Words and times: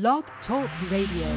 Blog 0.00 0.24
Talk 0.48 0.68
Radio. 0.90 1.28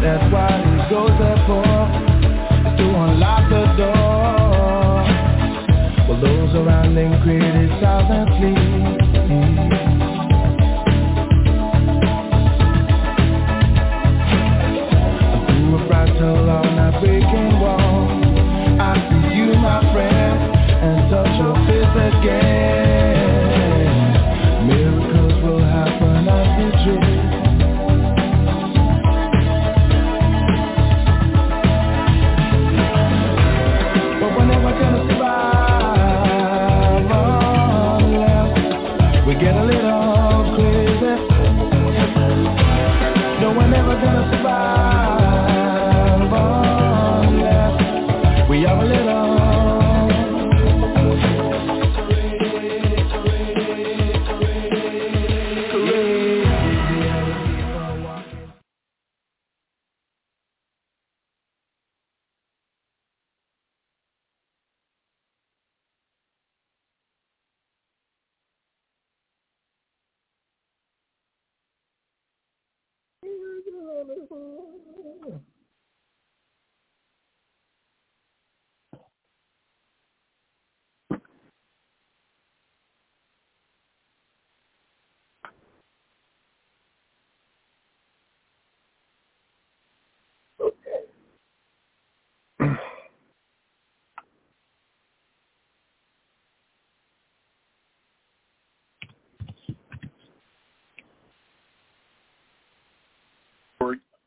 That's 0.00 0.32
why 0.32 0.56
he 0.64 0.74
goes 0.88 1.10
there 1.18 1.36
for 1.46 1.64
to 2.78 2.84
unlock 3.04 3.44
the 3.50 3.64
door. 3.76 5.04
Well, 6.08 6.20
those 6.22 6.54
around 6.54 6.96
him 6.96 7.20
criticize 7.22 8.08
and 8.08 8.28
flee. 8.38 9.03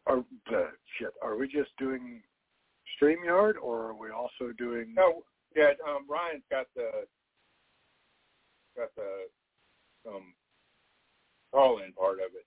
Are 0.08 0.20
uh, 0.20 0.72
shit? 0.98 1.10
Are 1.22 1.36
we 1.36 1.48
just 1.48 1.72
doing 1.78 2.22
Streamyard, 2.96 3.56
or 3.62 3.88
are 3.88 3.94
we 3.94 4.10
also 4.10 4.54
doing? 4.58 4.94
No, 4.96 5.24
yeah. 5.56 5.72
Um, 5.88 6.06
Ryan's 6.10 6.44
got 6.50 6.68
the 6.76 6.90
got 8.78 8.90
the 8.96 10.10
um 10.10 10.34
call-in 11.52 11.92
part 11.92 12.20
of 12.20 12.32
it. 12.36 12.46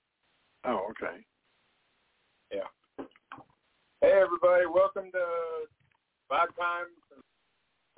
Oh, 0.64 0.86
okay. 0.90 1.18
Yeah. 2.51 3.05
Hey 4.01 4.12
everybody, 4.12 4.64
welcome 4.73 5.11
to 5.12 5.24
Vibe 6.33 6.56
Time 6.56 6.86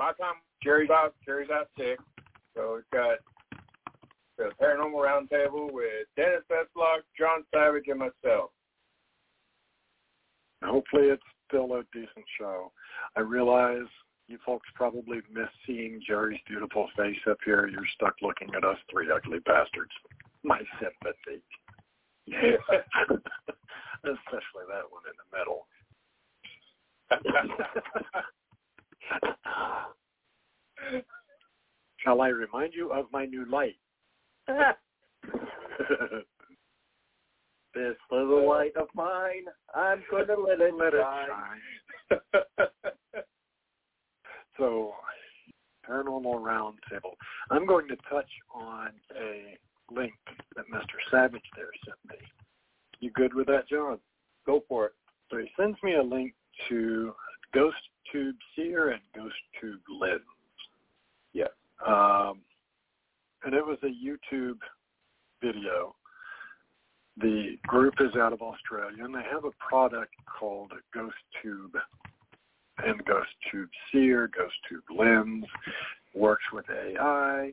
Vibe 0.01 0.17
Time 0.19 0.35
Geri's 0.63 0.91
out 0.91 1.15
Geri's 1.25 1.51
out 1.51 1.69
sick. 1.79 2.01
So 2.57 2.75
we've 2.75 2.91
got 2.93 3.19
the 4.39 4.51
paranormal 4.61 4.95
roundtable 4.95 5.73
with 5.73 6.09
Dennis 6.17 6.43
Veslock, 6.51 7.03
John 7.17 7.45
Savage 7.55 7.85
and 7.87 8.01
myself. 8.01 8.51
Hopefully, 10.65 11.07
it's 11.07 11.23
still 11.49 11.75
a 11.75 11.83
decent 11.93 12.27
show. 12.39 12.71
I 13.17 13.21
realize 13.21 13.87
you 14.29 14.39
folks 14.47 14.69
probably 14.75 15.21
miss 15.33 15.49
seeing 15.67 16.01
Geri's 16.07 16.41
beautiful 16.47 16.89
face 16.97 17.19
up 17.29 17.39
here. 17.45 17.67
You're 17.69 17.87
stuck 17.95 18.15
looking 18.23 18.49
at 18.57 18.65
us 18.65 18.79
three 18.91 19.11
ugly 19.11 19.41
bastards. 19.41 19.91
My 20.43 20.61
sympathy. 20.81 21.43
Especially 24.05 24.65
that 24.69 24.91
one 24.91 25.03
in 25.07 25.17
the 25.19 25.25
middle. 25.37 25.67
Shall 31.99 32.21
I 32.21 32.29
remind 32.29 32.75
you 32.75 32.93
of 32.93 33.07
my 33.13 33.27
new 33.27 33.45
light? 33.51 33.77
This 37.75 37.97
little 38.11 38.49
light 38.49 38.77
of 38.77 38.89
mine, 38.95 39.45
I'm 39.75 40.03
gonna 40.11 40.39
let 40.39 40.61
it 40.61 40.75
Let 40.75 40.95
it 40.95 41.01
shine. 41.01 41.29
shine. 42.11 42.43
So, 44.59 44.93
paranormal 45.89 46.41
roundtable. 46.41 47.15
I'm 47.51 47.67
going 47.67 47.89
to 47.89 47.97
touch 48.09 48.29
on 48.55 48.91
a 49.19 49.57
link 49.91 50.13
that 50.57 50.67
Mr. 50.73 50.85
Savage 51.11 51.43
there 51.57 51.71
sent 51.85 51.97
me. 52.21 52.27
You 53.01 53.11
good 53.13 53.35
with 53.35 53.47
that, 53.47 53.69
John? 53.69 53.99
Go 54.47 54.63
for 54.69 54.87
it. 54.87 54.93
So 55.31 55.39
he 55.39 55.49
sends 55.59 55.79
me 55.83 55.95
a 55.95 56.03
link 56.03 56.35
to 56.69 57.15
Ghost 57.55 57.77
Tube 58.13 58.37
Seer 58.55 58.91
and 58.91 59.01
Ghost 59.17 59.35
Tube 59.61 59.81
Lens. 60.01 60.21
Yeah. 61.33 61.47
Um, 61.87 62.41
and 63.45 63.55
it 63.55 63.65
was 63.65 63.79
a 63.83 63.87
YouTube 63.87 64.59
video. 65.41 65.95
The 67.19 67.59
group 67.67 67.95
is 68.01 68.17
out 68.17 68.33
of 68.33 68.41
Australia, 68.41 69.05
and 69.05 69.15
they 69.15 69.23
have 69.31 69.45
a 69.45 69.51
product 69.59 70.15
called 70.27 70.73
Ghost 70.95 71.15
Tube 71.43 71.77
and 72.79 73.05
Ghost 73.05 73.29
Tube 73.51 73.69
Seer, 73.91 74.31
Ghost 74.37 74.55
Tube 74.69 74.85
Lens, 74.97 75.45
works 76.15 76.45
with 76.53 76.65
AI. 76.71 77.53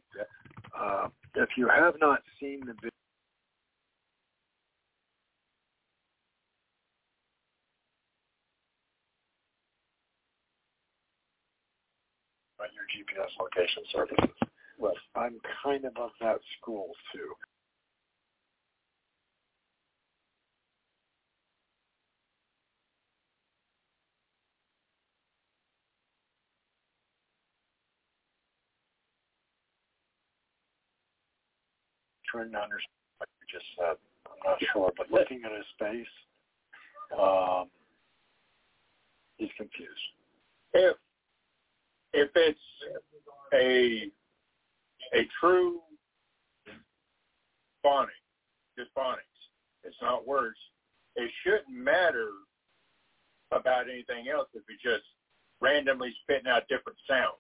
Uh, 0.78 1.08
if 1.36 1.50
you 1.58 1.68
have 1.68 1.96
not 2.00 2.22
seen 2.40 2.62
the 2.62 2.74
video, 2.74 2.90
your 12.74 12.86
GPS 12.91 13.30
location 13.40 13.84
services. 13.91 14.36
Well, 14.78 14.94
I'm 15.16 15.40
kind 15.64 15.86
of 15.86 15.96
of 15.97 16.12
that 16.22 16.40
school 16.59 16.91
too. 17.14 17.34
Trying 32.31 32.51
to 32.51 32.59
understand 32.59 33.00
what 33.17 33.29
you 33.41 33.59
just 33.59 33.66
said. 33.78 33.95
I'm 34.25 34.51
not 34.51 34.59
sure, 34.73 34.91
but 34.97 35.12
looking 35.12 35.41
at 35.45 35.51
his 35.51 35.66
face, 35.79 36.07
um, 37.19 37.69
he's 39.38 39.50
confused. 39.57 39.90
If 40.73 40.95
if 42.13 42.29
it's 42.35 42.59
a 43.53 44.11
a 45.14 45.28
true 45.40 45.79
phonics, 47.85 48.08
just 48.78 48.93
phonics, 48.96 49.17
it's 49.84 49.96
not 50.02 50.28
words. 50.28 50.58
It 51.16 51.31
shouldn't 51.43 51.70
matter 51.76 52.29
about 53.52 53.90
anything 53.90 54.29
else 54.29 54.47
if 54.53 54.64
it's 54.70 54.84
just 54.84 55.03
randomly 55.61 56.14
spitting 56.22 56.47
out 56.47 56.64
different 56.70 56.97
sounds. 57.08 57.34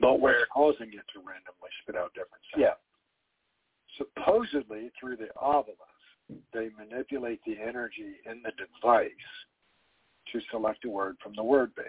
But 0.00 0.20
what's 0.20 0.38
causing 0.52 0.88
it 0.88 1.06
to 1.12 1.18
randomly 1.18 1.70
spit 1.82 1.96
out 1.96 2.12
different 2.14 2.42
sounds? 2.52 2.62
Yeah. 2.62 2.76
Supposedly, 3.98 4.90
through 4.98 5.16
the 5.16 5.28
Ovilus, 5.40 5.76
they 6.52 6.70
manipulate 6.78 7.40
the 7.46 7.56
energy 7.60 8.16
in 8.24 8.42
the 8.42 8.52
device 8.56 9.10
to 10.32 10.40
select 10.50 10.84
a 10.84 10.88
word 10.88 11.16
from 11.22 11.34
the 11.36 11.42
word 11.42 11.74
base. 11.74 11.84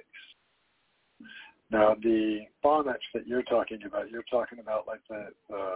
Now, 1.71 1.95
the 2.01 2.41
phonics 2.63 3.07
that 3.13 3.25
you're 3.25 3.43
talking 3.43 3.79
about, 3.85 4.11
you're 4.11 4.25
talking 4.29 4.59
about 4.59 4.85
like 4.85 4.99
the, 5.09 5.29
the 5.49 5.75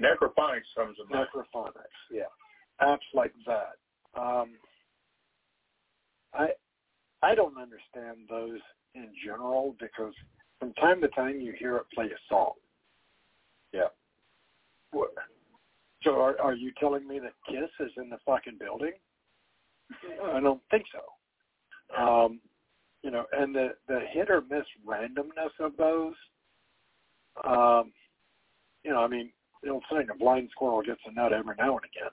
Necrophonics 0.00 0.62
comes 0.76 0.96
to 0.96 1.04
mind. 1.14 1.28
necrophonics, 1.34 1.72
yeah, 2.10 2.22
apps 2.80 2.98
like 3.14 3.32
that. 3.46 3.76
Um, 4.20 4.54
I 6.34 6.48
I 7.22 7.34
don't 7.34 7.56
understand 7.58 8.28
those 8.28 8.60
in 8.94 9.08
general 9.24 9.74
because 9.80 10.14
from 10.58 10.72
time 10.74 11.00
to 11.00 11.08
time 11.08 11.40
you 11.40 11.52
hear 11.58 11.76
it 11.76 11.84
play 11.94 12.06
a 12.06 12.18
song. 12.28 12.52
Yeah. 13.72 13.88
What? 14.92 15.10
So 16.02 16.20
are, 16.20 16.40
are 16.40 16.54
you 16.54 16.72
telling 16.78 17.06
me 17.06 17.18
that 17.18 17.32
Kiss 17.48 17.70
is 17.80 17.92
in 17.96 18.08
the 18.08 18.18
fucking 18.24 18.58
building? 18.58 18.92
I 20.32 20.40
don't 20.40 20.62
think 20.70 20.84
so. 20.92 22.02
Um, 22.02 22.40
you 23.02 23.10
know, 23.10 23.24
and 23.32 23.54
the 23.54 23.70
the 23.86 24.00
hit 24.12 24.30
or 24.30 24.42
miss 24.42 24.64
randomness 24.86 25.52
of 25.60 25.76
those. 25.76 26.14
Um, 27.44 27.92
you 28.84 28.90
know, 28.90 28.98
I 28.98 29.08
mean, 29.08 29.30
the 29.62 29.70
old 29.70 29.84
saying, 29.90 30.08
a 30.12 30.16
blind 30.16 30.50
squirrel 30.52 30.82
gets 30.82 31.00
a 31.06 31.12
nut 31.12 31.32
every 31.32 31.54
now 31.58 31.76
and 31.76 31.84
again. 31.84 32.12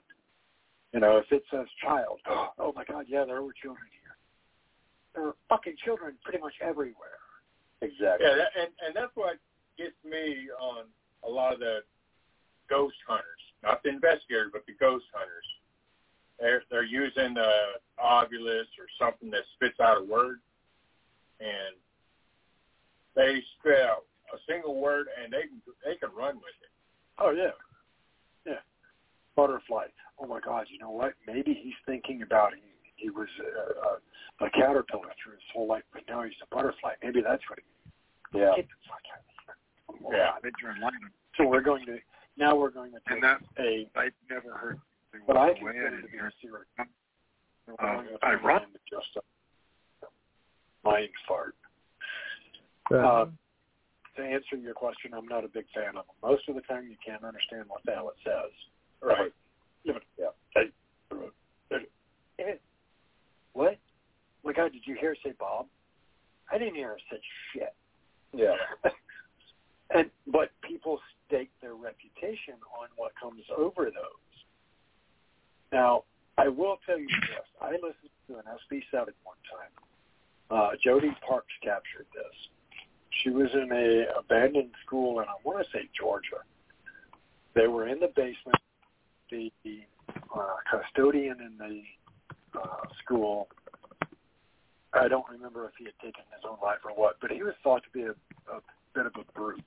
You 0.92 1.00
know, 1.00 1.18
if 1.18 1.30
it 1.30 1.42
says 1.50 1.66
child, 1.82 2.20
oh 2.58 2.72
my 2.74 2.84
God, 2.84 3.06
yeah, 3.08 3.24
there 3.24 3.42
were 3.42 3.52
children 3.60 3.86
here. 3.92 4.16
There 5.14 5.28
are 5.28 5.34
fucking 5.48 5.74
children 5.84 6.14
pretty 6.22 6.38
much 6.38 6.54
everywhere. 6.62 7.20
Exactly. 7.82 8.26
Yeah, 8.26 8.36
that, 8.36 8.50
and 8.58 8.70
and 8.86 8.96
that's 8.96 9.14
what 9.14 9.36
gets 9.76 9.96
me 10.04 10.48
on 10.60 10.84
a 11.24 11.28
lot 11.28 11.52
of 11.52 11.60
the 11.60 11.80
ghost 12.68 12.96
hunters, 13.06 13.42
not 13.62 13.82
the 13.82 13.90
investigators, 13.90 14.50
but 14.52 14.64
the 14.66 14.74
ghost 14.80 15.04
hunters. 15.12 15.44
They're 16.40 16.62
they're 16.70 16.84
using 16.84 17.34
the 17.34 17.50
Ovilus 18.02 18.68
or 18.78 18.88
something 18.98 19.30
that 19.30 19.42
spits 19.54 19.80
out 19.80 20.00
a 20.00 20.04
word, 20.04 20.40
and 21.40 21.76
they 23.14 23.42
spit 23.58 23.80
out 23.82 24.04
a 24.32 24.38
single 24.48 24.80
word, 24.80 25.06
and 25.22 25.32
they 25.32 25.42
can 25.42 25.60
they 25.84 25.96
can 25.96 26.10
run 26.16 26.36
with 26.36 26.56
it. 26.62 26.70
Oh 27.18 27.30
yeah, 27.30 27.56
yeah. 28.46 28.60
Butterfly. 29.34 29.86
Oh 30.18 30.26
my 30.26 30.40
God. 30.40 30.66
You 30.70 30.78
know 30.78 30.90
what? 30.90 31.14
Maybe 31.26 31.58
he's 31.62 31.74
thinking 31.84 32.22
about 32.22 32.52
he 32.96 33.04
he 33.04 33.10
was 33.10 33.28
a, 33.40 34.44
a, 34.44 34.46
a 34.46 34.50
caterpillar 34.50 35.12
through 35.22 35.32
his 35.34 35.42
whole 35.54 35.66
life, 35.68 35.82
but 35.92 36.02
now 36.08 36.22
he's 36.22 36.32
a 36.42 36.54
butterfly. 36.54 36.92
Maybe 37.02 37.20
that's 37.22 37.42
what 37.48 37.58
he. 37.58 38.38
Yeah. 38.38 38.52
Get 38.56 38.66
the 38.68 38.80
fuck 38.88 39.04
out 39.14 39.22
of 39.22 40.10
here. 40.10 40.10
Yeah. 40.12 40.32
Yeah. 40.42 40.90
So 41.38 41.46
we're 41.46 41.60
going 41.62 41.86
to 41.86 41.98
now 42.36 42.56
we're 42.56 42.70
going 42.70 42.92
to 42.92 42.98
take 43.08 43.22
And 43.22 43.22
that 43.22 43.40
a 43.58 43.88
I 43.96 44.08
never 44.30 44.52
heard. 44.56 44.78
what 45.24 45.36
I 45.36 45.48
way 45.50 45.56
consider 45.58 45.86
in 45.96 46.02
to 46.02 46.08
be 46.08 46.18
a 46.18 46.30
serious. 46.42 46.66
Um, 46.78 48.08
I 48.22 48.34
run. 48.34 48.62
Just 48.90 49.16
a 49.16 50.06
mind 50.84 51.08
fart. 51.26 51.54
Uh, 52.92 53.22
Um, 53.22 53.38
to 54.16 54.22
answer 54.22 54.56
your 54.56 54.72
question, 54.74 55.12
I'm 55.14 55.26
not 55.26 55.44
a 55.44 55.48
big 55.48 55.66
fan 55.74 55.88
of 55.88 56.06
them. 56.06 56.16
Most 56.22 56.48
of 56.48 56.54
the 56.54 56.62
time, 56.62 56.86
you 56.88 56.96
can't 57.04 57.22
understand 57.24 57.64
what 57.68 57.80
the 57.84 57.92
hell 57.92 58.08
it 58.10 58.16
says. 58.24 58.52
Right. 59.02 59.32
Yeah. 59.84 59.98
Yeah. 60.18 60.26
Hey, 60.54 60.70
uh, 62.40 62.46
What? 63.52 63.78
My 64.44 64.52
God, 64.52 64.72
did 64.72 64.75
you 64.86 64.96
hear 65.00 65.16
say 65.24 65.32
Bob? 65.38 65.66
I 66.50 66.58
didn't 66.58 66.76
hear 66.76 66.88
her 66.88 66.98
say 67.10 67.20
shit. 67.52 67.74
Yeah. 68.32 68.54
and 69.90 70.10
but 70.26 70.50
people 70.62 70.98
stake 71.26 71.50
their 71.60 71.74
reputation 71.74 72.54
on 72.78 72.88
what 72.96 73.12
comes 73.20 73.42
over 73.56 73.84
those. 73.84 74.34
Now, 75.72 76.04
I 76.38 76.48
will 76.48 76.78
tell 76.86 76.98
you 76.98 77.08
this: 77.08 77.46
I 77.60 77.72
listened 77.72 78.14
to 78.28 78.36
an 78.36 78.44
SB7 78.44 79.06
one 79.24 79.36
time. 79.50 79.72
Uh, 80.50 80.70
Jody 80.82 81.10
Parks 81.26 81.52
captured 81.62 82.06
this. 82.14 82.34
She 83.22 83.30
was 83.30 83.48
in 83.54 83.72
a 83.72 84.18
abandoned 84.18 84.70
school, 84.84 85.20
and 85.20 85.28
I 85.28 85.34
want 85.42 85.64
to 85.64 85.70
say 85.72 85.88
Georgia. 85.98 86.44
They 87.54 87.66
were 87.66 87.88
in 87.88 87.98
the 87.98 88.12
basement. 88.14 88.56
The 89.30 89.50
uh, 90.34 90.54
custodian 90.70 91.38
in 91.40 91.58
the 91.58 92.60
uh, 92.60 92.86
school 93.02 93.48
I 94.98 95.08
don't 95.08 95.28
remember 95.28 95.66
if 95.66 95.72
he 95.78 95.84
had 95.84 95.98
taken 96.02 96.24
his 96.34 96.42
own 96.48 96.56
life 96.62 96.78
or 96.84 96.92
what, 96.92 97.16
but 97.20 97.30
he 97.30 97.42
was 97.42 97.54
thought 97.62 97.82
to 97.84 97.90
be 97.90 98.02
a, 98.02 98.10
a 98.10 98.60
bit 98.94 99.06
of 99.06 99.12
a 99.16 99.32
brute. 99.38 99.62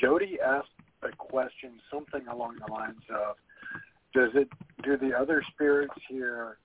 Jody 0.00 0.38
asked 0.44 0.68
a 1.02 1.14
question, 1.16 1.80
something 1.90 2.26
along 2.28 2.56
the 2.64 2.72
lines 2.72 3.02
of, 3.10 3.36
"Does 4.14 4.30
it? 4.34 4.48
Do 4.84 4.96
the 4.96 5.12
other 5.18 5.42
spirits 5.52 5.94
here 6.08 6.58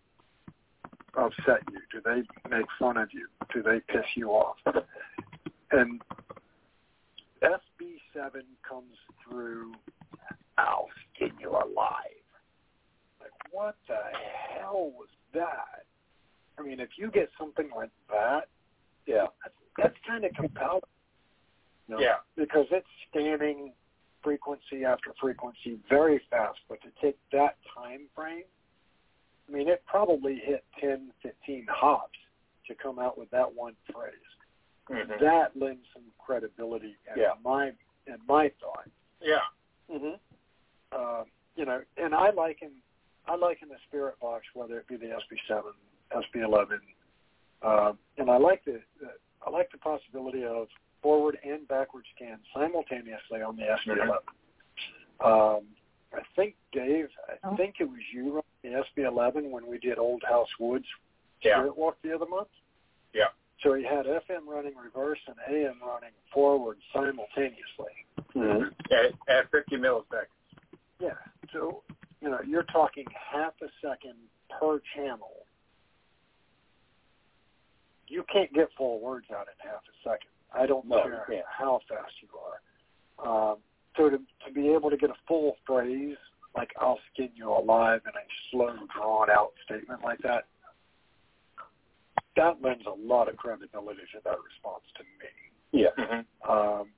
upset 1.15 1.61
you? 1.71 1.79
Do 1.91 2.01
they 2.03 2.21
make 2.49 2.65
fun 2.77 2.97
of 2.97 3.09
you? 3.11 3.27
Do 3.53 3.63
they 3.63 3.79
piss 3.87 4.05
you 4.15 4.29
off?" 4.29 4.57
And 5.71 6.01
SB7 7.41 8.43
comes 8.67 8.95
through. 9.27 9.73
I'll 10.57 10.89
skin 11.15 11.31
you 11.39 11.49
alive. 11.49 12.23
Like, 13.19 13.31
what 13.51 13.75
the 13.87 13.97
hell 14.55 14.91
was 14.95 15.09
that? 15.33 15.85
I 16.57 16.61
mean, 16.61 16.79
if 16.79 16.89
you 16.97 17.09
get 17.11 17.29
something 17.37 17.69
like 17.75 17.89
that, 18.09 18.47
Yeah. 19.05 19.27
that's, 19.43 19.55
that's 19.77 19.97
kind 20.07 20.23
of 20.25 20.33
compelling. 20.33 20.81
You 21.87 21.95
know, 21.95 22.01
Yeah. 22.01 22.17
Because 22.35 22.67
it's 22.71 22.87
scanning 23.09 23.73
frequency 24.23 24.85
after 24.85 25.13
frequency 25.19 25.79
very 25.89 26.19
fast, 26.29 26.59
but 26.69 26.79
to 26.81 26.91
take 27.01 27.17
that 27.31 27.57
time 27.75 28.07
frame, 28.15 28.45
I 29.47 29.51
mean, 29.51 29.67
it 29.67 29.83
probably 29.85 30.35
hit 30.39 30.63
10, 30.79 31.11
15 31.21 31.67
hops 31.69 32.17
to 32.67 32.75
come 32.75 32.97
out 32.99 33.17
with 33.17 33.29
that 33.31 33.53
one 33.53 33.75
phrase. 33.91 34.13
Mhm. 34.89 35.19
That 35.19 35.55
lends 35.57 35.85
some 35.93 36.03
credibility 36.17 36.97
in 37.13 37.17
Yeah. 37.21 37.33
my 37.41 37.73
in 38.05 38.19
my 38.27 38.49
thought. 38.59 38.89
Yeah. 39.21 39.39
Mm-hmm. 39.89 40.15
Uh, 40.91 41.23
you 41.55 41.63
know, 41.65 41.81
and 41.97 42.13
I 42.13 42.31
liken 42.31 42.81
I 43.25 43.35
liken 43.35 43.69
the 43.69 43.77
spirit 43.87 44.19
box, 44.19 44.45
whether 44.53 44.77
it 44.79 44.87
be 44.87 44.97
the 44.97 45.07
SB7, 45.13 45.73
SB11, 46.13 46.79
uh, 47.61 47.93
and 48.17 48.29
I 48.29 48.37
like 48.37 48.63
the, 48.65 48.79
the 48.99 49.07
I 49.45 49.49
like 49.49 49.71
the 49.71 49.77
possibility 49.79 50.43
of 50.45 50.67
forward 51.01 51.37
and 51.43 51.67
backward 51.67 52.05
scan 52.15 52.39
simultaneously 52.53 53.41
on 53.41 53.57
the 53.57 53.63
SB11. 53.63 54.17
Um, 55.25 55.63
I 56.13 56.21
think 56.35 56.55
Dave, 56.71 57.09
I 57.27 57.47
Oh. 57.47 57.57
think 57.57 57.75
it 57.79 57.85
was 57.89 57.99
you 58.13 58.37
on 58.37 58.43
the 58.61 58.69
SB11 58.69 59.49
when 59.49 59.67
we 59.67 59.79
did 59.79 59.97
Old 59.97 60.23
House 60.23 60.47
Woods 60.59 60.85
Yeah. 61.41 61.55
Spirit 61.59 61.77
Walk 61.77 61.97
the 62.03 62.13
other 62.15 62.25
month. 62.25 62.47
Yeah. 63.13 63.29
So 63.61 63.73
he 63.73 63.83
had 63.83 64.05
FM 64.05 64.47
running 64.47 64.75
reverse 64.77 65.19
and 65.27 65.35
AM 65.49 65.79
running 65.85 66.11
forward 66.33 66.77
simultaneously. 66.93 67.93
Mm-hmm. 68.35 68.69
At, 68.93 69.13
at 69.37 69.51
50 69.51 69.77
milliseconds. 69.77 70.27
Yeah. 70.99 71.13
So, 71.51 71.83
you 72.21 72.29
know, 72.29 72.39
you're 72.47 72.63
talking 72.63 73.05
half 73.13 73.53
a 73.61 73.67
second 73.81 74.15
per 74.59 74.79
channel. 74.95 75.42
You 78.13 78.23
can't 78.31 78.53
get 78.53 78.69
full 78.77 78.99
words 78.99 79.25
out 79.35 79.47
in 79.47 79.67
half 79.67 79.81
a 79.81 80.07
second. 80.07 80.29
I 80.53 80.67
don't 80.67 80.87
No, 80.87 81.01
care 81.01 81.25
you 81.29 81.41
how 81.49 81.79
fast 81.89 82.13
you 82.21 82.29
are. 82.37 83.51
Um, 83.51 83.57
so 83.97 84.11
to, 84.11 84.17
to 84.17 84.53
be 84.53 84.69
able 84.69 84.91
to 84.91 84.97
get 84.97 85.09
a 85.09 85.15
full 85.27 85.55
phrase, 85.65 86.15
like 86.55 86.69
I'll 86.79 86.99
skin 87.11 87.29
you 87.33 87.49
alive 87.49 88.01
in 88.05 88.11
a 88.11 88.25
slow, 88.51 88.75
drawn 88.95 89.31
out 89.31 89.53
statement 89.65 90.01
like 90.03 90.19
that, 90.19 90.43
that 92.35 92.61
lends 92.61 92.83
a 92.85 92.91
lot 92.91 93.29
of 93.29 93.35
credibility 93.35 94.01
to 94.13 94.19
that 94.25 94.37
response 94.45 94.83
to 94.97 95.03
me 95.03 95.81
Yeah. 95.83 95.89
Mm-hmm. 95.97 96.51
um, 96.51 96.89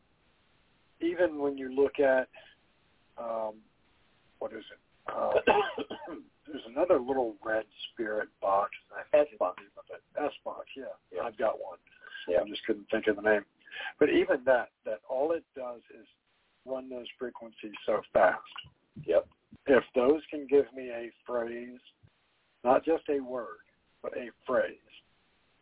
even 1.00 1.40
when 1.40 1.58
you 1.58 1.74
look 1.74 2.00
at 2.02 2.28
um, 3.18 3.54
what 4.40 4.52
is 4.52 4.66
it? 4.70 4.80
Uh, 6.10 6.16
there's 6.48 6.64
another 6.68 7.00
little 7.00 7.36
red 7.44 7.66
spirit 7.92 8.30
box. 8.42 8.72
S 9.14 9.28
box. 9.40 9.62
S 10.18 10.32
box. 10.44 10.66
Yeah, 10.76 10.84
Yeah. 11.12 11.24
I've 11.24 11.38
got 11.38 11.60
one. 11.60 11.78
Yeah. 12.28 12.42
I 12.42 12.50
just 12.50 12.66
couldn't 12.66 12.88
think 12.92 13.08
of 13.08 13.16
the 13.16 13.22
name. 13.22 13.46
But 14.00 14.10
even 14.10 14.44
that, 14.46 14.70
that 14.86 15.00
all 15.10 15.32
it 15.32 15.44
does 15.56 15.82
is 16.00 16.08
run 16.66 16.90
those 16.90 17.08
frequencies 17.20 17.74
so 17.86 18.02
fast. 18.14 18.40
Yep. 19.06 19.28
If 19.68 19.84
those 19.96 20.22
can 20.30 20.48
give 20.48 20.66
me 20.76 20.90
a 20.90 21.12
phrase, 21.26 21.80
not 22.64 22.86
just 22.86 23.04
a 23.10 23.20
word, 23.20 23.58
but 24.02 24.16
a 24.18 24.30
phrase, 24.46 24.76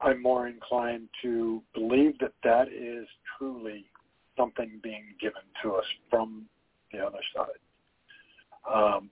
I'm 0.01 0.21
more 0.21 0.47
inclined 0.47 1.07
to 1.21 1.61
believe 1.73 2.17
that 2.19 2.33
that 2.43 2.67
is 2.67 3.07
truly 3.37 3.85
something 4.37 4.79
being 4.83 5.05
given 5.21 5.41
to 5.63 5.75
us 5.75 5.85
from 6.09 6.45
the 6.91 6.99
other 6.99 7.19
side. 7.35 8.73
Um, 8.73 9.09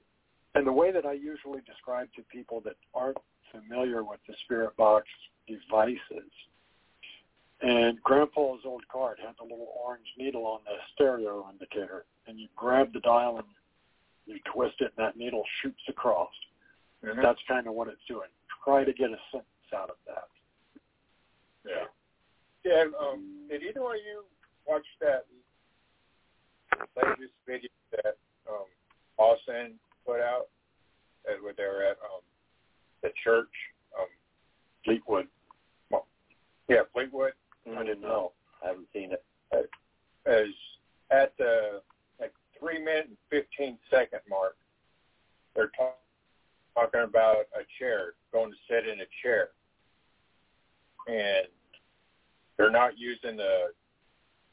and 0.56 0.68
the 0.68 0.72
way 0.72 0.92
that 0.92 1.06
I 1.06 1.14
usually 1.14 1.62
describe 1.66 2.10
to 2.16 2.24
people 2.24 2.62
that 2.62 2.76
aren't 2.94 3.18
familiar 3.52 4.04
with 4.04 4.20
the 4.28 4.34
Spirit 4.44 4.76
Box 4.78 5.08
devices, 5.48 6.32
and 7.62 8.02
Grandpa's 8.02 8.62
old 8.66 8.88
card 8.88 9.20
had 9.20 9.36
the 9.38 9.44
little 9.44 9.74
orange 9.86 10.08
needle 10.18 10.46
on 10.46 10.60
the 10.66 10.76
stereo 10.94 11.48
indicator, 11.52 12.06
and 12.28 12.40
you 12.40 12.48
grab 12.56 12.92
the 12.94 13.00
dial 13.02 13.38
and 13.38 13.48
you 14.26 14.40
twist 14.54 14.76
it, 14.80 14.92
and 14.98 15.06
that 15.06 15.18
needle 15.18 15.44
shoots 15.62 15.82
across. 15.88 16.34
Mhm. 17.04 17.22
That's 17.22 17.42
kind 17.44 17.68
of 17.68 17.74
what 17.74 17.88
it's 17.88 18.04
doing. 18.06 18.30
Try 18.64 18.84
to 18.84 18.94
get 18.94 19.12
a 19.12 19.20
sentence 19.32 19.74
out 19.74 19.90
of 19.90 19.98
that. 20.06 20.28
Yeah. 21.64 21.88
Yeah. 22.64 22.86
Um, 23.00 23.48
did 23.48 23.64
either 23.64 23.82
one 23.82 23.96
of 23.96 24.02
you 24.02 24.26
watch 24.66 24.86
that 25.00 25.26
latest 26.96 27.34
video 27.46 27.70
that 27.92 28.18
um, 28.50 28.66
Austin 29.18 29.80
put 30.06 30.20
out 30.20 30.48
as 31.30 31.42
where 31.42 31.54
they 31.56 31.64
were 31.64 31.84
at 31.84 31.98
um, 32.04 32.22
the 33.04 33.10
church, 33.24 33.52
um, 34.00 34.08
Fleetwood. 34.84 35.28
Well, 35.90 36.08
yeah, 36.68 36.82
Fleetwood. 36.94 37.34
Mm-hmm. 37.68 37.78
I 37.78 37.84
didn't 37.84 38.02
know. 38.02 38.32
I 38.64 38.68
haven't 38.68 38.88
seen 38.94 39.12
it. 39.12 39.24
As 40.26 40.48
at 41.12 41.34
the 41.38 41.82
like 42.20 42.34
three 42.60 42.80
minute 42.80 43.08
and 43.10 43.18
fifteen 43.30 43.78
second 43.90 44.22
mark, 44.30 44.56
they're 45.56 45.72
talk, 45.78 45.98
talking 46.76 47.02
about 47.02 47.48
a 47.56 47.64
chair 47.80 48.14
going 48.32 48.52
to 48.52 48.58
sit 48.70 48.88
in 48.88 49.02
a 49.02 49.10
chair, 49.22 49.50
and 51.08 51.48
they're 52.58 52.72
not 52.72 52.98
using 52.98 53.36
the 53.36 53.74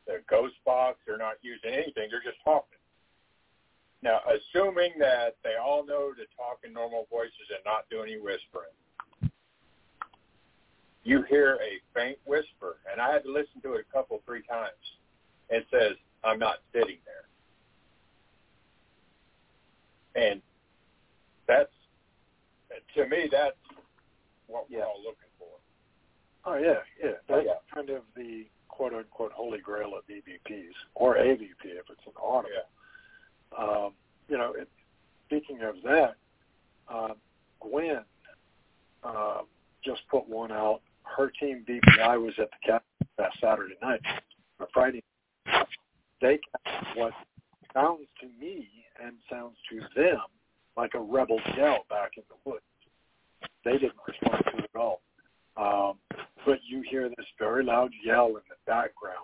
the 0.06 0.20
ghost 0.28 0.54
box. 0.64 0.98
They're 1.06 1.18
not 1.18 1.36
using 1.42 1.70
anything. 1.72 2.08
They're 2.10 2.24
just 2.24 2.42
talking. 2.42 2.77
Now, 4.02 4.20
assuming 4.30 4.92
that 5.00 5.36
they 5.42 5.56
all 5.60 5.84
know 5.84 6.12
to 6.12 6.24
talk 6.36 6.60
in 6.64 6.72
normal 6.72 7.06
voices 7.10 7.32
and 7.50 7.60
not 7.64 7.84
do 7.90 8.02
any 8.02 8.16
whispering, 8.16 8.70
you 11.04 11.22
hear 11.28 11.58
a 11.62 11.80
faint 11.98 12.18
whisper, 12.24 12.76
and 12.90 13.00
I 13.00 13.12
had 13.12 13.24
to 13.24 13.32
listen 13.32 13.60
to 13.62 13.74
it 13.74 13.86
a 13.88 13.92
couple, 13.92 14.22
three 14.24 14.42
times. 14.42 14.76
It 15.48 15.66
says, 15.70 15.96
"I'm 16.22 16.38
not 16.38 16.58
sitting 16.72 16.98
there," 17.04 17.28
and 20.30 20.42
that's 21.46 21.72
to 22.94 23.06
me 23.06 23.28
that's 23.30 23.56
what 24.46 24.70
we're 24.70 24.84
all 24.84 24.98
looking 25.02 25.30
for. 25.38 25.48
Oh 26.44 26.56
yeah, 26.56 26.80
yeah. 27.02 27.16
Oh, 27.28 27.36
That's 27.36 27.46
yeah. 27.46 27.54
kind 27.74 27.90
of 27.90 28.02
the 28.14 28.46
quote 28.68 28.92
unquote 28.94 29.32
holy 29.32 29.58
grail 29.58 29.96
of 29.96 30.04
EVPs 30.08 30.74
or 30.94 31.16
AVP 31.16 31.64
if 31.64 31.88
it's 31.90 32.06
an 32.06 32.12
audible. 32.22 32.50
Yeah. 32.54 32.62
Um, 33.56 33.92
you 34.28 34.36
know, 34.36 34.52
it, 34.56 34.68
speaking 35.26 35.62
of 35.62 35.76
that, 35.84 36.14
uh, 36.88 37.14
Gwen 37.60 38.00
uh, 39.02 39.38
just 39.84 40.02
put 40.10 40.28
one 40.28 40.52
out. 40.52 40.80
Her 41.02 41.30
team 41.40 41.64
BPI 41.68 42.20
was 42.20 42.34
at 42.38 42.50
the 42.50 42.70
cap 42.70 42.84
last 43.18 43.38
Saturday 43.40 43.76
night 43.82 44.00
or 44.60 44.68
Friday. 44.72 45.02
They 46.20 46.38
what 46.96 47.12
sounds 47.72 48.06
to 48.20 48.26
me 48.40 48.68
and 49.02 49.14
sounds 49.30 49.56
to 49.70 49.80
them 50.00 50.20
like 50.76 50.94
a 50.94 51.00
rebel 51.00 51.40
yell 51.56 51.84
back 51.88 52.12
in 52.16 52.22
the 52.28 52.50
woods. 52.50 52.62
They 53.64 53.72
didn't 53.72 53.98
respond 54.06 54.44
to 54.50 54.58
it 54.58 54.70
at 54.74 54.80
all. 54.80 55.00
Um, 55.56 55.98
but 56.46 56.58
you 56.66 56.82
hear 56.88 57.08
this 57.08 57.26
very 57.38 57.64
loud 57.64 57.90
yell 58.04 58.28
in 58.28 58.42
the 58.48 58.56
background, 58.66 59.16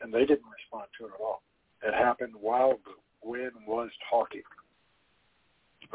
and 0.00 0.12
they 0.12 0.24
didn't 0.24 0.48
respond 0.50 0.88
to 0.98 1.06
it 1.06 1.12
at 1.14 1.20
all. 1.20 1.42
It 1.82 1.94
happened 1.94 2.32
while 2.40 2.78
Gwen 3.26 3.50
was 3.66 3.90
talking, 4.08 4.42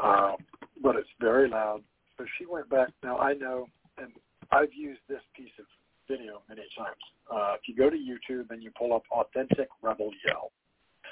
um, 0.02 0.36
but 0.82 0.96
it's 0.96 1.08
very 1.20 1.48
loud. 1.48 1.82
So 2.18 2.24
she 2.38 2.46
went 2.46 2.68
back. 2.68 2.88
Now 3.02 3.18
I 3.18 3.32
know, 3.34 3.66
and 3.98 4.12
I've 4.50 4.72
used 4.74 5.00
this 5.08 5.22
piece 5.34 5.52
of 5.58 5.64
video 6.08 6.42
many 6.48 6.62
times. 6.76 6.96
Uh, 7.32 7.54
if 7.54 7.66
you 7.66 7.74
go 7.74 7.88
to 7.88 7.96
YouTube 7.96 8.50
and 8.50 8.62
you 8.62 8.70
pull 8.78 8.92
up 8.92 9.04
"authentic 9.10 9.68
rebel 9.80 10.10
yell," 10.26 10.52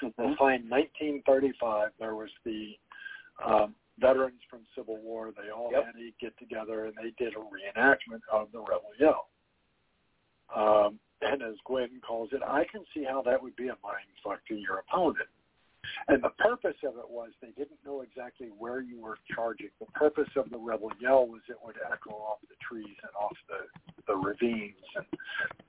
you'll 0.01 0.35
find 0.37 0.69
1935. 0.69 1.89
There 1.99 2.15
was 2.15 2.29
the 2.45 2.77
um, 3.43 3.73
veterans 3.99 4.41
from 4.49 4.61
Civil 4.75 4.97
War. 4.97 5.31
They 5.35 5.51
all 5.51 5.71
Yep. 5.71 5.85
had 5.85 5.95
a 5.95 6.11
get 6.19 6.37
together 6.37 6.85
and 6.85 6.95
they 6.95 7.11
did 7.23 7.33
a 7.35 7.39
reenactment 7.39 8.21
of 8.31 8.51
the 8.51 8.59
rebel 8.59 8.91
yell. 8.99 9.29
Um, 10.55 10.99
and 11.21 11.41
as 11.41 11.55
Gwen 11.65 12.01
calls 12.05 12.29
it, 12.33 12.41
I 12.43 12.65
can 12.71 12.83
see 12.93 13.03
how 13.03 13.21
that 13.23 13.41
would 13.41 13.55
be 13.55 13.67
a 13.67 13.77
mind 13.83 14.05
fuck 14.23 14.45
to 14.47 14.55
your 14.55 14.79
opponent. 14.79 15.29
And 16.07 16.23
the 16.23 16.29
purpose 16.37 16.77
of 16.87 16.97
it 16.97 17.09
was 17.09 17.31
they 17.41 17.51
didn't 17.57 17.79
know 17.85 18.01
exactly 18.01 18.49
where 18.57 18.81
you 18.81 18.99
were 18.99 19.17
charging. 19.33 19.69
The 19.79 19.87
purpose 19.87 20.29
of 20.35 20.49
the 20.49 20.57
rebel 20.57 20.91
yell 20.99 21.27
was 21.27 21.41
it 21.49 21.57
would 21.63 21.75
echo 21.91 22.11
off 22.11 22.39
the 22.47 22.55
trees 22.61 22.95
and 23.01 23.11
off 23.19 23.35
the, 23.47 24.03
the 24.07 24.15
ravines. 24.15 24.75
And 24.95 25.05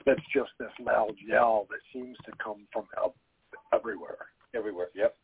it's 0.07 0.27
just 0.35 0.51
this 0.59 0.73
loud 0.81 1.15
yell 1.27 1.67
that 1.71 1.81
seems 1.93 2.17
to 2.27 2.33
come 2.43 2.67
from 2.73 2.87
out 2.99 3.15
everywhere. 3.73 4.27
Everywhere. 4.55 4.89
Yep. 4.95 5.17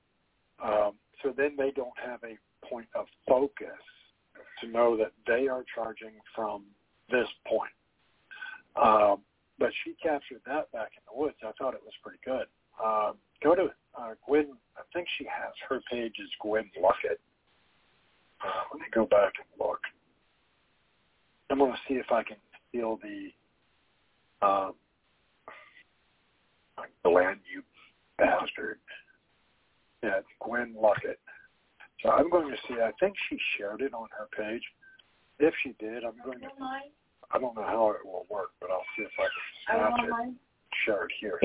Um, 0.62 0.92
so 1.22 1.32
then 1.36 1.54
they 1.56 1.70
don't 1.70 1.98
have 2.04 2.20
a 2.24 2.36
point 2.66 2.88
of 2.94 3.06
focus 3.28 3.68
to 4.60 4.68
know 4.68 4.96
that 4.96 5.12
they 5.26 5.48
are 5.48 5.64
charging 5.74 6.12
from 6.34 6.64
this 7.10 7.28
point. 7.46 7.70
Um, 8.80 9.22
but 9.58 9.70
she 9.84 9.96
captured 10.02 10.40
that 10.46 10.70
back 10.72 10.92
in 10.96 11.02
the 11.10 11.18
woods. 11.18 11.36
I 11.42 11.50
thought 11.58 11.74
it 11.74 11.82
was 11.82 11.94
pretty 12.02 12.20
good. 12.24 12.46
Um, 12.82 13.16
go 13.42 13.54
to 13.54 13.70
uh, 13.98 14.14
Gwen. 14.26 14.52
I 14.76 14.82
think 14.92 15.08
she 15.18 15.24
has 15.24 15.52
her 15.68 15.80
page 15.90 16.14
is 16.18 16.30
Gwen 16.40 16.70
Luckett. 16.80 17.18
Uh, 18.44 18.62
let 18.72 18.80
me 18.80 18.86
go 18.94 19.04
back 19.06 19.32
and 19.38 19.48
look. 19.58 19.80
I'm 21.50 21.58
going 21.58 21.72
to 21.72 21.78
see 21.88 21.94
if 21.94 22.10
I 22.10 22.22
can 22.22 22.36
steal 22.68 22.98
the 23.02 24.46
um, 24.46 24.74
Glenn, 27.04 27.40
you 27.52 27.62
bastard. 28.18 28.78
Yeah, 30.02 30.20
Gwen 30.40 30.74
Luckett. 30.80 31.16
So 32.02 32.10
I'm 32.10 32.30
going 32.30 32.50
to 32.50 32.56
see. 32.68 32.74
I 32.80 32.92
think 33.00 33.14
she 33.28 33.36
shared 33.56 33.80
it 33.80 33.92
on 33.92 34.06
her 34.16 34.28
page. 34.36 34.62
If 35.40 35.54
she 35.62 35.74
did, 35.80 36.04
I'm 36.04 36.14
going 36.24 36.38
to. 36.40 36.46
I 37.30 37.38
don't 37.38 37.54
know 37.54 37.64
how 37.64 37.90
it 37.90 38.06
will 38.06 38.26
work, 38.30 38.50
but 38.60 38.70
I'll 38.70 38.84
see 38.96 39.02
if 39.02 39.10
I 39.18 39.22
can 39.22 39.90
snatch 39.98 40.08
it, 40.28 40.34
share 40.86 41.04
it 41.04 41.12
here. 41.20 41.40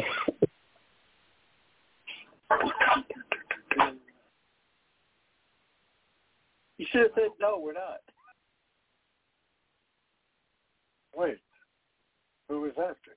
You 6.78 6.88
should 6.92 7.02
have 7.02 7.12
said 7.16 7.30
no. 7.40 7.60
We're 7.60 7.74
not. 7.74 8.02
Wait, 11.16 11.38
who 12.50 12.66
is 12.66 12.74
asking? 12.78 13.14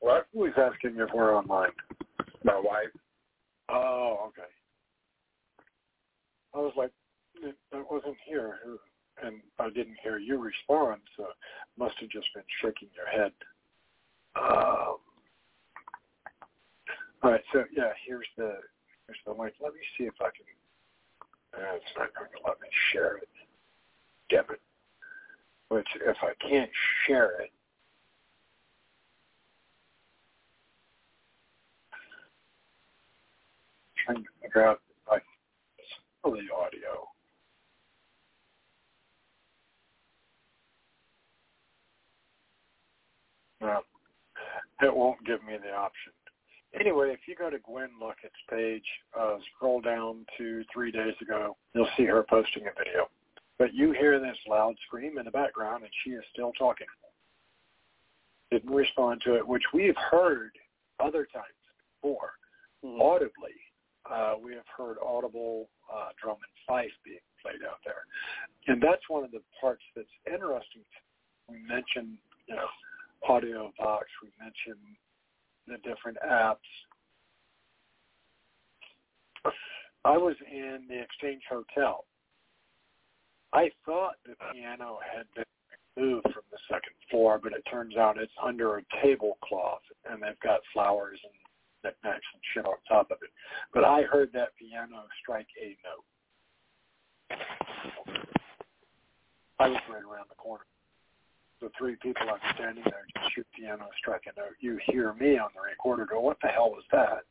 What? 0.00 0.26
Who 0.34 0.44
is 0.46 0.52
asking 0.56 0.96
if 0.98 1.08
we're 1.14 1.36
online? 1.36 1.70
My 2.42 2.60
wife. 2.60 2.90
Oh, 3.70 4.26
okay. 4.28 4.48
I 6.54 6.58
was 6.58 6.72
like, 6.76 6.90
it, 7.36 7.56
it 7.72 7.86
wasn't 7.90 8.16
here, 8.26 8.58
and 9.24 9.40
I 9.58 9.70
didn't 9.70 9.96
hear 10.02 10.18
you 10.18 10.38
respond, 10.38 11.00
so 11.16 11.26
must 11.78 11.94
have 12.00 12.10
just 12.10 12.26
been 12.34 12.44
shaking 12.60 12.88
your 12.94 13.06
head. 13.06 13.32
Um, 14.36 14.96
all 17.24 17.30
right, 17.32 17.40
so 17.52 17.64
yeah, 17.76 17.92
here's 18.06 18.26
the 18.36 18.56
here's 19.06 19.18
the 19.26 19.32
link. 19.32 19.54
Let 19.62 19.72
me 19.72 19.80
see 19.98 20.04
if 20.04 20.14
I 20.20 20.24
can. 20.36 20.46
Uh, 21.54 21.76
it's 21.76 21.84
not 21.96 22.14
going 22.14 22.30
to 22.30 22.38
let 22.46 22.60
me 22.60 22.68
share 22.92 23.16
it. 23.18 23.28
Damn 24.28 24.44
it. 24.50 24.60
Which, 25.68 25.88
if 25.96 26.16
I 26.22 26.32
can't 26.46 26.70
share 27.06 27.40
it, 27.40 27.50
I'm 34.08 34.14
trying 34.14 34.24
to 34.24 34.30
figure 34.42 34.66
out 34.66 34.80
if 34.90 35.12
I 35.12 35.18
can 35.18 36.32
the 36.32 36.54
audio. 36.54 37.08
No, 43.60 43.80
it 44.82 44.96
won't 44.96 45.24
give 45.26 45.44
me 45.44 45.54
the 45.62 45.74
option. 45.74 46.13
Anyway, 46.78 47.10
if 47.10 47.20
you 47.28 47.36
go 47.36 47.50
to 47.50 47.58
Gwen 47.58 47.90
Luckett's 48.00 48.34
page, 48.50 48.84
uh, 49.18 49.36
scroll 49.54 49.80
down 49.80 50.26
to 50.38 50.64
three 50.72 50.90
days 50.90 51.14
ago, 51.22 51.56
you'll 51.72 51.88
see 51.96 52.04
her 52.04 52.24
posting 52.28 52.64
a 52.64 52.70
video. 52.76 53.08
But 53.58 53.72
you 53.72 53.92
hear 53.92 54.18
this 54.18 54.36
loud 54.48 54.74
scream 54.86 55.18
in 55.18 55.24
the 55.24 55.30
background, 55.30 55.84
and 55.84 55.92
she 56.02 56.10
is 56.10 56.24
still 56.32 56.52
talking. 56.58 56.88
Didn't 58.50 58.74
respond 58.74 59.22
to 59.24 59.36
it, 59.36 59.46
which 59.46 59.62
we've 59.72 59.96
heard 60.10 60.50
other 60.98 61.26
times 61.32 61.46
before, 62.02 62.32
audibly. 62.82 63.54
Uh, 64.10 64.34
we 64.42 64.52
have 64.54 64.66
heard 64.76 64.96
audible 65.04 65.68
uh, 65.92 66.08
drum 66.20 66.36
and 66.36 66.54
fife 66.66 66.92
being 67.04 67.18
played 67.40 67.64
out 67.66 67.78
there, 67.84 68.04
and 68.66 68.82
that's 68.82 69.08
one 69.08 69.24
of 69.24 69.30
the 69.30 69.40
parts 69.60 69.82
that's 69.96 70.06
interesting. 70.26 70.82
We 71.48 71.58
mentioned, 71.66 72.18
you 72.46 72.56
know, 72.56 72.66
Audio 73.26 73.72
Box. 73.78 74.06
We 74.22 74.28
mentioned 74.38 74.84
the 75.66 75.76
different 75.78 76.18
apps. 76.26 76.56
I 80.04 80.18
was 80.18 80.36
in 80.50 80.84
the 80.88 81.00
Exchange 81.00 81.42
Hotel. 81.48 82.04
I 83.52 83.70
thought 83.86 84.14
the 84.26 84.34
piano 84.52 84.98
had 85.14 85.26
been 85.34 85.44
removed 85.96 86.24
from 86.24 86.42
the 86.50 86.58
second 86.68 86.92
floor, 87.10 87.40
but 87.42 87.52
it 87.52 87.62
turns 87.70 87.96
out 87.96 88.18
it's 88.18 88.32
under 88.42 88.78
a 88.78 88.82
tablecloth, 89.02 89.82
and 90.10 90.22
they've 90.22 90.40
got 90.40 90.60
flowers 90.72 91.18
and 91.22 91.32
knickknacks 91.84 92.26
and 92.34 92.42
shit 92.52 92.66
on 92.66 92.74
top 92.88 93.10
of 93.10 93.18
it. 93.22 93.30
But 93.72 93.84
I 93.84 94.02
heard 94.02 94.30
that 94.32 94.56
piano 94.58 95.04
strike 95.22 95.48
a 95.62 95.76
note. 95.84 96.04
I 99.60 99.68
was 99.68 99.80
right 99.88 100.02
around 100.02 100.26
the 100.28 100.34
corner. 100.34 100.64
The 101.60 101.70
three 101.78 101.96
people 102.02 102.22
I'm 102.28 102.54
standing 102.56 102.84
there 102.84 103.06
shoot 103.34 103.46
piano, 103.58 103.86
strike 103.98 104.22
a 104.26 104.38
note. 104.38 104.54
You 104.60 104.78
hear 104.86 105.14
me 105.14 105.38
on 105.38 105.50
the 105.54 105.62
recorder 105.62 106.04
go, 106.04 106.20
what 106.20 106.36
the 106.42 106.48
hell 106.48 106.70
was 106.70 106.84
that? 106.92 107.22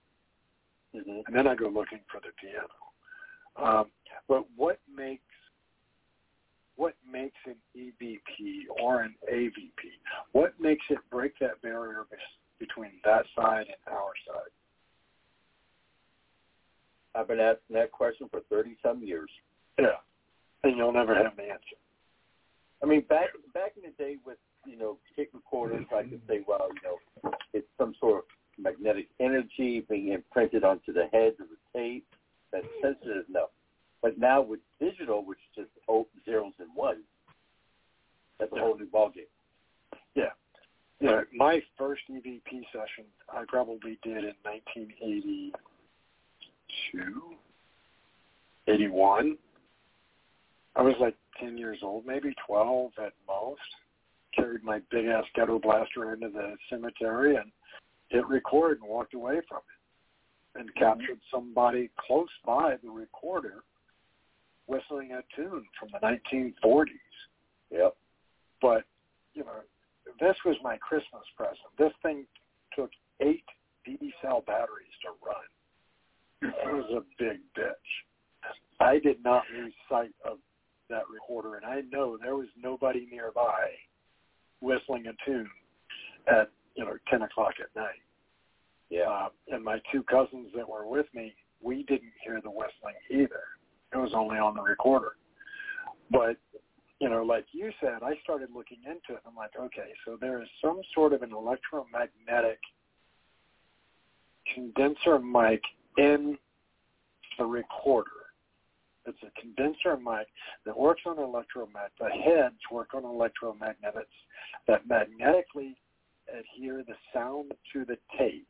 Mm-hmm. 0.95 1.21
And 1.27 1.35
then 1.35 1.47
I 1.47 1.55
go 1.55 1.67
looking 1.67 1.99
for 2.11 2.19
the 2.21 2.29
piano. 2.41 2.67
Um, 3.55 3.91
but 4.27 4.45
what 4.55 4.79
makes 4.93 5.21
what 6.75 6.95
makes 7.09 7.37
an 7.45 7.55
EVP 7.77 8.63
or 8.81 9.01
an 9.01 9.13
AVP? 9.31 9.91
What 10.31 10.53
makes 10.59 10.83
it 10.89 10.97
break 11.11 11.37
that 11.39 11.61
barrier 11.61 12.05
between 12.59 12.93
that 13.05 13.25
side 13.35 13.67
and 13.67 13.93
our 13.95 14.13
side? 14.27 14.49
I've 17.13 17.27
been 17.27 17.39
asking 17.39 17.75
that 17.75 17.91
question 17.91 18.27
for 18.31 18.39
thirty 18.49 18.75
some 18.81 19.03
years. 19.03 19.29
Yeah. 19.77 19.97
and 20.63 20.77
you'll 20.77 20.93
never 20.93 21.13
have 21.15 21.35
the 21.35 21.43
answer. 21.43 21.77
I 22.83 22.85
mean, 22.85 23.01
back 23.07 23.29
back 23.53 23.71
in 23.77 23.83
the 23.83 23.91
day 24.03 24.17
with 24.25 24.37
you 24.65 24.77
know 24.77 24.97
tape 25.15 25.29
recorders, 25.33 25.85
I 25.95 26.03
could 26.03 26.21
say, 26.27 26.41
well, 26.47 26.67
you 26.69 26.81
know, 26.83 26.99
it's 27.53 27.67
some 27.77 27.95
sort 27.99 28.19
of 28.19 28.23
magnetic 28.57 29.07
energy 29.19 29.81
being 29.89 30.09
imprinted 30.09 30.63
onto 30.63 30.93
the 30.93 31.07
heads 31.11 31.39
of 31.39 31.47
the 31.47 31.57
tape 31.73 32.05
that's 32.51 32.67
sensitive 32.81 33.25
enough. 33.29 33.49
But 34.01 34.17
now 34.17 34.41
with 34.41 34.59
digital, 34.79 35.23
which 35.25 35.39
is 35.57 35.65
just 35.65 35.71
zeros 36.25 36.53
and 36.59 36.75
ones, 36.75 37.03
that's 38.37 38.51
a 38.51 38.55
Yeah. 38.55 38.61
whole 38.61 38.77
new 38.77 38.85
ballgame. 38.87 39.27
Yeah. 40.13 40.33
Yeah, 40.99 41.23
my 41.33 41.63
first 41.77 42.07
EVP 42.09 42.65
session 42.71 43.05
I 43.27 43.43
probably 43.47 43.97
did 44.03 44.23
in 44.23 44.35
1982, 44.43 47.37
81. 48.67 49.37
I 50.75 50.81
was 50.81 50.95
like 50.99 51.15
10 51.39 51.57
years 51.57 51.79
old, 51.83 52.05
maybe 52.05 52.33
12 52.47 52.91
at 52.97 53.13
most. 53.27 53.61
Carried 54.35 54.63
my 54.63 54.79
big 54.89 55.05
ass 55.05 55.25
ghetto 55.35 55.59
blaster 55.59 56.13
into 56.13 56.29
the 56.29 56.55
cemetery 56.69 57.35
and 57.35 57.51
hit 58.09 58.27
record 58.27 58.79
and 58.81 58.89
walked 58.89 59.13
away 59.13 59.41
from 59.47 59.59
it 59.59 60.59
and 60.59 60.69
mm-hmm. 60.69 60.79
captured 60.79 61.19
somebody 61.31 61.89
close 61.99 62.29
by 62.45 62.75
the 62.83 62.89
recorder 62.89 63.63
whistling 64.67 65.11
a 65.11 65.21
tune 65.35 65.65
from 65.79 65.89
the 65.91 65.99
1940s 65.99 66.87
Yep. 67.69 67.95
but 68.61 68.83
you 69.33 69.43
know, 69.43 69.61
this 70.19 70.35
was 70.45 70.55
my 70.63 70.77
Christmas 70.77 71.23
present. 71.35 71.57
This 71.77 71.91
thing 72.03 72.25
took 72.75 72.91
eight 73.19 73.43
D 73.83 74.13
cell 74.21 74.43
batteries 74.45 74.93
to 75.01 75.09
run. 75.25 76.53
It 76.53 76.73
was 76.73 76.89
a 76.91 77.23
big 77.23 77.39
bitch. 77.57 77.89
I 78.79 78.99
did 78.99 79.23
not 79.23 79.43
lose 79.55 79.73
sight 79.89 80.13
of 80.25 80.37
that 80.89 81.03
recorder, 81.11 81.55
and 81.55 81.65
I 81.65 81.81
know 81.91 82.17
there 82.17 82.35
was 82.35 82.47
nobody 82.57 83.07
nearby 83.11 83.69
whistling 84.61 85.05
a 85.07 85.13
tune 85.25 85.49
at 86.27 86.49
you 86.75 86.85
know 86.85 86.97
ten 87.09 87.21
o'clock 87.21 87.53
at 87.59 87.75
night. 87.79 88.01
Yeah. 88.89 89.09
Uh, 89.09 89.29
and 89.49 89.63
my 89.63 89.79
two 89.91 90.03
cousins 90.03 90.49
that 90.55 90.67
were 90.67 90.87
with 90.87 91.07
me, 91.13 91.33
we 91.61 91.83
didn't 91.83 92.13
hear 92.23 92.39
the 92.41 92.49
whistling 92.51 92.95
either. 93.09 93.41
It 93.93 93.97
was 93.97 94.11
only 94.13 94.37
on 94.37 94.55
the 94.55 94.61
recorder. 94.61 95.13
But 96.11 96.37
you 96.99 97.09
know, 97.09 97.23
like 97.23 97.45
you 97.51 97.71
said, 97.81 98.03
I 98.03 98.13
started 98.23 98.49
looking 98.55 98.79
into 98.85 99.17
it. 99.17 99.23
I'm 99.27 99.35
like, 99.35 99.51
okay, 99.59 99.91
so 100.05 100.17
there 100.19 100.41
is 100.41 100.47
some 100.63 100.81
sort 100.93 101.13
of 101.13 101.21
an 101.21 101.33
electromagnetic 101.33 102.59
condenser 104.53 105.19
mic 105.19 105.61
in 105.97 106.37
the 107.37 107.45
recorder. 107.45 108.09
It's 109.05 109.17
a 109.23 109.39
condenser 109.39 109.97
mic 109.97 110.27
that 110.65 110.77
works 110.77 111.01
on 111.05 111.19
electromagnet. 111.19 111.91
The 111.99 112.09
heads 112.09 112.59
work 112.71 112.93
on 112.93 113.03
electromagnets 113.03 114.05
that 114.67 114.87
magnetically 114.87 115.75
adhere 116.29 116.83
the 116.87 116.95
sound 117.13 117.51
to 117.73 117.85
the 117.85 117.97
tape. 118.17 118.47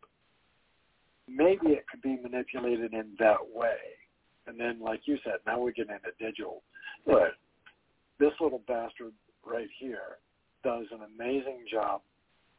Maybe 1.28 1.68
it 1.68 1.86
could 1.90 2.02
be 2.02 2.18
manipulated 2.22 2.94
in 2.94 3.16
that 3.20 3.40
way. 3.54 3.78
And 4.46 4.60
then, 4.60 4.80
like 4.82 5.02
you 5.06 5.18
said, 5.24 5.36
now 5.48 5.60
we 5.60 5.72
get 5.72 5.88
into 5.90 6.12
digital. 6.20 6.64
Right. 7.08 7.32
This 8.20 8.34
little 8.40 8.62
bastard 8.68 9.14
right 9.46 9.70
here 9.80 10.20
does 10.64 10.86
an 10.92 11.00
amazing 11.16 11.66
job 11.72 12.02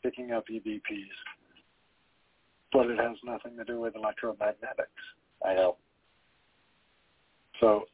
picking 0.02 0.32
up 0.32 0.44
EVPs, 0.50 0.80
but 2.72 2.86
it 2.86 2.98
has 2.98 3.16
nothing 3.24 3.56
to 3.56 3.64
do 3.64 3.80
with 3.80 3.94
electromagnetics. 3.94 5.44
I 5.44 5.54
know. 5.54 5.76
So 7.60 7.84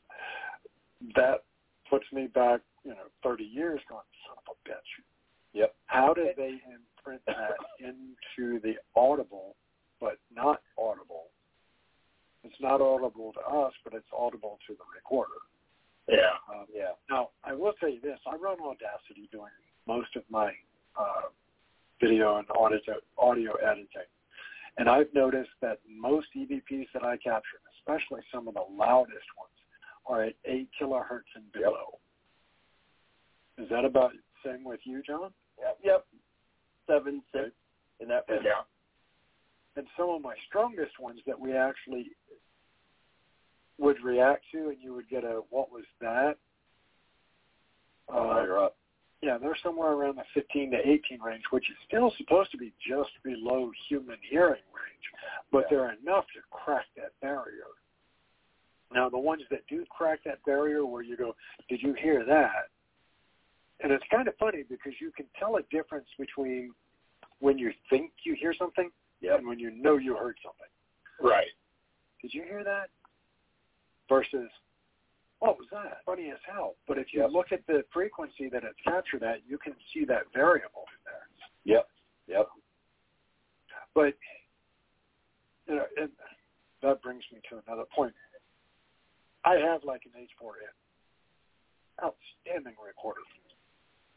that 1.17 1.45
puts 1.89 2.05
me 2.13 2.27
back, 2.29 2.61
you 2.85 2.91
know, 2.93 3.09
30 3.23 3.45
years 3.45 3.81
going, 3.89 4.03
son 4.27 4.37
of 4.47 4.57
a 4.57 4.69
bitch. 4.69 5.05
Yep. 5.53 5.75
How 5.87 6.15
did 6.15 6.37
they 6.37 6.61
imprint 6.67 7.23
that 7.27 7.57
into 7.81 8.61
the 8.61 8.75
audible, 8.95 9.57
but 10.01 10.19
not 10.35 10.63
audible? 10.79 11.27
It's 12.45 12.55
not 12.61 12.81
audible 12.81 13.33
to 13.35 13.41
us, 13.41 13.73
but 13.85 13.93
it's 13.95 14.07
audible 14.17 14.59
to 14.67 14.75
the 14.75 14.85
recorder. 14.95 15.41
Yeah. 16.09 16.39
Um, 16.49 16.67
Yeah. 16.75 16.93
now, 17.11 17.31
I 17.45 17.53
will 17.53 17.73
tell 17.75 17.89
you 17.89 18.01
this. 18.01 18.19
I 18.27 18.37
run 18.37 18.59
Audacity 18.61 19.29
doing 19.31 19.53
most 19.87 20.15
of 20.17 20.23
my 20.31 20.53
uh, 20.97 21.29
video 22.01 22.37
and 22.39 22.47
audio, 22.51 22.97
audio 23.19 23.53
editing. 23.57 24.09
And 24.79 24.89
I've 24.89 25.13
noticed 25.13 25.51
that 25.61 25.79
most 25.89 26.29
EVPs 26.37 26.87
that 26.95 27.05
I 27.05 27.17
capture, 27.19 27.61
especially 27.97 28.23
some 28.33 28.49
of 28.49 28.55
the 28.55 28.65
loudest 28.77 29.27
ones, 29.39 29.51
are 30.07 30.25
at 30.25 30.35
8 30.45 30.69
kilohertz 30.81 31.31
and 31.35 31.51
below. 31.53 31.99
Is 33.59 33.69
that 33.69 33.85
about 33.85 34.13
the 34.13 34.51
same 34.51 34.65
with 34.65 34.81
you, 34.85 35.03
John? 35.07 35.31
Yep. 35.61 35.79
Yep. 35.85 36.07
Seven, 36.87 37.23
six, 37.33 37.51
in 38.01 38.09
that 38.09 38.25
range. 38.29 38.43
Yeah. 38.45 38.63
And 39.77 39.87
some 39.97 40.09
of 40.11 40.23
my 40.23 40.35
strongest 40.49 40.99
ones 40.99 41.21
that 41.27 41.39
we 41.39 41.53
actually 41.55 42.07
would 43.79 44.03
react 44.03 44.45
to 44.53 44.69
and 44.69 44.77
you 44.81 44.95
would 44.95 45.09
get 45.09 45.25
a, 45.25 45.43
what 45.51 45.71
was 45.71 45.85
that? 46.01 46.37
Uh, 48.09 48.25
higher 48.25 48.59
up. 48.59 48.77
Yeah, 49.23 49.37
they're 49.39 49.57
somewhere 49.63 49.93
around 49.93 50.17
the 50.17 50.25
15 50.35 50.71
to 50.73 50.79
18 50.79 51.21
range, 51.21 51.43
which 51.51 51.69
is 51.71 51.77
still 51.87 52.13
supposed 52.17 52.51
to 52.53 52.59
be 52.59 52.73
just 52.87 53.11
below 53.23 53.71
human 53.89 54.17
hearing 54.29 54.63
range, 54.73 55.07
but 55.53 55.65
Yeah. 55.71 55.77
they're 55.77 55.93
enough 56.03 56.25
to 56.35 56.41
crack 56.51 56.87
that 56.97 57.13
barrier. 57.21 57.69
Now, 58.93 59.09
the 59.09 59.19
ones 59.19 59.43
that 59.51 59.61
do 59.69 59.85
crack 59.89 60.21
that 60.25 60.45
barrier 60.45 60.85
where 60.85 61.03
you 61.03 61.17
go, 61.17 61.35
did 61.69 61.81
you 61.83 61.95
hear 61.95 62.25
that? 62.25 62.69
And 63.83 63.93
it's 63.93 64.05
kind 64.11 64.29
of 64.29 64.35
funny 64.39 64.65
because 64.69 64.93
you 65.01 65.13
can 65.17 65.27
tell 65.39 65.57
a 65.57 65.63
difference 65.71 66.09
between 66.19 66.73
when 67.39 67.57
you 67.57 67.73
think 67.89 68.13
you 68.25 68.35
hear 68.39 68.53
something 68.53 68.91
Yep. 69.21 69.39
and 69.39 69.49
when 69.49 69.59
you 69.59 69.71
know 69.71 69.97
you 69.97 70.17
heard 70.17 70.37
something. 70.43 70.67
Right. 71.21 71.51
Did 72.23 72.35
you 72.35 72.43
hear 72.43 72.65
that? 72.65 72.89
Versus, 74.09 74.51
what 75.39 75.57
was 75.57 75.69
that? 75.71 76.05
Funny 76.05 76.31
as 76.31 76.39
hell. 76.47 76.77
But 76.89 76.99
if 76.99 77.13
you 77.13 77.21
Yep. 77.21 77.31
look 77.31 77.53
at 77.53 77.67
the 77.67 77.85
frequency 77.93 78.49
that 78.49 78.65
it's 78.65 78.81
captured 78.81 79.23
at, 79.23 79.45
you 79.47 79.57
can 79.59 79.77
see 79.93 80.05
that 80.07 80.31
variable 80.33 80.85
in 80.97 81.05
there. 81.05 81.29
Yep. 81.65 81.89
Yep. 82.27 82.49
But 83.95 84.17
you 85.67 85.77
know, 85.77 85.87
and 85.97 86.11
that 86.83 87.01
brings 87.03 87.23
me 87.33 87.41
to 87.51 87.63
another 87.67 87.85
point. 87.95 88.15
I 89.45 89.55
have 89.55 89.85
like 89.85 90.03
an 90.05 90.13
H4n, 90.21 90.69
outstanding 92.05 92.75
recorder. 92.85 93.21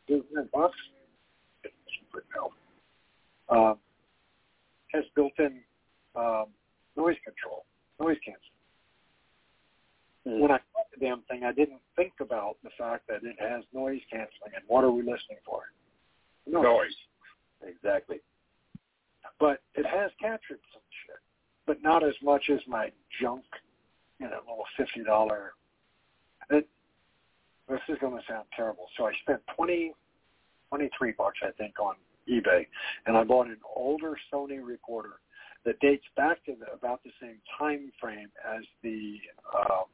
Hundred 0.10 0.52
bucks. 0.52 0.78
It's 1.64 1.74
cheaper 1.98 2.24
now. 2.36 2.52
Um, 3.56 3.78
has 4.94 5.04
built-in 5.16 5.62
um, 6.16 6.46
noise 6.98 7.16
control, 7.24 7.66
noise 8.00 8.18
canceling. 8.26 8.54
Hmm. 10.26 10.42
When 10.42 10.52
I 10.52 10.60
bought 10.74 10.88
the 10.94 11.06
damn 11.06 11.22
thing, 11.24 11.44
I 11.44 11.52
didn't 11.52 11.82
think 11.96 12.14
about 12.20 12.58
the 12.64 12.70
fact 12.78 13.08
that 13.08 13.24
it 13.24 13.36
has 13.40 13.64
noise 13.74 14.02
canceling. 14.12 14.54
And 14.56 14.64
what 14.68 14.84
are 14.84 14.92
we 14.92 15.02
listening 15.02 15.40
for? 15.46 15.62
Noise. 16.46 16.96
Exactly. 17.66 18.18
but 19.40 19.62
it 19.76 19.86
has 19.86 20.12
captured 20.22 20.60
some 20.74 20.82
shit, 21.06 21.20
but 21.66 21.82
not 21.82 22.04
as 22.04 22.14
much 22.22 22.50
as 22.50 22.60
my 22.68 22.92
junk, 23.22 23.44
you 24.24 24.30
know, 24.30 24.40
little 24.48 24.64
fifty 24.78 25.04
dollar. 25.04 25.52
This 26.50 27.80
is 27.90 27.98
going 28.00 28.16
to 28.16 28.24
sound 28.28 28.46
terrible. 28.56 28.88
So 28.98 29.06
I 29.06 29.12
spent 29.22 29.42
twenty, 29.56 29.92
twenty 30.70 30.90
three 30.98 31.14
bucks, 31.18 31.40
I 31.44 31.52
think, 31.52 31.76
on 31.80 31.96
eBay, 32.30 32.66
and 33.06 33.18
I 33.18 33.24
bought 33.24 33.48
an 33.48 33.60
older 33.76 34.16
Sony 34.32 34.64
recorder 34.64 35.20
that 35.66 35.80
dates 35.80 36.06
back 36.16 36.44
to 36.46 36.56
the, 36.60 36.72
about 36.74 37.04
the 37.04 37.12
same 37.22 37.40
time 37.60 37.92
frame 38.00 38.30
as 38.44 38.64
the 38.82 39.18
um, 39.56 39.92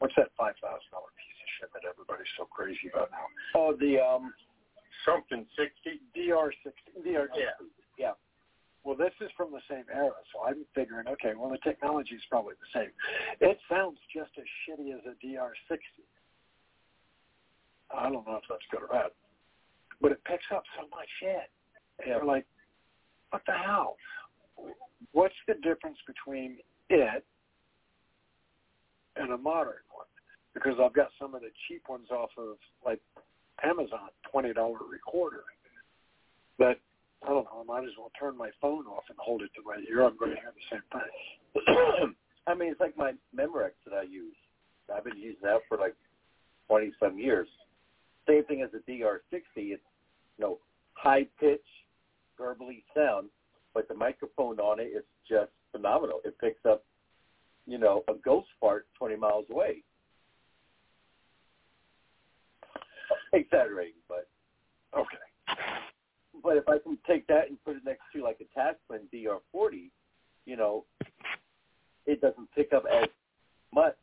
what's 0.00 0.14
that 0.16 0.30
five 0.36 0.54
thousand 0.62 0.90
dollar 0.90 1.14
piece 1.14 1.38
of 1.38 1.48
shit 1.58 1.70
that 1.74 1.86
everybody's 1.88 2.30
so 2.36 2.46
crazy 2.50 2.90
about 2.92 3.10
now? 3.10 3.26
Oh, 3.54 3.74
the 3.78 3.98
um. 4.02 4.34
Something 5.06 5.46
60. 5.54 6.02
DR 6.12 6.52
sixty, 6.64 6.90
DR 7.00 7.30
Yeah. 7.32 7.54
Yeah. 7.96 8.12
Well, 8.84 8.96
this 8.96 9.12
is 9.20 9.28
from 9.36 9.50
the 9.52 9.60
same 9.68 9.84
era, 9.92 10.16
so 10.32 10.44
I'm 10.46 10.64
figuring, 10.74 11.08
okay, 11.08 11.32
well, 11.36 11.50
the 11.50 11.58
technology 11.58 12.14
is 12.14 12.22
probably 12.30 12.54
the 12.56 12.80
same. 12.80 12.90
It 13.40 13.58
sounds 13.68 13.98
just 14.14 14.30
as 14.38 14.44
shitty 14.64 14.94
as 14.94 15.00
a 15.04 15.14
DR60. 15.24 15.78
I 17.90 18.04
don't 18.04 18.26
know 18.26 18.36
if 18.36 18.44
that's 18.48 18.62
good 18.70 18.82
or 18.82 18.88
bad, 18.88 19.10
but 20.00 20.12
it 20.12 20.24
picks 20.24 20.44
up 20.54 20.62
so 20.76 20.88
much 20.88 21.08
shit. 21.20 21.50
And 21.98 22.08
you're 22.08 22.24
like, 22.24 22.46
what 23.30 23.42
the 23.46 23.52
hell? 23.52 23.96
What's 25.12 25.34
the 25.46 25.54
difference 25.54 25.98
between 26.06 26.58
it 26.88 27.24
and 29.16 29.32
a 29.32 29.38
modern 29.38 29.84
one? 29.92 30.06
Because 30.54 30.74
I've 30.82 30.94
got 30.94 31.08
some 31.20 31.34
of 31.34 31.42
the 31.42 31.50
cheap 31.66 31.82
ones 31.88 32.08
off 32.10 32.30
of 32.38 32.56
like 32.84 33.00
Amazon, 33.62 34.10
twenty 34.30 34.52
dollar 34.52 34.78
recorder. 34.90 35.44
That 36.58 36.78
I 37.24 37.28
don't 37.28 37.44
know. 37.44 37.60
I 37.60 37.64
might 37.64 37.84
as 37.84 37.94
well 37.98 38.10
turn 38.18 38.36
my 38.36 38.50
phone 38.60 38.86
off 38.86 39.04
and 39.08 39.18
hold 39.18 39.42
it 39.42 39.50
to 39.56 39.62
my 39.64 39.76
ear. 39.90 40.04
I'm 40.04 40.16
going 40.16 40.30
to 40.32 40.36
hear 40.36 40.52
the 40.54 40.76
same 40.76 40.82
thing. 40.92 42.14
I 42.46 42.54
mean, 42.54 42.70
it's 42.70 42.80
like 42.80 42.96
my 42.96 43.12
Memorex 43.36 43.72
that 43.84 43.94
I 43.94 44.02
use. 44.02 44.34
I've 44.94 45.04
been 45.04 45.18
using 45.18 45.42
that 45.42 45.60
for 45.68 45.76
like 45.76 45.94
20 46.68 46.86
20 46.86 46.92
some 47.00 47.18
years. 47.18 47.48
Same 48.26 48.44
thing 48.44 48.62
as 48.62 48.70
the 48.72 48.78
DR60. 48.90 49.40
It's 49.56 49.82
you 50.36 50.44
know 50.44 50.58
high 50.94 51.26
pitch, 51.40 51.64
gurgly 52.38 52.84
sound, 52.94 53.28
but 53.74 53.88
the 53.88 53.94
microphone 53.94 54.58
on 54.60 54.80
it 54.80 54.84
is 54.84 55.04
just 55.28 55.50
phenomenal. 55.72 56.20
It 56.24 56.38
picks 56.38 56.64
up 56.66 56.84
you 57.66 57.78
know 57.78 58.04
a 58.08 58.14
ghost 58.24 58.48
fart 58.60 58.86
20 58.98 59.16
miles 59.16 59.44
away. 59.50 59.82
Exaggerating, 63.32 63.94
but 64.08 64.26
Okay. 64.96 65.77
But 66.42 66.56
if 66.56 66.68
I 66.68 66.78
can 66.78 66.98
take 67.06 67.26
that 67.28 67.48
and 67.48 67.62
put 67.64 67.76
it 67.76 67.84
next 67.84 68.02
to 68.14 68.22
like 68.22 68.38
a 68.40 68.58
Tascam 68.58 69.00
DR40, 69.12 69.90
you 70.46 70.56
know, 70.56 70.84
it 72.06 72.20
doesn't 72.20 72.50
pick 72.54 72.72
up 72.72 72.84
as 72.90 73.08
much 73.72 73.96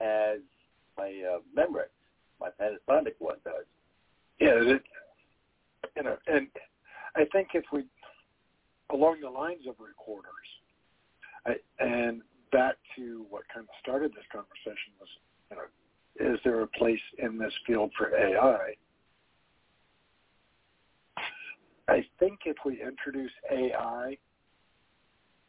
as 0.00 0.38
my 0.96 1.08
uh, 1.08 1.38
Memorex, 1.56 1.88
my 2.40 2.48
Panasonic 2.60 3.14
one 3.18 3.36
does. 3.44 3.64
Yeah, 4.38 4.54
it, 4.54 4.82
you 5.96 6.02
know, 6.02 6.16
and 6.26 6.46
I 7.16 7.24
think 7.32 7.48
if 7.54 7.64
we, 7.72 7.84
along 8.90 9.20
the 9.22 9.30
lines 9.30 9.66
of 9.68 9.74
recorders, 9.78 10.30
I, 11.46 11.54
and 11.78 12.22
back 12.52 12.76
to 12.96 13.24
what 13.30 13.42
kind 13.52 13.64
of 13.64 13.74
started 13.82 14.12
this 14.12 14.24
conversation 14.32 14.92
was, 14.98 15.08
you 15.50 15.56
know, 15.56 16.32
is 16.34 16.38
there 16.44 16.60
a 16.60 16.66
place 16.66 17.00
in 17.18 17.38
this 17.38 17.52
field 17.66 17.92
for 17.96 18.14
AI? 18.14 18.74
I 21.90 22.04
think 22.20 22.40
if 22.44 22.56
we 22.64 22.80
introduce 22.80 23.32
AI, 23.50 24.16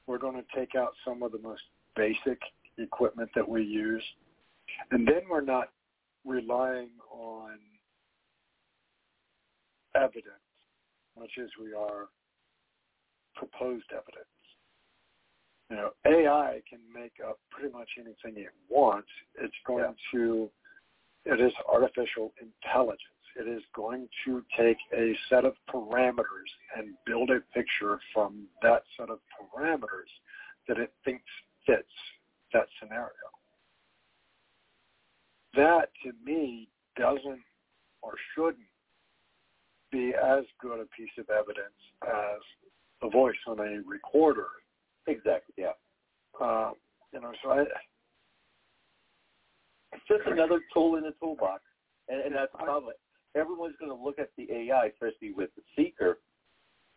we're 0.07 0.17
going 0.17 0.35
to 0.35 0.59
take 0.59 0.73
out 0.75 0.93
some 1.05 1.21
of 1.21 1.31
the 1.31 1.37
most 1.37 1.61
basic 1.95 2.39
equipment 2.79 3.29
that 3.35 3.47
we 3.47 3.63
use, 3.63 4.03
and 4.89 5.07
then 5.07 5.21
we're 5.29 5.41
not 5.41 5.69
relying 6.25 6.89
on 7.11 7.59
evidence 9.95 10.25
much 11.19 11.31
as 11.39 11.49
we 11.61 11.73
are 11.73 12.07
proposed 13.35 13.85
evidence. 13.91 14.25
You 15.69 15.75
know, 15.75 15.89
AI 16.05 16.61
can 16.67 16.79
make 16.91 17.13
up 17.25 17.39
pretty 17.51 17.71
much 17.71 17.89
anything 17.97 18.41
it 18.43 18.51
wants. 18.67 19.09
It's 19.35 19.53
going 19.65 19.83
Yeah. 19.83 19.93
to, 20.11 20.51
it 21.25 21.39
is 21.39 21.53
artificial 21.67 22.33
intelligence. 22.39 23.10
It 23.35 23.47
is 23.47 23.63
going 23.75 24.07
to 24.25 24.43
take 24.57 24.77
a 24.93 25.13
set 25.29 25.45
of 25.45 25.53
parameters 25.73 26.49
and 26.77 26.93
build 27.05 27.29
a 27.29 27.39
picture 27.53 27.99
from 28.13 28.45
that 28.61 28.83
set 28.97 29.09
of 29.09 29.19
parameters 29.39 30.09
that 30.67 30.77
it 30.77 30.93
thinks 31.05 31.23
fits 31.65 31.87
that 32.53 32.67
scenario. 32.79 33.09
That 35.55 35.89
to 36.03 36.11
me 36.23 36.67
doesn't 36.97 37.41
or 38.01 38.13
shouldn't 38.35 38.57
be 39.91 40.13
as 40.15 40.43
good 40.61 40.79
a 40.79 40.85
piece 40.97 41.11
of 41.17 41.29
evidence 41.29 41.75
as 42.03 42.41
a 43.03 43.09
voice 43.09 43.35
on 43.47 43.59
a 43.59 43.81
recorder. 43.87 44.47
Exactly. 45.07 45.53
Yeah. 45.57 45.71
Uh, 46.39 46.71
you 47.13 47.19
know, 47.19 47.31
so 47.43 47.51
I, 47.51 47.63
It's 49.93 50.03
just 50.07 50.21
another 50.25 50.61
tool 50.73 50.95
in 50.95 51.03
the 51.03 51.13
toolbox, 51.19 51.61
and, 52.07 52.21
and 52.21 52.35
that's 52.35 52.51
problem. 52.53 52.93
Everyone's 53.35 53.75
going 53.79 53.95
to 53.95 54.03
look 54.03 54.19
at 54.19 54.29
the 54.37 54.47
AI, 54.51 54.87
especially 54.87 55.33
with 55.33 55.49
the 55.55 55.63
seeker, 55.75 56.19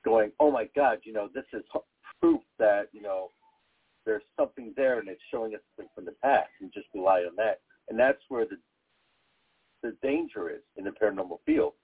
going, 0.04 0.32
"Oh 0.40 0.50
my 0.50 0.68
God, 0.74 0.98
you 1.04 1.12
know, 1.12 1.28
this 1.32 1.44
is 1.52 1.62
proof 2.20 2.40
that 2.58 2.88
you 2.92 3.02
know 3.02 3.30
there's 4.04 4.22
something 4.38 4.72
there, 4.76 4.98
and 4.98 5.08
it's 5.08 5.22
showing 5.30 5.54
us 5.54 5.60
something 5.76 5.90
from 5.94 6.04
the 6.04 6.14
past, 6.22 6.50
and 6.60 6.72
just 6.72 6.86
rely 6.94 7.20
on 7.20 7.36
that." 7.36 7.60
And 7.88 7.98
that's 7.98 8.22
where 8.28 8.46
the 8.46 8.58
the 9.82 9.94
danger 10.02 10.48
is 10.50 10.62
in 10.76 10.84
the 10.84 10.90
paranormal 10.90 11.38
field. 11.44 11.74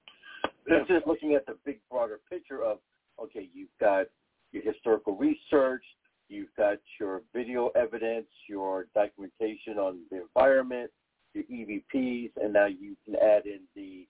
It's 0.67 0.89
just 0.89 1.07
looking 1.07 1.35
at 1.35 1.47
the 1.47 1.57
big, 1.65 1.81
broader 1.91 2.21
picture 2.31 2.63
of, 2.63 2.79
okay, 3.23 3.49
you've 3.53 3.77
got 3.79 4.07
your 4.53 4.63
historical 4.63 5.17
research, 5.17 5.85
you've 6.29 6.55
got 6.57 6.79
your 6.99 7.23
video 7.35 7.69
evidence, 7.77 8.27
your 8.49 8.87
documentation 8.95 9.79
on 9.79 10.01
the 10.11 10.23
environment, 10.23 10.91
your 11.35 11.45
EVPs, 11.45 12.31
and 12.37 12.53
now 12.53 12.67
you 12.67 12.97
can 13.05 13.17
add 13.17 13.47
in 13.47 13.61
the 13.75 14.07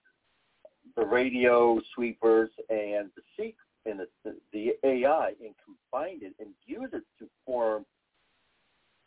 the 0.96 1.05
radio 1.05 1.81
sweepers 1.94 2.50
and 2.68 3.11
the 3.16 3.22
seek 3.37 3.57
and 3.87 4.00
the, 4.00 4.35
the 4.53 4.72
AI 4.85 5.33
and 5.40 5.55
combine 5.64 6.18
it 6.22 6.35
and 6.38 6.50
use 6.66 6.90
it 6.92 7.03
to 7.18 7.29
form 7.46 7.85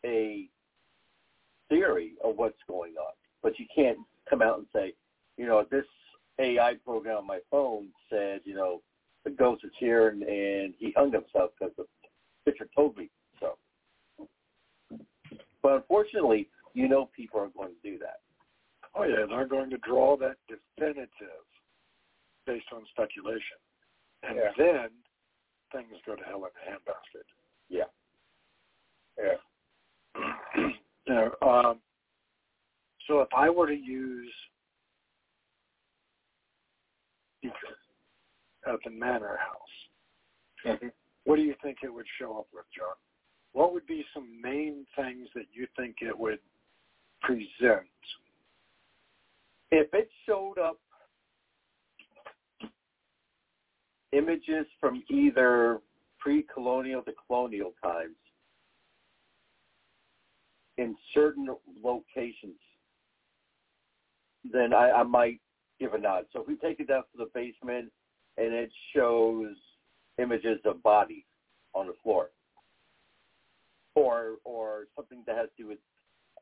a 0.06 0.48
theory 1.70 2.14
of 2.24 2.38
what's 2.38 2.58
going 2.68 2.94
on. 2.94 3.14
But 3.42 3.60
you 3.60 3.66
can't 3.74 4.00
come 4.30 4.42
out 4.42 4.58
and 4.58 4.68
say, 4.74 4.94
you 5.38 5.46
know, 5.46 5.66
this 5.70 5.86
AI 6.40 6.74
program 6.86 7.18
on 7.18 7.28
my 7.28 7.40
phone 7.52 7.88
said, 8.10 8.42
you 8.44 8.56
know, 8.56 8.82
the 9.24 9.32
ghost 9.32 9.64
is 9.64 9.72
here 9.80 10.10
and, 10.10 10.24
and 10.24 10.74
he 10.78 10.94
hung 10.96 11.12
himself 11.12 11.52
because 11.58 11.74
the 11.78 11.86
picture 12.46 12.68
told 12.76 12.98
me 12.98 13.10
so. 13.40 13.58
But 15.62 15.76
unfortunately, 15.76 16.50
you 16.74 16.88
know 16.88 17.10
people 17.16 17.40
are 17.40 17.50
going 17.50 17.70
to 17.70 17.90
do 17.90 17.98
that. 18.00 18.20
oh 18.96 19.04
yeah, 19.04 19.26
they're 19.30 19.48
going 19.48 19.70
to 19.70 19.78
draw 19.78 20.18
that 20.18 20.36
definitive 20.48 21.08
based 22.46 22.72
on 22.74 22.86
speculation, 22.88 23.58
and 24.24 24.38
Yeah. 24.38 24.52
then 24.58 25.04
things 25.72 26.02
go 26.06 26.16
to 26.16 26.24
hell 26.24 26.46
in 26.46 26.52
a 26.52 26.72
handbasket. 26.72 27.26
Yeah. 27.70 27.86
Yeah. 29.18 29.38
you 30.56 30.74
know, 31.08 31.36
um, 31.42 31.82
so 33.08 33.22
if 33.22 33.34
I 33.34 33.50
were 33.50 33.68
to 33.68 33.76
use 33.76 34.34
speaker 37.38 37.78
at 38.66 38.80
the 38.84 38.90
Manor 38.90 39.38
House, 39.38 40.80
what 41.26 41.36
do 41.36 41.42
you 41.42 41.56
think 41.62 41.80
it 41.84 41.94
would 41.94 42.08
show 42.20 42.38
up 42.38 42.48
with, 42.54 42.66
John? 42.76 42.96
What 43.54 43.74
would 43.74 43.86
be 43.86 44.06
some 44.14 44.42
main 44.42 44.86
things 44.96 45.30
that 45.36 45.46
you 45.52 45.68
think 45.76 45.98
it 46.02 46.18
would 46.18 46.40
present? 47.22 47.88
If 49.72 49.94
it 49.94 50.10
showed 50.26 50.58
up 50.58 50.80
images 54.14 54.66
from 54.80 55.04
either 55.10 55.80
pre-colonial 56.20 57.02
to 57.04 57.12
colonial 57.28 57.74
times 57.84 58.16
in 60.78 60.96
certain 61.14 61.48
locations, 61.84 62.60
then 64.52 64.74
I, 64.74 64.92
I 64.92 65.04
might 65.04 65.40
give 65.80 65.94
a 65.94 65.98
nod. 65.98 66.26
So 66.32 66.42
if 66.42 66.48
we 66.48 66.56
take 66.56 66.80
it 66.80 66.88
down 66.88 67.04
to 67.04 67.18
the 67.18 67.30
basement 67.34 67.92
and 68.38 68.54
it 68.54 68.72
shows 68.96 69.56
images 70.18 70.60
of 70.66 70.82
bodies 70.84 71.24
on 71.74 71.88
the 71.88 71.94
floor, 72.04 72.30
or 73.96 74.38
or 74.44 74.86
something 74.96 75.24
that 75.28 75.36
has 75.38 75.50
to 75.58 75.64
do 75.64 75.70
with 75.70 75.78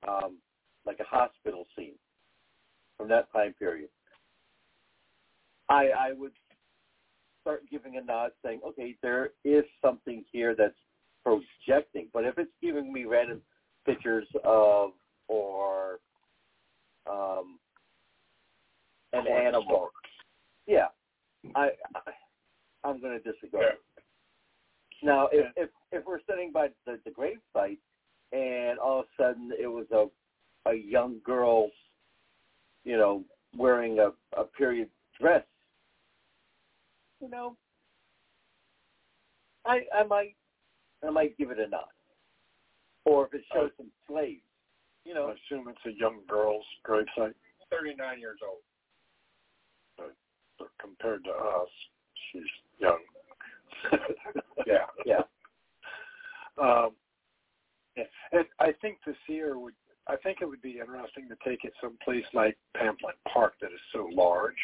um, 0.07 0.37
like 0.85 0.99
a 0.99 1.03
hospital 1.03 1.65
scene 1.77 1.95
from 2.97 3.09
that 3.09 3.31
time 3.33 3.53
period, 3.53 3.89
I 5.69 5.89
I 5.97 6.11
would 6.13 6.31
start 7.41 7.61
giving 7.69 7.97
a 7.97 8.01
nod, 8.01 8.31
saying, 8.43 8.61
okay, 8.65 8.95
there 9.01 9.29
is 9.43 9.63
something 9.81 10.23
here 10.31 10.55
that's 10.55 10.73
projecting. 11.23 12.07
But 12.13 12.25
if 12.25 12.37
it's 12.37 12.51
giving 12.61 12.91
me 12.91 13.05
random 13.05 13.41
pictures 13.85 14.27
of 14.43 14.91
or 15.27 15.99
um, 17.09 17.57
an 19.13 19.27
animal, 19.27 19.89
yeah, 20.67 20.87
I, 21.55 21.69
I 21.95 22.11
I'm 22.83 22.99
going 23.01 23.19
to 23.19 23.31
disregard. 23.31 23.73
it. 23.73 24.03
Now, 25.03 25.29
if, 25.31 25.47
if 25.55 25.69
if 25.91 26.05
we're 26.05 26.19
sitting 26.29 26.51
by 26.53 26.67
the, 26.85 26.99
the 27.05 27.11
grave 27.11 27.37
site 27.53 27.79
and 28.31 28.77
all 28.77 28.99
of 28.99 29.05
a 29.19 29.23
sudden 29.23 29.51
it 29.59 29.67
was 29.67 29.85
a 29.91 30.05
a 30.69 30.75
young 30.75 31.19
girl, 31.25 31.69
you 32.83 32.97
know, 32.97 33.23
wearing 33.57 33.99
a, 33.99 34.11
a 34.39 34.45
period 34.45 34.89
dress, 35.19 35.43
you 37.21 37.29
know, 37.29 37.55
I 39.65 39.81
I 39.93 40.03
might 40.03 40.35
I 41.05 41.09
might 41.09 41.37
give 41.37 41.51
it 41.51 41.59
a 41.59 41.67
nod. 41.67 41.85
Or 43.05 43.25
if 43.27 43.33
it 43.33 43.41
shows 43.53 43.71
some 43.77 43.91
slaves, 44.07 44.41
you 45.05 45.13
know. 45.13 45.27
I 45.27 45.31
assume 45.31 45.67
it's 45.67 45.79
a 45.85 45.99
young 45.99 46.19
girl's 46.27 46.65
gravesite. 46.87 47.33
39 47.71 48.19
years 48.19 48.39
old. 48.45 48.59
But 50.59 50.69
compared 50.79 51.23
to 51.23 51.31
us, 51.31 51.69
she's 52.31 52.43
young. 52.79 52.99
Yeah. 54.67 54.85
yeah, 55.07 55.21
Um. 56.57 56.91
And 58.31 58.45
I 58.59 58.71
think 58.79 58.99
the 59.07 59.15
seer 59.25 59.57
would. 59.57 59.73
I 60.07 60.17
think 60.17 60.37
it 60.41 60.45
would 60.45 60.61
be 60.61 60.79
interesting 60.79 61.27
to 61.29 61.35
take 61.43 61.63
it 61.63 61.73
someplace 61.81 62.25
like 62.33 62.57
Pamplin 62.77 63.17
Park 63.33 63.53
that 63.61 63.71
is 63.71 63.79
so 63.91 64.07
large, 64.13 64.57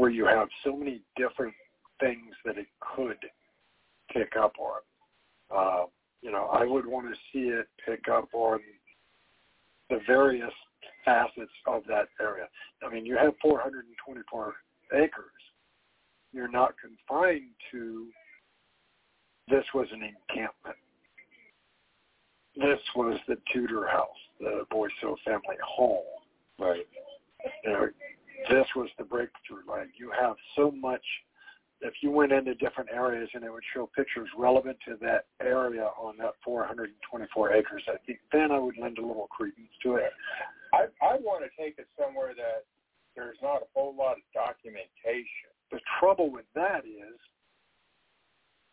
where 0.00 0.08
you 0.08 0.24
have 0.24 0.48
so 0.64 0.74
many 0.74 1.02
different 1.14 1.52
things 2.00 2.34
that 2.42 2.56
it 2.56 2.68
could 2.96 3.18
pick 4.10 4.32
up 4.34 4.54
on. 4.58 4.80
Uh, 5.54 5.84
you 6.22 6.32
know, 6.32 6.46
I 6.46 6.64
would 6.64 6.86
want 6.86 7.06
to 7.08 7.14
see 7.30 7.50
it 7.50 7.66
pick 7.86 8.08
up 8.10 8.30
on 8.32 8.60
the 9.90 9.98
various 10.06 10.54
facets 11.04 11.52
of 11.66 11.82
that 11.88 12.08
area. 12.18 12.48
I 12.82 12.90
mean, 12.90 13.04
you 13.04 13.18
have 13.18 13.34
424 13.42 14.54
acres. 14.94 15.24
You're 16.32 16.50
not 16.50 16.76
confined 16.80 17.50
to 17.70 18.06
this 19.50 19.64
was 19.74 19.88
an 19.92 20.00
encampment. 20.00 20.76
This 22.56 22.80
was 22.96 23.18
the 23.28 23.36
Tudor 23.52 23.86
house, 23.86 24.08
the 24.38 24.64
Boisseau 24.72 25.16
family 25.26 25.56
home. 25.62 26.04
Right. 26.58 26.86
You 27.64 27.70
know, 27.70 27.88
this 28.48 28.66
was 28.76 28.88
the 28.98 29.04
breakthrough 29.04 29.66
line. 29.68 29.90
You 29.98 30.10
have 30.18 30.36
so 30.56 30.70
much. 30.70 31.04
If 31.82 31.94
you 32.02 32.10
went 32.10 32.32
into 32.32 32.54
different 32.54 32.90
areas 32.92 33.30
and 33.32 33.42
it 33.42 33.50
would 33.50 33.62
show 33.74 33.88
pictures 33.96 34.28
relevant 34.36 34.76
to 34.86 34.96
that 35.00 35.26
area 35.40 35.88
on 35.98 36.18
that 36.18 36.34
424 36.44 37.52
acres, 37.54 37.82
I 37.88 37.96
think 38.06 38.18
then 38.32 38.52
I 38.52 38.58
would 38.58 38.76
lend 38.76 38.98
a 38.98 39.06
little 39.06 39.28
credence 39.28 39.72
to 39.82 39.96
it. 39.96 40.12
I 40.74 40.86
I 41.02 41.16
want 41.16 41.42
to 41.44 41.62
take 41.62 41.78
it 41.78 41.88
somewhere 41.98 42.34
that 42.34 42.64
there's 43.16 43.38
not 43.42 43.62
a 43.62 43.66
whole 43.74 43.94
lot 43.96 44.16
of 44.16 44.22
documentation. 44.34 45.50
The 45.70 45.80
trouble 45.98 46.30
with 46.30 46.46
that 46.54 46.84
is, 46.84 47.18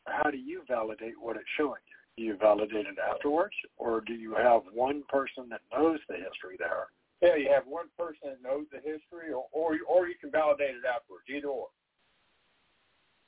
how 0.06 0.30
do 0.30 0.38
you 0.38 0.64
validate 0.68 1.20
what 1.20 1.36
it's 1.36 1.46
showing 1.58 1.82
you? 1.88 1.98
Do 2.18 2.24
you 2.24 2.38
validate 2.38 2.88
it 2.88 2.98
afterwards, 2.98 3.54
or 3.78 4.02
do 4.02 4.14
you 4.14 4.34
have 4.36 4.62
one 4.74 5.04
person 5.08 5.48
that 5.50 5.62
knows 5.72 6.00
the 6.10 6.16
history 6.16 6.56
there? 6.58 6.88
Yeah, 7.22 7.36
you 7.36 7.50
have 7.52 7.66
one 7.66 7.88
person 7.98 8.38
that 8.38 8.42
knows 8.44 8.66
the 8.72 8.78
history, 8.78 9.34
or 9.34 9.46
or, 9.52 9.78
or 9.90 10.08
you 10.08 10.16
can 10.22 10.32
validate 10.32 10.76
it 10.76 10.86
afterwards. 10.86 11.26
Either 11.30 11.48
or. 11.48 11.68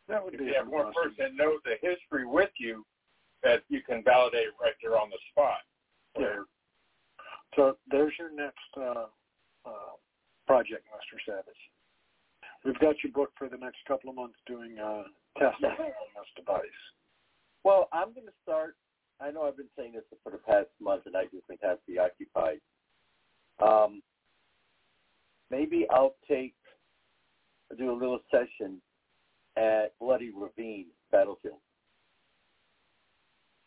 That 0.08 0.23
would 0.23 0.34
If 0.34 0.39
be 0.39 0.45
you 0.47 0.54
have 0.58 0.67
one 0.67 0.93
person 0.93 1.15
that 1.19 1.36
knows 1.36 1.62
the 1.65 1.78
history 1.82 2.25
with 2.25 2.49
you, 2.58 2.86
that 3.43 3.63
you 3.69 3.82
can 3.82 4.04
validate 4.04 4.49
right 4.60 4.73
there 4.82 4.97
on 4.97 5.10
the 5.10 5.17
spot. 5.32 5.62
Yeah. 6.17 6.43
So 7.56 7.78
there's 7.89 8.13
your 8.17 8.32
next 8.34 8.71
uh, 8.78 9.06
uh, 9.65 9.93
project, 10.47 10.86
Mr. 10.89 11.17
Savage. 11.25 11.62
We've 12.65 12.80
got 12.80 12.95
you 13.04 13.12
booked 13.12 13.38
for 13.38 13.49
the 13.49 13.58
next 13.58 13.78
couple 13.88 14.10
of 14.10 14.15
months 14.15 14.38
doing 14.45 14.78
uh, 14.78 15.04
testing 15.38 15.69
on 15.69 16.10
this 16.17 16.32
device. 16.36 16.82
Well, 17.63 17.88
I'm 17.93 18.13
going 18.13 18.28
to 18.28 18.38
start. 18.43 18.75
I 19.21 19.32
know 19.32 19.43
I've 19.43 19.58
been 19.58 19.71
saying 19.78 19.93
this 19.93 20.04
for 20.23 20.32
the 20.32 20.38
past 20.39 20.67
month, 20.82 21.04
and 21.06 21.15
I've 21.15 21.32
just 21.32 21.47
been 21.47 21.58
kind 21.58 21.73
of 21.73 21.86
preoccupied. 21.86 22.60
Um, 23.61 24.01
maybe 25.51 25.85
I'll 25.89 26.15
take 26.27 26.53
do 27.77 27.91
a 27.91 27.93
little 27.93 28.19
session 28.31 28.81
at 29.57 29.97
Bloody 29.99 30.31
Ravine 30.35 30.87
Battlefield. 31.11 31.59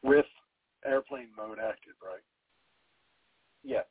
with 0.02 0.26
airplane 0.84 1.28
mode 1.36 1.58
active, 1.58 1.94
right? 2.04 2.22
Yeah, 3.62 3.82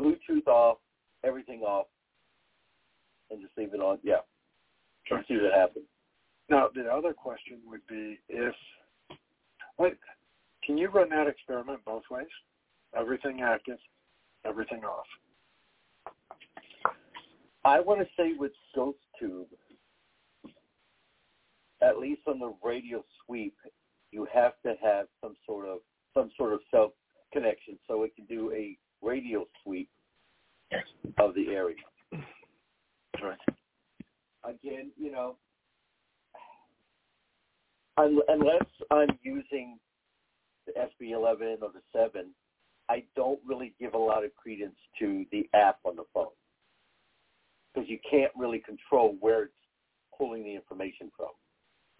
Bluetooth 0.00 0.46
off, 0.46 0.78
everything 1.24 1.60
off, 1.60 1.86
and 3.30 3.42
just 3.42 3.52
leave 3.58 3.74
it 3.74 3.80
on. 3.80 3.98
Yeah, 4.02 4.20
Try 5.06 5.18
and 5.18 5.26
see 5.26 5.36
what 5.36 5.52
happens. 5.54 5.86
Now, 6.50 6.68
the 6.74 6.88
other 6.90 7.12
question 7.12 7.58
would 7.66 7.86
be 7.88 8.18
if, 8.28 8.54
wait, 9.78 9.94
can 10.64 10.78
you 10.78 10.88
run 10.88 11.10
that 11.10 11.26
experiment 11.26 11.80
both 11.84 12.04
ways? 12.10 12.26
Everything 12.96 13.40
active, 13.42 13.78
everything 14.46 14.84
off. 14.84 15.06
I 17.68 17.80
want 17.80 18.00
to 18.00 18.06
say 18.16 18.32
with 18.38 18.52
Ghost 18.74 18.96
Tube, 19.20 19.48
at 21.82 21.98
least 21.98 22.22
on 22.26 22.38
the 22.38 22.54
radio 22.64 23.04
sweep, 23.26 23.54
you 24.10 24.26
have 24.32 24.52
to 24.64 24.72
have 24.82 25.06
some 25.20 25.34
sort 25.44 25.66
of 25.66 25.80
some 26.14 26.30
sort 26.38 26.54
of 26.54 26.60
self 26.70 26.92
connection 27.30 27.78
so 27.86 28.04
it 28.04 28.16
can 28.16 28.24
do 28.24 28.50
a 28.52 28.78
radio 29.02 29.46
sweep 29.62 29.90
of 31.18 31.34
the 31.34 31.48
area. 31.48 31.76
Right. 33.22 33.38
Again, 34.44 34.90
you 34.96 35.12
know, 35.12 35.36
unless 37.98 38.66
I'm 38.90 39.18
using 39.22 39.78
the 40.66 40.72
SB11 40.72 41.60
or 41.60 41.70
the 41.72 41.82
7, 41.92 42.30
I 42.88 43.02
don't 43.14 43.40
really 43.46 43.74
give 43.78 43.92
a 43.92 43.98
lot 43.98 44.24
of 44.24 44.34
credence 44.36 44.76
to 45.00 45.26
the 45.32 45.46
app 45.52 45.80
on 45.84 45.96
the 45.96 46.04
phone 46.14 46.28
because 47.74 47.88
you 47.88 47.98
can't 48.08 48.32
really 48.36 48.58
control 48.60 49.16
where 49.20 49.44
it's 49.44 49.52
pulling 50.16 50.44
the 50.44 50.54
information 50.54 51.10
from. 51.16 51.30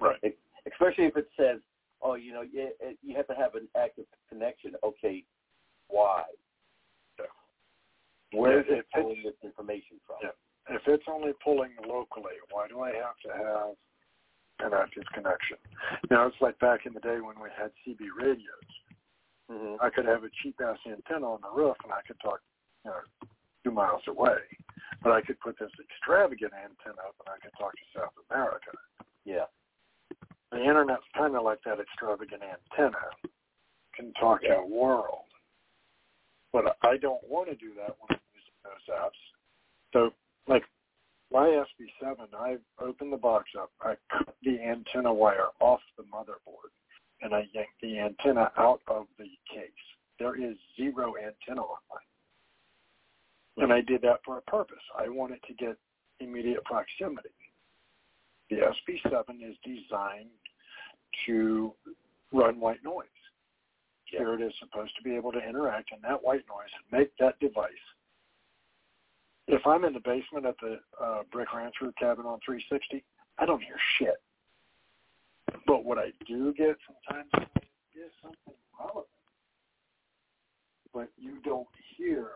Right. 0.01 0.19
It- 0.23 0.39
especially 0.67 1.05
if 1.07 1.17
it 1.17 1.31
says, 1.37 1.61
"Oh, 2.03 2.15
you 2.15 2.33
know, 2.33 2.43
you, 2.43 2.73
you 3.03 3.17
have 3.17 3.27
to 3.29 3.35
have 3.35 3.55
an 3.55 3.69
active 3.77 4.07
connection." 4.29 4.77
Okay, 4.83 5.25
why? 5.89 6.25
Yeah. 7.19 7.27
Where 8.33 8.61
is 8.61 8.67
Yeah, 8.69 8.77
it 8.79 8.87
pulling 8.95 9.23
this 9.23 9.37
information 9.43 10.01
from? 10.07 10.17
Yeah. 10.23 10.75
If 10.75 10.87
it's 10.87 11.05
only 11.09 11.33
pulling 11.43 11.75
locally, 11.87 12.35
why 12.51 12.69
do 12.69 12.81
I 12.81 12.93
have 12.93 13.17
to 13.25 13.33
have 13.33 13.77
an 14.61 14.75
active 14.75 15.05
connection? 15.15 15.57
Now, 16.11 16.27
it's 16.27 16.41
like 16.41 16.59
back 16.59 16.85
in 16.85 16.93
the 16.93 17.01
day 17.01 17.21
when 17.21 17.41
we 17.41 17.49
had 17.57 17.73
CB 17.87 18.11
radios. 18.17 18.69
hmm 19.49 19.77
I 19.81 19.89
could 19.89 20.05
have 20.05 20.25
a 20.25 20.31
cheap 20.43 20.61
ass 20.61 20.79
antenna 20.87 21.33
on 21.33 21.41
the 21.41 21.51
roof 21.51 21.77
and 21.85 21.93
I 21.93 22.03
could 22.07 22.21
talk, 22.21 22.41
you 22.85 22.91
know, 22.91 23.01
two 23.65 23.71
miles 23.71 24.03
away. 24.07 24.37
But 25.03 25.13
I 25.13 25.21
could 25.21 25.39
put 25.41 25.59
this 25.59 25.71
extravagant 25.79 26.53
antenna 26.53 27.03
up 27.07 27.15
and 27.21 27.29
I 27.29 27.39
could 27.43 27.57
talk 27.59 27.73
to 27.73 27.99
South 27.99 28.15
America. 28.31 28.71
Yeah. 29.25 29.47
The 30.51 30.59
internet's 30.59 31.07
kind 31.17 31.37
of 31.37 31.45
like 31.45 31.63
that 31.65 31.79
extravagant 31.81 32.43
antenna. 32.43 32.99
Can 33.95 34.13
talk 34.15 34.43
to 34.43 34.63
the 34.63 34.75
world. 34.75 35.27
But 36.53 36.77
I 36.83 36.97
don't 36.97 37.23
want 37.29 37.49
to 37.49 37.57
do 37.57 37.75
that 37.75 37.97
when 37.99 38.11
I'm 38.11 38.21
using 38.33 38.59
those 38.65 38.95
apps. 38.95 39.21
So, 39.93 40.11
like 40.47 40.63
my 41.33 41.47
SB7, 41.47 42.29
I 42.37 42.57
opened 42.81 43.13
the 43.13 43.19
box 43.19 43.51
up. 43.59 43.71
I 43.83 43.95
cut 44.11 44.35
the 44.43 44.61
antenna 44.61 45.13
wire 45.13 45.49
off 45.61 45.81
the 45.97 46.05
motherboard, 46.05 46.73
and 47.23 47.35
I 47.35 47.49
yanked 47.53 47.81
the 47.83 47.99
antenna 47.99 48.51
out 48.57 48.81
of 48.89 49.07
the 49.19 49.29
case. 49.53 49.71
There 50.19 50.37
is 50.37 50.57
zero 50.77 51.15
antenna 51.17 51.63
on 51.63 51.79
mine. 51.91 52.01
And 53.59 53.73
I 53.73 53.81
did 53.81 54.03
that 54.03 54.21
for 54.25 54.39
a 54.39 54.43
purpose. 54.43 54.83
I 54.97 55.09
wanted 55.09 55.41
to 55.49 55.55
get 55.55 55.77
immediate 56.21 56.65
proximity. 56.65 57.29
The 58.51 58.57
SB7 58.57 59.25
is 59.43 59.57
designed 59.65 60.31
to 61.27 61.73
run 62.33 62.61
white 62.61 62.83
noise. 62.85 63.07
Here 64.05 64.35
it 64.35 64.41
is 64.41 64.53
supposed 64.59 64.97
to 64.97 65.03
be 65.03 65.15
able 65.15 65.33
to 65.33 65.39
interact 65.39 65.91
in 65.93 65.99
that 66.03 66.23
white 66.23 66.45
noise 66.49 66.71
and 66.75 67.01
make 67.01 67.11
that 67.19 67.39
device. 67.41 67.71
If 69.49 69.67
I'm 69.67 69.85
in 69.85 69.93
the 69.93 70.01
basement 70.01 70.47
at 70.47 70.57
the 70.61 70.79
uh, 71.03 71.23
Brick 71.33 71.53
Rancher 71.55 71.93
cabin 71.99 72.27
on 72.27 72.39
360, 72.45 73.05
I 73.39 73.47
don't 73.47 73.63
hear 73.63 73.77
shit. 73.99 74.21
But 75.67 75.85
what 75.85 75.99
I 75.99 76.13
do 76.27 76.53
get 76.55 76.77
sometimes 76.87 77.51
is 77.95 78.11
something 78.23 78.55
relevant. 78.79 79.07
But 80.93 81.09
you 81.17 81.39
don't 81.45 81.69
hear 81.97 82.29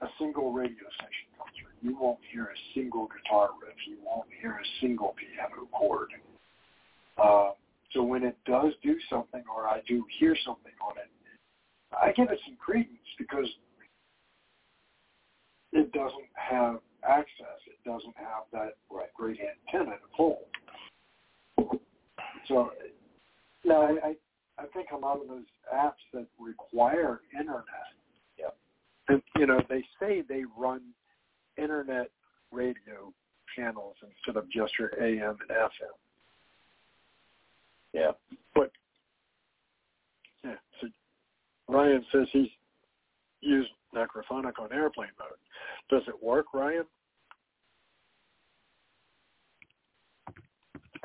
a 0.00 0.06
single 0.18 0.52
radio 0.52 0.84
station 0.96 1.28
come 1.38 1.46
through. 1.58 1.88
You 1.88 1.96
won't 2.00 2.18
hear 2.32 2.44
a 2.44 2.58
single 2.74 3.08
guitar 3.08 3.50
riff. 3.60 3.76
You 3.86 3.96
won't 4.04 4.28
hear 4.40 4.52
a 4.52 4.66
single 4.80 5.14
piano 5.16 5.68
chord. 5.72 6.10
Uh, 7.16 7.50
so 7.92 8.02
when 8.02 8.24
it 8.24 8.36
does 8.44 8.72
do 8.82 8.96
something 9.08 9.42
or 9.54 9.68
I 9.68 9.80
do 9.86 10.04
hear 10.18 10.36
something 10.44 10.72
on 10.86 10.98
it, 10.98 11.10
I 11.94 12.12
give 12.12 12.30
it 12.30 12.40
some 12.44 12.56
credence 12.56 12.98
because 13.18 13.46
it 15.72 15.92
doesn't 15.92 16.30
have 16.34 16.80
access. 17.06 17.60
It 17.66 17.88
doesn't 17.88 18.16
have 18.16 18.44
that 18.52 18.74
great 19.16 19.38
antenna 19.38 19.92
to 19.92 20.16
pull. 20.16 20.38
So 22.48 22.70
now 23.64 23.82
I, 23.82 24.16
I 24.58 24.66
think 24.74 24.88
a 24.92 24.96
lot 24.96 25.20
of 25.20 25.28
those 25.28 25.44
apps 25.74 26.02
that 26.12 26.26
require 26.38 27.20
internet. 27.32 27.64
And 29.08 29.22
you 29.36 29.46
know 29.46 29.60
they 29.68 29.84
say 30.00 30.22
they 30.28 30.42
run 30.58 30.80
internet 31.56 32.10
radio 32.52 33.12
channels 33.56 33.96
instead 34.02 34.36
of 34.36 34.50
just 34.50 34.72
your 34.78 34.90
AM 35.00 35.36
and 35.40 35.50
FM. 35.50 35.94
Yeah. 37.92 38.10
But 38.54 38.70
yeah, 40.44 40.54
so 40.80 40.88
Ryan 41.68 42.04
says 42.12 42.26
he's 42.32 42.48
used 43.40 43.70
Necrophonic 43.94 44.58
on 44.58 44.72
airplane 44.72 45.10
mode. 45.18 45.38
Does 45.90 46.02
it 46.08 46.22
work, 46.22 46.46
Ryan? 46.52 46.84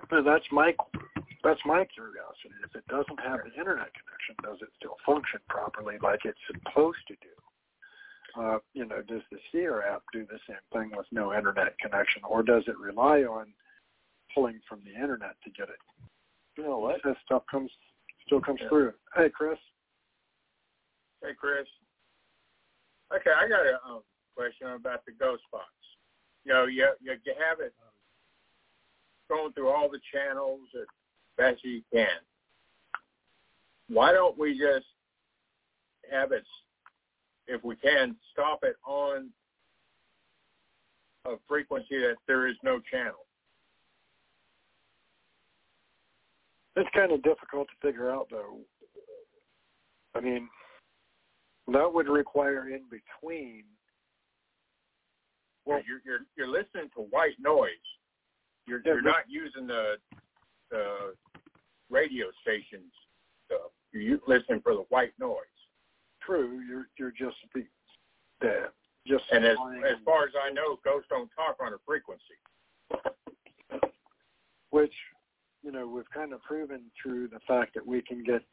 That's 0.10 0.46
my 0.52 0.74
that's 1.44 1.60
my 1.66 1.86
curiosity. 1.86 2.56
If 2.66 2.76
it 2.76 2.88
doesn't 2.88 3.20
have 3.20 3.40
the 3.46 3.54
internet 3.58 3.92
connection, 3.94 4.36
does 4.44 4.58
it 4.62 4.70
still 4.78 4.98
function 5.06 5.40
properly 5.48 5.96
like 6.02 6.22
it's 6.26 6.40
supposed 6.48 7.00
to 7.08 7.14
do? 7.22 7.36
Uh, 8.38 8.58
you 8.74 8.86
know, 8.86 9.02
does 9.08 9.22
the 9.32 9.38
Seer 9.52 9.84
app 9.84 10.04
do 10.14 10.26
the 10.26 10.40
same 10.48 10.58
thing 10.74 10.92
with 10.96 11.06
no 11.12 11.34
internet 11.34 11.78
connection, 11.80 12.22
or 12.28 12.44
does 12.44 12.64
it 12.68 12.78
rely 12.78 13.22
on 13.22 13.54
pulling 14.34 14.60
from 14.68 14.82
the 14.86 14.94
internet 14.94 15.36
to 15.44 15.50
get 15.52 15.70
it? 15.70 15.80
You 16.58 16.64
know 16.64 16.80
what? 16.80 16.98
That 17.04 17.16
stuff 17.26 17.44
comes 17.50 17.72
still 18.26 18.42
comes 18.42 18.60
through. 18.70 18.94
Hey, 19.16 19.30
Chris. 19.30 19.58
Hey, 21.24 21.32
Chris. 21.40 21.68
Okay, 23.14 23.32
I 23.32 23.50
got 23.50 23.66
a 23.66 23.80
um, 23.90 24.02
question 24.36 24.68
about 24.68 25.06
the 25.06 25.14
ghost 25.20 25.44
box. 25.52 25.66
You 26.46 26.54
know, 26.54 26.66
you 26.66 26.88
you, 27.02 27.14
you 27.26 27.34
have 27.50 27.60
it 27.60 27.74
going 29.30 29.54
through 29.54 29.70
all 29.70 29.90
the 29.90 30.00
channels 30.14 30.62
as 30.76 30.88
best 31.38 31.64
you 31.64 31.82
can. 31.94 32.08
Why 33.88 34.12
don't 34.12 34.38
we 34.38 34.54
just 34.58 34.86
have 36.12 36.32
it, 36.32 36.44
if 37.50 37.64
we 37.64 37.76
can, 37.76 38.16
stop 38.32 38.60
it 38.64 38.76
on 38.86 39.30
a 41.26 41.36
frequency 41.48 42.00
that 42.00 42.16
there 42.28 42.48
is 42.48 42.56
no 42.64 42.80
channel? 42.92 43.26
It's 46.76 46.90
kind 46.96 47.12
of 47.12 47.22
difficult 47.24 47.68
to 47.68 47.88
figure 47.88 48.12
out, 48.12 48.28
though. 48.30 48.60
I 50.16 50.22
mean, 50.22 50.48
that 51.68 51.94
would 51.94 52.08
require 52.08 52.70
in 52.70 52.84
between. 52.90 53.64
Well, 55.66 55.82
you're 55.88 56.00
you're 56.06 56.26
you're 56.38 56.48
listening 56.48 56.90
to 56.96 57.02
white 57.10 57.36
noise. 57.40 57.70
You're 58.66 58.82
Yeah, 58.86 58.94
you're 58.94 59.02
not 59.02 59.26
using 59.28 59.68
the 59.68 59.96
the 60.72 61.14
radio 61.90 62.28
stations 62.42 62.92
stuff. 63.46 63.72
You're 63.92 64.20
listening 64.28 64.62
for 64.62 64.74
the 64.74 64.86
white 64.90 65.14
noise. 65.20 65.59
True, 66.30 66.62
you're 66.70 66.86
you're 67.00 67.12
just 67.12 67.38
the, 67.56 67.64
the 68.40 68.70
just 69.08 69.24
And 69.32 69.44
as 69.44 69.58
as 69.90 69.98
far 70.06 70.26
as 70.26 70.34
I 70.40 70.52
know, 70.54 70.78
ghosts 70.86 71.08
don't 71.10 71.30
talk 71.36 71.58
on 71.60 71.74
a 71.74 71.78
frequency. 71.88 72.22
which 74.70 74.94
you 75.64 75.72
know 75.72 75.88
we've 75.88 76.10
kind 76.14 76.32
of 76.34 76.44
proven 76.44 76.84
through 77.02 77.30
the 77.30 77.40
fact 77.48 77.74
that 77.74 77.86
we 77.86 78.04
can 78.04 78.24
get 78.24 78.44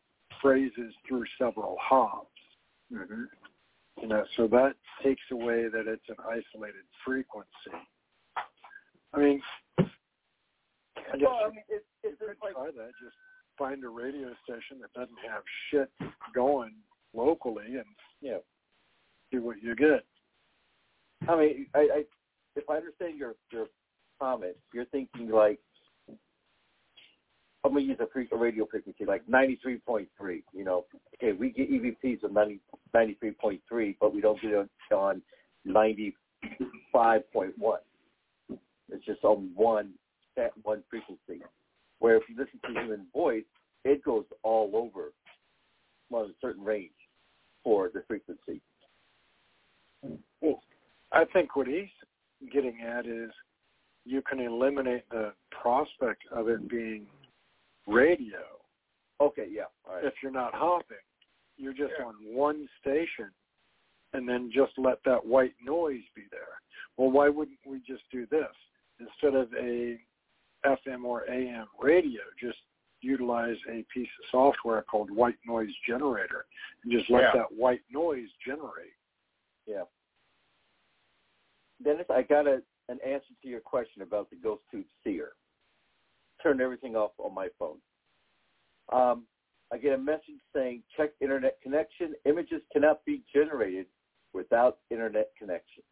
phrases 0.41 0.95
through 1.07 1.25
several 1.39 1.77
hops. 1.79 2.31
Mm-hmm. 2.91 3.25
You 4.01 4.09
know, 4.09 4.25
so 4.39 4.47
that 4.49 4.73
takes 5.03 5.23
away 5.31 5.69
that 5.69 5.87
it's 5.87 6.09
an 6.09 6.17
isolated 6.25 6.85
frequency. 7.05 7.77
I 9.13 9.19
mean, 9.19 9.43
I 9.79 9.83
guess 11.13 11.29
Well, 11.29 11.41
I 11.45 11.49
you 11.49 11.53
mean, 11.53 11.65
it's 11.69 11.85
it's 12.03 12.19
could 12.21 12.37
like 12.43 12.55
try 12.55 12.71
that. 12.71 12.91
Just 13.03 13.17
find 13.59 13.85
a 13.85 13.89
radio 13.91 14.33
station 14.45 14.81
that 14.81 14.95
doesn't 14.95 15.19
have 15.29 15.43
shit 15.71 15.91
going 16.35 16.73
locally 17.17 17.77
and 17.77 17.85
yeah. 18.21 18.39
see 19.33 19.39
what 19.39 19.63
you 19.63 19.75
get. 19.75 20.05
I 21.29 21.37
mean, 21.37 21.67
I, 21.75 21.79
I 21.79 22.05
if 22.55 22.69
I 22.69 22.77
understand 22.77 23.19
your 23.19 23.35
your 23.51 23.67
comment, 24.21 24.57
you're 24.73 24.85
thinking 24.87 25.31
like 25.31 25.59
I'm 27.65 27.73
gonna 27.73 27.81
use 27.81 27.99
a, 28.01 28.07
fre- 28.07 28.33
a 28.33 28.37
radio 28.37 28.67
frequency 28.71 29.05
like 29.05 29.27
93.3. 29.27 30.07
You 30.53 30.65
know, 30.65 30.85
okay, 31.17 31.33
we 31.33 31.51
get 31.51 31.71
EVPs 31.71 32.23
of 32.23 32.33
90, 32.33 32.61
93.3, 32.95 33.97
but 34.01 34.15
we 34.15 34.21
don't 34.21 34.41
get 34.41 34.53
it 34.53 34.69
on 34.93 35.23
95.1. 35.67 36.13
It's 38.89 39.05
just 39.05 39.25
on 39.25 39.51
one 39.55 39.95
that 40.37 40.53
one 40.63 40.83
frequency. 40.89 41.43
Where 41.99 42.17
if 42.17 42.25
you 42.29 42.37
listen 42.37 42.61
to 42.63 42.81
human 42.81 43.07
voice, 43.13 43.45
it 43.85 44.05
goes 44.05 44.27
all 44.43 44.71
over 44.75 45.13
well, 46.11 46.25
a 46.25 46.31
certain 46.41 46.63
range 46.63 46.93
for 47.67 47.91
the 47.93 48.01
frequency. 48.07 48.61
Well, 50.41 50.61
I 51.11 51.25
think 51.33 51.57
what 51.57 51.67
he's 51.67 51.89
getting 52.53 52.81
at 52.83 53.07
is 53.07 53.31
you 54.05 54.23
can 54.23 54.39
eliminate 54.39 55.03
the 55.11 55.33
prospect 55.51 56.23
of 56.31 56.49
it 56.49 56.69
being 56.71 57.07
radio 57.89 58.39
Okay, 59.21 59.47
yeah, 59.51 59.63
all 59.85 59.97
right. 59.97 60.05
if 60.05 60.13
you're 60.23 60.31
not 60.31 60.55
hopping. 60.55 60.97
You're 61.57 61.73
just 61.73 61.95
Yeah. 61.99 62.05
on 62.05 62.15
one 62.33 62.69
station 62.81 63.33
and 64.13 64.29
then 64.29 64.49
just 64.53 64.79
let 64.79 65.03
that 65.05 65.25
white 65.27 65.55
noise 65.61 66.05
be 66.15 66.23
there. 66.31 66.61
Well, 66.97 67.11
why 67.11 67.29
wouldn't 67.31 67.59
we 67.67 67.81
just 67.81 68.09
do 68.13 68.27
this? 68.27 68.55
Instead 69.01 69.35
of 69.35 69.53
a 69.55 69.99
FM 70.65 71.05
or 71.05 71.29
AM 71.29 71.67
radio, 71.81 72.23
just 72.39 72.59
utilize 73.07 73.57
a 73.69 73.85
piece 73.93 74.09
of 74.21 74.25
software 74.31 74.83
called 74.83 75.11
White 75.11 75.39
Noise 75.47 75.73
Generator 75.87 76.47
and 76.83 76.93
just 76.93 77.09
let 77.11 77.23
Yeah. 77.23 77.33
that 77.35 77.53
white 77.53 77.83
noise 77.91 78.29
generate. 78.45 78.95
Yeah. 79.67 79.85
Dennis, 81.83 82.07
I 82.11 82.23
got 82.23 82.47
a, 82.47 82.63
an 82.89 82.99
answer 83.05 83.35
to 83.43 83.49
your 83.49 83.61
question 83.61 84.03
about 84.03 84.31
the 84.31 84.37
Ghost 84.37 84.63
Tube 84.71 84.87
Seer. 85.03 85.33
Turned 86.43 86.61
everything 86.61 86.97
off 86.97 87.13
on 87.19 87.35
my 87.35 87.49
phone. 87.59 87.79
Um, 88.93 89.27
I 89.73 89.79
get 89.79 89.93
a 89.95 89.99
message 89.99 90.41
saying, 90.55 90.83
check 90.97 91.11
internet 91.21 91.61
connection. 91.63 92.15
Images 92.25 92.63
cannot 92.73 93.05
be 93.05 93.23
generated 93.33 93.87
without 94.33 94.79
internet 94.91 95.31
connection. 95.39 95.83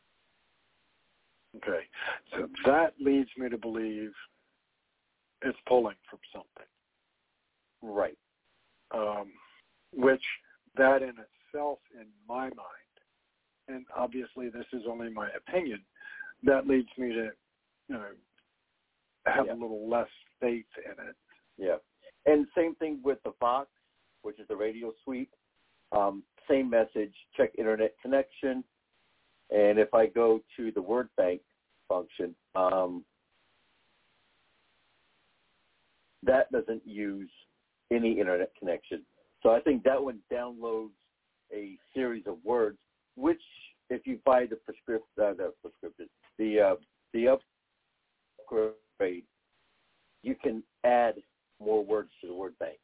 Okay. 1.57 1.83
So 2.33 2.49
that 2.67 2.95
leads 3.01 3.31
me 3.37 3.49
to 3.49 3.59
believe 3.59 4.13
it's 5.43 5.59
pulling 5.67 5.97
from 6.09 6.21
something. 6.33 6.67
Right. 7.87 8.17
um, 8.93 9.33
which 9.93 10.23
that 10.77 11.03
in 11.03 11.11
itself, 11.11 11.79
in 11.95 12.07
my 12.29 12.45
mind, 12.45 12.95
and 13.69 13.85
obviously 13.97 14.49
this 14.49 14.67
is 14.73 14.83
only 14.89 15.11
my 15.11 15.29
opinion, 15.31 15.81
that 16.43 16.67
leads 16.67 16.89
me 16.97 17.13
to, 17.13 17.31
you 17.89 17.95
know, 17.95 18.11
have 19.27 19.47
Yeah. 19.47 19.53
a 19.53 19.55
little 19.55 19.89
less 19.89 20.09
faith 20.41 20.67
in 20.85 21.09
it. 21.09 21.17
Yeah. 21.57 21.79
And 22.27 22.47
same 22.55 22.75
thing 22.77 23.03
with 23.03 23.23
the 23.23 23.33
Vox, 23.33 23.71
which 24.23 24.39
is 24.39 24.49
the 24.49 24.57
radio 24.57 24.93
sweep. 25.05 25.31
Um, 25.93 26.25
same 26.49 26.69
message, 26.69 27.15
check 27.37 27.55
internet 27.57 27.97
connection. 28.01 28.65
And 29.51 29.79
if 29.79 29.93
I 29.95 30.07
go 30.07 30.43
to 30.57 30.73
the 30.73 30.83
word 30.83 31.09
bank 31.17 31.43
function, 31.89 32.35
um, 32.55 33.05
that 36.23 36.51
doesn't 36.51 36.87
use 36.87 37.31
any 37.91 38.19
internet 38.19 38.51
connection. 38.59 39.03
So 39.43 39.51
I 39.51 39.61
think 39.61 39.83
that 39.85 40.03
one 40.03 40.21
downloads 40.33 40.91
a 41.53 41.77
series 41.93 42.27
of 42.27 42.37
words, 42.45 42.79
which 43.17 43.43
if 43.91 44.07
you 44.07 44.19
buy 44.25 44.47
the 44.47 44.57
prescription, 44.57 45.07
uh, 45.23 45.35
the 45.35 45.53
prescription, 45.63 46.09
the 46.39 46.61
uh, 46.61 46.75
the 47.13 47.29
upgrade, 48.49 49.25
you 50.23 50.35
can 50.35 50.63
add 50.85 51.15
more 51.61 51.85
words 51.85 52.11
to 52.21 52.27
the 52.27 52.35
word 52.35 52.55
bank, 52.59 52.79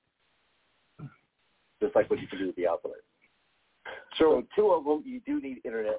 just 1.83 1.97
like 1.97 2.09
what 2.11 2.21
you 2.21 2.29
can 2.29 2.39
do 2.39 2.47
with 2.47 2.57
the 2.57 2.67
alphabet. 2.67 2.99
So 4.19 4.43
So 4.43 4.47
two 4.55 4.71
of 4.71 4.85
them, 4.85 5.03
you 5.05 5.21
do 5.27 5.41
need 5.41 5.61
internet. 5.65 5.99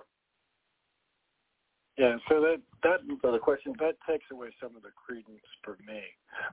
yeah, 1.97 2.17
so 2.29 2.39
that 2.41 2.61
that 2.83 2.99
So 3.21 3.31
the 3.31 3.39
question, 3.39 3.73
that 3.79 3.95
takes 4.07 4.25
away 4.31 4.49
some 4.61 4.75
of 4.75 4.83
the 4.83 4.91
credence 4.95 5.41
for 5.63 5.77
me. 5.85 6.01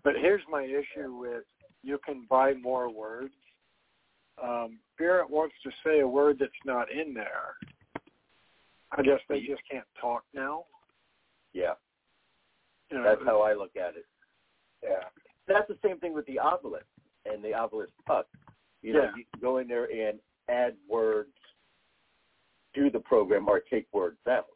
But 0.02 0.14
here's 0.16 0.42
my 0.50 0.62
issue 0.62 1.14
with 1.14 1.44
you 1.82 1.98
can 2.04 2.26
buy 2.28 2.54
more 2.54 2.90
words. 2.92 3.34
Um, 4.42 4.78
Barrett 4.98 5.30
wants 5.30 5.54
to 5.64 5.70
say 5.84 6.00
a 6.00 6.08
word 6.08 6.36
that's 6.38 6.52
not 6.64 6.90
in 6.90 7.14
there. 7.14 7.56
I 8.92 9.02
guess 9.02 9.20
they 9.28 9.40
just 9.40 9.62
can't 9.70 9.86
talk 10.00 10.24
now. 10.34 10.64
yeah, 11.52 11.74
You 12.90 12.98
know, 12.98 13.04
that's 13.04 13.22
how 13.24 13.42
I 13.42 13.54
look 13.54 13.76
at 13.76 13.96
it. 13.96 14.06
Yeah. 14.82 15.04
That's 15.46 15.68
the 15.68 15.78
same 15.84 15.98
thing 15.98 16.14
with 16.14 16.26
the 16.26 16.38
obelisk 16.38 16.86
and 17.24 17.42
the 17.42 17.52
obelisk 17.54 17.92
puck. 18.06 18.26
You 18.82 18.92
know, 18.94 19.04
Yeah. 19.04 19.16
you 19.16 19.24
can 19.32 19.40
go 19.40 19.58
in 19.58 19.66
there 19.68 19.90
and 19.90 20.20
add 20.48 20.76
words 20.88 21.34
to 22.74 22.90
the 22.90 23.00
program 23.00 23.48
or 23.48 23.60
take 23.60 23.92
words 23.92 24.18
out. 24.26 24.48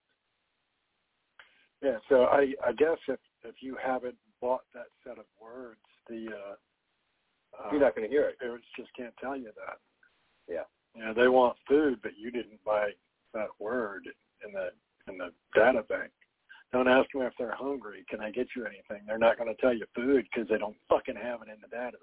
Yeah, 1.83 1.99
so 2.09 2.25
I 2.27 2.55
I 2.65 2.73
guess 2.73 2.99
if 3.09 3.19
if 3.43 3.57
you 3.61 3.77
haven't 3.77 4.17
bought 4.41 4.63
that 4.73 4.87
set 5.03 5.19
of 5.19 5.27
words, 5.41 5.81
the 6.09 6.29
uh, 6.33 6.37
uh 6.37 6.57
You're 7.71 7.81
not 7.81 7.95
going 7.95 8.09
to 8.09 8.13
hear 8.13 8.25
it. 8.25 8.39
parents 8.39 8.67
just 8.77 8.91
can't 8.97 9.15
tell 9.21 9.37
you 9.37 9.51
that. 9.57 9.79
Yeah. 10.49 10.65
You 10.95 11.05
know, 11.05 11.15
they 11.15 11.29
want 11.29 11.57
food, 11.69 12.01
but 12.03 12.13
you 12.19 12.31
didn't 12.31 12.63
buy 12.65 12.91
that 13.35 13.49
word 13.59 14.09
in 14.47 14.53
the 14.53 14.71
in 15.11 15.19
the 15.19 15.31
data 15.55 15.83
bank. 15.89 16.11
Don't 16.73 16.89
ask 16.89 17.11
them 17.13 17.23
if 17.23 17.33
they're 17.39 17.55
hungry. 17.55 18.05
Can 18.09 18.21
I 18.21 18.31
get 18.31 18.49
you 18.57 18.65
anything? 18.65 19.05
They're 19.07 19.19
not 19.19 19.37
going 19.37 19.55
to 19.55 19.61
tell 19.61 19.75
you 19.75 19.85
food 19.95 20.27
because 20.33 20.49
they 20.49 20.59
don't 20.59 20.77
fucking 20.89 21.17
have 21.17 21.41
it 21.43 21.49
in 21.49 21.61
the 21.61 21.69
data 21.69 21.97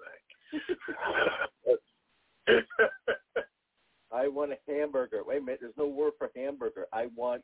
bank. 2.46 2.62
I 4.12 4.28
want 4.28 4.52
a 4.52 4.58
hamburger. 4.68 5.22
Wait 5.26 5.38
a 5.38 5.40
minute, 5.40 5.60
there's 5.60 5.74
no 5.76 5.86
word 5.86 6.12
for 6.18 6.30
hamburger. 6.36 6.86
I 6.92 7.06
want 7.16 7.42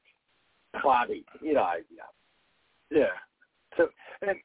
body. 0.83 1.25
You 1.41 1.55
know, 1.55 1.63
I, 1.63 1.81
yeah. 1.91 2.97
Yeah. 2.97 3.07
So, 3.77 3.89
and 4.23 4.39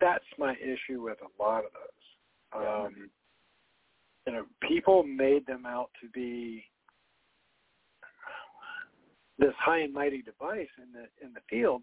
that's 0.00 0.24
my 0.38 0.54
issue 0.54 1.02
with 1.02 1.18
a 1.22 1.42
lot 1.42 1.64
of 1.64 1.72
those. 1.72 1.93
Yeah. 2.54 2.84
Um, 2.84 3.10
you 4.26 4.32
know, 4.32 4.44
people 4.66 5.02
made 5.02 5.46
them 5.46 5.66
out 5.66 5.90
to 6.02 6.08
be 6.10 6.64
this 9.38 9.52
high 9.58 9.80
and 9.80 9.92
mighty 9.92 10.22
device 10.22 10.68
in 10.78 10.92
the 10.92 11.08
in 11.24 11.32
the 11.34 11.40
field 11.50 11.82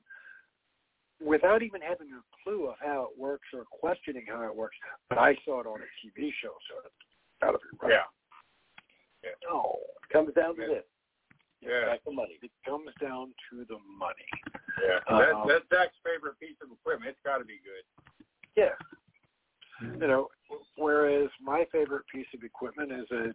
without 1.23 1.61
even 1.61 1.81
having 1.81 2.07
a 2.13 2.21
clue 2.43 2.65
of 2.67 2.75
how 2.79 3.09
it 3.11 3.19
works 3.19 3.47
or 3.53 3.63
questioning 3.65 4.25
how 4.27 4.41
it 4.47 4.55
works. 4.55 4.75
But 5.09 5.19
I 5.19 5.35
saw 5.45 5.59
it 5.61 5.67
on 5.67 5.79
a 5.81 5.89
TV 6.01 6.31
show, 6.41 6.55
so 6.69 6.81
it's 6.85 6.95
got 7.41 7.51
to 7.51 7.59
be 7.59 7.77
right. 7.81 7.99
yeah. 9.23 9.29
Oh, 9.51 9.75
it 10.01 10.11
Comes 10.11 10.33
down 10.33 10.55
to 10.55 10.61
Yeah. 10.61 10.67
this. 10.67 10.83
Yeah. 11.61 11.85
Back 11.93 12.03
to 12.05 12.11
money. 12.11 12.39
It 12.41 12.49
comes 12.65 12.89
down 12.99 13.35
to 13.51 13.65
the 13.69 13.77
money. 13.85 14.25
Yeah. 14.81 14.97
Um, 15.13 15.45
That's 15.47 15.67
that's 15.69 15.69
Zach's 15.91 15.97
favorite 16.03 16.39
piece 16.39 16.57
of 16.63 16.71
equipment. 16.71 17.11
It's 17.11 17.19
got 17.23 17.37
to 17.37 17.45
be 17.45 17.59
good. 17.61 17.85
Yeah. 18.55 18.73
You 19.81 20.07
know, 20.07 20.29
whereas 20.77 21.29
my 21.41 21.65
favorite 21.71 22.03
piece 22.13 22.27
of 22.33 22.43
equipment 22.43 22.91
is 22.91 23.09
a 23.11 23.31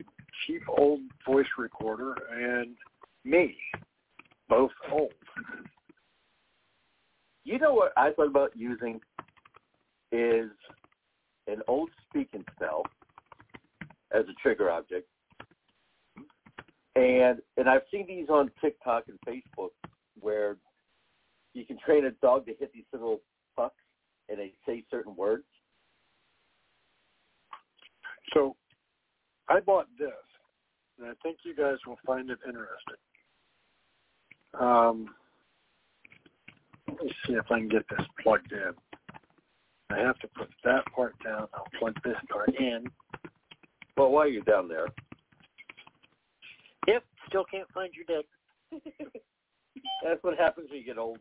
cheap 0.47 0.63
old 0.69 1.01
voice 1.27 1.47
recorder 1.59 2.15
and 2.33 2.77
me, 3.25 3.57
both 4.49 4.71
old. 4.91 5.13
You 7.45 7.59
know 7.59 7.75
what 7.75 7.93
I 7.97 8.11
thought 8.13 8.29
about 8.29 8.57
using 8.57 9.01
is 10.13 10.51
an 11.47 11.63
old 11.69 11.91
speaking 12.09 12.45
spell 12.55 12.83
as 14.13 14.25
a 14.25 14.35
trigger 14.43 14.71
object. 14.71 15.09
And 16.95 17.41
and 17.57 17.69
I've 17.69 17.83
seen 17.93 18.07
these 18.07 18.29
on 18.29 18.51
TikTok 18.61 19.05
and 19.09 19.19
Facebook 19.29 19.71
where 20.19 20.57
you 21.53 21.65
can 21.65 21.79
train 21.79 22.07
a 22.07 22.11
dog 22.11 22.47
to 22.47 22.55
hit 22.55 22.73
these 22.73 22.85
little 22.93 23.21
pucks 23.55 23.75
and 24.29 24.39
they 24.39 24.53
say 24.67 24.83
certain 24.91 25.15
words. 25.15 25.45
So 28.35 28.57
I 29.49 29.61
bought 29.61 29.87
this, 29.99 30.11
and 30.99 31.09
I 31.09 31.13
think 31.23 31.39
you 31.45 31.55
guys 31.55 31.77
will 31.87 31.99
find 32.05 32.31
it 32.31 32.39
interesting. 32.47 32.97
Um, 34.59 35.15
let 36.89 37.03
me 37.03 37.13
see 37.27 37.35
if 37.35 37.45
I 37.51 37.59
can 37.59 37.69
get 37.69 37.87
this 37.91 38.07
plugged 38.23 38.53
in. 38.53 38.73
I 39.91 39.99
have 39.99 40.19
to 40.21 40.29
put 40.29 40.49
that 40.65 40.85
part 40.95 41.15
down. 41.25 41.49
I'll 41.55 41.67
plug 41.79 41.95
this 42.05 42.17
part 42.31 42.55
in. 42.59 42.85
Well, 43.97 44.11
while 44.11 44.29
you're 44.29 44.43
down 44.43 44.69
there, 44.69 44.89
Yep, 46.87 47.05
still 47.29 47.45
can't 47.45 47.71
find 47.73 47.93
your 47.95 48.05
dick. 48.07 48.27
that's 50.05 50.23
what 50.23 50.39
happens 50.39 50.71
when 50.71 50.79
you 50.79 50.85
get 50.85 50.99
old. 50.99 51.19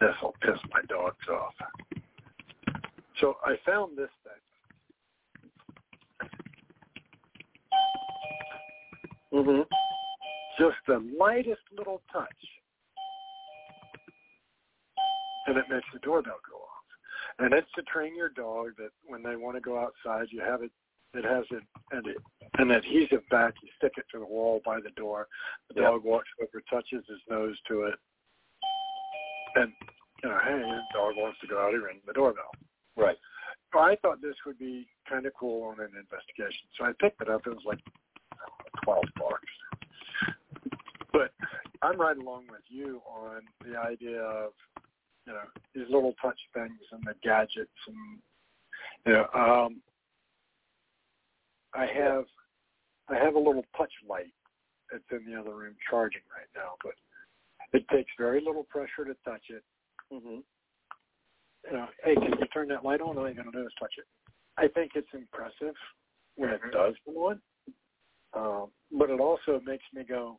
This 0.00 0.10
will 0.22 0.34
piss 0.40 0.58
my 0.72 0.80
dogs 0.88 1.28
off. 1.30 1.54
So 3.20 3.36
I 3.44 3.56
found 3.66 3.98
this 3.98 4.08
thing. 4.24 4.32
Mm-hmm. 9.32 9.62
Just 10.58 10.76
the 10.88 11.06
lightest 11.18 11.60
little 11.76 12.02
touch. 12.12 12.28
And 15.46 15.56
it 15.56 15.64
makes 15.70 15.86
the 15.92 16.00
doorbell 16.00 16.40
go 16.50 16.56
off. 16.56 16.66
And 17.38 17.52
it's 17.54 17.70
to 17.76 17.82
train 17.82 18.16
your 18.16 18.28
dog 18.30 18.70
that 18.78 18.90
when 19.06 19.22
they 19.22 19.36
want 19.36 19.56
to 19.56 19.60
go 19.60 19.78
outside, 19.78 20.28
you 20.30 20.40
have 20.40 20.62
it, 20.62 20.70
it 21.14 21.24
has 21.24 21.44
it, 21.50 21.62
and 21.92 22.06
it, 22.06 22.16
an 22.58 22.70
adhesive 22.70 23.26
back. 23.30 23.54
You 23.62 23.68
stick 23.76 23.92
it 23.96 24.04
to 24.12 24.18
the 24.18 24.26
wall 24.26 24.60
by 24.64 24.80
the 24.80 24.90
door. 24.90 25.28
The 25.68 25.80
Yep. 25.80 25.90
dog 25.90 26.04
walks 26.04 26.28
over, 26.40 26.62
touches 26.70 27.04
his 27.08 27.20
nose 27.28 27.56
to 27.68 27.84
it. 27.84 27.94
And, 29.56 29.72
you 30.22 30.28
know, 30.28 30.38
hey, 30.44 30.58
the 30.58 30.82
dog 30.92 31.16
wants 31.16 31.40
to 31.40 31.46
go 31.46 31.60
out, 31.60 31.72
he 31.72 31.78
rings 31.78 32.02
the 32.06 32.12
doorbell. 32.12 32.50
Right. 33.00 33.16
So 33.72 33.78
I 33.78 33.96
thought 34.02 34.20
this 34.20 34.34
would 34.46 34.58
be 34.58 34.86
kind 35.08 35.26
of 35.26 35.32
cool 35.38 35.62
on 35.68 35.80
an 35.80 35.92
investigation. 35.98 36.66
So 36.78 36.84
I 36.84 36.92
picked 37.00 37.22
it 37.22 37.28
up. 37.28 37.42
It 37.46 37.50
was 37.50 37.64
like 37.64 37.78
twelve 38.84 39.04
bucks. 39.16 40.34
But 41.12 41.32
I'm 41.82 42.00
right 42.00 42.16
along 42.16 42.46
with 42.50 42.62
you 42.68 43.00
on 43.08 43.42
the 43.64 43.78
idea 43.78 44.20
of 44.20 44.52
you 45.26 45.32
know 45.32 45.46
these 45.74 45.86
little 45.88 46.14
touch 46.20 46.38
things 46.54 46.80
and 46.92 47.02
the 47.04 47.14
gadgets 47.22 47.70
and 47.86 48.18
you 49.06 49.12
know 49.12 49.26
um, 49.34 49.80
I 51.74 51.86
have 51.86 52.24
I 53.08 53.16
have 53.16 53.34
a 53.34 53.38
little 53.38 53.64
touch 53.76 53.92
light 54.08 54.32
that's 54.90 55.04
in 55.12 55.30
the 55.30 55.38
other 55.38 55.54
room 55.54 55.74
charging 55.88 56.22
right 56.36 56.48
now, 56.56 56.74
but 56.82 56.94
it 57.72 57.88
takes 57.88 58.10
very 58.18 58.40
little 58.40 58.64
pressure 58.64 59.04
to 59.04 59.14
touch 59.24 59.44
it 59.48 59.62
Mm-hmm. 60.12 60.38
You 61.66 61.76
know, 61.76 61.86
hey, 62.04 62.14
can 62.14 62.32
you 62.38 62.46
turn 62.52 62.68
that 62.68 62.84
light 62.84 63.00
on? 63.00 63.16
All 63.18 63.26
you're 63.26 63.34
going 63.34 63.50
to 63.50 63.58
do 63.58 63.66
is 63.66 63.72
touch 63.78 63.92
it. 63.98 64.04
I 64.56 64.68
think 64.68 64.92
it's 64.94 65.08
impressive 65.12 65.74
when 66.36 66.50
it 66.50 66.60
does 66.72 66.94
come 67.04 67.16
on, 67.16 67.40
um, 68.34 68.70
but 68.96 69.10
it 69.10 69.20
also 69.20 69.60
makes 69.64 69.84
me 69.94 70.04
go, 70.08 70.38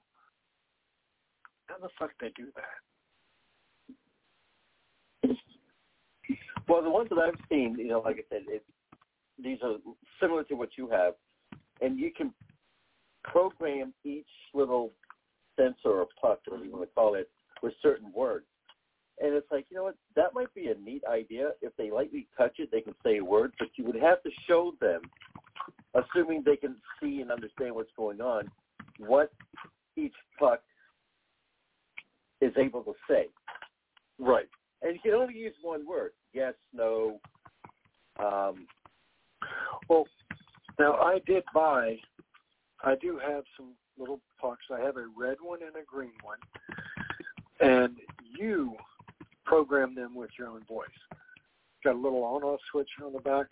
how 1.67 1.77
the 1.77 1.89
fuck 1.97 2.11
they 2.19 2.31
do 2.35 2.47
that? 2.55 2.81
Well, 6.67 6.81
the 6.83 6.89
ones 6.89 7.09
that 7.09 7.19
I've 7.19 7.39
seen, 7.49 7.75
you 7.77 7.87
know, 7.87 7.99
like 7.99 8.17
I 8.17 8.23
said, 8.29 8.41
it, 8.47 8.63
these 9.41 9.57
are 9.63 9.75
similar 10.21 10.43
to 10.45 10.53
what 10.55 10.69
you 10.77 10.89
have, 10.89 11.13
and 11.81 11.99
you 11.99 12.11
can 12.15 12.33
program 13.23 13.93
each 14.03 14.27
little 14.53 14.91
sensor 15.57 15.89
or 15.89 16.07
puck, 16.19 16.39
whatever 16.45 16.65
you 16.65 16.71
want 16.71 16.83
to 16.83 16.93
call 16.93 17.15
it, 17.15 17.29
with 17.61 17.73
certain 17.81 18.11
words. 18.13 18.45
And 19.23 19.35
it's 19.35 19.51
like, 19.51 19.67
you 19.69 19.77
know 19.77 19.83
what, 19.83 19.95
that 20.15 20.33
might 20.33 20.53
be 20.55 20.67
a 20.67 20.75
neat 20.75 21.03
idea. 21.09 21.51
If 21.61 21.75
they 21.77 21.91
lightly 21.91 22.27
touch 22.37 22.55
it, 22.57 22.69
they 22.71 22.81
can 22.81 22.95
say 23.03 23.17
a 23.17 23.23
word, 23.23 23.53
but 23.59 23.67
you 23.75 23.85
would 23.85 23.95
have 23.95 24.23
to 24.23 24.29
show 24.47 24.73
them, 24.81 25.01
assuming 25.93 26.41
they 26.43 26.55
can 26.55 26.75
see 26.99 27.21
and 27.21 27.31
understand 27.31 27.75
what's 27.75 27.91
going 27.95 28.19
on, 28.19 28.49
what 28.97 29.31
each 29.95 30.15
puck 30.39 30.61
is 32.41 32.51
able 32.57 32.83
to 32.83 32.93
say. 33.07 33.27
Right. 34.17 34.49
And 34.81 34.95
you 34.95 34.99
can 35.01 35.13
only 35.13 35.35
use 35.35 35.53
one 35.61 35.87
word, 35.87 36.13
yes, 36.33 36.55
no. 36.73 37.19
Um, 38.19 38.65
Well, 39.87 40.07
now 40.79 40.93
I 40.95 41.19
did 41.27 41.43
buy, 41.53 41.97
I 42.83 42.95
do 42.95 43.19
have 43.19 43.43
some 43.57 43.73
little 43.97 44.19
pucks. 44.39 44.65
I 44.71 44.79
have 44.79 44.97
a 44.97 45.05
red 45.15 45.37
one 45.41 45.59
and 45.61 45.75
a 45.75 45.85
green 45.85 46.13
one, 46.23 46.37
and 47.59 47.97
you 48.39 48.75
program 49.45 49.95
them 49.95 50.15
with 50.15 50.29
your 50.37 50.47
own 50.49 50.63
voice. 50.67 50.87
Got 51.83 51.95
a 51.95 51.99
little 51.99 52.23
on-off 52.23 52.59
switch 52.71 52.89
on 53.03 53.13
the 53.13 53.19
back, 53.19 53.47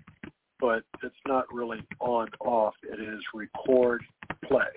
but 0.59 0.83
it's 1.03 1.15
not 1.27 1.45
really 1.51 1.79
on-off. 1.99 2.75
It 2.83 2.99
is 2.99 3.21
record 3.33 4.03
play. 4.45 4.67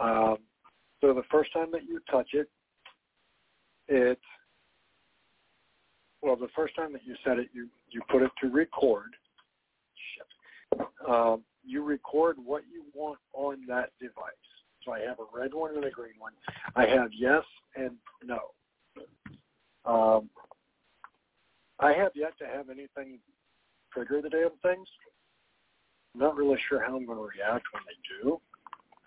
Um, 0.00 0.38
so 1.00 1.14
the 1.14 1.22
first 1.30 1.52
time 1.52 1.70
that 1.72 1.84
you 1.84 2.00
touch 2.10 2.30
it, 2.32 2.48
it 3.88 4.18
well, 6.22 6.36
the 6.36 6.48
first 6.54 6.76
time 6.76 6.92
that 6.92 7.02
you 7.04 7.14
set 7.24 7.38
it, 7.38 7.48
you 7.52 7.68
you 7.90 8.02
put 8.10 8.22
it 8.22 8.30
to 8.42 8.48
record. 8.48 9.16
Um, 11.08 11.42
you 11.64 11.82
record 11.82 12.36
what 12.44 12.62
you 12.70 12.84
want 12.94 13.18
on 13.32 13.64
that 13.68 13.90
device. 14.00 14.14
So 14.84 14.92
I 14.92 15.00
have 15.00 15.18
a 15.18 15.38
red 15.38 15.52
one 15.52 15.74
and 15.76 15.84
a 15.84 15.90
green 15.90 16.14
one. 16.18 16.32
I 16.76 16.86
have 16.86 17.10
yes 17.16 17.42
and 17.76 17.96
no. 18.24 18.38
Um, 19.90 20.30
I 21.80 21.92
have 21.94 22.12
yet 22.14 22.38
to 22.38 22.46
have 22.46 22.70
anything 22.70 23.18
trigger 23.92 24.22
the 24.22 24.28
damn 24.28 24.50
things. 24.62 24.86
I'm 26.14 26.20
not 26.20 26.36
really 26.36 26.58
sure 26.68 26.80
how 26.84 26.96
I'm 26.96 27.06
going 27.06 27.18
to 27.18 27.24
react 27.24 27.64
when 27.72 27.82
they 27.86 27.96
do. 28.22 28.40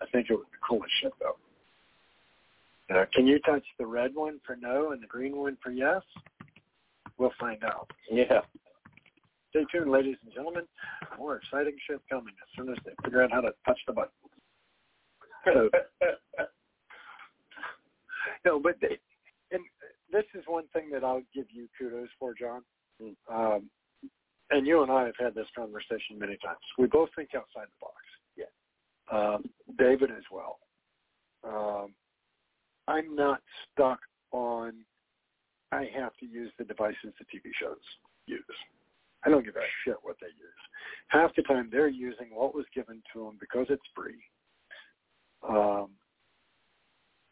I 0.02 0.06
think 0.10 0.28
it 0.28 0.34
would 0.34 0.50
be 0.50 0.58
cool 0.68 0.82
as 0.84 0.90
shit 1.00 1.12
though. 1.20 1.36
Uh, 2.94 3.06
can 3.14 3.26
you 3.26 3.38
touch 3.40 3.64
the 3.78 3.86
red 3.86 4.14
one 4.14 4.38
for 4.44 4.56
no 4.56 4.92
and 4.92 5.02
the 5.02 5.06
green 5.06 5.36
one 5.36 5.56
for 5.62 5.70
yes? 5.70 6.02
We'll 7.16 7.32
find 7.40 7.64
out. 7.64 7.90
yeah. 8.10 8.40
Stay 9.50 9.64
tuned, 9.72 9.90
ladies 9.90 10.16
and 10.24 10.34
gentlemen. 10.34 10.64
More 11.16 11.36
exciting 11.36 11.76
shit 11.88 12.00
coming 12.10 12.34
as 12.42 12.48
soon 12.56 12.68
as 12.70 12.76
they 12.84 12.90
figure 13.04 13.22
out 13.22 13.30
how 13.30 13.40
to 13.40 13.52
touch 13.64 13.78
the 13.86 13.92
button. 13.92 14.10
So, 15.52 15.68
no, 18.46 18.58
but 18.58 18.76
they, 18.80 18.96
this 20.14 20.24
is 20.34 20.44
one 20.46 20.64
thing 20.72 20.90
that 20.92 21.02
I'll 21.02 21.22
give 21.34 21.46
you 21.50 21.66
kudos 21.76 22.08
for, 22.20 22.34
John. 22.34 22.62
Um, 23.28 23.68
and 24.50 24.64
you 24.64 24.82
and 24.82 24.92
I 24.92 25.06
have 25.06 25.16
had 25.18 25.34
this 25.34 25.48
conversation 25.56 26.16
many 26.18 26.36
times. 26.36 26.60
We 26.78 26.86
both 26.86 27.08
think 27.16 27.30
outside 27.34 27.66
the 27.66 27.80
box. 27.80 27.96
Yeah. 28.36 28.46
Um, 29.12 29.44
David 29.76 30.10
as 30.12 30.22
well. 30.30 30.58
Um, 31.42 31.94
I'm 32.86 33.16
not 33.16 33.40
stuck 33.72 33.98
on. 34.30 34.74
I 35.72 35.88
have 35.96 36.16
to 36.20 36.26
use 36.26 36.52
the 36.58 36.64
devices 36.64 37.12
the 37.18 37.24
TV 37.24 37.50
shows 37.60 37.82
use. 38.26 38.44
I 39.26 39.30
don't 39.30 39.44
give 39.44 39.56
a 39.56 39.66
shit 39.84 39.96
what 40.02 40.16
they 40.20 40.28
use. 40.28 40.62
Half 41.08 41.34
the 41.34 41.42
time 41.42 41.70
they're 41.72 41.88
using 41.88 42.28
what 42.32 42.54
was 42.54 42.66
given 42.74 43.02
to 43.12 43.24
them 43.24 43.38
because 43.40 43.66
it's 43.68 43.82
free. 43.96 44.22
Um, 45.48 45.90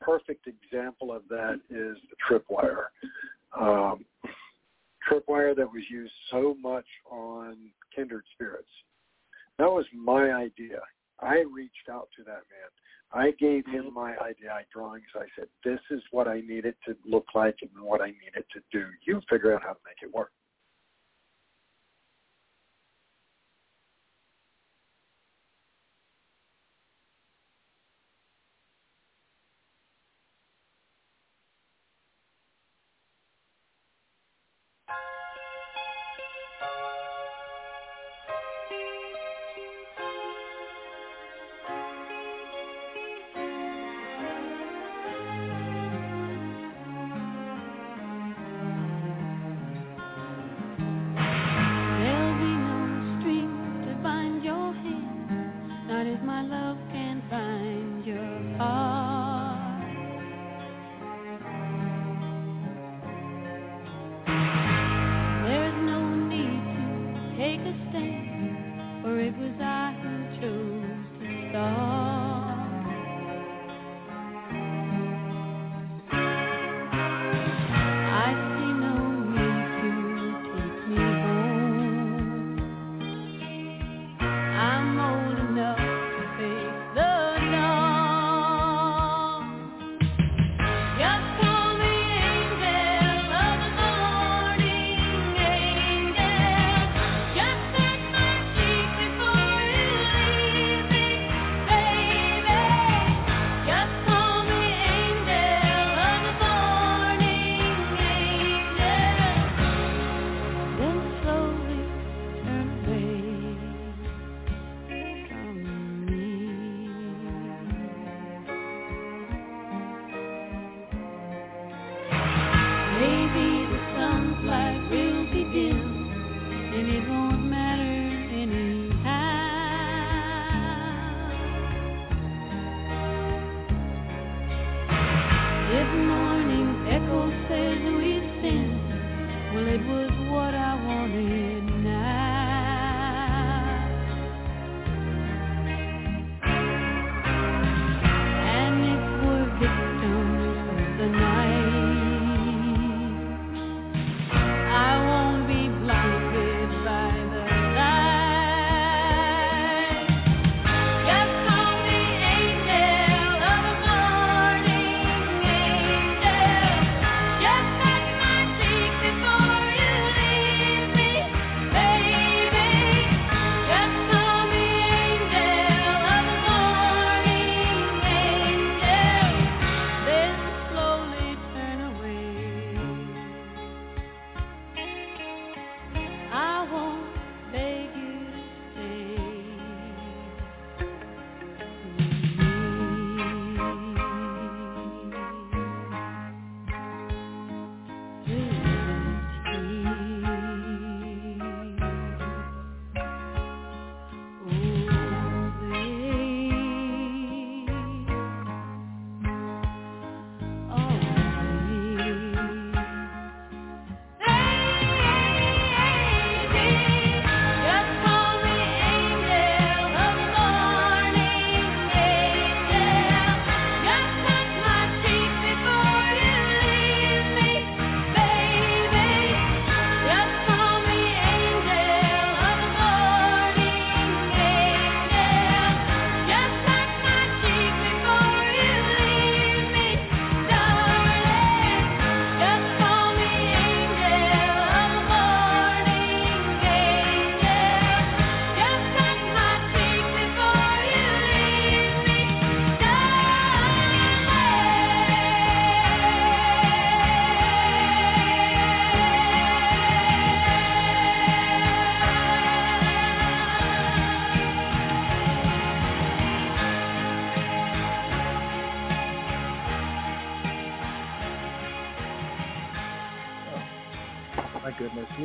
perfect 0.05 0.46
example 0.46 1.12
of 1.12 1.22
that 1.28 1.61
is 1.70 1.96
the 2.11 2.16
tripwire. 2.28 2.86
Um, 3.59 4.05
tripwire 5.09 5.55
that 5.57 5.66
was 5.66 5.82
used 5.90 6.12
so 6.30 6.57
much 6.61 6.86
on 7.11 7.57
Kindred 7.94 8.24
Spirits. 8.34 8.68
That 9.59 9.70
was 9.70 9.84
my 9.94 10.32
idea. 10.32 10.80
I 11.20 11.44
reached 11.53 11.88
out 11.90 12.09
to 12.16 12.24
that 12.24 12.42
man. 12.50 12.70
I 13.14 13.32
gave 13.38 13.66
him 13.66 13.92
my 13.92 14.12
IDI 14.12 14.66
drawings. 14.72 15.05
I 15.14 15.26
said, 15.36 15.46
this 15.64 15.80
is 15.90 16.00
what 16.11 16.26
I 16.26 16.40
need 16.40 16.64
it 16.64 16.76
to 16.86 16.96
look 17.07 17.26
like 17.34 17.57
and 17.61 17.70
what 17.84 18.00
I 18.00 18.07
need 18.07 18.34
it 18.34 18.46
to 18.55 18.61
do. 18.72 18.86
You 19.07 19.20
figure 19.28 19.55
out 19.55 19.62
how 19.62 19.74
to 19.74 19.78
make 19.84 20.03
it 20.03 20.14
work. 20.14 20.32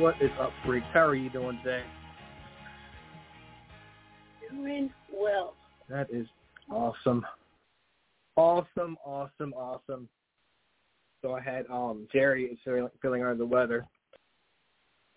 What 0.08 0.22
is 0.22 0.30
up, 0.40 0.52
freaks? 0.64 0.86
How 0.94 1.06
are 1.06 1.14
you 1.14 1.28
doing 1.28 1.58
today? 1.62 1.84
Doing 4.50 4.90
well. 5.12 5.52
That 5.90 6.08
is 6.10 6.26
awesome. 6.70 7.26
Awesome, 8.34 8.96
awesome, 9.04 9.52
awesome. 9.52 10.08
So 11.20 11.34
I 11.34 11.42
had 11.42 11.66
um 11.70 12.08
Geri 12.10 12.46
is 12.46 12.58
feeling 13.02 13.22
under 13.22 13.34
the 13.34 13.44
weather 13.44 13.84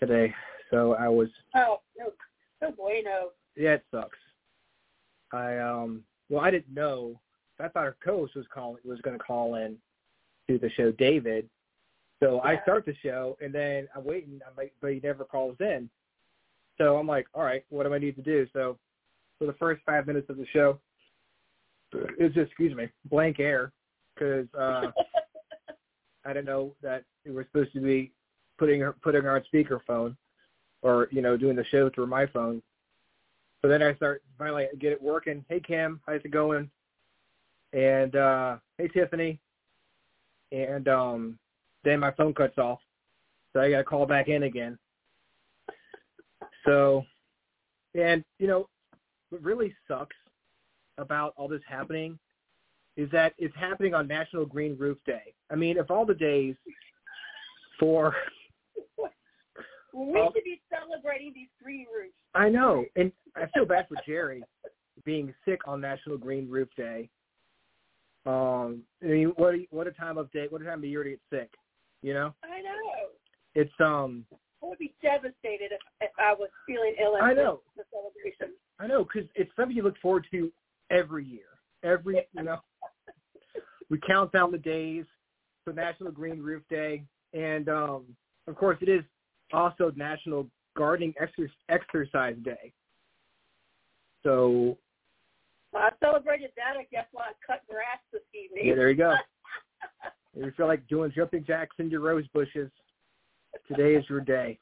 today. 0.01 0.33
So 0.69 0.95
I 0.95 1.07
was 1.07 1.29
Oh, 1.55 1.79
no 1.97 2.07
no 2.61 2.71
bueno. 2.71 3.29
Yeah, 3.55 3.75
it 3.75 3.85
sucks. 3.91 4.19
I 5.31 5.57
um 5.57 6.03
well 6.29 6.41
I 6.41 6.51
didn't 6.51 6.73
know 6.73 7.17
I 7.61 7.69
thought 7.69 7.85
our 7.85 7.95
co-host 8.03 8.35
was 8.35 8.45
calling 8.53 8.81
was 8.83 8.99
gonna 8.99 9.17
call 9.19 9.55
in 9.55 9.77
to 10.49 10.57
the 10.57 10.69
show 10.71 10.91
David 10.91 11.47
so. 12.21 12.41
I 12.41 12.61
start 12.61 12.85
the 12.85 12.95
show, 13.03 13.37
and 13.41 13.53
then 13.53 13.87
I'm 13.95 14.03
waiting, 14.03 14.39
I'm 14.47 14.53
like, 14.57 14.73
but 14.81 14.93
he 14.93 14.99
never 15.03 15.23
calls 15.23 15.55
in. 15.59 15.89
So 16.77 16.97
I'm 16.97 17.07
like, 17.07 17.27
all 17.33 17.43
right, 17.43 17.63
what 17.69 17.83
do 17.83 17.93
I 17.93 17.99
need 17.99 18.15
to 18.15 18.21
do? 18.21 18.47
So 18.53 18.77
for 19.37 19.45
the 19.45 19.53
first 19.53 19.81
five 19.85 20.07
minutes 20.07 20.29
of 20.29 20.37
the 20.37 20.47
show, 20.53 20.79
it's 21.93 22.33
just, 22.33 22.47
excuse 22.47 22.75
me, 22.75 22.87
blank 23.09 23.39
air 23.39 23.71
because 24.15 24.47
uh, 24.57 24.91
I 26.25 26.33
didn't 26.33 26.45
know 26.45 26.75
that 26.81 27.03
we 27.25 27.31
were 27.31 27.45
supposed 27.45 27.73
to 27.73 27.81
be 27.81 28.11
putting 28.57 28.81
her 28.81 28.95
putting 29.01 29.23
her 29.23 29.35
on 29.35 29.43
speakerphone 29.53 30.15
or 30.81 31.07
you 31.11 31.21
know 31.21 31.35
doing 31.35 31.55
the 31.55 31.65
show 31.65 31.89
through 31.89 32.07
my 32.07 32.27
phone. 32.27 32.61
So 33.61 33.67
then 33.67 33.81
I 33.81 33.95
start 33.95 34.23
finally 34.37 34.67
get 34.79 34.91
it 34.91 35.01
working. 35.01 35.43
Hey 35.49 35.59
Kim, 35.59 35.99
how's 36.07 36.21
it 36.23 36.31
going? 36.31 36.69
And 37.73 38.15
uh, 38.15 38.57
hey 38.77 38.87
Tiffany. 38.87 39.39
And 40.51 40.87
um, 40.87 41.39
then 41.83 41.99
my 41.99 42.11
phone 42.11 42.33
cuts 42.33 42.57
off. 42.57 42.79
So 43.53 43.59
I 43.59 43.69
got 43.69 43.77
to 43.77 43.83
call 43.83 44.05
back 44.05 44.27
in 44.27 44.43
again. 44.43 44.77
So, 46.65 47.03
and, 47.95 48.23
you 48.39 48.47
know, 48.47 48.67
what 49.29 49.41
really 49.41 49.73
sucks 49.87 50.15
about 50.97 51.33
all 51.37 51.47
this 51.47 51.61
happening 51.67 52.17
is 52.97 53.09
that 53.11 53.33
it's 53.37 53.55
happening 53.55 53.93
on 53.93 54.07
National 54.07 54.45
Green 54.45 54.77
Roof 54.77 54.97
Day. 55.05 55.33
I 55.49 55.55
mean, 55.55 55.77
if 55.77 55.89
all 55.89 56.05
the 56.05 56.13
days 56.13 56.55
for... 57.79 58.15
we 59.93 60.29
should 60.33 60.43
be 60.43 60.61
celebrating 60.69 61.33
these 61.33 61.49
green 61.61 61.85
roofs. 61.95 62.13
I 62.33 62.49
know. 62.49 62.85
And 62.95 63.11
I 63.35 63.47
feel 63.53 63.65
bad 63.65 63.87
for 63.87 63.97
Geri 64.05 64.43
being 65.03 65.33
sick 65.45 65.67
on 65.67 65.81
National 65.81 66.17
Green 66.17 66.49
Roof 66.49 66.69
Day. 66.77 67.09
Um, 68.25 68.83
I 69.01 69.07
mean, 69.07 69.33
what 69.35 69.55
what 69.71 69.87
a 69.87 69.91
time 69.91 70.17
of 70.17 70.31
day, 70.31 70.45
what 70.49 70.61
a 70.61 70.65
time 70.65 70.79
of 70.79 70.85
year 70.85 71.03
to 71.03 71.09
get 71.09 71.19
sick. 71.31 71.51
You 72.01 72.13
know. 72.13 72.33
I 72.43 72.61
know. 72.61 73.09
It's 73.55 73.71
um. 73.79 74.25
I 74.63 74.67
would 74.67 74.77
be 74.77 74.93
devastated 75.01 75.71
if, 75.71 75.79
if 76.01 76.11
I 76.19 76.33
was 76.33 76.49
feeling 76.67 76.93
ill 77.01 77.17
at 77.17 77.23
I 77.23 77.33
know. 77.33 77.61
the 77.75 77.83
celebration. 77.91 78.55
I 78.79 78.87
know 78.87 79.03
because 79.03 79.29
it's 79.35 79.51
something 79.55 79.75
you 79.75 79.83
look 79.83 79.97
forward 80.01 80.25
to 80.31 80.51
every 80.91 81.25
year. 81.25 81.45
Every 81.83 82.27
you 82.33 82.43
know, 82.43 82.59
we 83.89 83.99
count 84.05 84.31
down 84.31 84.51
the 84.51 84.57
days 84.57 85.05
for 85.63 85.73
National 85.73 86.11
Green 86.11 86.41
Roof 86.41 86.63
Day, 86.69 87.03
and 87.33 87.69
um, 87.69 88.03
of 88.47 88.55
course 88.55 88.77
it 88.81 88.89
is 88.89 89.03
also 89.53 89.91
National 89.95 90.47
Gardening 90.75 91.13
Exer- 91.21 91.49
Exercise 91.69 92.37
Day. 92.43 92.71
So. 94.23 94.77
Well, 95.71 95.83
I 95.83 95.89
celebrated 96.05 96.51
that. 96.57 96.77
I 96.77 96.85
guess 96.91 97.05
while 97.13 97.27
I 97.29 97.33
cut 97.45 97.61
grass 97.69 97.99
this 98.11 98.21
evening. 98.33 98.67
Yeah, 98.67 98.75
there 98.75 98.89
you 98.89 98.95
go. 98.95 99.15
If 100.35 100.45
you 100.45 100.51
feel 100.55 100.67
like 100.67 100.87
doing 100.87 101.11
jumping 101.13 101.43
jacks 101.45 101.75
into 101.79 101.91
your 101.91 102.01
rose 102.01 102.27
bushes, 102.33 102.69
today 103.67 103.95
is 103.95 104.05
your 104.09 104.21
day. 104.21 104.57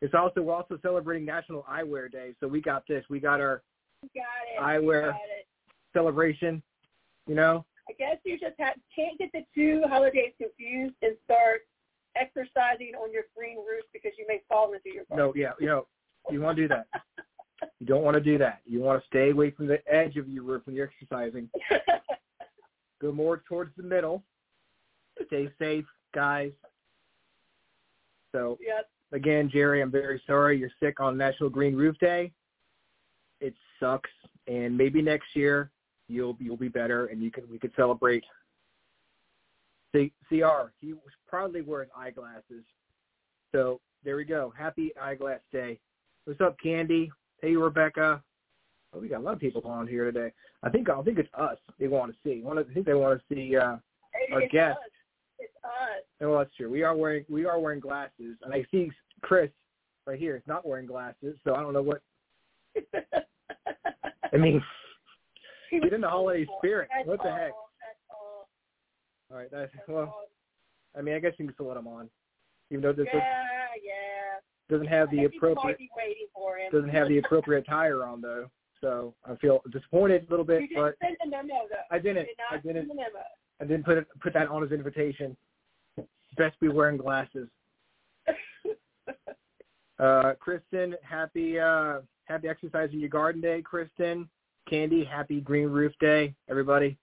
It's 0.00 0.14
also 0.14 0.42
we're 0.42 0.54
also 0.54 0.78
celebrating 0.82 1.24
National 1.24 1.64
Eyewear 1.70 2.10
Day, 2.10 2.34
so 2.40 2.48
we 2.48 2.60
got 2.60 2.86
this. 2.86 3.04
We 3.08 3.20
got 3.20 3.40
our 3.40 3.62
got 4.14 4.62
eyewear 4.62 5.12
got 5.12 5.20
celebration. 5.92 6.62
You 7.26 7.36
know. 7.36 7.64
I 7.88 7.92
guess 7.98 8.16
you 8.24 8.38
just 8.38 8.54
have, 8.58 8.74
can't 8.94 9.18
get 9.18 9.30
the 9.32 9.44
two 9.54 9.82
holidays 9.88 10.32
confused 10.38 10.94
and 11.02 11.16
start 11.24 11.62
exercising 12.16 12.92
on 13.00 13.12
your 13.12 13.24
green 13.36 13.56
roof 13.56 13.84
because 13.92 14.12
you 14.18 14.24
may 14.28 14.40
fall 14.48 14.72
into 14.72 14.92
your. 14.92 15.04
No, 15.10 15.32
yeah, 15.34 15.52
you 15.58 15.66
know, 15.66 15.86
you 16.30 16.40
want 16.40 16.56
to 16.58 16.62
do 16.62 16.68
that. 16.68 16.86
you 17.80 17.86
don't 17.86 18.02
want 18.02 18.14
to 18.14 18.20
do 18.20 18.38
that. 18.38 18.60
You 18.66 18.80
want 18.80 19.00
to 19.00 19.06
stay 19.06 19.30
away 19.30 19.50
from 19.52 19.66
the 19.66 19.78
edge 19.92 20.16
of 20.16 20.28
your 20.28 20.44
roof 20.44 20.62
when 20.66 20.76
you're 20.76 20.90
exercising. 21.00 21.48
Go 23.00 23.12
more 23.12 23.42
towards 23.48 23.74
the 23.76 23.82
middle 23.82 24.22
Stay 25.26 25.48
safe, 25.58 25.84
guys. 26.14 26.52
So 28.32 28.58
yep. 28.64 28.88
again, 29.12 29.48
Geri, 29.52 29.82
I'm 29.82 29.90
very 29.90 30.22
sorry 30.26 30.58
you're 30.58 30.70
sick 30.80 31.00
on 31.00 31.16
National 31.16 31.50
Green 31.50 31.74
Roof 31.74 31.96
Day. 31.98 32.32
It 33.40 33.54
sucks, 33.78 34.10
and 34.46 34.76
maybe 34.76 35.02
next 35.02 35.34
year 35.34 35.70
you'll 36.08 36.34
be, 36.34 36.46
you'll 36.46 36.56
be 36.56 36.68
better, 36.68 37.06
and 37.06 37.22
you 37.22 37.30
can 37.30 37.44
we 37.50 37.58
could 37.58 37.72
celebrate. 37.76 38.24
CR, 39.92 40.72
he 40.80 40.94
was 40.94 41.12
proudly 41.28 41.60
wearing 41.60 41.90
eyeglasses 41.94 42.64
So 43.52 43.78
there 44.04 44.16
we 44.16 44.24
go. 44.24 44.50
Happy 44.56 44.90
Eyeglass 44.98 45.40
Day. 45.52 45.78
What's 46.24 46.40
up, 46.40 46.56
Candy? 46.62 47.10
Hey, 47.42 47.56
Rebecca. 47.56 48.22
Oh, 48.94 49.00
we 49.00 49.08
got 49.08 49.20
a 49.20 49.22
lot 49.22 49.34
of 49.34 49.40
people 49.40 49.62
on 49.66 49.86
here 49.86 50.10
today. 50.10 50.32
I 50.62 50.70
think 50.70 50.88
I 50.88 51.00
think 51.02 51.18
it's 51.18 51.28
us. 51.34 51.58
They 51.78 51.88
want 51.88 52.12
to 52.12 52.18
see. 52.24 52.42
I 52.46 52.72
think 52.72 52.86
they 52.86 52.94
want 52.94 53.20
to 53.20 53.34
see 53.34 53.56
uh, 53.56 53.76
our 54.32 54.46
guest. 54.50 54.78
It's 55.42 55.52
us. 55.64 56.04
Oh, 56.20 56.38
that's 56.38 56.54
true. 56.56 56.70
We 56.70 56.82
are 56.84 56.94
wearing 56.96 57.24
we 57.28 57.44
are 57.46 57.58
wearing 57.58 57.80
glasses, 57.80 58.36
and 58.42 58.54
I 58.54 58.64
see 58.70 58.90
Chris 59.22 59.50
right 60.06 60.18
here 60.18 60.36
is 60.36 60.42
not 60.46 60.64
wearing 60.66 60.86
glasses. 60.86 61.36
So 61.44 61.54
I 61.56 61.60
don't 61.60 61.72
know 61.72 61.82
what. 61.82 62.00
I 64.32 64.36
mean, 64.36 64.62
He 65.70 65.80
get 65.80 65.92
in 65.92 66.00
the 66.00 66.08
holiday 66.08 66.46
spirit. 66.58 66.88
That's 66.94 67.08
What 67.08 67.18
the 67.22 67.28
all, 67.30 67.36
heck? 67.36 67.52
All. 68.10 68.48
All 69.32 69.36
right. 69.36 69.48
That's 69.50 69.70
That's 69.74 69.88
well. 69.88 69.98
all. 70.04 70.22
I 70.96 71.02
mean, 71.02 71.14
I 71.14 71.18
guess 71.18 71.32
you 71.38 71.46
can 71.46 71.54
still 71.54 71.66
let 71.68 71.76
him 71.76 71.88
on, 71.88 72.08
even 72.70 72.82
though 72.82 72.92
this 72.92 73.06
Yeah, 73.12 73.20
yeah. 73.82 74.38
doesn't 74.68 74.86
have 74.86 75.10
the 75.10 75.18
I 75.18 75.20
think 75.22 75.32
people 75.32 75.52
appropriate 75.52 75.90
waiting 75.96 76.26
for 76.34 76.58
him. 76.58 76.70
doesn't 76.70 76.90
have 76.90 77.08
the 77.08 77.18
appropriate 77.18 77.66
tire 77.66 78.04
on 78.04 78.20
though. 78.20 78.48
So 78.80 79.14
I 79.24 79.34
feel 79.36 79.60
disappointed 79.72 80.26
a 80.28 80.30
little 80.30 80.44
bit, 80.44 80.62
You 80.70 80.76
but 80.76 80.94
send 81.02 81.16
the 81.24 81.30
memo 81.30 81.66
though. 81.70 81.76
I 81.90 81.98
didn't. 81.98 82.26
You 82.28 82.34
did 82.34 82.36
not 82.38 82.58
I 82.58 82.62
didn't. 82.62 82.88
Send 83.62 83.70
the 83.70 83.78
memo. 83.78 83.84
I 83.84 83.84
didn't 83.84 83.84
put 83.84 83.98
it 83.98 84.06
put 84.20 84.34
that 84.34 84.48
on 84.48 84.62
his 84.62 84.72
invitation. 84.72 85.36
Best 86.36 86.58
be 86.60 86.68
wearing 86.68 86.96
glasses. 86.96 87.48
Uh, 89.98 90.32
Kristen, 90.40 90.96
happy 91.08 91.60
uh, 91.60 92.00
happy 92.24 92.48
exercising 92.48 92.98
your 92.98 93.08
garden 93.08 93.40
day, 93.40 93.62
Kristen. 93.62 94.28
Candy, 94.68 95.04
happy 95.04 95.40
Green 95.40 95.68
Roof 95.68 95.92
Day, 96.00 96.34
everybody. 96.48 96.96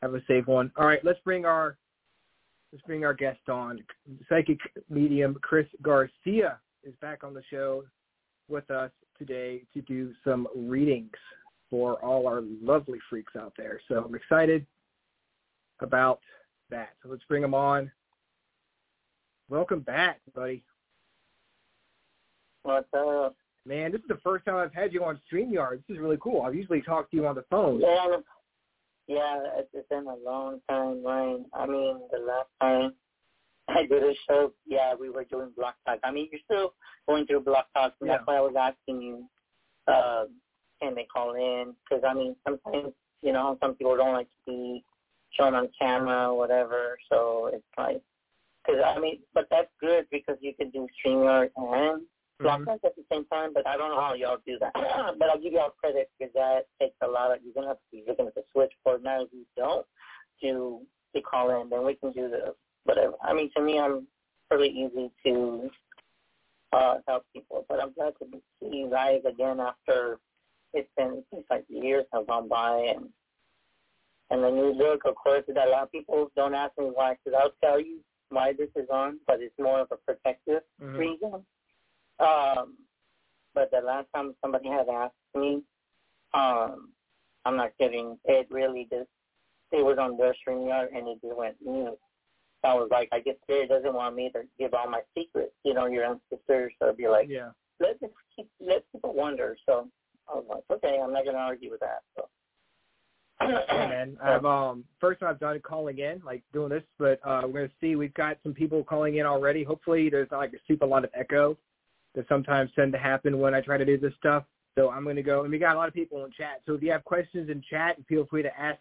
Have 0.00 0.14
a 0.14 0.20
safe 0.28 0.46
one. 0.46 0.70
All 0.76 0.86
right, 0.86 1.04
let's 1.04 1.18
bring 1.24 1.44
our 1.44 1.76
let's 2.72 2.84
bring 2.84 3.04
our 3.04 3.14
guest 3.14 3.48
on. 3.48 3.80
Psychic 4.28 4.60
medium 4.88 5.36
Chris 5.42 5.66
Garcia 5.82 6.60
is 6.84 6.94
back 7.00 7.24
on 7.24 7.34
the 7.34 7.42
show 7.50 7.82
with 8.48 8.70
us 8.70 8.92
today 9.18 9.62
to 9.74 9.80
do 9.82 10.12
some 10.22 10.46
readings 10.54 11.10
for 11.68 11.94
all 11.94 12.28
our 12.28 12.42
lovely 12.62 12.98
freaks 13.08 13.34
out 13.34 13.54
there. 13.56 13.80
So 13.88 14.04
I'm 14.04 14.14
excited 14.14 14.66
about 15.82 16.20
that. 16.70 16.90
So 17.02 17.08
let's 17.08 17.24
bring 17.24 17.42
him 17.42 17.54
on. 17.54 17.90
Welcome 19.48 19.80
back, 19.80 20.20
buddy. 20.34 20.62
What's 22.62 22.86
up? 22.94 23.34
Man, 23.66 23.92
this 23.92 24.00
is 24.00 24.08
the 24.08 24.20
first 24.22 24.44
time 24.44 24.56
I've 24.56 24.72
had 24.74 24.92
you 24.92 25.04
on 25.04 25.20
StreamYard. 25.30 25.82
This 25.86 25.96
is 25.96 26.00
really 26.00 26.18
cool. 26.20 26.42
I've 26.42 26.54
usually 26.54 26.82
talked 26.82 27.10
to 27.10 27.16
you 27.16 27.26
on 27.26 27.34
the 27.34 27.44
phone. 27.50 27.80
Yeah, 27.80 28.16
yeah, 29.06 29.38
it's 29.56 29.68
it's 29.72 29.88
been 29.88 30.06
a 30.06 30.14
long 30.24 30.60
time, 30.68 31.04
Ryan. 31.04 31.44
I 31.52 31.66
mean, 31.66 32.00
the 32.12 32.20
last 32.20 32.48
time 32.60 32.92
I 33.68 33.86
did 33.86 34.02
a 34.02 34.14
show, 34.28 34.52
yeah, 34.66 34.94
we 34.98 35.10
were 35.10 35.24
doing 35.24 35.50
block 35.56 35.74
talk. 35.86 35.98
I 36.04 36.10
mean, 36.10 36.28
you're 36.30 36.40
still 36.44 36.74
going 37.08 37.26
through 37.26 37.42
BlogTalk, 37.42 37.92
and 38.00 38.08
that's 38.08 38.20
Yeah. 38.20 38.24
why 38.24 38.36
I 38.36 38.40
was 38.40 38.54
asking 38.56 39.02
you, 39.02 39.28
uh, 39.86 40.26
can 40.80 40.94
they 40.94 41.04
call 41.04 41.34
in? 41.34 41.74
Because 41.84 42.04
I 42.04 42.14
mean, 42.14 42.36
sometimes 42.44 42.94
you 43.22 43.32
know 43.32 43.58
some 43.60 43.74
people 43.74 43.96
don't 43.96 44.12
like 44.12 44.28
to 44.28 44.36
be 44.46 44.84
shown 45.32 45.54
on 45.54 45.68
camera 45.78 46.30
or 46.30 46.36
whatever, 46.36 46.98
so 47.10 47.50
it's 47.52 47.64
like, 47.78 48.00
because 48.64 48.82
I 48.84 48.98
mean, 48.98 49.20
but 49.34 49.46
that's 49.50 49.70
good 49.80 50.06
because 50.10 50.36
you 50.40 50.54
can 50.54 50.70
do 50.70 50.86
StreamYard 51.04 51.50
and 51.56 52.02
Mhm. 52.40 52.64
talk 52.64 52.80
at 52.84 52.96
the 52.96 53.04
same 53.12 53.24
time, 53.26 53.52
but 53.52 53.66
I 53.66 53.76
don't 53.76 53.90
know 53.90 54.00
how 54.00 54.14
y'all 54.14 54.38
do 54.46 54.58
that. 54.58 54.72
but 55.18 55.28
I'll 55.28 55.38
give 55.38 55.52
y'all 55.52 55.70
credit 55.70 56.10
because 56.18 56.32
that 56.34 56.66
takes 56.80 56.96
a 57.02 57.06
lot 57.06 57.32
of 57.32 57.42
you're 57.44 57.52
gonna 57.54 57.68
have 57.68 57.78
to 57.90 57.96
you're 57.96 58.14
gonna 58.14 58.30
have 58.34 58.42
to 58.42 58.50
switch 58.52 58.72
for 58.82 58.98
now 58.98 59.22
if 59.22 59.28
you 59.32 59.44
don't 59.56 59.86
do 60.40 60.80
to 61.14 61.20
call 61.20 61.60
in, 61.60 61.68
then 61.68 61.84
we 61.84 61.94
can 61.94 62.12
do 62.12 62.28
the 62.30 62.54
whatever. 62.84 63.14
I 63.22 63.34
mean 63.34 63.50
to 63.56 63.60
me 63.60 63.78
I'm 63.78 64.06
pretty 64.48 64.72
easy 64.72 65.10
to 65.26 65.70
uh 66.72 66.98
help 67.06 67.24
people. 67.34 67.66
But 67.68 67.80
I'm 67.80 67.92
glad 67.92 68.14
to 68.20 68.26
see 68.60 68.76
you 68.76 68.88
guys 68.90 69.20
again 69.26 69.60
after 69.60 70.18
it's 70.72 70.88
been 70.96 71.18
it 71.18 71.24
seems 71.30 71.44
like 71.50 71.64
years 71.68 72.06
have 72.12 72.26
gone 72.26 72.48
by 72.48 72.94
and 72.94 73.12
and 74.30 74.42
the 74.44 74.50
new 74.50 74.72
look, 74.72 75.04
of 75.04 75.14
course, 75.16 75.44
that 75.48 75.66
a 75.66 75.70
lot 75.70 75.82
of 75.84 75.92
people 75.92 76.30
don't 76.36 76.54
ask 76.54 76.76
me 76.78 76.86
why, 76.86 77.14
because 77.24 77.38
I'll 77.40 77.54
tell 77.60 77.80
you 77.80 78.00
why 78.30 78.52
this 78.52 78.70
is 78.76 78.88
on, 78.90 79.18
but 79.26 79.40
it's 79.40 79.54
more 79.58 79.80
of 79.80 79.88
a 79.90 79.96
protective 79.96 80.62
Mhm. 80.80 80.98
reason. 80.98 81.46
Um, 82.20 82.76
but 83.54 83.70
the 83.70 83.80
last 83.80 84.06
time 84.14 84.36
somebody 84.40 84.68
had 84.68 84.88
asked 84.88 85.14
me, 85.34 85.64
um, 86.32 86.92
I'm 87.44 87.56
not 87.56 87.76
kidding. 87.78 88.18
It 88.24 88.46
really 88.50 88.84
just 88.90 89.08
it 89.72 89.84
was 89.84 89.98
on 89.98 90.16
their 90.16 90.34
StreamYard 90.34 90.88
and 90.96 91.06
it 91.08 91.20
just 91.22 91.36
went 91.36 91.56
mute. 91.62 91.98
I 92.64 92.74
was 92.74 92.88
like, 92.90 93.08
I 93.12 93.20
guess 93.20 93.36
Spirit 93.44 93.68
doesn't 93.68 93.94
want 93.94 94.16
me 94.16 94.28
to 94.30 94.42
give 94.58 94.74
all 94.74 94.88
my 94.88 95.00
secrets, 95.16 95.54
you 95.64 95.74
know, 95.74 95.86
your 95.86 96.04
ancestors. 96.04 96.72
So 96.78 96.88
I'd 96.88 96.96
be 96.96 97.08
like, 97.08 97.28
Yeah. 97.28 97.52
let 97.78 97.98
keep 98.34 98.48
let 98.60 98.84
people 98.92 99.14
wonder. 99.14 99.56
So 99.66 99.88
I 100.28 100.34
was 100.34 100.44
like, 100.48 100.64
okay, 100.70 101.00
I'm 101.00 101.12
not 101.12 101.24
gonna 101.24 101.38
argue 101.38 101.70
with 101.70 101.80
that. 101.80 102.02
So. 102.16 102.28
Hey, 103.40 103.46
man. 103.68 104.16
I've 104.22 104.44
um 104.44 104.84
first 105.00 105.20
time 105.20 105.30
I've 105.30 105.40
done 105.40 105.60
calling 105.60 105.98
in, 105.98 106.20
like 106.24 106.42
doing 106.52 106.70
this, 106.70 106.82
but 106.98 107.20
uh 107.24 107.42
we're 107.44 107.62
gonna 107.62 107.72
see 107.80 107.96
we've 107.96 108.14
got 108.14 108.38
some 108.42 108.52
people 108.52 108.84
calling 108.84 109.16
in 109.16 109.26
already. 109.26 109.64
Hopefully 109.64 110.10
there's 110.10 110.30
not 110.30 110.38
like 110.38 110.52
a 110.52 110.58
super 110.68 110.86
lot 110.86 111.04
of 111.04 111.10
echo 111.14 111.56
that 112.14 112.26
sometimes 112.28 112.70
tend 112.74 112.92
to 112.92 112.98
happen 112.98 113.38
when 113.38 113.54
I 113.54 113.60
try 113.60 113.78
to 113.78 113.84
do 113.84 113.98
this 113.98 114.12
stuff. 114.18 114.44
So 114.76 114.90
I'm 114.90 115.04
gonna 115.04 115.22
go 115.22 115.42
and 115.42 115.50
we 115.50 115.58
got 115.58 115.74
a 115.76 115.78
lot 115.78 115.88
of 115.88 115.94
people 115.94 116.24
in 116.24 116.32
chat. 116.32 116.60
So 116.66 116.74
if 116.74 116.82
you 116.82 116.90
have 116.92 117.04
questions 117.04 117.50
in 117.50 117.62
chat, 117.68 117.96
feel 118.08 118.26
free 118.26 118.42
to 118.42 118.60
ask 118.60 118.80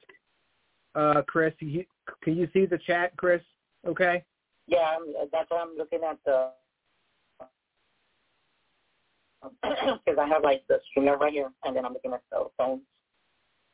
uh 0.95 1.21
Chris. 1.27 1.53
Can 1.59 1.69
you, 1.69 1.85
can 2.21 2.35
you 2.35 2.49
see 2.53 2.65
the 2.65 2.79
chat, 2.79 3.15
Chris? 3.17 3.41
Okay? 3.87 4.23
Yeah, 4.67 4.95
I'm, 4.97 5.13
that's 5.31 5.49
why 5.49 5.61
I'm 5.61 5.77
looking 5.77 6.01
at 6.07 6.17
the 6.25 6.51
because 9.63 10.17
I 10.19 10.27
have 10.27 10.43
like 10.43 10.63
the 10.67 10.79
streamer 10.89 11.17
right 11.17 11.31
here, 11.31 11.49
and 11.63 11.75
then 11.75 11.85
I'm 11.85 11.93
looking 11.93 12.13
at 12.13 12.21
the 12.29 12.47
phones. 12.57 12.81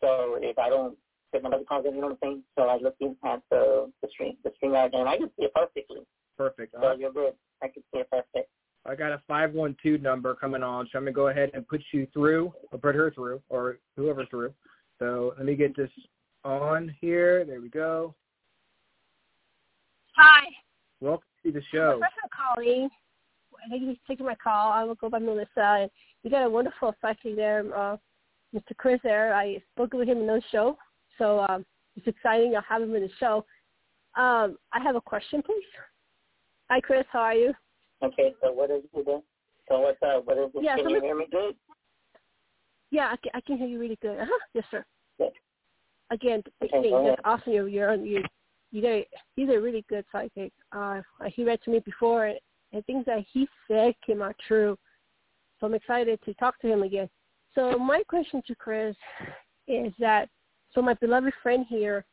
So 0.01 0.37
if 0.41 0.57
I 0.57 0.69
don't, 0.69 0.97
if 1.33 1.43
nobody 1.43 1.63
calls 1.65 1.85
in, 1.85 1.95
you 1.95 2.01
know 2.01 2.07
what 2.07 2.17
I'm 2.23 2.29
saying? 2.29 2.43
So 2.57 2.69
I'm 2.69 2.81
looking 2.81 3.15
at 3.25 3.41
the 3.49 3.91
the 4.01 4.09
stream, 4.09 4.37
the 4.43 4.51
streamer, 4.55 4.89
and 4.91 5.09
I 5.09 5.17
can 5.17 5.29
see 5.37 5.45
it 5.45 5.53
perfectly. 5.53 6.01
Perfect. 6.37 6.75
All 6.75 6.81
So 6.81 6.87
right. 6.89 6.99
you're 6.99 7.11
good. 7.11 7.33
I 7.61 7.67
can 7.67 7.83
see 7.93 7.99
it 7.99 8.09
perfect. 8.09 8.49
I 8.85 8.93
got 8.95 9.11
a 9.11 9.21
five 9.27 9.53
one 9.53 9.75
two 9.81 9.97
number 9.97 10.35
coming 10.35 10.61
on, 10.63 10.87
so 10.91 10.97
I'm 10.97 11.03
gonna 11.05 11.11
go 11.13 11.29
ahead 11.29 11.51
and 11.53 11.67
put 11.67 11.81
you 11.91 12.07
through, 12.13 12.53
or 12.71 12.79
put 12.79 12.95
her 12.95 13.11
through, 13.11 13.41
or 13.49 13.79
whoever 13.95 14.25
through. 14.27 14.53
So 14.99 15.33
let 15.37 15.45
me 15.45 15.55
get 15.55 15.75
this 15.75 15.89
on 16.43 16.93
here. 17.01 17.43
There 17.45 17.61
we 17.61 17.69
go. 17.69 18.13
Hi. 20.15 20.45
Welcome 21.01 21.27
to 21.43 21.51
the 21.51 21.59
The 21.59 21.65
show. 21.71 21.99
person 21.99 22.29
calling, 22.33 22.89
thank 23.69 23.81
you 23.81 23.95
for 23.95 23.99
taking 24.07 24.25
my 24.25 24.35
call. 24.35 24.71
I 24.71 24.83
will 24.83 24.95
go 24.95 25.09
by 25.09 25.19
Melissa. 25.19 25.49
And 25.57 25.91
you 26.23 26.29
got 26.29 26.45
a 26.45 26.49
wonderful 26.49 26.95
psychic 27.01 27.35
there, 27.35 27.65
uh, 27.75 27.97
Mr. 28.55 28.75
Chris 28.77 28.99
there. 29.03 29.33
I 29.33 29.61
spoke 29.73 29.93
with 29.93 30.07
him 30.07 30.19
in 30.19 30.27
the 30.27 30.41
show, 30.51 30.77
so 31.17 31.45
um, 31.49 31.65
it's 31.95 32.07
exciting. 32.07 32.55
I'll 32.55 32.61
have 32.61 32.81
him 32.81 32.95
in 32.95 33.01
the 33.01 33.09
show. 33.19 33.45
Um, 34.15 34.57
I 34.71 34.81
have 34.81 34.95
a 34.95 35.01
question, 35.01 35.41
please. 35.45 35.63
Hi, 36.69 36.79
Chris. 36.79 37.05
How 37.11 37.19
are 37.19 37.33
you? 37.33 37.53
Okay, 38.01 38.33
so 38.41 38.51
what 38.51 38.71
is 38.71 38.83
it? 38.93 39.23
So 39.67 39.79
what's 39.79 40.01
up? 40.01 40.25
What 40.25 40.37
is 40.37 40.49
it? 40.55 40.63
Yeah, 40.63 40.75
can 40.75 40.85
so 40.85 40.89
you 40.91 41.01
hear 41.01 41.15
me 41.15 41.27
good? 41.31 41.55
Yeah, 42.91 43.07
I 43.11 43.17
can, 43.17 43.31
I 43.33 43.41
can 43.41 43.57
hear 43.57 43.67
you 43.67 43.79
really 43.79 43.97
good. 44.01 44.19
Uh-huh. 44.19 44.39
Yes, 44.53 44.63
sir. 44.71 44.85
Good. 45.17 45.31
Again, 46.11 46.43
th- 46.59 46.71
Okay, 46.73 46.89
go 46.89 47.03
that's 47.03 47.21
awesome. 47.25 47.51
You're, 47.53 47.67
you're, 47.67 47.91
on- 47.91 48.05
you, 48.05 48.23
you 48.71 48.81
got, 48.81 49.03
he's 49.35 49.49
a 49.49 49.59
really 49.59 49.83
good 49.89 50.05
psychic. 50.11 50.53
Uh, 50.71 51.01
he 51.27 51.43
read 51.43 51.61
to 51.63 51.71
me 51.71 51.79
before, 51.79 52.27
and, 52.27 52.39
and 52.71 52.85
things 52.85 53.05
that 53.05 53.25
he 53.31 53.47
said 53.67 53.95
came 54.05 54.21
out 54.21 54.35
true. 54.47 54.77
So 55.59 55.67
I'm 55.67 55.73
excited 55.73 56.19
to 56.25 56.33
talk 56.35 56.59
to 56.61 56.67
him 56.67 56.83
again. 56.83 57.09
So 57.55 57.77
my 57.79 58.03
question 58.07 58.41
to 58.47 58.55
Chris 58.55 58.95
is 59.67 59.93
that, 59.97 60.29
so 60.73 60.81
my 60.81 60.93
beloved 60.95 61.33
friend 61.41 61.65
here, 61.67 62.05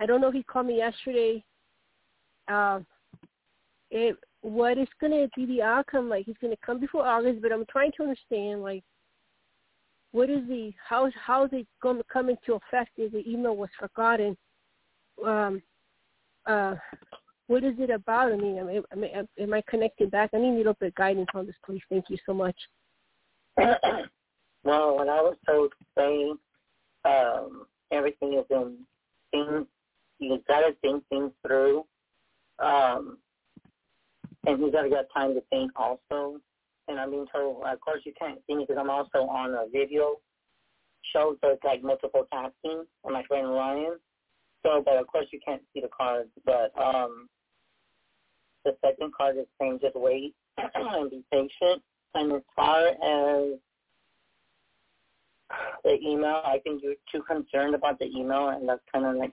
I 0.00 0.06
don't 0.06 0.20
know 0.20 0.28
if 0.28 0.34
he 0.34 0.44
called 0.44 0.66
me 0.66 0.78
yesterday. 0.78 1.44
Um, 2.48 2.86
it, 3.90 4.16
what 4.40 4.78
is 4.78 4.88
going 5.00 5.12
to 5.12 5.28
be 5.36 5.46
the 5.46 5.62
outcome? 5.62 6.08
Like 6.08 6.26
he's 6.26 6.36
going 6.40 6.54
to 6.54 6.60
come 6.64 6.78
before 6.78 7.06
August, 7.06 7.42
but 7.42 7.52
I'm 7.52 7.66
trying 7.70 7.92
to 7.96 8.04
understand, 8.04 8.62
like, 8.62 8.84
what 10.12 10.28
is 10.28 10.46
the 10.46 10.72
how 10.88 11.10
how 11.24 11.44
is 11.44 11.50
it 11.52 11.66
going 11.82 11.96
to 11.96 12.04
come 12.12 12.28
into 12.28 12.52
effect 12.54 12.90
if 12.98 13.12
the 13.12 13.28
email 13.28 13.56
was 13.56 13.70
forgotten? 13.78 14.36
Um, 15.24 15.62
uh, 16.46 16.74
what 17.46 17.64
is 17.64 17.74
it 17.78 17.90
about? 17.90 18.32
I 18.32 18.36
mean, 18.36 18.58
am 18.58 18.68
I, 18.68 18.80
am 18.92 19.04
I, 19.04 19.42
am 19.42 19.54
I 19.54 19.62
connecting 19.68 20.10
back? 20.10 20.30
I 20.34 20.38
need 20.38 20.54
a 20.54 20.58
little 20.58 20.76
bit 20.78 20.88
of 20.88 20.94
guidance 20.96 21.28
on 21.34 21.46
this, 21.46 21.54
please. 21.64 21.82
Thank 21.88 22.06
you 22.10 22.18
so 22.26 22.34
much. 22.34 22.56
well, 24.64 24.96
when 24.98 25.08
I 25.08 25.20
was 25.20 25.36
told 25.46 25.72
to 25.72 25.86
say 25.96 26.32
um, 27.04 27.66
everything 27.90 28.34
is 28.34 28.46
in 28.50 28.78
things, 29.30 29.66
you 30.18 30.42
gotta 30.46 30.74
think 30.82 31.04
things 31.08 31.32
through, 31.46 31.84
um, 32.58 33.18
and 34.46 34.60
you 34.60 34.70
gotta 34.72 34.88
get 34.88 35.08
time 35.14 35.34
to 35.34 35.42
think 35.50 35.72
also. 35.76 36.40
And 36.88 36.98
I'm 36.98 37.10
being 37.10 37.26
told, 37.32 37.64
of 37.64 37.80
course, 37.80 38.00
you 38.04 38.12
can't 38.18 38.40
see 38.46 38.54
me 38.56 38.64
because 38.66 38.80
I'm 38.80 38.90
also 38.90 39.18
on 39.20 39.50
a 39.54 39.68
video 39.72 40.16
show, 41.12 41.36
so 41.42 41.50
it's 41.50 41.64
like 41.64 41.82
multiple 41.82 42.26
tasking. 42.32 42.84
And 43.04 43.12
my 43.12 43.22
friend 43.24 43.48
Ryan, 43.50 43.98
so 44.64 44.82
but 44.84 44.96
of 44.96 45.06
course 45.06 45.26
you 45.32 45.40
can't 45.44 45.62
see 45.72 45.80
the 45.80 45.88
cards, 45.96 46.30
but 46.44 46.72
um, 46.80 47.28
The 48.64 48.76
second 48.84 49.12
card 49.14 49.36
is 49.38 49.46
saying 49.60 49.80
just 49.82 49.96
wait 49.96 50.34
and 50.74 51.10
be 51.10 51.24
patient. 51.32 51.82
And 52.14 52.32
as 52.32 52.42
far 52.54 52.88
as 52.88 53.58
the 55.84 55.98
email, 56.00 56.42
I 56.44 56.58
think 56.64 56.82
you're 56.82 56.94
too 57.10 57.22
concerned 57.22 57.74
about 57.74 57.98
the 57.98 58.06
email, 58.06 58.48
and 58.48 58.68
that's 58.68 58.82
kind 58.92 59.06
of 59.06 59.16
like 59.16 59.32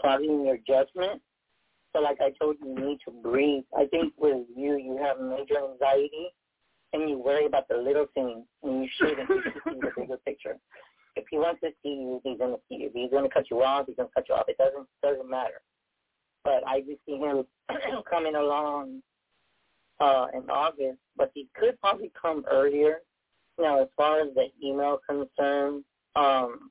clouding 0.00 0.46
your 0.46 0.58
judgment. 0.66 1.20
So 1.92 2.00
like 2.00 2.18
I 2.20 2.30
told 2.40 2.56
you, 2.62 2.70
you 2.70 2.86
need 2.86 2.98
to 3.06 3.10
breathe. 3.10 3.64
I 3.76 3.86
think 3.86 4.14
with 4.16 4.46
you, 4.56 4.78
you 4.78 4.98
have 5.02 5.20
major 5.20 5.56
anxiety, 5.58 6.28
and 6.92 7.08
you 7.08 7.18
worry 7.18 7.46
about 7.46 7.68
the 7.68 7.76
little 7.76 8.06
things, 8.14 8.44
and 8.62 8.82
you 8.82 8.88
shouldn't. 8.98 9.28
You 9.28 9.42
should 9.42 9.52
see 9.64 9.80
the 9.80 9.90
bigger 9.96 10.16
picture. 10.24 10.56
If 11.16 11.24
he 11.30 11.36
wants 11.36 11.60
to 11.60 11.70
see 11.82 11.90
you, 11.90 12.20
he's 12.24 12.38
going 12.38 12.52
to 12.52 12.60
see 12.68 12.76
you. 12.76 12.86
If 12.86 12.94
he's 12.94 13.10
going 13.10 13.24
to 13.24 13.30
cut 13.30 13.50
you 13.50 13.62
off, 13.62 13.86
he's 13.86 13.96
going 13.96 14.08
to 14.08 14.14
cut 14.14 14.28
you 14.28 14.34
off. 14.34 14.48
It 14.48 14.56
doesn't 14.56 14.86
doesn't 15.02 15.28
matter. 15.28 15.60
But 16.44 16.66
I 16.66 16.80
just 16.80 17.00
see 17.06 17.18
him 17.18 17.44
coming 18.10 18.34
along 18.34 19.02
uh, 20.00 20.26
in 20.34 20.48
August, 20.50 20.98
but 21.16 21.30
he 21.34 21.48
could 21.54 21.78
probably 21.80 22.10
come 22.20 22.44
earlier. 22.50 23.00
Now, 23.58 23.80
as 23.80 23.88
far 23.96 24.20
as 24.20 24.28
the 24.34 24.46
email 24.64 24.98
concern, 25.08 25.84
um, 26.16 26.70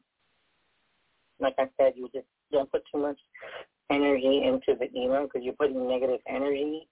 like 1.39 1.55
I 1.57 1.67
said, 1.77 1.93
you 1.95 2.09
just 2.13 2.27
don't 2.51 2.71
put 2.71 2.84
too 2.93 3.01
much 3.01 3.17
energy 3.91 4.43
into 4.43 4.77
the 4.79 4.89
email 4.97 5.23
because 5.23 5.43
you're 5.43 5.53
putting 5.53 5.88
negative 5.88 6.19
energy. 6.27 6.88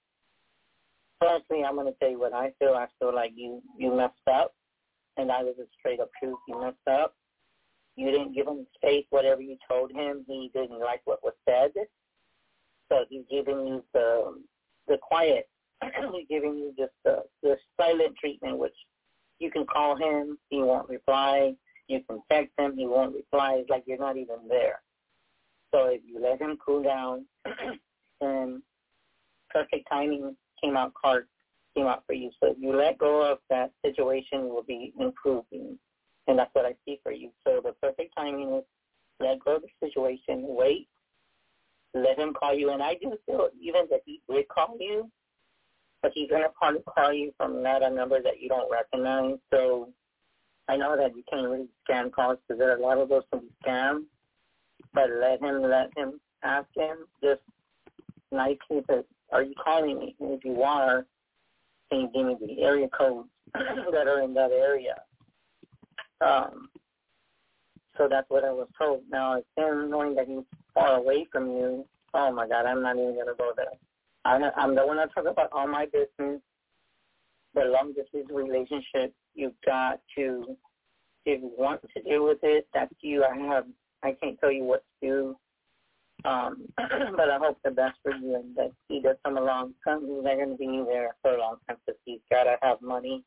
Personally, 1.19 1.63
I'm 1.63 1.75
going 1.75 1.87
to 1.87 1.99
tell 1.99 2.09
you 2.09 2.19
what 2.19 2.33
I 2.33 2.51
feel. 2.59 2.73
I 2.75 2.87
feel 2.99 3.13
like 3.13 3.31
you 3.35 3.61
you 3.77 3.93
messed 3.93 4.13
up, 4.31 4.53
and 5.17 5.31
I 5.31 5.43
was 5.43 5.55
a 5.59 5.65
straight 5.77 5.99
up 5.99 6.09
truth. 6.21 6.37
You 6.47 6.61
messed 6.61 6.87
up. 6.89 7.15
You 7.95 8.11
didn't 8.11 8.33
give 8.33 8.47
him 8.47 8.65
space. 8.75 9.05
Whatever 9.09 9.41
you 9.41 9.57
told 9.67 9.91
him, 9.91 10.23
he 10.27 10.49
didn't 10.53 10.79
like 10.79 11.01
what 11.05 11.23
was 11.23 11.33
said. 11.47 11.71
So 12.89 13.05
he's 13.09 13.23
giving 13.29 13.67
you 13.67 13.83
the 13.93 14.41
the 14.87 14.97
quiet. 15.01 15.49
he's 16.13 16.27
giving 16.29 16.57
you 16.57 16.73
just 16.77 16.93
the 17.03 17.23
the 17.43 17.57
silent 17.79 18.15
treatment, 18.17 18.57
which 18.57 18.75
you 19.39 19.51
can 19.51 19.65
call 19.65 19.95
him, 19.95 20.37
he 20.49 20.57
won't 20.61 20.89
reply. 20.89 21.53
You 21.87 22.01
can 22.07 22.21
text 22.31 22.51
him, 22.57 22.75
he 22.77 22.85
won't 22.85 23.15
reply. 23.15 23.55
It's 23.55 23.69
like 23.69 23.83
you're 23.87 23.97
not 23.97 24.17
even 24.17 24.47
there. 24.47 24.81
So 25.73 25.85
if 25.85 26.01
you 26.05 26.19
let 26.21 26.41
him 26.41 26.57
cool 26.63 26.83
down, 26.83 27.25
and 28.21 28.61
perfect 29.49 29.87
timing 29.89 30.35
came 30.61 30.77
out 30.77 30.93
card 30.93 31.27
came 31.75 31.87
out 31.87 32.03
for 32.05 32.13
you. 32.13 32.31
So 32.39 32.51
if 32.51 32.57
you 32.59 32.75
let 32.75 32.97
go 32.97 33.21
of 33.21 33.39
that 33.49 33.71
situation, 33.85 34.49
will 34.49 34.63
be 34.63 34.93
improving, 34.99 35.77
and 36.27 36.39
that's 36.39 36.49
what 36.53 36.65
I 36.65 36.73
see 36.85 36.99
for 37.03 37.11
you. 37.11 37.31
So 37.45 37.61
the 37.63 37.73
perfect 37.81 38.13
timing 38.15 38.53
is 38.55 38.63
let 39.19 39.39
go 39.39 39.57
of 39.57 39.63
the 39.63 39.87
situation, 39.87 40.43
wait, 40.43 40.87
let 41.93 42.17
him 42.17 42.33
call 42.33 42.53
you, 42.53 42.71
and 42.71 42.81
I 42.81 42.95
do 42.95 43.17
feel 43.25 43.49
even 43.61 43.83
that 43.91 44.01
he 44.05 44.21
did 44.29 44.47
call 44.47 44.77
you, 44.79 45.09
but 46.01 46.11
he's 46.13 46.29
gonna 46.29 46.49
probably 46.57 46.81
call 46.81 47.13
you 47.13 47.31
from 47.37 47.61
not 47.61 47.83
a 47.83 47.89
number 47.89 48.21
that 48.21 48.41
you 48.41 48.49
don't 48.49 48.71
recognize. 48.71 49.37
So 49.51 49.89
I 50.67 50.77
know 50.77 50.95
that 50.97 51.15
you 51.15 51.23
can't 51.29 51.47
really 51.47 51.67
scam 51.89 52.11
calls 52.11 52.37
because 52.47 52.59
there 52.59 52.71
are 52.71 52.77
a 52.77 52.81
lot 52.81 52.97
of 52.97 53.09
those 53.09 53.23
can 53.31 53.41
be 53.41 53.47
scams 53.65 54.05
but 54.93 55.09
let 55.19 55.41
him 55.41 55.61
let 55.63 55.89
him 55.95 56.19
ask 56.43 56.67
him 56.75 56.97
just 57.23 57.41
nicely 58.31 58.81
to 58.89 59.03
are 59.31 59.43
you 59.43 59.53
calling 59.63 59.99
me? 59.99 60.15
And 60.19 60.31
if 60.33 60.43
you 60.43 60.63
are, 60.63 61.05
can 61.91 62.01
you 62.01 62.09
give 62.13 62.25
me 62.25 62.35
the 62.39 62.63
area 62.63 62.87
codes 62.97 63.29
that 63.53 64.07
are 64.07 64.21
in 64.21 64.33
that 64.33 64.51
area? 64.51 64.95
Um, 66.21 66.69
so 67.95 68.07
that's 68.09 68.27
what 68.29 68.43
I 68.43 68.51
was 68.51 68.67
told. 68.75 69.03
Now, 69.11 69.37
it's 69.37 69.47
him 69.55 69.91
knowing 69.91 70.15
that 70.15 70.27
he's 70.27 70.39
far 70.73 70.95
away 70.95 71.27
from 71.31 71.47
you. 71.47 71.85
Oh 72.15 72.31
my 72.31 72.47
God, 72.47 72.65
I'm 72.65 72.81
not 72.81 72.95
even 72.95 73.15
gonna 73.15 73.37
go 73.37 73.51
there. 73.55 73.67
I'm, 74.25 74.75
the 74.75 74.85
one 74.85 74.97
that 74.97 75.13
talk 75.13 75.25
about 75.25 75.49
all 75.51 75.67
my 75.67 75.85
business. 75.85 76.41
The 77.55 77.61
long 77.61 77.93
distance 77.93 78.27
relationship, 78.31 79.13
you've 79.33 79.59
got 79.65 79.99
to, 80.15 80.55
if 81.25 81.41
you 81.41 81.51
want 81.57 81.81
to 81.81 82.01
deal 82.03 82.25
with 82.25 82.37
it, 82.43 82.67
that's 82.73 82.93
you. 83.01 83.23
I 83.23 83.35
have 83.35 83.65
I 84.03 84.15
can't 84.21 84.39
tell 84.39 84.51
you 84.51 84.63
what 84.63 84.83
to 85.01 85.07
do. 85.07 85.35
Um, 86.25 86.65
but 86.77 87.29
I 87.29 87.37
hope 87.37 87.59
the 87.63 87.71
best 87.71 87.97
for 88.03 88.13
you 88.13 88.35
and 88.35 88.55
that 88.55 88.71
he 88.87 89.01
does 89.01 89.15
come 89.23 89.37
along. 89.37 89.73
Companies 89.83 90.25
are 90.25 90.35
going 90.35 90.49
to 90.49 90.55
be 90.55 90.83
there 90.85 91.15
for 91.21 91.35
a 91.35 91.39
long 91.39 91.57
time 91.67 91.77
because 91.85 91.99
he's 92.05 92.19
got 92.29 92.43
to 92.43 92.55
have 92.61 92.81
money 92.81 93.23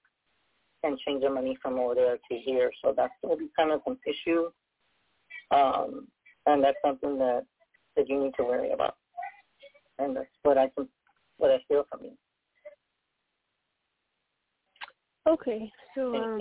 and 0.82 0.99
change 0.99 1.22
the 1.22 1.30
money 1.30 1.57
from 1.62 1.78
over 1.78 1.95
there 1.95 2.16
to 2.16 2.38
here. 2.38 2.70
So 2.82 2.93
that's 2.97 3.12
going 3.22 3.38
to 3.38 3.45
be 3.45 3.51
kind 3.57 3.70
of 3.70 3.80
an 3.86 3.97
issue. 4.07 4.51
Um, 5.51 6.09
and 6.47 6.62
that's 6.62 6.76
something 6.84 7.18
that, 7.18 7.45
that 7.97 8.09
you 8.09 8.22
need 8.22 8.34
to 8.38 8.45
worry 8.45 8.72
about. 8.72 8.97
And 10.03 10.16
that's 10.16 10.26
what 10.42 10.59
I 10.59 10.68
can, 10.76 10.88
what 11.38 11.50
I 11.50 11.59
feel 11.68 11.84
from 11.90 12.05
you. 12.05 12.12
Okay, 15.28 15.70
so 15.94 16.16
um, 16.16 16.40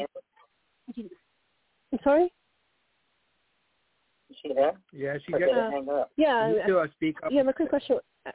I'm 0.98 2.00
sorry. 2.04 2.34
Is 4.30 4.38
she 4.42 4.54
there? 4.54 4.74
Yeah, 4.92 5.18
she 5.26 5.34
got 5.34 5.44
uh, 5.44 5.70
hang 5.70 5.88
up. 5.90 6.12
Yeah, 6.18 6.48
you 6.50 6.62
still 6.64 6.80
uh, 6.80 6.88
speak 6.96 7.18
up. 7.24 7.32
Yeah, 7.32 7.44
my 7.44 7.52
quick 7.52 7.70
question. 7.70 8.00
Uh, 8.26 8.32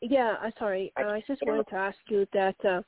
yeah, 0.00 0.36
I'm 0.40 0.52
sorry. 0.58 0.92
Uh, 0.96 1.08
I 1.08 1.24
just 1.26 1.44
wanted 1.44 1.66
to 1.68 1.74
ask 1.74 1.98
you 2.08 2.26
that 2.32 2.54
uh, 2.64 2.82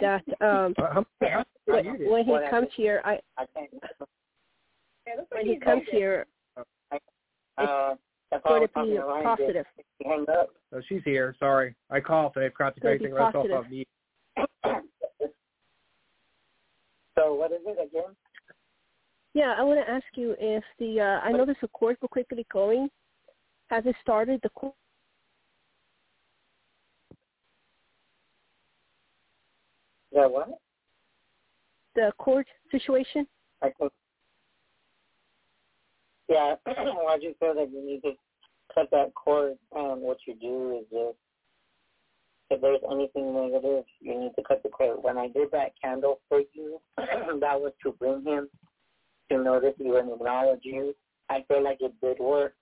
that 0.00 0.24
um 0.42 0.74
uh, 0.78 1.44
when, 1.64 1.86
when 2.06 2.24
he 2.26 2.38
comes 2.50 2.68
here, 2.76 3.00
I 3.04 3.18
when 5.30 5.46
he 5.46 5.56
comes 5.56 5.82
here, 5.90 6.26
uh, 7.56 7.94
it's 8.32 8.44
going 8.46 8.62
to 8.62 8.68
be 8.68 8.98
positive. 9.22 9.66
Hang 10.04 10.26
up. 10.28 10.50
So 10.70 10.80
she's 10.88 11.02
here. 11.04 11.34
Sorry, 11.38 11.74
I 11.90 12.00
coughed 12.00 12.36
and 12.36 12.44
I 12.44 12.50
forgot 12.50 12.74
to 12.76 12.80
say 12.82 12.90
anything 12.90 13.16
else 13.16 13.34
off 13.34 13.70
me. 13.70 13.86
So 17.16 17.34
what 17.34 17.52
is 17.52 17.60
it 17.64 17.78
again? 17.80 18.16
Yeah, 19.34 19.54
I 19.56 19.62
want 19.62 19.78
to 19.78 19.88
ask 19.88 20.04
you 20.16 20.34
if 20.38 20.64
the 20.80 21.00
uh, 21.00 21.20
I 21.24 21.30
know 21.30 21.44
there's 21.44 21.56
a 21.62 21.68
course 21.68 21.96
book 22.00 22.10
quickly 22.10 22.44
going. 22.52 22.88
Has 23.68 23.86
it 23.86 23.94
started 24.02 24.40
the 24.42 24.48
course? 24.50 24.74
Yeah, 30.10 30.26
what? 30.26 30.58
The 31.94 32.12
court 32.18 32.46
situation. 32.70 33.28
I 33.62 33.70
think. 33.78 33.92
Yeah, 36.28 36.54
I 36.66 37.18
just 37.22 37.38
feel 37.38 37.54
that 37.54 37.70
you 37.72 37.84
need 37.84 38.02
to 38.02 38.12
cut 38.74 38.88
that 38.92 39.14
cord, 39.14 39.56
and 39.72 40.00
what 40.02 40.18
you 40.26 40.34
do 40.34 40.78
is 40.78 40.86
just 40.90 41.18
if 42.50 42.60
there's 42.60 42.80
anything 42.90 43.34
negative, 43.34 43.84
you 44.00 44.18
need 44.18 44.32
to 44.36 44.42
cut 44.46 44.62
the 44.62 44.68
cord. 44.68 45.02
When 45.02 45.18
I 45.18 45.28
did 45.28 45.50
that 45.52 45.72
candle 45.82 46.20
for 46.28 46.40
you, 46.52 46.80
that 46.96 47.60
was 47.60 47.72
to 47.82 47.92
bring 47.92 48.22
him 48.24 48.48
to 49.30 49.38
notice 49.42 49.74
you 49.78 49.96
and 49.96 50.12
acknowledge 50.12 50.60
you. 50.62 50.94
I 51.30 51.44
feel 51.48 51.62
like 51.62 51.78
it 51.80 51.94
did 52.02 52.18
work, 52.18 52.54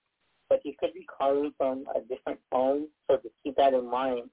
but 0.49 0.61
he 0.63 0.75
could 0.79 0.93
be 0.93 1.05
calling 1.05 1.53
from 1.57 1.85
a 1.95 2.01
different 2.01 2.39
phone, 2.49 2.87
so 3.09 3.17
to 3.17 3.29
keep 3.43 3.55
that 3.57 3.73
in 3.73 3.89
mind. 3.89 4.29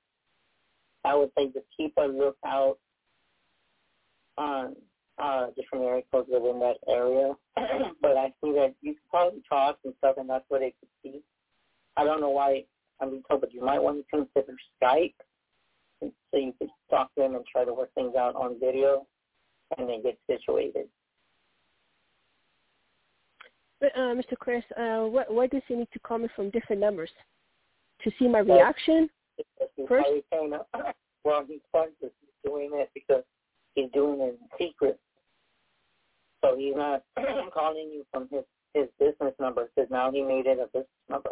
I 1.05 1.15
would 1.15 1.31
say 1.37 1.47
just 1.47 1.67
keep 1.77 1.95
a 1.97 2.03
lookout 2.03 2.79
on 4.39 4.77
uh, 5.21 5.47
different 5.57 5.85
area 5.85 6.03
codes 6.11 6.29
within 6.33 6.61
that 6.61 6.77
area. 6.89 7.35
but 8.03 8.17
I 8.17 8.29
see 8.43 8.53
that 8.53 8.75
you 8.81 8.93
can 8.93 9.03
probably 9.11 9.43
talk 9.49 9.79
and 9.85 9.95
stuff, 9.99 10.17
and 10.19 10.29
that's 10.29 10.45
what 10.49 10.61
they 10.61 10.75
could 10.81 10.89
see. 11.03 11.23
I 11.97 12.05
don't 12.05 12.21
know 12.21 12.31
why 12.31 12.65
I'm 13.01 13.11
being 13.11 13.23
told, 13.29 13.43
but 13.43 13.53
you 13.53 13.65
might 13.65 13.83
want 13.83 13.99
to 13.99 14.17
consider 14.17 14.57
Skype 14.83 15.15
so 16.01 16.11
you 16.39 16.55
could 16.59 16.71
talk 16.89 17.15
to 17.15 17.23
them 17.23 17.35
and 17.35 17.45
try 17.47 17.65
to 17.65 17.75
work 17.75 17.93
things 17.95 18.15
out 18.17 18.35
on 18.35 18.59
video 18.59 19.07
and 19.77 19.89
then 19.89 20.03
get 20.03 20.19
situated. 20.27 20.87
But, 23.81 23.93
uh, 23.97 24.15
Mr. 24.15 24.37
Chris, 24.39 24.65
uh, 24.77 25.07
what, 25.07 25.33
why 25.33 25.47
does 25.47 25.63
he 25.67 25.75
need 25.75 25.89
to 25.93 25.99
call 25.99 26.19
me 26.19 26.29
from 26.37 26.51
different 26.51 26.81
numbers? 26.81 27.11
To 28.05 28.11
see 28.19 28.29
my 28.29 28.39
reaction 28.39 29.09
first? 29.89 30.07
Well, 31.23 31.45
he's 31.47 31.61
he's 32.01 32.11
doing 32.43 32.71
it 32.73 32.89
because 32.95 33.25
he's 33.75 33.91
doing 33.93 34.21
it 34.21 34.39
in 34.41 34.49
secret. 34.59 34.99
So 36.43 36.57
he's 36.57 36.75
not 36.77 37.03
calling 37.55 37.91
you 37.93 38.05
from 38.13 38.29
his 38.31 38.45
his 38.75 38.87
business 38.99 39.35
number 39.41 39.69
because 39.75 39.91
now 39.91 40.11
he 40.13 40.23
made 40.23 40.47
it 40.47 40.59
a 40.59 40.67
business 40.67 40.87
number. 41.09 41.31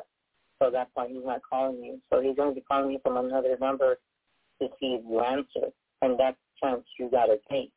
So 0.61 0.71
that's 0.73 0.91
why 0.95 1.09
he's 1.09 1.25
not 1.25 1.41
calling 1.49 1.83
you. 1.83 2.01
So 2.13 2.21
he's 2.21 2.37
going 2.37 2.51
to 2.51 2.55
be 2.55 2.63
calling 2.63 2.91
you 2.91 2.99
from 3.03 3.17
another 3.17 3.57
number 3.61 3.99
to 4.61 4.69
see 4.81 4.99
if 4.99 5.03
you 5.09 5.21
answer, 5.21 5.73
and 6.03 6.19
that's 6.19 6.37
the 6.37 6.67
chance 6.67 6.85
you 6.99 7.09
got 7.11 7.27
to 7.27 7.39
take. 7.51 7.73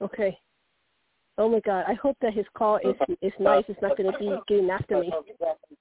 Okay. 0.00 0.38
Oh 1.38 1.48
my 1.48 1.60
God! 1.60 1.84
I 1.88 1.94
hope 1.94 2.16
that 2.22 2.34
his 2.34 2.46
call 2.56 2.76
is 2.76 2.94
is 3.22 3.32
nice. 3.40 3.64
It's 3.68 3.80
not 3.82 3.96
going 3.96 4.12
to 4.12 4.18
be 4.18 4.36
getting 4.46 4.70
after 4.70 5.00
me. 5.00 5.10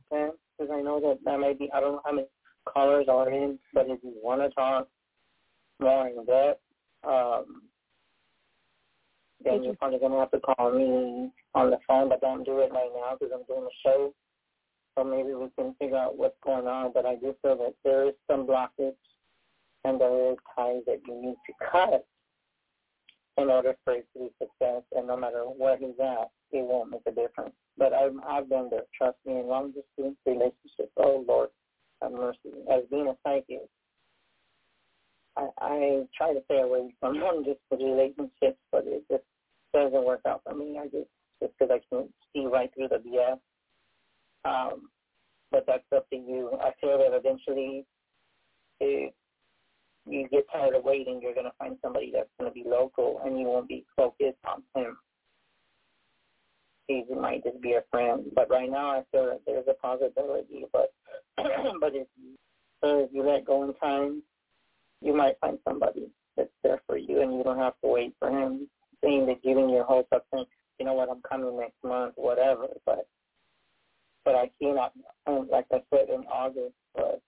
Because 0.09 0.73
I 0.73 0.81
know 0.81 0.99
that 1.01 1.19
that 1.25 1.39
might 1.39 1.59
be. 1.59 1.69
I 1.73 1.79
don't 1.79 1.93
know 1.93 2.01
how 2.03 2.13
many 2.13 2.27
callers 2.65 3.07
are 3.09 3.29
in, 3.31 3.59
but 3.73 3.89
if 3.89 3.99
you 4.03 4.13
want 4.23 4.41
to 4.41 4.49
talk 4.49 4.87
more 5.79 6.07
in 6.07 6.25
depth, 6.25 6.61
um, 7.07 7.61
then 9.43 9.63
you're 9.63 9.75
probably 9.75 9.99
going 9.99 10.11
to 10.11 10.19
have 10.19 10.31
to 10.31 10.39
call 10.39 10.71
me 10.71 11.31
on 11.55 11.69
the 11.69 11.79
phone. 11.87 12.09
But 12.09 12.21
don't 12.21 12.43
do 12.43 12.59
it 12.59 12.71
right 12.71 12.89
now 12.93 13.15
because 13.19 13.33
I'm 13.33 13.45
doing 13.47 13.67
a 13.67 13.75
show. 13.87 14.13
so 14.97 15.03
maybe 15.03 15.33
we 15.33 15.47
can 15.57 15.75
figure 15.79 15.97
out 15.97 16.17
what's 16.17 16.37
going 16.43 16.67
on. 16.67 16.91
But 16.93 17.05
I 17.05 17.15
do 17.15 17.35
feel 17.41 17.57
that 17.57 17.75
there 17.83 18.07
is 18.07 18.15
some 18.29 18.45
blockage 18.45 18.93
and 19.85 19.99
there 19.99 20.31
is 20.31 20.37
ties 20.55 20.81
that 20.87 20.99
you 21.07 21.21
need 21.21 21.35
to 21.47 21.53
cut 21.71 22.05
in 23.37 23.49
order 23.49 23.75
for 23.85 23.93
it 23.93 24.07
to 24.13 24.19
be 24.19 24.29
success. 24.41 24.83
And 24.95 25.07
no 25.07 25.15
matter 25.15 25.43
where 25.43 25.77
he's 25.77 25.99
at, 26.01 26.29
it 26.51 26.65
won't 26.65 26.91
make 26.91 27.01
a 27.07 27.11
difference. 27.11 27.55
But 27.77 27.93
I've 27.93 28.15
I've 28.27 28.49
been 28.49 28.67
there. 28.69 28.83
Trust 28.97 29.17
me, 29.25 29.39
in 29.39 29.47
long 29.47 29.67
distance 29.67 30.17
relationships. 30.25 30.91
Oh 30.97 31.23
Lord, 31.27 31.49
have 32.01 32.11
mercy. 32.11 32.51
As 32.69 32.83
being 32.91 33.07
a 33.07 33.15
psychic, 33.23 33.69
I, 35.39 35.47
I 35.61 36.03
try 36.15 36.33
to 36.33 36.41
stay 36.45 36.59
away 36.59 36.93
from 36.99 37.19
them 37.19 37.43
just 37.45 37.59
for 37.69 37.77
relationships, 37.77 38.59
but 38.71 38.83
it 38.85 39.03
just 39.09 39.23
doesn't 39.73 40.05
work 40.05 40.21
out 40.27 40.41
for 40.43 40.53
me. 40.53 40.77
I 40.79 40.85
just 40.85 41.07
just 41.41 41.53
because 41.57 41.71
I 41.73 41.79
can 41.89 42.09
see 42.33 42.45
right 42.45 42.69
through 42.73 42.89
the 42.89 42.97
BS. 42.97 43.39
Um, 44.45 44.89
but 45.51 45.63
that's 45.65 45.83
up 45.95 46.09
to 46.09 46.15
you. 46.15 46.51
I 46.61 46.71
feel 46.81 46.97
that 46.97 47.15
eventually, 47.15 47.85
if 48.79 49.13
you 50.05 50.27
get 50.29 50.45
tired 50.51 50.75
of 50.75 50.83
waiting, 50.83 51.19
you're 51.21 51.33
to 51.33 51.51
find 51.57 51.77
somebody 51.81 52.11
that's 52.13 52.29
to 52.41 52.51
be 52.51 52.63
local, 52.67 53.21
and 53.25 53.39
you 53.39 53.45
won't 53.45 53.67
be 53.67 53.85
focused 53.95 54.37
on 54.45 54.63
him. 54.75 54.97
He 56.87 57.03
might 57.15 57.43
just 57.43 57.61
be 57.61 57.73
a 57.73 57.83
friend, 57.91 58.25
but 58.35 58.49
right 58.49 58.69
now 58.69 58.89
I 58.89 59.03
feel 59.11 59.27
that 59.27 59.41
there's 59.45 59.67
a 59.69 59.73
possibility. 59.75 60.65
But 60.73 60.91
but 61.37 61.95
if 61.95 62.07
so 62.81 62.99
if 62.99 63.09
you 63.13 63.23
let 63.23 63.45
go 63.45 63.63
in 63.63 63.73
time, 63.75 64.23
you 65.01 65.15
might 65.15 65.39
find 65.39 65.57
somebody 65.67 66.09
that's 66.35 66.49
there 66.63 66.81
for 66.87 66.97
you, 66.97 67.21
and 67.21 67.33
you 67.33 67.43
don't 67.43 67.57
have 67.57 67.73
to 67.83 67.89
wait 67.89 68.13
for 68.19 68.29
him. 68.29 68.67
Saying 69.03 69.27
that 69.27 69.41
giving 69.43 69.69
your 69.69 69.85
hopes 69.85 70.09
up, 70.13 70.25
saying, 70.33 70.45
you 70.77 70.85
know 70.85 70.93
what, 70.93 71.09
I'm 71.09 71.21
coming 71.21 71.57
next 71.57 71.77
month, 71.83 72.13
whatever. 72.17 72.67
But 72.85 73.07
but 74.25 74.35
I 74.35 74.51
cannot, 74.61 74.93
um, 75.27 75.47
like 75.51 75.65
I 75.71 75.81
said 75.89 76.09
in 76.13 76.25
August, 76.25 76.75
but 76.93 77.21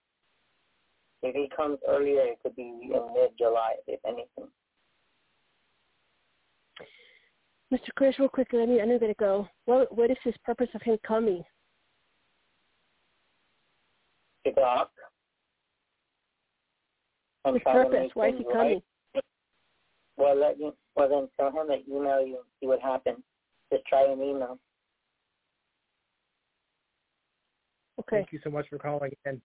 if 1.24 1.36
he 1.36 1.50
comes 1.56 1.80
earlier, 1.88 2.22
it 2.22 2.40
could 2.44 2.56
be 2.56 2.64
in 2.64 3.14
mid-July, 3.14 3.76
if 3.88 4.00
anything. 4.06 4.50
Mr. 7.72 7.90
Chris, 7.96 8.20
real 8.20 8.28
quickly, 8.28 8.62
I 8.62 8.66
need, 8.66 8.82
I 8.82 8.86
need 8.86 9.00
to 9.00 9.14
go. 9.18 9.48
What 9.66 9.96
what 9.96 10.12
is 10.12 10.18
his 10.24 10.36
purpose 10.44 10.68
of 10.76 10.82
him 10.82 10.98
coming? 11.08 11.44
To 14.46 14.52
dock. 14.52 14.92
His 17.46 17.62
purpose. 17.64 18.12
Why 18.14 18.30
is 18.30 18.36
he 18.38 18.44
coming? 18.44 18.82
Right. 19.16 19.24
Well, 20.18 20.40
let 20.40 20.60
you. 20.60 20.74
Well, 20.96 21.10
then 21.10 21.30
tell 21.38 21.50
him 21.50 21.68
to 21.68 21.82
email 21.90 22.26
you 22.26 22.36
and 22.36 22.46
see 22.60 22.68
what 22.68 22.82
happens. 22.82 23.20
Just 23.72 23.86
try 23.86 24.06
an 24.06 24.22
email. 24.22 24.60
Okay. 28.00 28.18
Thank 28.18 28.34
you 28.34 28.40
so 28.44 28.50
much 28.50 28.68
for 28.70 28.78
calling 28.78 29.12
in. 29.26 29.42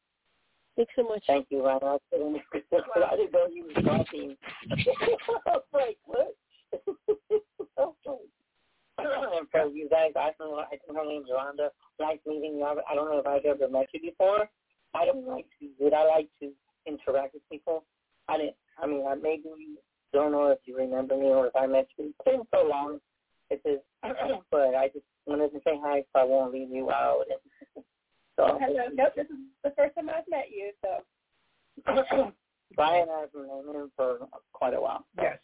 Thanks 0.76 0.92
so 0.94 1.04
much. 1.04 1.24
Thank 1.26 1.46
you, 1.50 1.64
Ron. 1.64 1.80
I 1.82 1.98
didn't 2.12 3.32
know 3.32 3.46
you 3.50 3.66
were 3.66 3.82
talking. 3.82 4.36
I 4.70 4.76
was 5.46 5.62
like, 5.72 5.96
what? 6.04 6.34
and 8.98 9.48
for 9.50 9.66
you 9.68 9.88
guys, 9.88 10.10
I 10.16 10.30
don't 10.38 10.50
know. 10.50 10.58
I 10.58 10.68
think 10.68 10.82
her 10.94 11.04
name's 11.06 11.28
Rhonda. 11.30 11.68
Nice 11.98 12.18
meeting 12.26 12.56
you. 12.58 12.64
I 12.64 12.94
don't 12.94 13.10
know 13.10 13.18
if 13.18 13.26
I've 13.26 13.44
ever 13.44 13.68
met 13.70 13.86
you 13.92 14.00
before. 14.00 14.48
I 14.94 15.06
don't 15.06 15.26
like 15.26 15.46
to 15.60 15.68
do 15.78 15.94
I 15.94 16.04
like 16.06 16.28
to 16.40 16.52
interact 16.86 17.34
with 17.34 17.42
people. 17.50 17.84
I 18.28 18.38
didn't. 18.38 18.56
I 18.78 18.86
mean, 18.86 19.04
I 19.06 19.14
maybe 19.14 19.44
don't 20.12 20.32
know 20.32 20.48
if 20.48 20.58
you 20.64 20.76
remember 20.76 21.16
me 21.16 21.26
or 21.26 21.46
if 21.46 21.56
I 21.56 21.66
met 21.66 21.88
you. 21.98 22.06
It's 22.06 22.24
been 22.24 22.42
so 22.52 22.66
long. 22.68 22.98
It's 23.50 23.62
just, 23.62 23.82
but 24.50 24.74
I 24.74 24.88
just 24.88 25.04
wanted 25.26 25.52
to 25.52 25.60
say 25.64 25.78
hi, 25.82 26.02
so 26.12 26.20
I 26.20 26.24
won't 26.24 26.52
leave 26.52 26.70
you 26.70 26.90
out. 26.90 27.24
And 27.30 27.84
so. 28.36 28.58
Hello. 28.60 28.84
Nope. 28.94 29.12
This 29.16 29.26
is 29.26 29.36
the 29.64 29.72
first 29.76 29.94
time 29.94 30.08
I've 30.08 30.24
met 30.28 30.46
you. 30.50 30.72
So. 30.82 32.32
Brian, 32.74 33.08
I've 33.10 33.32
known 33.34 33.74
him 33.74 33.92
for 33.96 34.18
quite 34.52 34.74
a 34.74 34.80
while. 34.80 35.06
So. 35.16 35.22
Yes. 35.22 35.38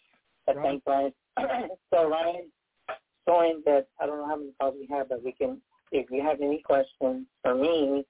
But 0.47 0.57
thanks, 0.57 0.85
Ryan. 0.87 1.13
so 1.93 2.09
Ryan, 2.09 2.51
showing 3.29 3.63
that 3.65 3.87
I 4.01 4.07
don't 4.07 4.19
know 4.19 4.27
how 4.27 4.37
many 4.37 4.53
calls 4.61 4.75
we 4.79 4.89
have, 4.95 5.09
but 5.09 5.25
we 5.25 5.33
can. 5.33 5.61
If 5.95 6.11
you 6.11 6.23
have 6.23 6.41
any 6.41 6.63
questions 6.63 7.27
for 7.43 7.55
me, 7.55 8.07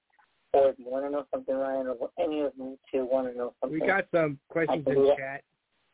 or 0.53 0.69
if 0.69 0.79
you 0.79 0.87
want 0.89 1.05
to 1.05 1.11
know 1.11 1.27
something, 1.31 1.55
Ryan, 1.55 1.89
or 1.89 2.11
any 2.19 2.41
of 2.41 2.53
you 2.57 2.79
two 2.91 3.07
want 3.11 3.31
to 3.31 3.37
know 3.37 3.55
something, 3.61 3.81
We 3.81 3.87
got 3.87 4.07
some 4.13 4.39
questions 4.49 4.85
in 4.87 5.15
chat. 5.17 5.43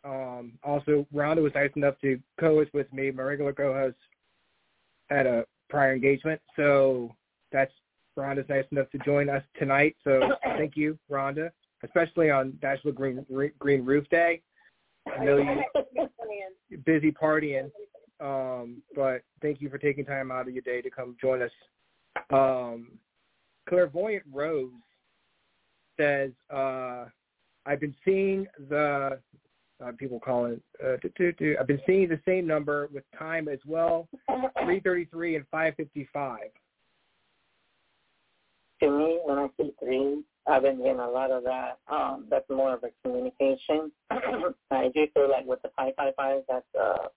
Um, 0.05 0.53
also, 0.63 1.07
Rhonda 1.15 1.43
was 1.43 1.53
nice 1.55 1.71
enough 1.77 1.95
to 2.03 2.19
co-host 2.39 2.71
with 2.73 2.93
me. 2.93 3.11
My 3.11 3.23
regular 3.23 3.53
co-host 3.53 3.97
had 5.11 5.27
a 5.27 5.45
prior 5.69 5.93
engagement, 5.93 6.41
so 6.57 7.15
that's 7.53 7.73
Rhonda's 8.17 8.49
nice 8.49 8.65
enough 8.73 8.91
to 8.91 8.99
join 8.99 9.29
us 9.29 9.43
tonight. 9.59 9.97
So 10.05 10.21
thank 10.57 10.77
you, 10.77 10.99
Rhonda, 11.11 11.51
especially 11.85 12.31
on 12.31 12.53
Bachelor 12.63 12.93
Green 12.93 13.25
Green 13.59 13.85
Roof 13.85 14.09
Day. 14.11 14.43
I 15.07 15.25
know 15.25 15.39
you're 16.69 16.81
busy 16.81 17.11
partying, 17.11 17.71
um, 18.21 18.83
but 18.95 19.23
thank 19.41 19.61
you 19.61 19.71
for 19.71 19.79
taking 19.79 20.05
time 20.05 20.31
out 20.31 20.49
of 20.49 20.55
your 20.55 20.63
day 20.63 20.83
to 20.83 20.91
come 20.91 21.17
join 21.21 21.43
us. 21.43 21.51
Um, 22.31 22.93
Clairvoyant 23.69 24.25
Rose 24.33 24.71
says, 25.97 26.31
uh, 26.51 27.07
"I've 27.67 27.81
been 27.81 27.95
seeing 28.05 28.47
the 28.69 29.21
uh, 29.85 29.93
people 29.97 30.21
calling. 30.21 30.61
Uh. 30.85 30.95
I've 31.59 31.67
been 31.67 31.81
seeing 31.87 32.09
the 32.09 32.21
same 32.27 32.47
number 32.47 32.89
with 32.93 33.05
time 33.19 33.49
as 33.49 33.59
well, 33.67 34.09
333 34.27 35.37
and 35.37 35.45
555. 35.51 36.41
To 38.81 38.91
me, 38.91 39.19
when 39.25 39.39
I 39.39 39.49
see 39.57 39.73
three, 39.81 40.23
I've 40.47 40.63
been 40.63 40.79
getting 40.79 41.01
a 41.01 41.09
lot 41.09 41.31
of 41.31 41.43
that. 41.45 41.79
Um, 41.89 42.27
that's 42.31 42.49
more 42.49 42.75
of 42.75 42.85
a 42.85 42.91
communication. 43.03 43.91
I 44.71 44.89
do 44.95 45.07
feel 45.15 45.31
like 45.31 45.47
with 45.47 45.61
the 45.63 45.71
555, 45.77 46.43
that's, 46.49 46.65
uh, 46.81 47.09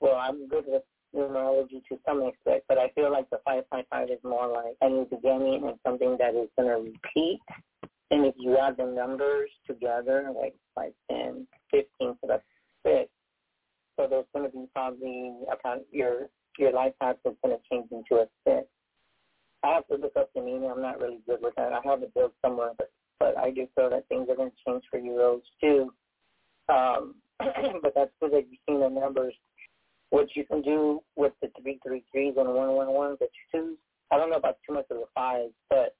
well, 0.00 0.16
I'm 0.16 0.48
good 0.48 0.64
with 0.66 0.82
numerology 1.14 1.82
to 1.88 1.98
some 2.06 2.22
extent, 2.22 2.62
but 2.68 2.78
I 2.78 2.88
feel 2.90 3.10
like 3.10 3.28
the 3.30 3.40
555 3.44 4.10
is 4.10 4.18
more 4.24 4.48
like 4.48 4.76
a 4.80 4.88
new 4.88 5.06
beginning 5.10 5.66
and 5.66 5.78
something 5.86 6.16
that 6.18 6.34
is 6.34 6.48
going 6.56 6.68
to 6.68 6.90
repeat. 6.90 7.40
And 8.10 8.24
if 8.24 8.34
you 8.38 8.56
add 8.58 8.76
the 8.76 8.86
numbers 8.86 9.50
together, 9.66 10.32
like 10.34 10.54
5, 10.74 10.92
10, 11.10 11.46
15, 11.70 11.86
so 12.00 12.16
that's 12.26 12.42
6, 12.86 13.10
so 13.98 14.06
there's 14.08 14.24
going 14.34 14.50
to 14.50 14.56
be 14.56 14.66
probably 14.74 15.34
about 15.52 15.80
your 15.90 16.28
your 16.58 16.72
life 16.72 16.92
path 17.00 17.16
is 17.24 17.34
going 17.44 17.56
to 17.56 17.62
change 17.70 17.86
into 17.92 18.22
a 18.22 18.26
6. 18.46 18.66
I 19.62 19.74
have 19.74 19.86
to 19.88 19.96
look 19.96 20.16
up 20.16 20.30
the 20.34 20.40
meaning. 20.40 20.70
I'm 20.70 20.82
not 20.82 21.00
really 21.00 21.20
good 21.26 21.38
with 21.40 21.54
that. 21.56 21.72
I 21.72 21.80
have 21.84 22.02
it 22.02 22.12
built 22.14 22.32
somewhere, 22.44 22.72
but 22.76 22.90
but 23.18 23.36
I 23.36 23.50
do 23.50 23.66
feel 23.74 23.90
that 23.90 24.06
things 24.08 24.28
are 24.28 24.36
going 24.36 24.50
to 24.50 24.56
change 24.66 24.84
for 24.90 24.98
you, 24.98 25.18
Rose, 25.18 25.42
too. 25.60 25.92
Um, 26.68 27.16
but 27.82 27.92
that's 27.94 28.12
good 28.20 28.32
that 28.32 28.46
you've 28.48 28.60
seen 28.68 28.80
the 28.80 28.88
numbers. 28.88 29.34
What 30.10 30.28
you 30.34 30.44
can 30.44 30.62
do 30.62 31.00
with 31.16 31.32
the 31.42 31.50
three 31.60 31.78
three 31.86 32.04
threes 32.12 32.34
and 32.36 32.48
one 32.48 32.74
one 32.74 33.16
that 33.20 33.28
you 33.32 33.60
choose. 33.60 33.78
I 34.10 34.16
don't 34.16 34.30
know 34.30 34.36
about 34.36 34.56
too 34.66 34.74
much 34.74 34.86
of 34.90 34.98
the 34.98 35.04
fives, 35.14 35.52
but 35.68 35.94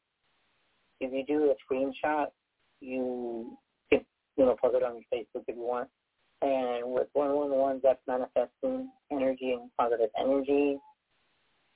if 1.01 1.13
you 1.13 1.25
do 1.27 1.53
a 1.53 1.73
screenshot, 1.73 2.27
you 2.81 3.57
can 3.91 4.01
you 4.37 4.47
know 4.47 4.57
post 4.61 4.77
it 4.77 4.83
on 4.83 4.95
your 4.95 5.05
Facebook 5.13 5.45
if 5.47 5.57
you 5.57 5.63
want. 5.63 5.89
And 6.41 6.93
with 6.93 7.09
one 7.13 7.35
one 7.35 7.51
ones, 7.51 7.81
that's 7.83 8.01
manifesting 8.07 8.91
energy 9.11 9.53
and 9.53 9.71
positive 9.77 10.11
energy 10.19 10.79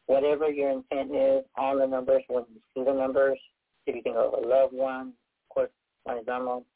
whatever 0.07 0.51
your 0.51 0.71
intent 0.71 1.15
is 1.15 1.45
on 1.57 1.79
the 1.79 1.87
numbers, 1.87 2.23
when 2.29 2.45
you 2.53 2.61
see 2.75 2.85
the 2.85 2.93
numbers, 2.93 3.39
if 3.87 3.97
you 3.97 4.03
think 4.03 4.17
of 4.17 4.33
a 4.35 4.47
loved 4.47 4.75
one, 4.75 5.09
of 5.09 5.55
course, 5.55 5.71
my 6.07 6.17
example 6.17 6.67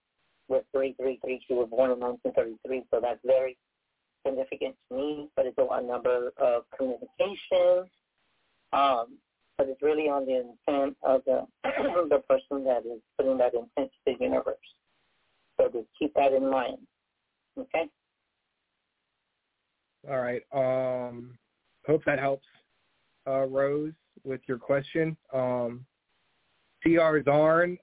with 0.48 0.64
3332 0.72 1.54
was 1.54 1.68
born 1.70 1.90
in 1.90 2.00
1933, 2.00 2.84
so 2.90 3.00
that's 3.00 3.20
very 3.24 3.57
significant 4.27 4.74
to 4.89 4.97
me, 4.97 5.29
but 5.37 5.47
it's 5.47 5.57
a 5.59 5.83
number 5.83 6.33
of 6.39 6.64
communications. 6.77 7.91
Um, 8.72 9.18
but 9.59 9.68
it's 9.68 9.83
really 9.83 10.09
on 10.09 10.27
the 10.27 10.37
intent 10.37 10.97
of 11.03 11.22
the 11.24 11.47
the 11.64 12.22
person 12.29 12.64
that 12.64 12.83
is 12.85 13.01
putting 13.16 13.39
that 13.39 13.55
intent 13.55 13.91
to 13.91 14.12
the 14.12 14.24
universe. 14.24 14.57
So 15.57 15.68
just 15.72 15.87
keep 15.99 16.12
that 16.14 16.33
in 16.33 16.51
mind. 16.51 16.79
Okay? 17.59 17.89
All 20.11 20.20
right. 20.20 20.43
Um, 20.53 21.39
hope 21.87 22.03
that 22.05 22.18
helps 22.18 22.45
uh, 23.27 23.47
Rose, 23.47 23.93
with 24.24 24.41
your 24.47 24.59
question. 24.59 25.16
Um. 25.33 25.87
Zarn, 26.87 27.79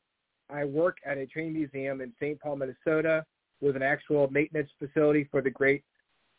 I 0.50 0.66
work 0.66 0.98
at 1.06 1.18
a 1.18 1.26
train 1.26 1.54
museum 1.54 2.02
in 2.02 2.14
St. 2.20 2.40
Paul, 2.40 2.58
Minnesota, 2.58 3.26
with 3.62 3.76
an 3.76 3.82
actual 3.82 4.30
maintenance 4.30 4.70
facility 4.80 5.28
for 5.30 5.42
the 5.42 5.50
Great 5.50 5.84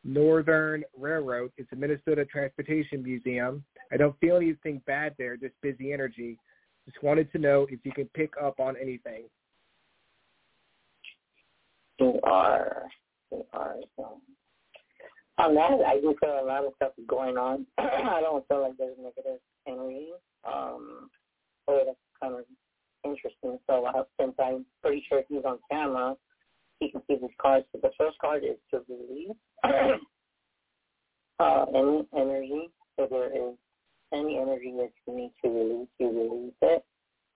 Northern 0.05 0.85
Railroad. 0.99 1.51
It's 1.57 1.71
a 1.73 1.77
Minnesota 1.77 2.25
Transportation 2.25 3.03
Museum. 3.03 3.65
I 3.93 3.97
don't 3.97 4.19
feel 4.21 4.37
anything 4.37 4.83
bad 4.87 5.15
there, 5.19 5.37
just 5.37 5.55
busy 5.63 5.93
energy. 5.93 6.39
Just 6.85 7.03
wanted 7.03 7.33
to 7.33 7.39
know 7.39 7.67
if 7.71 7.81
you 7.85 7.93
can 7.93 8.07
pick 8.15 8.35
up 8.43 8.61
on 8.61 8.77
anything. 8.81 9.25
You 11.99 12.21
are. 12.23 12.83
You 13.33 13.45
are. 13.53 13.77
So. 13.97 14.05
Uh, 14.05 14.09
on 15.37 15.55
that, 15.55 15.73
uh, 15.73 15.83
I 15.83 16.01
do 16.01 16.15
feel 16.21 16.41
a 16.41 16.47
lot 16.47 16.65
of 16.65 16.73
stuff 16.77 16.93
is 16.97 17.05
going 17.09 17.37
on. 17.37 17.67
I 17.79 18.21
don't 18.21 18.47
feel 18.47 18.63
like 18.63 18.77
there's 18.79 18.97
negative 19.03 19.41
energy. 19.67 20.11
Um, 20.45 21.11
so 21.67 21.83
that's 21.85 21.99
kind 22.23 22.35
of 22.35 22.45
interesting. 23.05 23.59
So 23.67 23.85
uh, 23.87 24.05
since 24.21 24.35
I'm 24.39 24.65
pretty 24.83 25.05
sure 25.09 25.23
he's 25.29 25.45
on 25.45 25.59
camera, 25.71 26.15
he 26.81 26.91
can 26.91 27.03
see 27.07 27.17
these 27.21 27.31
cards. 27.41 27.67
So 27.73 27.79
the 27.83 27.91
first 27.99 28.19
card 28.19 28.45
is 28.45 28.57
to 28.71 28.83
release 28.89 29.37
uh, 31.39 31.65
any 31.75 32.07
energy. 32.17 32.71
So 32.97 33.07
there 33.11 33.33
is 33.35 33.55
any 34.13 34.39
energy 34.39 34.73
that 34.77 34.91
you 35.07 35.17
need 35.17 35.33
to 35.43 35.51
release, 35.51 35.89
you 35.99 36.09
release 36.09 36.55
it. 36.63 36.85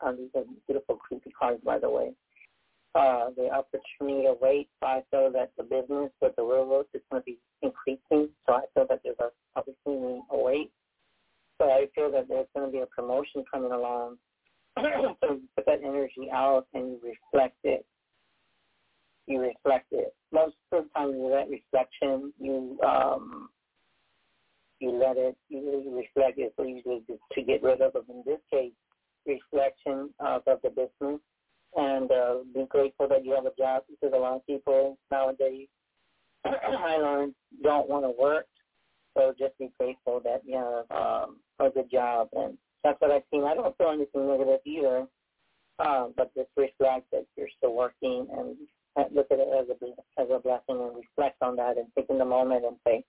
Um, 0.00 0.16
these 0.16 0.30
are 0.36 0.44
beautiful, 0.66 0.96
creepy 0.96 1.32
cards, 1.36 1.60
by 1.64 1.78
the 1.78 1.90
way. 1.90 2.12
Uh, 2.94 3.30
the 3.36 3.50
opportunity 3.50 4.26
to 4.26 4.34
wait. 4.40 4.68
So 4.80 4.86
I 4.86 5.02
feel 5.10 5.30
that 5.32 5.50
the 5.56 5.64
business 5.64 6.10
with 6.20 6.34
the 6.36 6.42
railroad 6.42 6.86
is 6.94 7.02
going 7.10 7.22
to 7.22 7.24
be 7.24 7.38
increasing. 7.62 8.30
So 8.46 8.54
I 8.54 8.62
feel 8.74 8.86
that 8.88 9.00
there's 9.04 9.16
a 9.20 9.30
opportunity 9.58 10.20
to 10.30 10.36
wait. 10.36 10.70
So 11.58 11.66
I 11.66 11.86
feel 11.94 12.10
that 12.12 12.28
there's 12.28 12.46
going 12.54 12.66
to 12.66 12.72
be 12.72 12.82
a 12.82 12.86
promotion 12.86 13.44
coming 13.52 13.72
along. 13.72 14.16
so 14.78 15.32
you 15.32 15.42
put 15.56 15.66
that 15.66 15.80
energy 15.84 16.30
out 16.32 16.66
and 16.74 16.92
you 16.92 17.00
reflect 17.02 17.56
it. 17.64 17.84
You 19.28 19.42
reflect 19.42 19.86
it. 19.92 20.14
Most 20.32 20.56
of 20.72 20.84
the 20.84 20.90
time, 20.96 21.12
you 21.12 21.30
that 21.30 21.50
reflection, 21.50 22.32
you 22.40 22.78
um, 22.82 23.50
you 24.80 24.92
let 24.92 25.16
it, 25.16 25.36
you 25.48 25.82
reflect 25.94 26.38
it, 26.38 26.52
so 26.56 26.64
usually 26.64 27.02
just 27.08 27.20
to 27.32 27.42
get 27.42 27.62
rid 27.62 27.80
of 27.80 27.94
it. 27.96 28.04
In 28.08 28.22
this 28.26 28.40
case, 28.52 28.72
reflection 29.26 30.14
of, 30.20 30.42
of 30.46 30.60
the 30.62 30.70
business 30.70 31.20
and 31.76 32.10
uh, 32.10 32.36
be 32.54 32.64
grateful 32.68 33.08
that 33.08 33.24
you 33.24 33.34
have 33.34 33.46
a 33.46 33.54
job 33.58 33.82
because 33.88 34.14
a 34.14 34.18
lot 34.18 34.36
of 34.36 34.46
people 34.46 34.98
nowadays 35.10 35.68
I 36.44 36.96
learned 36.96 37.34
don't 37.62 37.88
want 37.88 38.04
to 38.04 38.10
work. 38.20 38.46
So 39.16 39.34
just 39.38 39.58
be 39.58 39.70
grateful 39.78 40.20
that 40.24 40.42
you 40.44 40.56
have 40.56 40.90
um, 40.96 41.38
a 41.58 41.70
good 41.70 41.90
job, 41.90 42.28
and 42.34 42.56
that's 42.84 43.00
what 43.00 43.10
I've 43.10 43.22
seen. 43.32 43.44
I 43.44 43.54
don't 43.54 43.76
feel 43.76 43.90
anything 43.90 44.28
negative 44.28 44.60
either, 44.64 45.06
um, 45.80 46.14
but 46.16 46.32
just 46.36 46.50
reflect 46.56 47.06
that 47.12 47.26
you're 47.36 47.48
still 47.56 47.74
working 47.74 48.28
and 48.32 48.56
look 49.12 49.28
at 49.30 49.38
it 49.38 49.48
as 49.48 49.68
a 49.68 50.20
as 50.20 50.28
a 50.30 50.38
blessing 50.38 50.82
and 50.82 50.96
reflect 50.96 51.36
on 51.42 51.56
that 51.56 51.76
and 51.76 51.86
take 51.96 52.06
in 52.10 52.18
the 52.18 52.24
moment 52.24 52.64
and 52.64 52.76
say, 52.86 53.04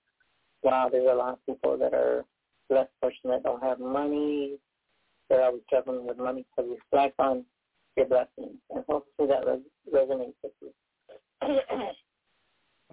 wow, 0.64 0.90
there's 0.92 1.08
a 1.10 1.16
lot 1.16 1.34
of 1.34 1.46
people 1.46 1.78
that 1.78 1.94
are 1.94 2.26
less 2.70 2.88
fortunate, 3.00 3.44
don't 3.44 3.64
have 3.64 3.80
money, 3.80 4.58
they're 5.30 5.44
always 5.44 5.62
struggling 5.68 6.06
with 6.06 6.18
money. 6.18 6.46
So 6.56 6.64
reflect 6.64 7.20
on 7.20 7.46
your 7.96 8.08
blessings, 8.08 8.58
and 8.70 8.84
hopefully 8.88 9.28
that 9.28 9.46
res- 9.46 9.94
resonates 9.94 10.34
with 10.44 10.54
you. 10.62 10.72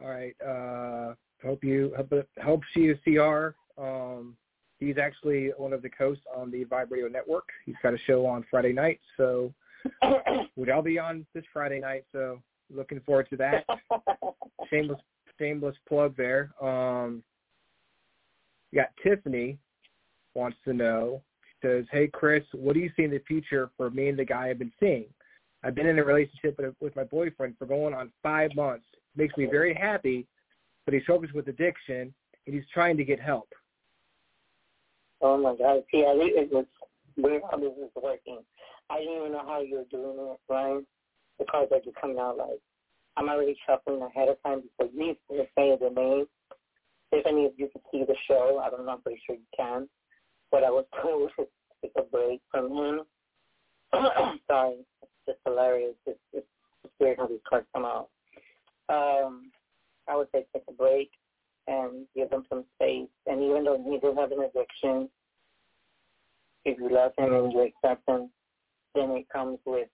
All 0.02 0.08
right. 0.08 0.34
Uh, 0.42 1.14
hope 1.44 1.64
you 1.64 1.92
hope 1.96 2.12
it 2.12 2.28
helps 2.38 2.66
you, 2.74 2.96
CR. 3.04 3.54
Um, 3.80 4.36
he's 4.78 4.98
actually 4.98 5.52
one 5.56 5.72
of 5.72 5.82
the 5.82 5.90
hosts 5.98 6.24
on 6.34 6.50
the 6.50 6.64
Vibe 6.64 6.90
Radio 6.90 7.08
Network. 7.08 7.48
He's 7.64 7.76
got 7.82 7.94
a 7.94 7.98
show 8.06 8.26
on 8.26 8.44
Friday 8.50 8.72
night, 8.72 9.00
so 9.16 9.52
which 10.54 10.70
I'll 10.70 10.82
be 10.82 10.98
on 10.98 11.26
this 11.34 11.44
Friday 11.52 11.80
night. 11.80 12.04
So 12.12 12.40
looking 12.74 13.00
forward 13.00 13.28
to 13.30 13.36
that. 13.36 13.64
shameless 14.70 15.00
shameless 15.38 15.76
plug 15.88 16.16
there. 16.16 16.50
Um, 16.60 17.22
got 18.74 18.88
Tiffany 19.02 19.58
wants 20.34 20.56
to 20.64 20.72
know. 20.72 21.22
She 21.42 21.68
says, 21.68 21.84
"Hey 21.90 22.08
Chris, 22.08 22.44
what 22.52 22.74
do 22.74 22.80
you 22.80 22.90
see 22.96 23.04
in 23.04 23.10
the 23.10 23.22
future 23.26 23.70
for 23.76 23.90
me 23.90 24.08
and 24.08 24.18
the 24.18 24.24
guy 24.24 24.48
I've 24.48 24.58
been 24.58 24.72
seeing? 24.80 25.06
I've 25.62 25.74
been 25.74 25.86
in 25.86 25.98
a 25.98 26.04
relationship 26.04 26.58
with, 26.58 26.74
with 26.80 26.94
my 26.94 27.04
boyfriend 27.04 27.56
for 27.58 27.66
going 27.66 27.94
on 27.94 28.12
five 28.22 28.54
months. 28.54 28.84
Makes 29.16 29.36
me 29.36 29.46
very 29.46 29.74
happy, 29.74 30.26
but 30.84 30.94
he 30.94 31.00
struggles 31.00 31.32
with 31.32 31.48
addiction 31.48 32.14
and 32.46 32.54
he's 32.54 32.68
trying 32.72 32.96
to 32.96 33.04
get 33.04 33.20
help." 33.20 33.48
Oh 35.20 35.38
my 35.38 35.56
God! 35.56 35.82
See, 35.90 36.04
I 36.06 36.16
think 36.18 36.32
it 36.36 36.52
was 36.52 36.66
weird 37.16 37.42
how 37.50 37.58
this 37.58 37.72
is 37.78 37.90
working. 38.00 38.40
I 38.90 38.98
didn't 38.98 39.16
even 39.16 39.32
know 39.32 39.44
how 39.46 39.60
you 39.60 39.76
were 39.78 39.84
doing 39.90 40.16
it, 40.18 40.40
Brian. 40.46 40.86
The 41.38 41.44
cards 41.44 41.70
are 41.72 41.80
just 41.80 41.96
coming 41.96 42.18
out 42.18 42.36
like 42.36 42.60
I'm 43.16 43.28
already 43.28 43.56
shuffling 43.66 44.02
ahead 44.02 44.28
of 44.28 44.36
time 44.42 44.62
before 44.62 44.92
you 44.92 45.14
even 45.30 45.46
say 45.56 45.76
the 45.80 45.90
name. 45.90 46.26
If 47.12 47.24
any 47.26 47.46
of 47.46 47.52
you 47.56 47.68
can 47.68 47.80
see 47.90 48.04
the 48.04 48.16
show, 48.28 48.60
I 48.62 48.68
don't 48.68 48.84
know, 48.84 48.92
I'm 48.92 49.00
pretty 49.00 49.20
sure 49.26 49.36
you 49.36 49.42
can. 49.56 49.88
But 50.50 50.64
I 50.64 50.70
was 50.70 50.84
told 51.02 51.30
to 51.38 51.46
take 51.82 51.92
a 51.96 52.02
break 52.02 52.40
from 52.50 52.70
him. 52.72 53.00
Sorry, 54.46 54.76
it's 55.02 55.12
just 55.26 55.38
hilarious. 55.46 55.94
It's, 56.06 56.18
it's, 56.32 56.46
it's 56.84 56.92
weird 57.00 57.18
how 57.18 57.26
these 57.26 57.38
cards 57.48 57.66
come 57.74 57.84
out. 57.84 58.08
Um, 58.88 59.50
I 60.08 60.16
would 60.16 60.28
say 60.32 60.44
take 60.52 60.62
a 60.68 60.72
break 60.72 61.10
and 61.66 62.06
give 62.14 62.30
them 62.30 62.44
some 62.48 62.64
space. 62.74 63.08
And 63.26 63.42
even 63.42 63.64
though 63.64 63.82
he 63.82 63.98
does 63.98 64.16
have 64.16 64.32
an 64.32 64.40
addiction, 64.40 65.08
if 66.64 66.78
you 66.78 66.90
love 66.90 67.12
him 67.16 67.32
and 67.32 67.52
you 67.52 67.60
accept 67.60 68.08
him, 68.08 68.30
then 68.94 69.10
it 69.10 69.28
comes 69.32 69.58
with 69.64 69.88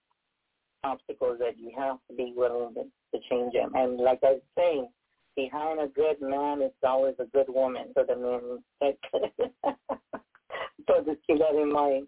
obstacles 0.84 1.38
that 1.38 1.58
you 1.58 1.70
have 1.76 1.96
to 2.10 2.16
be 2.16 2.32
willing 2.34 2.74
to, 2.74 2.82
to 2.82 3.22
change 3.30 3.54
him. 3.54 3.70
And 3.74 3.98
like 3.98 4.18
I 4.22 4.32
was 4.32 4.42
saying, 4.56 4.88
behind 5.36 5.80
a 5.80 5.88
good 5.88 6.20
man 6.20 6.62
is 6.62 6.72
always 6.82 7.14
a 7.18 7.24
good 7.26 7.48
woman. 7.48 7.92
So 7.94 8.04
the 8.06 8.16
man, 8.16 8.58
so 10.88 11.02
just 11.04 11.20
keep 11.26 11.38
that 11.38 11.60
in 11.60 11.72
mind. 11.72 12.06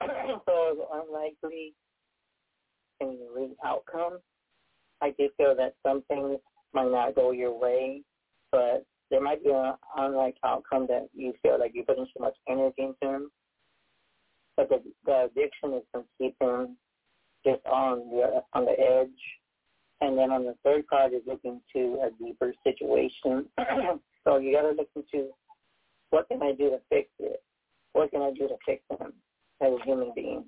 so 0.46 0.86
unlikely 0.92 1.74
you 3.00 3.56
outcome. 3.64 4.18
I 5.00 5.10
do 5.18 5.28
feel 5.36 5.54
that 5.56 5.72
some 5.86 6.02
things 6.08 6.38
might 6.74 6.90
not 6.90 7.14
go 7.14 7.30
your 7.30 7.58
way, 7.58 8.02
but 8.52 8.84
there 9.10 9.20
might 9.20 9.42
be 9.42 9.50
an 9.50 9.72
unlike 9.96 10.36
outcome 10.44 10.86
that 10.88 11.08
you 11.14 11.32
feel 11.42 11.58
like 11.58 11.72
you're 11.74 11.84
putting 11.84 12.06
so 12.16 12.22
much 12.22 12.36
energy 12.48 12.74
into. 12.78 13.28
But 14.56 14.68
the, 14.68 14.82
the 15.06 15.24
addiction 15.24 15.74
is 15.74 15.82
going 15.94 16.04
to 16.04 16.10
keep 16.18 16.34
him 16.40 16.76
just 17.44 17.64
on 17.66 18.10
the 18.10 18.42
on 18.52 18.64
the 18.64 18.78
edge 18.78 19.08
and 20.00 20.16
then 20.16 20.30
on 20.30 20.44
the 20.44 20.54
third 20.64 20.86
card 20.88 21.12
is 21.12 21.22
looking 21.26 21.60
to 21.74 21.98
a 22.04 22.24
deeper 22.24 22.54
situation. 22.64 23.46
so 24.24 24.38
you 24.38 24.52
got 24.52 24.62
to 24.62 24.70
look 24.70 24.88
into 24.96 25.28
what 26.10 26.28
can 26.28 26.42
I 26.42 26.52
do 26.52 26.70
to 26.70 26.78
fix 26.88 27.08
it? 27.18 27.42
What 27.92 28.10
can 28.10 28.22
I 28.22 28.30
do 28.30 28.48
to 28.48 28.56
fix 28.64 28.82
him 28.90 29.12
as 29.60 29.72
a 29.72 29.84
human 29.84 30.12
being? 30.14 30.44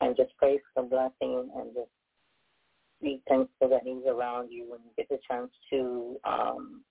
And 0.00 0.16
just 0.16 0.36
pray 0.36 0.58
for 0.74 0.82
the 0.82 0.88
blessing 0.88 1.50
and 1.56 1.74
just 1.74 1.90
be 3.02 3.20
thankful 3.28 3.68
that 3.68 3.82
he's 3.84 4.04
around 4.06 4.50
you 4.50 4.66
when 4.68 4.80
you 4.80 4.90
get 4.96 5.08
the 5.08 5.18
chance 5.28 5.50
to 5.70 6.16
um 6.24 6.82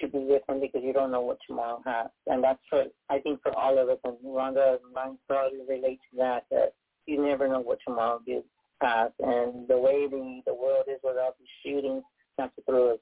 to 0.00 0.06
be 0.06 0.18
with 0.18 0.42
him 0.48 0.60
because 0.60 0.82
you 0.84 0.92
don't 0.92 1.10
know 1.10 1.22
what 1.22 1.38
tomorrow 1.46 1.82
has. 1.84 2.06
And 2.28 2.44
that's 2.44 2.60
for 2.70 2.84
I 3.10 3.18
think 3.18 3.42
for 3.42 3.52
all 3.56 3.78
of 3.78 3.88
us 3.88 3.98
and 4.04 4.16
Rhonda 4.24 4.76
and 4.82 4.94
mine 4.94 5.18
probably 5.26 5.60
relate 5.68 5.98
to 6.12 6.18
that 6.18 6.44
that 6.50 6.74
you 7.08 7.24
never 7.24 7.48
know 7.48 7.60
what 7.60 7.78
tomorrow 7.86 8.20
gives 8.24 8.44
us. 8.82 9.10
and 9.18 9.66
the 9.66 9.76
way 9.76 10.06
the, 10.06 10.42
the 10.46 10.54
world 10.54 10.84
is 10.88 11.00
without 11.02 11.36
the 11.38 11.46
shooting, 11.64 12.02
not 12.38 12.54
to 12.54 12.62
throw 12.62 12.98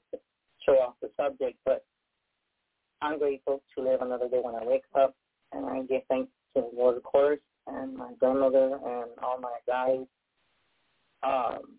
show 0.65 0.73
off 0.73 0.93
the 1.01 1.09
subject, 1.17 1.57
but 1.65 1.83
I'm 3.01 3.19
grateful 3.19 3.61
to 3.75 3.83
live 3.83 4.01
another 4.01 4.27
day 4.29 4.39
when 4.41 4.55
I 4.55 4.65
wake 4.65 4.83
up 4.95 5.13
and 5.51 5.65
I 5.65 5.81
give 5.83 6.01
thanks 6.09 6.31
to 6.55 6.61
the 6.61 6.69
Lord 6.75 6.97
of 6.97 7.03
course 7.03 7.39
and 7.67 7.95
my 7.95 8.13
grandmother 8.19 8.79
and 8.85 9.11
all 9.21 9.39
my 9.39 9.57
guys. 9.67 10.05
Um 11.21 11.73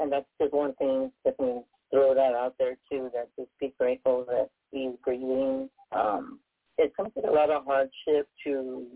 and 0.00 0.12
that's 0.12 0.26
just 0.40 0.52
one 0.52 0.74
thing, 0.74 1.10
let 1.24 1.38
me 1.40 1.62
throw 1.90 2.14
that 2.14 2.34
out 2.34 2.54
there 2.58 2.76
too, 2.90 3.10
that 3.14 3.28
just 3.38 3.50
be 3.60 3.72
grateful 3.78 4.24
that 4.28 4.48
he's 4.72 4.92
breathing. 5.04 5.70
Um 5.92 6.40
it 6.76 6.92
comes 6.96 7.10
with 7.14 7.24
a 7.24 7.30
lot 7.30 7.50
of 7.50 7.64
hardship 7.64 8.28
to 8.44 8.86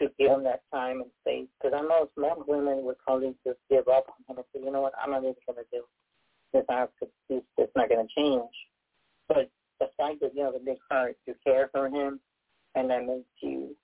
to 0.00 0.10
give 0.18 0.30
him 0.30 0.44
that 0.44 0.62
time 0.72 1.00
and 1.02 1.10
space. 1.20 1.48
Because 1.60 1.76
I 1.78 1.82
know 1.82 2.08
most 2.16 2.48
women 2.48 2.84
would 2.84 2.98
probably 2.98 3.34
just 3.46 3.58
give 3.70 3.86
up 3.88 4.06
on 4.08 4.34
him 4.34 4.38
and 4.38 4.46
say, 4.54 4.64
you 4.64 4.72
know 4.72 4.80
what, 4.80 4.94
I'm 5.00 5.10
not 5.10 5.22
even 5.22 5.34
going 5.46 5.58
to 5.58 5.64
do 5.72 5.84
this. 6.52 6.64
I 6.68 6.80
have 6.80 6.88
to, 7.02 7.08
it's 7.28 7.46
just 7.58 7.70
not 7.76 7.88
going 7.88 8.06
to 8.06 8.14
change. 8.14 8.50
But 9.28 9.50
the 9.78 9.86
fact 9.96 10.20
that 10.22 10.34
you 10.34 10.42
have 10.44 10.54
a 10.54 10.58
big 10.58 10.78
heart, 10.90 11.16
you 11.26 11.34
care 11.44 11.68
for 11.72 11.88
him, 11.88 12.20
and 12.74 12.90
that 12.90 13.06
makes 13.06 13.28
you, 13.40 13.76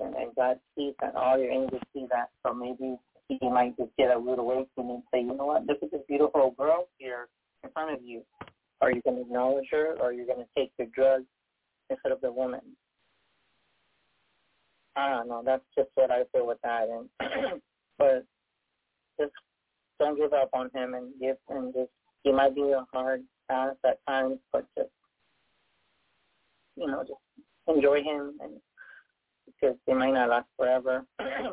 and, 0.00 0.14
and 0.14 0.34
God 0.34 0.58
sees 0.76 0.94
that, 1.00 1.14
all 1.14 1.38
your 1.38 1.50
angels 1.50 1.82
see 1.94 2.06
that. 2.10 2.30
So 2.44 2.52
maybe 2.52 2.96
he 3.28 3.38
might 3.48 3.76
just 3.76 3.90
get 3.96 4.14
a 4.14 4.18
little 4.18 4.50
away 4.50 4.66
from 4.74 4.90
and 4.90 5.02
say, 5.12 5.20
you 5.20 5.34
know 5.34 5.46
what, 5.46 5.66
look 5.66 5.78
at 5.82 5.90
this 5.90 6.00
beautiful 6.08 6.54
girl 6.58 6.88
here 6.98 7.28
in 7.62 7.70
front 7.70 7.92
of 7.92 8.02
you. 8.04 8.22
Are 8.80 8.90
you 8.90 9.02
going 9.02 9.16
to 9.16 9.22
acknowledge 9.22 9.66
her, 9.70 9.96
or 10.00 10.06
are 10.06 10.12
you 10.12 10.26
going 10.26 10.38
to 10.38 10.46
take 10.56 10.72
your 10.78 10.88
drugs 10.94 11.26
instead 11.90 12.12
of 12.12 12.20
the 12.22 12.32
woman? 12.32 12.60
I 14.96 15.10
don't 15.10 15.28
know. 15.28 15.42
That's 15.44 15.62
just 15.76 15.88
what 15.94 16.10
I 16.10 16.22
feel 16.32 16.46
with 16.46 16.58
that. 16.62 16.88
And 16.88 17.60
but 17.98 18.24
just 19.18 19.32
don't 19.98 20.18
give 20.18 20.32
up 20.32 20.50
on 20.52 20.70
him 20.74 20.94
and 20.94 21.12
give 21.20 21.36
and 21.48 21.72
just 21.72 21.90
he 22.22 22.32
might 22.32 22.54
be 22.54 22.62
a 22.62 22.84
hard 22.92 23.22
pass 23.48 23.74
at 23.86 23.98
times, 24.06 24.38
but 24.52 24.66
just 24.76 24.90
you 26.76 26.86
know, 26.86 27.02
just 27.02 27.20
enjoy 27.68 28.02
him 28.02 28.34
and 28.40 28.52
because 29.46 29.76
they 29.86 29.94
might 29.94 30.12
not 30.12 30.30
last 30.30 30.46
forever. 30.56 31.04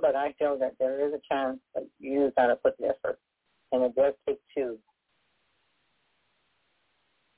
but 0.01 0.15
I 0.15 0.33
feel 0.39 0.57
that 0.59 0.73
there 0.79 1.05
is 1.07 1.13
a 1.13 1.33
chance 1.33 1.59
that 1.75 1.87
you 1.99 2.31
gotta 2.35 2.55
put 2.55 2.77
the 2.77 2.87
effort. 2.87 3.19
And 3.71 3.83
it 3.83 3.95
does 3.95 4.13
take 4.27 4.39
two. 4.55 4.77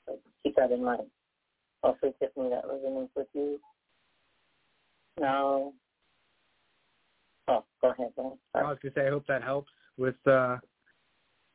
So 0.06 0.18
keep 0.42 0.56
that 0.56 0.70
in 0.70 0.84
mind. 0.84 1.08
Also 1.82 2.12
Tiffany 2.20 2.50
that 2.50 2.64
resonates 2.64 3.08
with 3.16 3.26
you. 3.34 3.60
Now 5.18 5.72
to 8.82 8.90
say 8.94 9.06
I 9.06 9.10
hope 9.10 9.26
that 9.28 9.42
helps 9.42 9.70
with 9.96 10.14
uh 10.26 10.56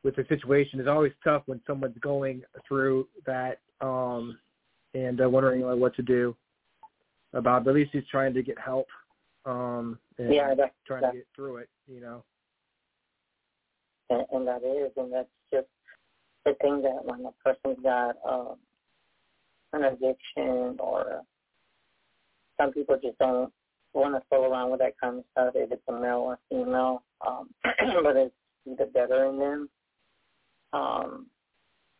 with 0.04 0.16
the 0.16 0.24
situation. 0.66 0.80
It's 0.80 0.88
always 0.88 1.12
tough 1.24 1.42
when 1.46 1.60
someone's 1.66 1.98
going 2.00 2.42
through 2.66 3.08
that 3.26 3.58
um 3.80 4.38
and 4.94 5.20
uh, 5.20 5.28
wondering 5.28 5.60
like, 5.62 5.78
what 5.78 5.94
to 5.96 6.02
do 6.02 6.34
about. 7.34 7.64
But 7.64 7.70
at 7.70 7.76
least 7.76 7.90
he's 7.92 8.06
trying 8.10 8.34
to 8.34 8.42
get 8.42 8.58
help. 8.58 8.86
Um 9.44 9.98
and 10.18 10.32
Yeah, 10.32 10.54
that, 10.54 10.74
trying 10.86 11.02
that, 11.02 11.12
to 11.12 11.18
get 11.18 11.26
through 11.34 11.58
it, 11.58 11.68
you 11.86 12.00
know. 12.00 12.22
and, 14.10 14.24
and 14.32 14.46
that 14.46 14.62
is, 14.62 14.92
and 14.96 15.12
that's 15.12 15.28
just 15.52 15.66
the 16.44 16.54
thing 16.62 16.82
that 16.82 17.04
when 17.04 17.26
a 17.26 17.32
person's 17.44 17.82
got 17.82 18.16
um, 18.28 18.56
an 19.72 19.84
addiction 19.84 20.76
or 20.78 21.22
some 22.58 22.72
people 22.72 22.98
just 23.02 23.18
don't 23.18 23.52
want 23.92 24.14
to 24.14 24.22
fool 24.30 24.44
around 24.44 24.70
with 24.70 24.80
that 24.80 24.94
kind 25.00 25.18
of 25.18 25.24
stuff 25.32 25.52
if 25.54 25.70
it's 25.72 25.82
a 25.88 25.92
male 25.92 26.18
or 26.18 26.38
female, 26.48 27.02
um, 27.26 27.50
but 28.02 28.16
it's 28.16 28.34
either 28.66 28.86
better 28.86 29.26
in 29.26 29.38
them. 29.38 29.68
Um, 30.72 31.26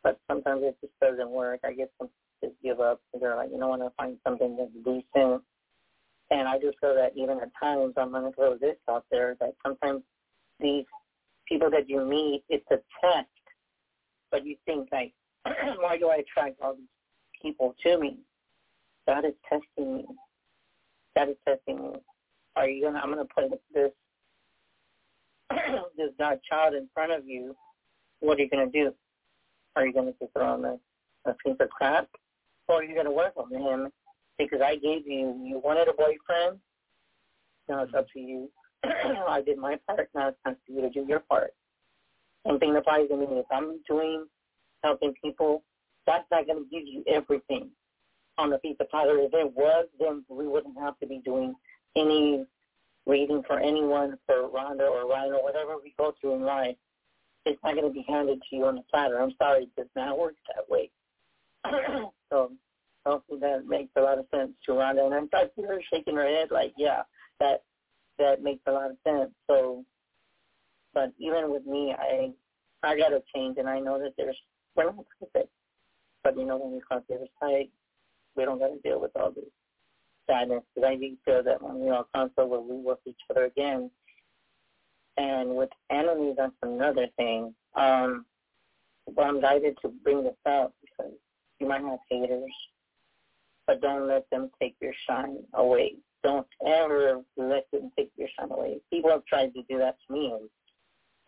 but 0.02 0.16
sometimes 0.30 0.62
it 0.64 0.76
just 0.80 0.92
doesn't 1.00 1.30
work. 1.30 1.60
I 1.64 1.72
guess 1.72 1.88
some 1.98 2.08
just 2.42 2.54
give 2.62 2.80
up. 2.80 3.00
They're 3.18 3.36
like, 3.36 3.50
you 3.50 3.58
know, 3.58 3.68
want 3.68 3.82
to 3.82 3.90
find 3.96 4.16
something 4.26 4.56
that's 4.56 4.70
decent. 4.84 5.42
And 6.30 6.48
I 6.48 6.58
just 6.58 6.78
feel 6.80 6.94
that 6.94 7.12
even 7.16 7.38
at 7.40 7.50
times, 7.60 7.94
I'm 7.96 8.10
going 8.10 8.24
to 8.24 8.32
throw 8.32 8.56
this 8.56 8.76
out 8.90 9.04
there, 9.10 9.36
that 9.40 9.54
sometimes 9.64 10.02
these 10.60 10.84
people 11.48 11.70
that 11.70 11.88
you 11.88 12.04
meet, 12.04 12.42
it's 12.48 12.64
a 12.70 12.76
test. 13.00 13.28
But 14.30 14.44
you 14.44 14.56
think 14.66 14.88
like, 14.92 15.12
why 15.78 15.96
do 15.98 16.08
I 16.08 16.16
attract 16.16 16.60
all 16.60 16.74
these 16.74 16.86
people 17.40 17.74
to 17.84 17.98
me? 17.98 18.18
God 19.06 19.24
is 19.24 19.34
testing 19.48 19.98
me. 19.98 20.04
God 21.16 21.30
is 21.30 21.36
testing 21.46 21.76
me. 21.80 21.92
Are 22.56 22.68
you 22.68 22.84
gonna? 22.84 22.98
I'm 22.98 23.10
gonna 23.10 23.24
put 23.24 23.50
this 23.72 23.90
this 25.96 26.10
God 26.18 26.40
child 26.48 26.74
in 26.74 26.88
front 26.92 27.12
of 27.12 27.26
you. 27.26 27.54
What 28.26 28.40
are 28.40 28.42
you 28.42 28.50
gonna 28.50 28.66
do? 28.66 28.92
Are 29.76 29.86
you 29.86 29.92
gonna 29.92 30.12
just 30.20 30.32
throw 30.32 30.56
him 30.56 30.64
a, 30.64 31.30
a 31.30 31.34
piece 31.34 31.54
of 31.60 31.70
crap, 31.70 32.08
or 32.66 32.80
are 32.80 32.84
you 32.84 32.96
gonna 32.96 33.12
work 33.12 33.34
on 33.36 33.52
him? 33.52 33.88
Because 34.36 34.60
I 34.60 34.74
gave 34.74 35.06
you, 35.06 35.40
you 35.44 35.60
wanted 35.62 35.86
a 35.86 35.92
boyfriend. 35.92 36.58
Now 37.68 37.84
it's 37.84 37.94
up 37.94 38.06
to 38.14 38.18
you. 38.18 38.50
I 38.84 39.42
did 39.46 39.58
my 39.58 39.78
part. 39.86 40.08
Now 40.12 40.28
it's 40.28 40.38
time 40.44 40.56
for 40.66 40.72
you 40.72 40.80
to 40.80 40.90
do 40.90 41.06
your 41.08 41.20
part. 41.20 41.52
Same 42.44 42.58
thing 42.58 42.74
applies 42.74 43.08
to 43.10 43.16
me. 43.16 43.26
If 43.30 43.46
I'm 43.52 43.80
doing 43.88 44.26
helping 44.82 45.14
people, 45.22 45.62
that's 46.04 46.24
not 46.32 46.46
going 46.46 46.64
to 46.64 46.70
give 46.70 46.86
you 46.86 47.04
everything 47.06 47.70
on 48.38 48.50
the 48.50 48.58
piece 48.58 48.76
of 48.80 48.90
platter. 48.90 49.18
If 49.18 49.34
it 49.34 49.52
was, 49.56 49.86
then 49.98 50.24
we 50.28 50.46
wouldn't 50.46 50.78
have 50.78 50.98
to 50.98 51.06
be 51.06 51.20
doing 51.24 51.54
any 51.96 52.44
reading 53.06 53.42
for 53.46 53.58
anyone, 53.58 54.18
for 54.26 54.48
Rhonda 54.48 54.88
or 54.90 55.08
Ryan 55.08 55.32
or 55.32 55.42
whatever 55.42 55.76
we 55.82 55.94
go 55.96 56.12
through 56.20 56.34
in 56.34 56.42
life. 56.42 56.76
Not 57.66 57.74
going 57.74 57.88
to 57.88 57.92
be 57.92 58.06
handed 58.08 58.40
to 58.48 58.56
you 58.56 58.64
on 58.66 58.78
a 58.78 58.82
platter. 58.82 59.20
I'm 59.20 59.32
sorry, 59.42 59.64
it 59.64 59.76
does 59.76 59.88
not 59.96 60.18
work 60.18 60.34
that 60.54 60.70
way. 60.70 60.90
so 62.30 62.52
hopefully 63.04 63.40
that 63.40 63.66
makes 63.66 63.90
a 63.96 64.00
lot 64.00 64.18
of 64.18 64.26
sense 64.32 64.52
to 64.64 64.72
Rhonda. 64.72 65.04
And 65.04 65.14
I'm 65.14 65.28
I 65.34 65.46
see 65.56 65.62
her 65.62 65.80
shaking 65.92 66.14
her 66.14 66.26
head 66.26 66.48
like, 66.52 66.74
yeah, 66.78 67.02
that 67.40 67.64
that 68.18 68.42
makes 68.42 68.62
a 68.68 68.72
lot 68.72 68.90
of 68.90 68.96
sense. 69.04 69.30
So, 69.48 69.84
but 70.94 71.12
even 71.18 71.50
with 71.50 71.66
me, 71.66 71.92
I 71.98 72.30
I 72.84 72.96
got 72.96 73.08
to 73.08 73.22
change, 73.34 73.58
and 73.58 73.68
I 73.68 73.80
know 73.80 73.98
that 73.98 74.14
there's 74.16 74.38
we're 74.76 74.84
not 74.84 75.04
perfect, 75.18 75.50
but 76.22 76.36
you 76.36 76.44
know 76.44 76.58
when 76.58 76.72
we 76.72 76.80
cross 76.80 77.02
the 77.08 77.16
other 77.16 77.26
side, 77.40 77.68
we 78.36 78.44
don't 78.44 78.60
got 78.60 78.68
to 78.68 78.78
deal 78.78 79.00
with 79.00 79.10
all 79.16 79.32
this 79.32 79.44
sadness. 80.28 80.62
Because 80.72 80.88
I 80.88 80.94
do 80.94 81.16
feel 81.24 81.42
that 81.42 81.60
when 81.60 81.80
we 81.80 81.90
all 81.90 82.06
come 82.14 82.30
over, 82.38 82.60
we 82.60 82.76
work 82.76 83.00
each 83.06 83.16
other 83.28 83.46
again. 83.46 83.90
And 85.16 85.56
with 85.56 85.70
enemies, 85.90 86.34
that's 86.36 86.52
another 86.62 87.06
thing. 87.16 87.54
Um, 87.74 88.26
but 89.14 89.24
I'm 89.24 89.40
guided 89.40 89.78
to 89.82 89.88
bring 89.88 90.24
this 90.24 90.34
up 90.46 90.74
because 90.80 91.12
you 91.58 91.68
might 91.68 91.82
have 91.82 91.98
haters, 92.10 92.50
but 93.66 93.80
don't 93.80 94.06
let 94.06 94.28
them 94.30 94.50
take 94.60 94.76
your 94.80 94.92
shine 95.08 95.38
away. 95.54 95.94
Don't 96.22 96.46
ever 96.66 97.22
let 97.36 97.66
them 97.72 97.92
take 97.96 98.10
your 98.16 98.28
shine 98.38 98.50
away. 98.50 98.80
People 98.92 99.10
have 99.10 99.24
tried 99.26 99.54
to 99.54 99.62
do 99.68 99.78
that 99.78 99.96
to 100.06 100.12
me. 100.12 100.32
And 100.34 100.48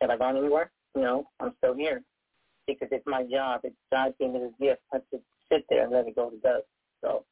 have 0.00 0.10
I 0.10 0.16
gone 0.16 0.36
anywhere? 0.36 0.70
No, 0.94 1.28
I'm 1.40 1.52
still 1.58 1.74
here 1.74 2.02
because 2.66 2.88
it's 2.90 3.06
my 3.06 3.22
job. 3.24 3.60
It's 3.64 3.76
God 3.92 4.14
gave 4.20 4.32
me 4.32 4.40
this 4.40 4.52
gift. 4.60 4.82
I 4.92 4.96
have 4.96 5.10
to 5.12 5.20
sit 5.50 5.64
there 5.70 5.84
and 5.84 5.92
let 5.92 6.06
it 6.06 6.16
go 6.16 6.30
to 6.30 6.36
dust. 6.38 6.64
So 7.02 7.24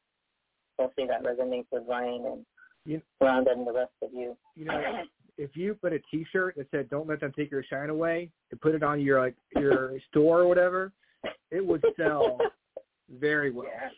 hopefully 0.79 1.07
that 1.07 1.23
resonates 1.23 1.65
with 1.71 1.83
Ryan 1.87 2.25
and 2.25 2.45
You- 2.85 3.01
Rhonda 3.21 3.51
and 3.51 3.67
the 3.67 3.73
rest 3.73 3.91
of 4.01 4.13
you. 4.13 4.37
You 4.55 4.65
know, 4.65 5.03
if 5.37 5.55
you 5.55 5.75
put 5.75 5.93
a 5.93 5.99
T-shirt 6.11 6.55
that 6.57 6.67
said 6.71 6.89
"Don't 6.89 7.07
let 7.07 7.21
them 7.21 7.31
take 7.35 7.51
your 7.51 7.63
shine 7.63 7.89
away" 7.89 8.29
and 8.51 8.61
put 8.61 8.75
it 8.75 8.83
on 8.83 8.99
your 8.99 9.19
like 9.19 9.35
your 9.55 9.93
store 10.09 10.41
or 10.41 10.47
whatever, 10.47 10.91
it 11.51 11.65
would 11.65 11.83
sell 11.97 12.39
very 13.19 13.51
well. 13.51 13.67
Yeah. 13.67 13.89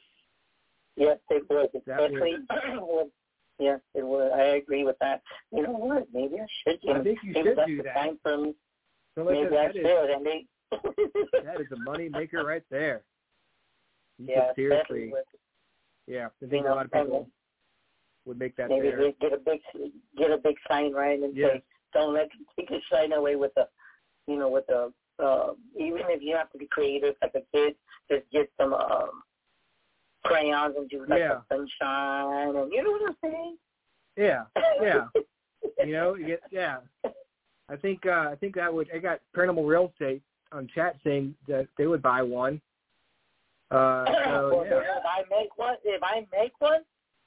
Yes, 0.95 1.17
it 1.29 1.43
would. 1.49 1.69
Especially 1.73 2.35
with 2.81 3.07
yes, 3.57 3.79
it 3.95 4.05
would. 4.05 4.31
I 4.33 4.57
agree 4.57 4.83
with 4.83 4.97
that. 4.99 5.21
You 5.53 5.63
know 5.63 5.71
what? 5.71 6.07
Maybe 6.13 6.35
I 6.35 6.45
should. 6.63 6.79
I 6.89 7.01
think 7.01 7.19
you 7.23 7.33
should 7.33 7.57
do 7.65 7.77
the 7.77 7.83
that. 7.83 7.93
Time 8.25 8.43
me. 8.43 8.53
So 9.15 9.23
like 9.23 9.35
Maybe 9.35 9.49
that, 9.49 9.59
I 9.59 9.67
that 9.67 9.75
is 9.75 9.85
should. 9.85 10.09
And 10.09 10.25
they. 10.25 10.45
that 10.71 11.61
is 11.61 11.67
a 11.71 11.79
money 11.83 12.09
maker 12.09 12.43
right 12.43 12.63
there. 12.69 13.01
You 14.19 14.27
yeah, 14.29 14.53
seriously, 14.53 15.13
yeah. 16.05 16.27
I 16.27 16.29
you 16.41 16.47
think 16.49 16.65
a 16.65 16.69
know, 16.69 16.75
lot 16.75 16.85
of 16.85 16.91
people 16.91 17.29
would 18.29 18.39
make 18.39 18.55
that 18.55 18.69
maybe 18.69 18.91
fair. 18.91 19.11
get, 19.19 19.33
a 19.33 19.37
big 19.37 19.59
get 20.17 20.31
a 20.31 20.37
big 20.37 20.55
sign 20.69 20.93
right 20.93 21.19
and 21.19 21.35
Yes. 21.35 21.51
say, 21.55 21.63
"Don't 21.93 22.13
let 22.13 22.29
take 22.55 22.69
your 22.69 22.79
shine 22.89 23.11
away 23.11 23.35
with 23.35 23.53
the, 23.55 23.67
you 24.27 24.37
know, 24.37 24.49
with 24.49 24.67
the." 24.67 24.93
Uh, 25.21 25.53
even 25.75 26.03
if 26.07 26.21
you 26.21 26.33
have 26.33 26.49
to 26.51 26.57
be 26.57 26.67
creative, 26.67 27.13
like 27.21 27.35
a 27.35 27.41
kid, 27.51 27.75
just 28.09 28.23
get 28.31 28.49
some 28.57 28.73
um, 28.73 29.21
crayons 30.23 30.75
and 30.77 30.89
do 30.89 31.05
like 31.07 31.19
Yeah. 31.19 31.39
a 31.39 31.43
sunshine, 31.49 32.55
and 32.55 32.71
you 32.71 32.83
know 32.83 32.91
what 32.91 33.09
I'm 33.09 33.17
saying? 33.21 33.57
Yeah, 34.15 34.45
yeah. 34.81 35.07
you 35.85 35.91
know, 35.91 36.13
you 36.13 36.27
get 36.27 36.41
yeah. 36.51 36.77
I 37.67 37.75
think 37.75 38.05
uh 38.05 38.29
I 38.31 38.35
think 38.39 38.55
that 38.55 38.73
would 38.73 38.89
I 38.93 38.99
got 38.99 39.19
paranormal 39.35 39.67
real 39.67 39.89
estate 39.91 40.21
on 40.51 40.67
chat 40.73 40.97
saying 41.03 41.35
that 41.47 41.67
they 41.77 41.87
would 41.87 42.01
buy 42.01 42.21
one. 42.21 42.61
Uh 43.71 44.05
so 44.25 44.57
well, 44.57 44.65
yeah. 44.65 44.97
If 44.97 45.05
I 45.05 45.23
make 45.29 45.57
one, 45.57 45.75
if 45.83 46.01
I 46.03 46.25
make 46.31 46.53
one, 46.59 46.81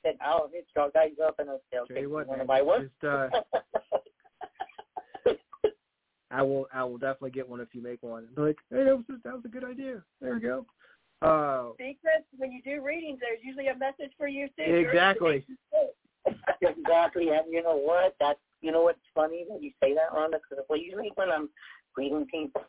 then 0.05 0.15
I'll 0.21 0.49
hit 0.53 0.67
y'all 0.77 0.91
guys 0.93 1.13
up 1.25 1.37
and 1.39 1.51
I'll 1.51 1.61
Tell 1.73 1.87
you 1.97 2.11
what, 2.11 2.27
want 2.27 2.41
to 2.41 2.47
man, 2.47 2.47
buy 2.47 2.63
one? 2.63 2.91
just 3.01 3.05
uh 3.05 3.29
I 6.31 6.43
will 6.43 6.67
I 6.73 6.83
will 6.85 6.99
definitely 6.99 7.31
get 7.33 7.49
one 7.49 7.61
if 7.61 7.69
you 7.75 7.83
make 7.83 8.03
one. 8.03 8.27
Be 8.35 8.43
like, 8.43 8.59
hey, 8.71 8.85
that 8.85 8.97
was 8.97 9.05
a, 9.11 9.15
that 9.25 9.35
was 9.35 9.43
a 9.45 9.49
good 9.49 9.65
idea. 9.65 10.03
There 10.21 10.35
we 10.35 10.41
go. 10.41 10.67
Uh 11.21 11.73
Secrets, 11.79 12.27
when 12.37 12.51
you 12.53 12.63
do 12.63 12.83
readings, 12.85 13.19
there's 13.21 13.39
usually 13.43 13.69
a 13.69 13.77
message 13.77 14.13
for 14.17 14.27
you 14.27 14.49
too. 14.57 14.65
exactly. 14.65 15.45
exactly, 16.63 17.29
and 17.29 17.53
you 17.53 17.63
know 17.63 17.77
what? 17.77 18.17
That's 18.19 18.41
you 18.61 18.73
know 18.73 18.83
what's 18.83 18.99
funny 19.15 19.45
that 19.51 19.63
you 19.63 19.73
say 19.83 19.95
that, 19.95 20.13
Rhonda, 20.17 20.39
because 20.49 20.65
well, 20.69 20.79
usually 20.79 21.13
when 21.17 21.31
I'm 21.31 21.49
reading 21.97 22.27
people, 22.33 22.65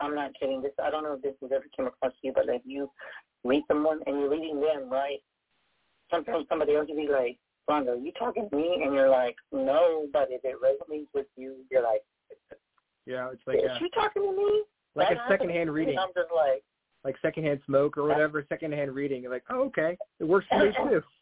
I'm 0.00 0.14
not 0.14 0.30
kidding. 0.38 0.62
This 0.62 0.72
I 0.82 0.90
don't 0.90 1.02
know 1.02 1.14
if 1.14 1.22
this 1.22 1.34
has 1.42 1.50
ever 1.52 1.64
came 1.76 1.86
across 1.86 2.12
you, 2.22 2.32
but 2.32 2.44
if 2.48 2.62
you 2.64 2.90
read 3.44 3.62
someone 3.68 4.00
and 4.06 4.20
you're 4.20 4.30
reading 4.30 4.60
them, 4.60 4.90
right? 4.90 5.18
Sometimes 6.10 6.46
somebody 6.48 6.74
else 6.74 6.88
will 6.88 6.96
be 6.96 7.08
like, 7.10 7.38
Rhonda, 7.68 7.90
are 7.90 7.96
you 7.96 8.12
talking 8.18 8.48
to 8.48 8.56
me? 8.56 8.80
And 8.82 8.94
you're 8.94 9.10
like, 9.10 9.36
no, 9.52 10.06
but 10.12 10.28
if 10.30 10.40
it 10.44 10.56
resonates 10.62 11.08
with 11.14 11.26
you, 11.36 11.56
you're 11.70 11.82
like, 11.82 12.02
Yeah, 13.06 13.28
it's 13.32 13.42
like 13.46 13.58
is 13.58 13.64
a, 13.64 13.78
she 13.78 13.88
talking 13.90 14.22
to 14.22 14.32
me? 14.32 14.62
like 14.94 15.08
That 15.08 15.18
a 15.18 15.28
secondhand 15.28 15.72
reading. 15.72 15.98
I'm 15.98 16.08
just 16.08 16.30
like, 16.34 16.62
Like 17.04 17.16
secondhand 17.20 17.60
smoke 17.66 17.98
or 17.98 18.04
whatever, 18.04 18.44
secondhand 18.48 18.94
reading. 18.94 19.22
You're 19.22 19.32
like, 19.32 19.44
oh 19.50 19.64
okay. 19.66 19.96
It 20.18 20.24
works 20.24 20.46
for 20.48 20.64
me 20.64 20.72
too. 20.72 21.02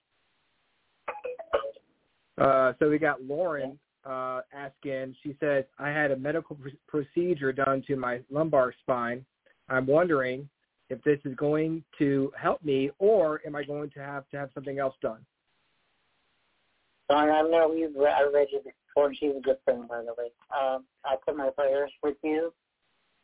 Uh, 2.38 2.74
so 2.78 2.90
we 2.90 2.98
got 2.98 3.22
Lauren 3.22 3.78
uh, 4.04 4.40
asking. 4.52 5.16
She 5.22 5.34
says, 5.40 5.64
"I 5.78 5.88
had 5.88 6.10
a 6.10 6.16
medical 6.16 6.56
pr- 6.56 6.68
procedure 6.86 7.50
done 7.50 7.82
to 7.86 7.96
my 7.96 8.20
lumbar 8.30 8.74
spine. 8.82 9.24
I'm 9.70 9.86
wondering 9.86 10.46
if 10.88 11.02
this 11.02 11.18
is 11.24 11.34
going 11.36 11.82
to 11.98 12.32
help 12.40 12.62
me, 12.62 12.90
or 12.98 13.40
am 13.46 13.56
I 13.56 13.64
going 13.64 13.90
to 13.90 14.00
have 14.00 14.28
to 14.30 14.38
have 14.38 14.50
something 14.54 14.78
else 14.78 14.94
done?" 15.02 15.24
So 17.08 17.16
I 17.16 17.42
know 17.42 17.72
you've 17.72 17.94
re- 17.94 18.12
I 18.12 18.28
read 18.32 18.48
you 18.52 18.60
before. 18.60 19.14
She's 19.14 19.36
a 19.36 19.40
good 19.40 19.58
friend, 19.64 19.86
by 19.88 20.02
the 20.02 20.14
way. 20.18 20.30
Um, 20.50 20.84
I 21.04 21.16
put 21.24 21.36
my 21.36 21.50
prayers 21.50 21.92
with 22.02 22.16
you. 22.22 22.52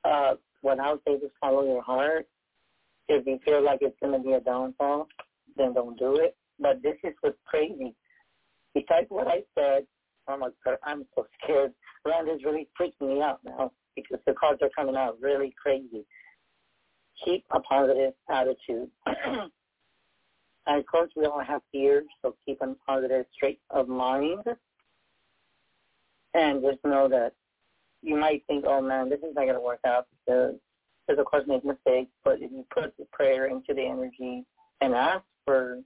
Uh, 0.05 0.35
what 0.61 0.79
I 0.79 0.93
would 0.93 1.01
say 1.07 1.13
is 1.15 1.31
follow 1.41 1.65
your 1.65 1.83
heart. 1.83 2.27
If 3.09 3.27
you 3.27 3.39
feel 3.45 3.65
like 3.65 3.81
it's 3.83 3.97
going 4.01 4.13
to 4.13 4.27
be 4.27 4.35
a 4.35 4.41
downfall, 4.41 5.09
then 5.57 5.75
don't 5.75 5.99
do 5.99 6.17
it. 6.17 6.37
But 6.61 6.83
this 6.83 6.97
is 7.03 7.15
what's 7.21 7.37
crazy. 7.47 7.95
Besides 8.75 9.07
what 9.09 9.27
I 9.27 9.43
said, 9.55 9.87
I'm, 10.29 10.41
like, 10.41 10.53
I'm 10.85 11.05
so 11.15 11.27
scared. 11.43 11.73
Rhonda's 12.07 12.45
really 12.45 12.69
freaking 12.81 13.09
me 13.09 13.21
out 13.21 13.41
now 13.45 13.73
because 13.97 14.21
the 14.27 14.33
cards 14.35 14.61
are 14.63 14.71
coming 14.77 14.97
out 14.97 15.19
really 15.21 15.55
crazy. 15.61 16.07
Keep 17.33 17.45
a 17.51 17.61
positive 17.61 18.13
attitude. 18.29 18.91
Of 20.67 20.87
course, 20.87 21.11
we 21.17 21.25
all 21.25 21.43
have 21.43 21.61
fears, 21.73 22.05
so 22.23 22.37
keep 22.47 22.61
a 22.63 22.75
positive 22.87 23.27
state 23.37 23.59
of 23.71 23.89
mind. 23.89 24.45
and 26.35 26.63
just 26.63 26.79
know 26.85 27.09
that 27.09 27.33
you 28.03 28.17
might 28.17 28.45
think, 28.47 28.65
oh 28.67 28.81
man, 28.81 29.09
this 29.09 29.19
is 29.19 29.35
not 29.35 29.43
going 29.43 29.55
to 29.55 29.61
work 29.61 29.81
out 29.85 30.07
because, 30.25 30.55
because 31.07 31.19
of 31.19 31.27
course 31.27 31.45
make 31.49 31.65
mistakes. 31.65 32.11
But 32.25 32.35
if 32.41 32.51
you 32.53 32.65
put 32.73 32.97
the 32.97 33.07
prayer 33.13 33.47
into 33.47 33.75
the 33.75 33.83
energy 33.85 34.45
and 34.81 34.95
ask 34.95 35.25
for, 35.45 35.79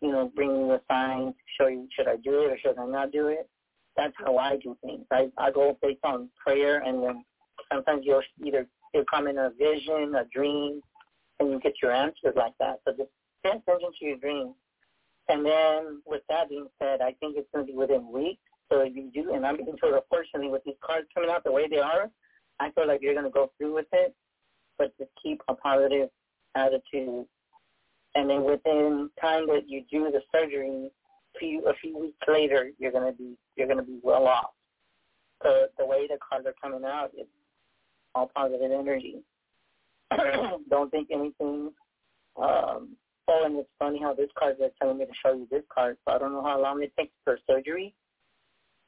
you 0.00 0.12
know, 0.12 0.32
bringing 0.34 0.68
the 0.68 0.80
signs, 0.90 1.34
show 1.58 1.66
you 1.66 1.86
should 1.94 2.08
I 2.08 2.16
do 2.16 2.40
it 2.44 2.52
or 2.52 2.58
should 2.58 2.78
I 2.78 2.86
not 2.86 3.12
do 3.12 3.26
it. 3.28 3.48
That's 3.96 4.14
how 4.16 4.38
I 4.38 4.56
do 4.56 4.78
things. 4.82 5.04
I 5.10 5.30
I 5.36 5.50
go 5.50 5.76
based 5.82 6.04
on 6.04 6.30
prayer, 6.42 6.78
and 6.78 7.02
then 7.02 7.24
sometimes 7.70 8.02
you'll 8.06 8.22
either 8.46 8.66
you'll 8.92 9.04
come 9.04 9.26
in 9.26 9.38
a 9.38 9.50
vision, 9.50 10.14
a 10.14 10.24
dream, 10.32 10.80
and 11.38 11.50
you 11.50 11.60
get 11.60 11.74
your 11.82 11.92
answers 11.92 12.34
like 12.36 12.54
that. 12.58 12.80
So 12.84 12.92
just 12.96 13.10
pay 13.42 13.50
attention 13.50 13.90
to 13.98 14.04
your 14.04 14.16
dreams. 14.16 14.54
And 15.28 15.44
then 15.44 16.02
with 16.06 16.22
that 16.28 16.48
being 16.48 16.66
said, 16.78 17.00
I 17.00 17.12
think 17.20 17.36
it's 17.36 17.48
going 17.54 17.66
to 17.66 17.72
be 17.72 17.78
within 17.78 18.10
weeks. 18.10 18.42
So 18.70 18.80
if 18.80 18.94
you 18.94 19.10
do, 19.12 19.32
and 19.34 19.46
I'm 19.46 19.56
being 19.56 19.76
told, 19.80 19.94
unfortunately, 19.94 20.50
with 20.50 20.64
these 20.64 20.76
cards 20.84 21.06
coming 21.14 21.30
out 21.30 21.44
the 21.44 21.52
way 21.52 21.68
they 21.68 21.78
are, 21.78 22.10
I 22.58 22.70
feel 22.72 22.86
like 22.86 23.00
you're 23.02 23.14
going 23.14 23.24
to 23.24 23.30
go 23.30 23.50
through 23.56 23.74
with 23.74 23.86
it. 23.92 24.14
But 24.78 24.96
just 24.98 25.10
keep 25.22 25.40
a 25.48 25.54
positive 25.54 26.08
attitude. 26.54 27.26
And 28.14 28.28
then 28.28 28.44
within 28.44 29.10
time 29.20 29.46
that 29.48 29.68
you 29.68 29.84
do 29.90 30.10
the 30.10 30.20
surgery, 30.32 30.90
few, 31.38 31.64
a 31.66 31.74
few 31.74 31.96
weeks 31.96 32.18
later, 32.26 32.70
you're 32.78 32.92
going 32.92 33.06
to 33.10 33.16
be 33.16 33.36
you're 33.56 33.68
going 33.68 33.78
to 33.78 33.84
be 33.84 34.00
well 34.02 34.26
off. 34.26 34.50
So 35.42 35.66
the 35.78 35.86
way 35.86 36.06
the 36.08 36.18
cards 36.26 36.46
are 36.46 36.54
coming 36.60 36.84
out, 36.84 37.10
it's 37.14 37.28
all 38.14 38.30
positive 38.34 38.70
energy. 38.72 39.22
Don't 40.70 40.90
think 40.90 41.08
anything 41.10 41.70
um, 42.40 42.96
Oh, 43.32 43.44
and 43.44 43.56
it's 43.58 43.68
funny 43.78 44.00
how 44.02 44.12
this 44.12 44.28
card 44.36 44.56
is 44.60 44.72
telling 44.80 44.98
me 44.98 45.04
to 45.04 45.12
show 45.24 45.32
you 45.32 45.46
this 45.52 45.62
card. 45.72 45.96
So 46.04 46.12
I 46.14 46.18
don't 46.18 46.32
know 46.32 46.42
how 46.42 46.60
long 46.60 46.82
it 46.82 46.92
takes 46.98 47.12
for 47.22 47.38
surgery, 47.48 47.94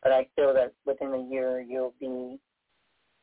but 0.02 0.10
I 0.10 0.26
feel 0.34 0.52
that 0.52 0.72
within 0.84 1.14
a 1.14 1.22
year 1.30 1.60
you'll 1.60 1.94
be 2.00 2.40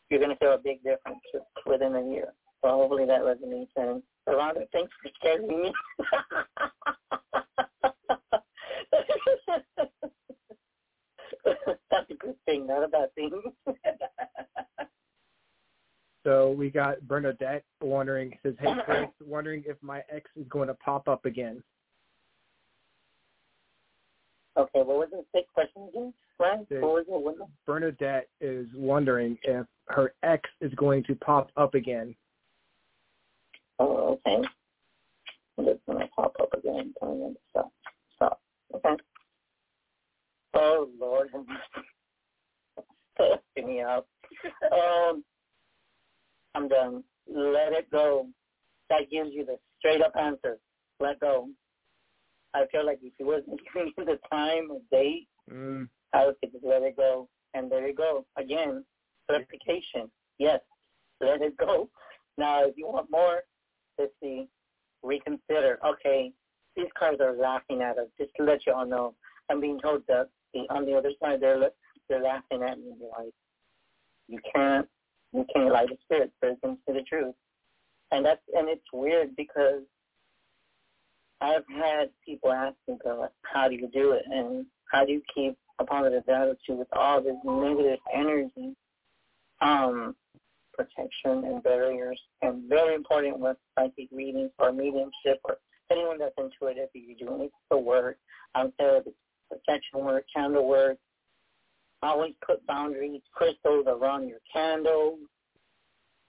you're 0.09 0.21
going 0.21 0.31
to 0.31 0.37
feel 0.37 0.53
a 0.53 0.57
big 0.57 0.81
difference 0.81 1.19
within 1.65 1.95
a 1.95 2.01
year. 2.09 2.33
So 2.63 2.69
hopefully 2.69 3.05
that 3.05 3.19
resonates. 3.19 3.67
And 3.75 4.01
Rhonda, 4.29 4.65
thanks 4.71 4.93
for 5.03 5.09
scaring 5.19 5.47
me. 5.47 5.73
That's 11.91 12.09
a 12.09 12.13
good 12.13 12.35
thing, 12.45 12.65
not 12.65 12.83
a 12.85 12.87
bad 12.87 13.13
thing. 13.15 13.41
So 16.23 16.51
we 16.51 16.69
got 16.69 17.01
Bernadette 17.07 17.63
wondering, 17.81 18.37
says, 18.43 18.55
hey, 18.59 18.73
Chris, 18.85 19.07
wondering 19.25 19.63
if 19.65 19.77
my 19.81 20.01
ex 20.13 20.29
is 20.35 20.45
going 20.49 20.67
to 20.67 20.73
pop 20.75 21.07
up 21.07 21.25
again. 21.25 21.63
Okay, 24.57 24.79
what 24.79 24.87
was 24.87 25.07
the 25.11 25.23
sixth 25.33 25.53
question 25.53 25.87
again? 25.89 26.13
Right? 26.39 26.59
What 26.69 27.05
was 27.07 27.35
it? 27.39 27.47
Bernadette 27.65 28.27
is 28.41 28.67
wondering 28.75 29.37
if 29.43 29.65
her 29.87 30.13
ex 30.23 30.49
is 30.59 30.73
going 30.75 31.03
to 31.05 31.15
pop 31.15 31.51
up 31.55 31.75
again. 31.75 32.15
Oh, 33.79 34.19
okay. 34.27 34.47
It's 35.59 35.81
going 35.85 35.99
to 35.99 36.07
pop 36.07 36.33
up 36.41 36.53
again. 36.53 36.93
Stop. 37.51 37.71
Stop. 38.15 38.41
Okay. 38.75 38.95
Oh, 40.53 40.89
Lord. 40.99 41.29
Give 43.55 43.65
me 43.65 43.81
out. 43.81 44.07
Um, 44.71 45.23
I'm 46.55 46.67
done. 46.67 47.03
Let 47.27 47.73
it 47.73 47.89
go. 47.91 48.27
That 48.89 49.09
gives 49.11 49.29
you 49.31 49.45
the 49.45 49.57
straight 49.77 50.01
up 50.01 50.13
answer. 50.19 50.57
Let 50.99 51.19
go. 51.19 51.49
I 52.53 52.65
feel 52.71 52.85
like 52.85 52.99
if 53.01 53.13
he 53.17 53.23
wasn't 53.23 53.59
giving 53.73 53.93
you 53.97 54.05
the 54.05 54.19
time 54.31 54.69
or 54.71 54.81
date, 54.91 55.27
mm. 55.51 55.87
I 56.13 56.25
would 56.25 56.35
just 56.43 56.63
let 56.63 56.81
it 56.81 56.97
go. 56.97 57.27
And 57.53 57.71
there 57.71 57.87
you 57.87 57.93
go. 57.93 58.25
Again, 58.37 58.83
clarification. 59.27 60.09
Yes, 60.37 60.59
let 61.21 61.41
it 61.41 61.57
go. 61.65 61.89
Now, 62.37 62.65
if 62.65 62.75
you 62.77 62.87
want 62.87 63.11
more, 63.11 63.41
let's 63.97 64.11
see. 64.21 64.47
Reconsider. 65.03 65.79
Okay, 65.85 66.31
these 66.75 66.87
cards 66.97 67.21
are 67.21 67.33
laughing 67.33 67.81
at 67.81 67.97
us. 67.97 68.07
Just 68.17 68.31
to 68.37 68.43
let 68.43 68.65
you 68.65 68.73
all 68.73 68.85
know, 68.85 69.13
I'm 69.49 69.61
being 69.61 69.79
told 69.79 70.03
that 70.07 70.29
the, 70.53 70.61
on 70.69 70.85
the 70.85 70.95
other 70.95 71.11
side, 71.21 71.41
they're 71.41 71.69
they're 72.09 72.23
laughing 72.23 72.63
at 72.63 72.79
me. 72.79 72.93
Like, 73.17 73.33
you 74.27 74.39
can't 74.53 74.87
you 75.33 75.45
can't 75.53 75.71
lie 75.71 75.85
to 75.85 75.97
spirit, 76.03 76.31
can 76.41 76.77
see 76.85 76.93
the 76.93 77.03
truth. 77.07 77.35
And 78.11 78.25
that's 78.25 78.41
and 78.53 78.67
it's 78.67 78.85
weird 78.91 79.35
because 79.35 79.83
I've 81.41 81.63
had 81.73 82.09
people 82.25 82.51
ask 82.51 82.75
me, 82.87 82.97
God, 83.03 83.29
how 83.43 83.67
do 83.67 83.75
you 83.75 83.89
do 83.93 84.11
it? 84.11 84.23
And 84.29 84.65
how 84.91 85.05
do 85.05 85.11
you 85.11 85.21
keep 85.33 85.57
a 85.79 85.85
positive 85.85 86.27
attitude 86.27 86.77
with 86.79 86.87
all 86.93 87.21
this 87.21 87.35
negative 87.45 87.99
energy? 88.13 88.75
Um, 89.61 90.15
protection 90.79 91.43
and 91.45 91.61
barriers. 91.61 92.19
And 92.41 92.69
very 92.69 92.95
important 92.95 93.39
with 93.39 93.57
psychic 93.75 94.07
readings 94.11 94.51
or 94.59 94.71
mediumship 94.71 95.41
or 95.43 95.57
anyone 95.91 96.17
that's 96.19 96.35
intuitive, 96.37 96.89
if 96.93 97.17
you're 97.19 97.29
doing 97.29 97.49
the 97.69 97.77
work, 97.77 98.17
out 98.55 98.73
there, 98.79 99.01
the 99.01 99.13
protection 99.49 100.05
work, 100.05 100.25
candle 100.33 100.67
work, 100.67 100.97
Always 102.01 102.33
put 102.45 102.65
boundaries, 102.65 103.21
crystals 103.33 103.85
around 103.87 104.27
your 104.27 104.39
candles. 104.51 105.19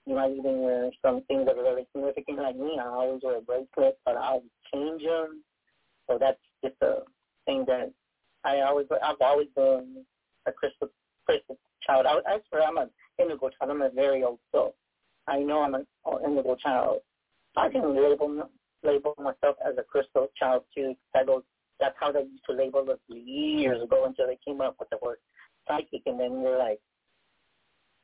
You 0.06 0.16
might 0.16 0.32
even 0.32 0.62
wear 0.62 0.90
some 1.02 1.22
things 1.28 1.47
that 1.47 1.56
are 1.56 1.62
very 1.62 1.86
significant. 1.94 2.38
Like 2.38 2.56
me, 2.56 2.78
I 2.80 2.86
always 2.86 3.20
wear 3.22 3.38
a 3.38 3.40
bracelet, 3.40 3.98
but 4.05 4.16
I 4.16 4.28
always 4.30 4.51
change 4.72 5.02
them. 5.02 5.44
So 6.09 6.18
that's 6.18 6.38
just 6.64 6.74
a 6.82 7.02
thing 7.47 7.64
that 7.68 7.92
I 8.44 8.60
always. 8.62 8.86
I've 9.02 9.20
always 9.20 9.47
been 9.55 10.05
a 10.47 10.52
crystal 10.52 10.88
crystal 11.24 11.56
child. 11.86 12.06
I, 12.06 12.18
I 12.28 12.38
swear 12.48 12.62
I'm 12.66 12.78
an 12.78 12.90
indigo 13.20 13.51
child. 13.51 13.70
I'm 13.70 13.82
a 13.82 13.90
very 13.90 14.24
old 14.24 14.40
soul. 14.51 14.74
I 15.28 15.38
know 15.38 15.62
I'm 15.62 15.74
an 15.74 15.86
indigo 16.26 16.56
child. 16.56 17.01
I 17.56 17.68
can 17.68 17.94
label 17.94 18.48
label 18.82 19.14
myself 19.18 19.56
as 19.64 19.74
a 19.78 19.82
crystal 19.84 20.28
child 20.36 20.64
too. 20.74 20.94
That 21.14 21.26
goes. 21.26 21.42
That's 21.78 21.97
how 21.98 22.10
they 22.12 22.20
used 22.20 22.44
to 22.48 22.56
label 22.56 22.90
us 22.90 22.98
years 23.09 23.82
ago 23.82 24.05
until 24.05 24.26
they 24.26 24.38
came 24.44 24.60
up 24.60 24.76
with 24.78 24.90
the 24.90 24.98
word 25.02 25.16
psychic, 25.66 26.03
and 26.07 26.19
then 26.19 26.41
you're 26.41 26.59
like, 26.59 26.81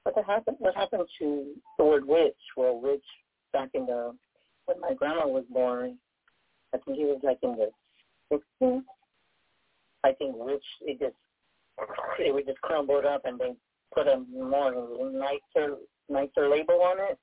what 0.04 0.24
happened? 0.24 0.56
What 0.60 0.74
happened 0.74 1.04
to 1.18 1.54
the 1.78 1.84
word 1.84 2.06
witch? 2.06 2.34
Well, 2.56 2.80
witch 2.80 3.04
back 3.52 3.70
in 3.74 3.86
the 3.86 4.14
when 4.66 4.80
my 4.80 4.94
grandma 4.94 5.26
was 5.26 5.44
born, 5.50 5.98
I 6.74 6.78
think 6.78 6.98
it 6.98 7.04
was 7.04 7.20
like 7.22 7.38
in 7.42 7.56
the 7.56 8.40
60s. 8.62 8.82
I 10.04 10.12
think 10.12 10.34
witch 10.36 10.64
it 10.82 10.98
just 11.00 11.16
it 12.18 12.34
was 12.34 12.44
just 12.46 12.60
crumbled 12.60 13.04
up, 13.04 13.22
and 13.24 13.38
they 13.38 13.54
put 13.94 14.06
a 14.06 14.22
more 14.32 14.72
nicer 15.12 15.76
nicer 16.08 16.48
label 16.48 16.82
on 16.82 16.98
it. 16.98 17.18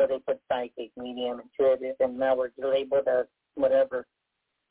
So 0.00 0.06
they 0.06 0.18
put 0.18 0.40
psychic, 0.48 0.90
medium, 0.96 1.40
intuitive, 1.40 1.96
and 2.00 2.18
now 2.18 2.34
we're 2.34 2.50
labeled 2.56 3.06
as 3.06 3.26
whatever. 3.54 4.06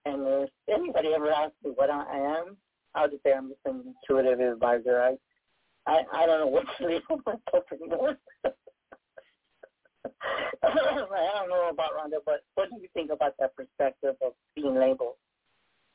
And 0.06 0.24
if 0.26 0.50
anybody 0.68 1.14
ever 1.14 1.30
asks 1.30 1.56
me 1.64 1.72
what 1.76 1.90
I 1.90 2.04
am, 2.18 2.58
I'll 2.96 3.10
just 3.10 3.24
say 3.24 3.34
I'm 3.34 3.50
just 3.50 3.60
an 3.66 3.96
intuitive 4.10 4.40
advisor. 4.40 5.02
I 5.02 5.16
I, 5.88 6.04
I 6.14 6.26
don't 6.26 6.40
know 6.42 6.48
what 6.48 6.66
to 6.78 6.86
label 6.86 7.22
myself 7.26 7.66
anymore. 7.72 8.18
I 10.62 11.32
don't 11.34 11.50
know 11.50 11.70
about 11.70 11.92
Rhonda, 11.98 12.20
but 12.26 12.44
what 12.56 12.70
do 12.70 12.78
you 12.82 12.88
think 12.94 13.12
about 13.12 13.36
that 13.40 13.56
perspective 13.56 14.16
of 14.22 14.34
being 14.56 14.76
labeled? 14.76 15.16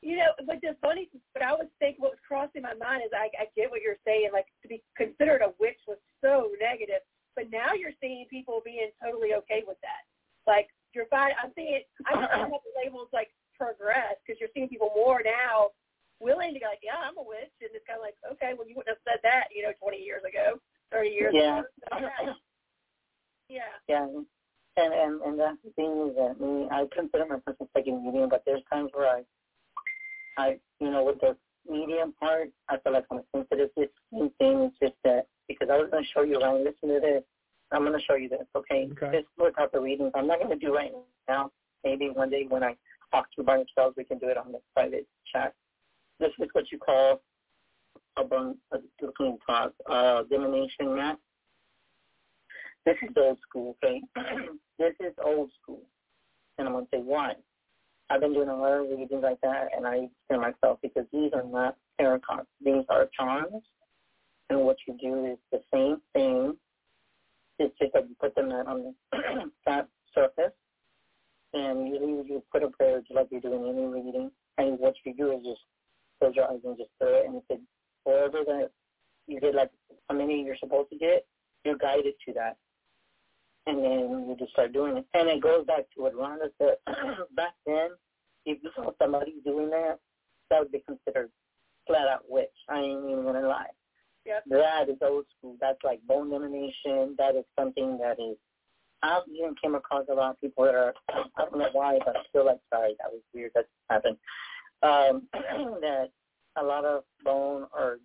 You 0.01 0.17
know, 0.17 0.31
but 0.45 0.61
the 0.61 0.75
funny, 0.81 1.09
but 1.33 1.41
I 1.41 1.53
was 1.53 1.67
thinking 1.79 2.01
what 2.01 2.11
was 2.11 2.19
crossing 2.27 2.61
my 2.61 2.75
mind 2.75 3.03
is 3.05 3.11
I, 3.13 3.29
I 3.41 3.45
get 3.55 3.71
what 3.71 3.81
you're 3.81 4.01
saying. 4.05 4.29
Like 4.33 4.45
to 4.61 4.67
be 4.67 4.83
considered 4.97 5.41
a 5.41 5.53
witch 5.59 5.79
was 5.87 5.97
so 6.21 6.51
negative, 6.59 7.01
but 7.35 7.49
now 7.49 7.73
you're 7.73 7.95
seeing 8.01 8.25
people 8.29 8.61
being 8.63 8.91
totally 9.01 9.33
okay 9.33 9.63
with 9.65 9.77
that. 9.81 10.05
Like 10.45 10.67
you're 10.93 11.07
fine. 11.07 11.31
I'm 11.41 11.51
seeing. 11.55 11.81
I'm 12.05 12.21
seeing 12.21 12.51
how 12.51 12.61
the 12.61 12.73
labels 12.77 13.09
like 13.13 13.29
progress 13.57 14.19
because 14.21 14.39
you're 14.39 14.53
seeing 14.53 14.69
people 14.69 14.91
more 14.93 15.21
now 15.23 15.71
willing 16.19 16.53
to 16.53 16.59
go 16.59 16.67
like, 16.67 16.83
yeah, 16.83 16.99
I'm 16.99 17.17
a 17.17 17.23
witch, 17.23 17.53
and 17.61 17.71
it's 17.73 17.85
kind 17.87 17.99
of 17.99 18.05
like, 18.05 18.15
okay, 18.35 18.53
well, 18.55 18.67
you 18.67 18.75
wouldn't 18.75 18.95
have 18.95 19.05
said 19.05 19.19
that, 19.23 19.51
you 19.53 19.63
know, 19.63 19.73
20 19.81 19.97
years 19.97 20.23
ago, 20.23 20.59
30 20.91 21.09
years 21.09 21.33
yeah. 21.35 21.59
ago. 21.91 22.09
So, 22.25 22.33
yeah. 23.49 23.75
Yeah. 23.87 24.07
And 24.77 24.93
and 24.93 25.21
and 25.21 25.39
that's 25.39 25.57
the 25.63 25.71
thing 25.71 26.09
is 26.09 26.15
that 26.19 26.35
me, 26.39 26.67
I 26.69 26.83
consider 26.91 27.25
myself 27.25 27.55
a 27.61 27.65
second 27.73 28.03
medium, 28.03 28.29
but 28.29 28.43
there's 28.45 28.61
times 28.71 28.91
where 28.93 29.07
I, 29.07 29.23
I, 30.37 30.57
you 30.81 30.91
know, 30.91 31.05
with 31.05 31.21
the 31.21 31.37
medium 31.69 32.13
part, 32.19 32.49
I 32.67 32.77
feel 32.79 32.91
like 32.91 33.05
I'm 33.09 33.21
sensitive 33.33 33.69
to 33.75 33.87
things. 34.37 34.71
It's 34.71 34.79
just 34.81 34.95
that 35.05 35.27
because 35.47 35.69
I 35.71 35.77
was 35.77 35.89
going 35.91 36.03
to 36.03 36.09
show 36.13 36.23
you, 36.23 36.39
Ryan, 36.39 36.65
listen 36.65 36.89
to 36.89 36.99
this. 36.99 37.23
I'm 37.71 37.83
going 37.83 37.97
to 37.97 38.05
show 38.05 38.15
you 38.15 38.29
this, 38.29 38.45
okay? 38.55 38.89
okay. 38.91 39.19
Just 39.19 39.27
look 39.39 39.55
out 39.59 39.71
the 39.71 39.79
readings. 39.79 40.11
I'm 40.13 40.27
not 40.27 40.39
going 40.39 40.51
to 40.51 40.65
do 40.65 40.73
right 40.73 40.91
now. 41.27 41.51
Maybe 41.83 42.09
one 42.09 42.29
day 42.29 42.45
when 42.47 42.63
I 42.63 42.75
talk 43.11 43.25
to 43.31 43.35
you 43.37 43.43
by 43.43 43.57
yourselves, 43.57 43.95
we 43.97 44.03
can 44.03 44.19
do 44.19 44.27
it 44.27 44.37
on 44.37 44.51
the 44.51 44.59
private 44.73 45.07
chat 45.31 45.53
this 46.19 46.31
is 46.39 46.47
what 46.53 46.71
you 46.71 46.77
call 46.77 47.21
a 48.17 48.23
bun, 48.23 48.55
a 48.71 48.77
clean 49.17 49.37
talk, 49.45 49.73
uh, 49.89 50.23
divination 50.23 50.95
mat. 50.95 51.17
This 52.85 52.95
is 53.01 53.09
old 53.17 53.39
school, 53.47 53.75
okay? 53.83 54.01
this 54.79 54.93
is 54.99 55.13
old 55.23 55.49
school. 55.61 55.81
And 56.57 56.67
I'm 56.67 56.73
going 56.73 56.85
to 56.85 56.89
say 56.93 57.01
why. 57.01 57.33
I've 58.09 58.21
been 58.21 58.33
doing 58.33 58.49
a 58.49 58.55
lot 58.55 58.73
of 58.73 58.89
readings 58.89 59.23
like 59.23 59.41
that, 59.41 59.69
and 59.75 59.85
I 59.87 60.07
say 60.29 60.37
myself 60.37 60.77
because 60.81 61.05
these 61.11 61.31
are 61.33 61.43
not 61.43 61.75
tarot 61.99 62.19
cards. 62.19 62.47
These 62.63 62.85
are 62.89 63.09
charms. 63.17 63.63
And 64.49 64.59
what 64.61 64.77
you 64.87 64.95
do 65.01 65.25
is 65.25 65.37
the 65.51 65.61
same 65.73 65.97
thing. 66.13 66.55
It's 67.57 67.73
just 67.79 67.93
that 67.93 68.07
you 68.07 68.15
put 68.19 68.35
them 68.35 68.51
on 68.51 68.93
the 69.11 69.49
flat 69.63 69.87
surface, 70.13 70.53
and 71.53 71.87
usually 71.87 72.29
you 72.29 72.43
put 72.51 72.61
a 72.61 72.69
prayer 72.69 72.99
just 72.99 73.15
like 73.15 73.27
you're 73.31 73.41
doing 73.41 73.67
any 73.67 73.87
reading. 73.87 74.29
And 74.57 74.77
what 74.77 74.93
you 75.03 75.13
do 75.15 75.31
is 75.31 75.43
just 75.43 75.61
close 76.19 76.35
your 76.35 76.45
eyes 76.45 76.59
and 76.63 76.77
just 76.77 76.89
pray 76.99 77.19
it. 77.19 77.27
And 77.27 77.41
it, 77.49 77.61
wherever 78.03 78.43
that 78.45 78.69
you 79.27 79.39
get 79.39 79.55
like 79.55 79.71
how 80.09 80.15
many 80.15 80.43
you're 80.43 80.57
supposed 80.57 80.89
to 80.91 80.97
get, 80.97 81.25
you're 81.63 81.77
guided 81.77 82.13
to 82.27 82.33
that. 82.33 82.57
And 83.67 83.83
then 83.83 84.27
you 84.29 84.35
just 84.37 84.51
start 84.51 84.73
doing 84.73 84.97
it. 84.97 85.05
And 85.13 85.27
it 85.27 85.41
goes 85.41 85.65
back 85.65 85.85
to 85.95 86.03
what 86.03 86.13
Rhonda 86.13 86.49
said. 86.59 86.75
back 87.35 87.53
then, 87.65 87.89
if 88.45 88.59
you 88.61 88.69
saw 88.75 88.91
somebody 89.01 89.35
doing 89.43 89.69
that, 89.71 89.97
that 90.49 90.59
would 90.59 90.71
be 90.71 90.83
considered 90.85 91.31
flat 91.87 92.07
out 92.07 92.25
witch. 92.29 92.47
I 92.69 92.79
ain't 92.79 93.09
even 93.09 93.23
gonna 93.23 93.47
lie. 93.47 93.71
Yep. 94.25 94.43
That 94.49 94.89
is 94.89 94.97
old 95.01 95.25
school. 95.37 95.55
That's 95.61 95.77
like 95.83 95.99
bone 96.07 96.31
divination. 96.31 97.15
That 97.17 97.35
is 97.35 97.45
something 97.57 97.97
that 97.99 98.19
is. 98.19 98.37
I've 99.03 99.23
even 99.31 99.53
came 99.61 99.75
across 99.75 100.05
a 100.09 100.13
lot 100.13 100.31
of 100.31 100.41
people 100.41 100.65
that 100.65 100.73
are. 100.73 100.93
I 101.09 101.45
don't 101.45 101.59
know 101.59 101.69
why, 101.73 101.99
but 102.05 102.15
I 102.15 102.21
feel 102.31 102.45
like 102.45 102.59
sorry 102.73 102.95
that 102.99 103.11
was 103.11 103.21
weird. 103.33 103.51
That 103.53 103.65
happened. 103.89 104.17
Um, 104.83 105.27
that 105.81 106.09
a 106.57 106.63
lot 106.63 106.85
of 106.85 107.03
bone 107.23 107.67
or 107.75 107.99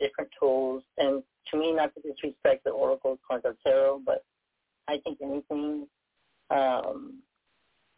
different 0.00 0.30
tools, 0.38 0.82
and 0.98 1.22
to 1.50 1.56
me, 1.56 1.72
not 1.72 1.92
to 1.94 2.00
disrespect 2.00 2.64
the 2.64 2.70
oracle 2.70 3.18
cards 3.26 3.44
or 3.44 3.56
tarot, 3.64 4.02
but 4.04 4.24
I 4.88 4.98
think 4.98 5.18
anything. 5.22 5.86
Um, 6.50 7.22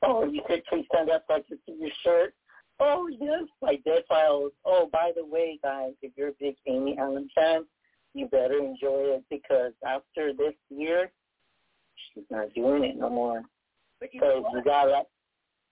oh, 0.02 0.24
you 0.24 0.42
could 0.46 0.64
please 0.66 0.86
stand 0.92 1.10
up 1.10 1.24
so 1.28 1.34
I 1.34 1.40
can 1.46 1.58
see 1.66 1.76
your 1.78 1.90
shirt. 2.02 2.34
Oh 2.80 3.08
yes, 3.10 3.44
my 3.60 3.76
dead 3.84 4.04
files. 4.08 4.52
Oh, 4.64 4.88
by 4.92 5.10
the 5.16 5.24
way, 5.24 5.58
guys, 5.62 5.92
if 6.00 6.12
you're 6.16 6.28
a 6.28 6.38
big 6.38 6.56
Amy 6.66 6.96
Allen 6.98 7.28
fan, 7.34 7.64
you 8.14 8.26
better 8.26 8.58
enjoy 8.58 9.16
it 9.16 9.24
because 9.30 9.72
after 9.86 10.32
this 10.32 10.54
year, 10.70 11.10
she's 12.14 12.24
not 12.30 12.54
doing 12.54 12.84
it 12.84 12.96
no 12.96 13.10
more. 13.10 13.42
But 14.00 14.14
you 14.14 14.20
know 14.20 14.48
you 14.54 14.62
got 14.62 14.86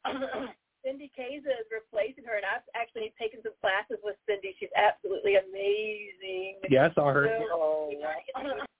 that. 0.05 0.13
Cindy 0.87 1.11
Kaza 1.19 1.51
is 1.51 1.67
replacing 1.75 2.23
her, 2.31 2.39
and 2.39 2.47
I've 2.47 2.63
actually 2.79 3.11
taken 3.19 3.43
some 3.43 3.59
classes 3.61 3.99
with 4.07 4.15
Cindy. 4.23 4.55
She's 4.61 4.71
absolutely 4.79 5.35
amazing. 5.35 6.63
Yeah, 6.71 6.87
I 6.87 6.95
saw 6.95 7.11
her. 7.11 7.27
So, 7.27 7.51
Oh, 7.51 7.89
you 7.91 7.99
know, 7.99 8.15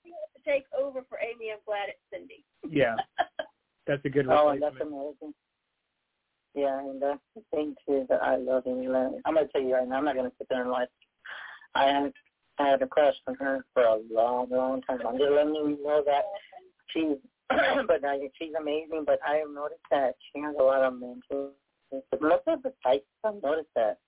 she 0.05 0.11
to 0.15 0.41
take 0.47 0.67
over 0.71 1.03
for 1.09 1.19
Amy. 1.19 1.51
I'm 1.51 1.59
glad 1.67 1.91
it's 1.91 1.99
Cindy. 2.15 2.47
Yeah, 2.71 2.95
that's 3.87 4.05
a 4.05 4.09
good 4.09 4.31
Oh, 4.31 4.55
that's 4.55 4.79
amazing. 4.81 5.35
Yeah, 6.55 6.79
and 6.79 7.03
uh, 7.03 7.19
that's 7.19 7.21
the 7.35 7.43
thing 7.51 7.75
too 7.85 8.07
that 8.09 8.23
I 8.23 8.37
love 8.37 8.63
Amy 8.67 8.87
Allen. 8.87 9.21
I'm 9.27 9.35
gonna 9.35 9.49
tell 9.49 9.61
you 9.61 9.75
right 9.75 9.89
now, 9.89 9.99
I'm 9.99 10.05
not 10.05 10.15
gonna 10.15 10.33
sit 10.39 10.47
there 10.49 10.63
and 10.63 10.71
lie. 10.71 10.87
I 11.75 11.87
had 11.87 12.13
I 12.59 12.69
had 12.69 12.83
a 12.83 12.87
crush 12.87 13.17
on 13.27 13.35
her 13.35 13.67
for 13.75 13.83
a 13.83 13.99
long, 14.11 14.47
long 14.51 14.81
time. 14.83 15.01
I'm 15.07 15.19
just 15.19 15.31
letting 15.31 15.55
you 15.55 15.79
know 15.83 16.03
that 16.07 16.23
she's 16.89 17.19
but 17.87 18.03
now 18.03 18.17
she's 18.39 18.55
amazing, 18.59 19.05
but 19.07 19.19
I 19.27 19.37
have 19.37 19.51
noticed 19.51 19.85
that 19.91 20.15
she 20.33 20.41
has 20.41 20.55
a 20.59 20.63
lot 20.63 20.83
of 20.83 20.95
mental 20.95 21.53
most 21.93 22.43
of 22.47 22.63
the 22.63 22.73
types 22.85 23.05
I've 23.25 23.43
noticed 23.43 23.69
that 23.77 23.99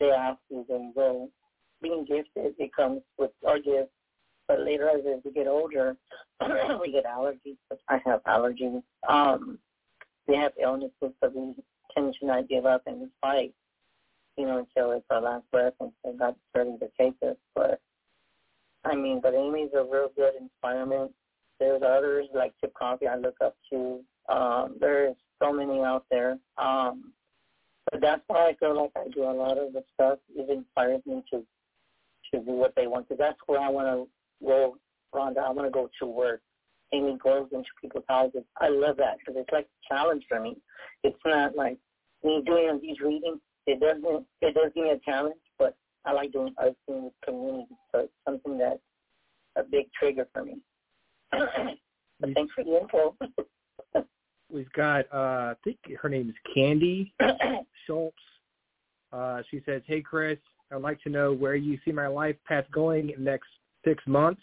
they 0.00 0.12
you 0.50 0.64
they 0.68 0.90
go 0.94 1.30
being 1.82 2.04
gifted 2.04 2.54
it 2.58 2.74
comes 2.74 3.02
with 3.18 3.30
our 3.46 3.58
gifts. 3.58 3.90
But 4.48 4.60
later 4.60 4.88
as 4.88 5.02
we 5.24 5.32
get 5.32 5.46
older 5.46 5.96
we 6.80 6.92
get 6.92 7.04
allergies. 7.04 7.56
I 7.88 8.00
have 8.04 8.22
allergies. 8.24 8.82
Um 9.08 9.58
we 10.26 10.36
have 10.36 10.52
illnesses 10.60 11.12
that 11.20 11.34
we 11.34 11.54
tend 11.94 12.16
to 12.20 12.26
not 12.26 12.48
give 12.48 12.66
up 12.66 12.82
and 12.86 13.08
fight, 13.20 13.54
you 14.36 14.46
know, 14.46 14.58
until 14.58 14.92
it's 14.92 15.06
our 15.10 15.20
last 15.20 15.44
breath 15.52 15.74
and 15.80 15.92
so 16.04 16.12
God's 16.12 16.36
ready 16.54 16.76
to 16.78 16.88
take 16.98 17.14
us. 17.22 17.36
But 17.54 17.80
I 18.84 18.94
mean, 18.94 19.20
but 19.20 19.34
Amy's 19.34 19.70
a 19.74 19.82
real 19.82 20.10
good 20.16 20.34
inspirement. 20.40 21.12
There's 21.58 21.82
others 21.82 22.26
like 22.34 22.52
Chip 22.60 22.72
Coffey 22.74 23.08
I 23.08 23.16
look 23.16 23.36
up 23.42 23.56
to. 23.70 24.00
Um, 24.28 24.76
there's 24.80 25.16
so 25.42 25.52
many 25.52 25.80
out 25.80 26.04
there. 26.10 26.38
Um, 26.58 27.12
but 27.90 28.00
that's 28.00 28.22
why 28.26 28.48
I 28.48 28.54
feel 28.56 28.76
like 28.76 28.90
I 28.96 29.08
do 29.14 29.22
a 29.24 29.32
lot 29.32 29.58
of 29.58 29.72
the 29.72 29.84
stuff. 29.94 30.18
It 30.34 30.50
inspires 30.50 31.02
me 31.06 31.22
to 31.32 31.44
to 32.32 32.40
do 32.40 32.52
what 32.52 32.74
they 32.74 32.86
want. 32.86 33.08
Because 33.08 33.18
that's 33.18 33.38
where 33.46 33.60
I 33.60 33.68
want 33.68 33.86
to 33.86 34.44
go, 34.44 34.76
Rhonda. 35.14 35.38
I 35.38 35.50
want 35.50 35.66
to 35.66 35.70
go 35.70 35.88
to 36.00 36.06
work. 36.06 36.40
Amy 36.92 37.16
goes 37.22 37.48
into 37.52 37.68
people's 37.80 38.04
houses. 38.08 38.42
I 38.60 38.68
love 38.68 38.96
that 38.98 39.18
because 39.18 39.40
it's 39.40 39.52
like 39.52 39.66
a 39.66 39.94
challenge 39.94 40.24
for 40.28 40.40
me. 40.40 40.56
It's 41.02 41.18
not 41.24 41.56
like 41.56 41.78
me 42.24 42.42
doing 42.44 42.78
these 42.80 43.00
readings. 43.00 43.40
It 43.66 43.80
doesn't. 43.80 44.26
It 44.40 44.54
does 44.54 44.72
give 44.74 44.84
me 44.84 44.90
a 44.90 44.98
challenge, 44.98 45.36
but 45.58 45.76
I 46.04 46.12
like 46.12 46.32
doing 46.32 46.54
other 46.58 46.74
things 46.86 47.04
with 47.04 47.12
community. 47.24 47.66
So 47.92 48.00
it's 48.00 48.12
something 48.24 48.58
that's 48.58 48.80
a 49.56 49.62
big 49.62 49.86
trigger 49.98 50.26
for 50.32 50.44
me. 50.44 50.58
but 51.32 52.30
thanks 52.34 52.54
for 52.54 52.64
the 52.64 52.80
info. 52.80 53.16
We've 54.52 54.72
got 54.72 55.06
uh 55.12 55.52
I 55.52 55.54
think 55.64 55.78
her 56.00 56.08
name 56.08 56.28
is 56.28 56.36
Candy 56.54 57.12
Schultz. 57.86 58.16
Uh 59.12 59.42
she 59.50 59.62
says, 59.66 59.82
Hey 59.86 60.00
Chris, 60.00 60.38
I'd 60.72 60.82
like 60.82 61.00
to 61.02 61.10
know 61.10 61.32
where 61.32 61.56
you 61.56 61.78
see 61.84 61.92
my 61.92 62.06
life 62.06 62.36
path 62.46 62.64
going 62.72 63.10
in 63.10 63.24
the 63.24 63.30
next 63.30 63.48
six 63.84 64.02
months. 64.06 64.42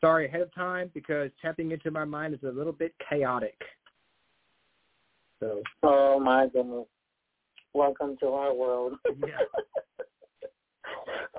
Sorry 0.00 0.26
ahead 0.26 0.40
of 0.40 0.54
time 0.54 0.90
because 0.94 1.30
tapping 1.42 1.72
into 1.72 1.90
my 1.90 2.04
mind 2.04 2.34
is 2.34 2.40
a 2.42 2.50
little 2.52 2.72
bit 2.72 2.94
chaotic. 3.08 3.60
So 5.40 5.62
oh 5.82 6.18
my 6.20 6.46
goodness. 6.48 6.86
Welcome 7.72 8.16
to 8.20 8.28
our 8.28 8.52
world. 8.52 8.94
Yeah. 9.06 9.38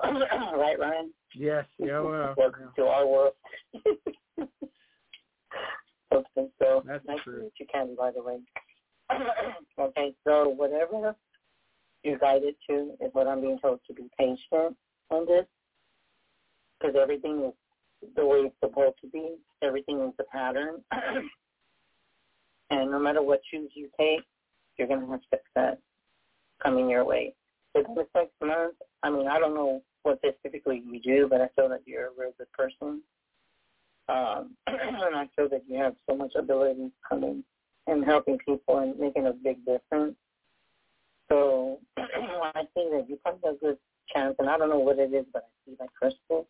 right, 0.56 0.78
Ryan? 0.78 1.12
yes, 1.34 1.64
yeah, 1.78 2.00
well, 2.00 2.34
Welcome 2.36 2.70
to 2.76 2.84
our 2.84 3.06
world. 3.06 3.32
okay, 6.12 6.48
so 6.60 6.82
That's 6.86 7.04
nice 7.06 7.20
true. 7.24 7.36
to 7.36 7.42
meet 7.44 7.52
you, 7.58 7.66
Candy, 7.72 7.94
by 7.96 8.10
the 8.10 8.22
way. 8.22 8.38
okay, 9.78 10.14
so 10.26 10.48
whatever 10.48 11.14
you're 12.02 12.18
guided 12.18 12.54
to 12.68 12.92
is 13.00 13.10
what 13.12 13.26
I'm 13.26 13.40
being 13.40 13.58
told 13.60 13.80
to 13.86 13.94
be 13.94 14.08
patient 14.18 14.76
on 15.10 15.26
this, 15.26 15.46
because 16.78 16.96
everything 17.00 17.44
is 17.44 18.08
the 18.16 18.26
way 18.26 18.38
it's 18.38 18.56
supposed 18.62 18.96
to 19.02 19.08
be. 19.08 19.36
Everything 19.62 20.00
is 20.00 20.12
the 20.18 20.24
pattern, 20.24 20.82
and 22.70 22.90
no 22.90 22.98
matter 22.98 23.22
what 23.22 23.40
choose 23.50 23.70
you 23.74 23.88
take, 23.98 24.22
you're 24.76 24.88
gonna 24.88 25.06
have 25.06 25.20
success 25.30 25.76
coming 26.62 26.88
your 26.90 27.04
way. 27.04 27.34
For 27.72 27.82
the 27.82 28.06
six 28.16 28.30
months, 28.42 28.76
I 29.02 29.10
mean, 29.10 29.28
I 29.28 29.38
don't 29.38 29.54
know 29.54 29.82
what 30.02 30.18
specifically 30.18 30.82
you 30.84 31.00
do, 31.00 31.28
but 31.28 31.40
I 31.40 31.48
feel 31.56 31.68
that 31.68 31.82
you're 31.86 32.08
a 32.08 32.10
real 32.16 32.32
good 32.36 32.52
person. 32.52 33.02
Um, 34.08 34.56
and 34.66 35.14
I 35.14 35.28
feel 35.36 35.48
that 35.48 35.62
you 35.68 35.78
have 35.78 35.94
so 36.08 36.16
much 36.16 36.34
ability 36.36 36.90
coming 37.08 37.44
and 37.86 38.04
helping 38.04 38.38
people 38.38 38.78
and 38.78 38.98
making 38.98 39.26
a 39.26 39.32
big 39.32 39.64
difference. 39.64 40.16
So 41.28 41.78
I 41.96 42.62
see 42.74 42.88
that 42.92 43.06
you 43.08 43.18
probably 43.22 43.40
have 43.44 43.54
a 43.54 43.58
good 43.58 43.78
chance, 44.12 44.36
and 44.38 44.48
I 44.48 44.58
don't 44.58 44.68
know 44.68 44.78
what 44.78 44.98
it 44.98 45.12
is, 45.12 45.26
but 45.32 45.44
I 45.44 45.70
see 45.70 45.76
like 45.80 45.92
crystals. 45.94 46.46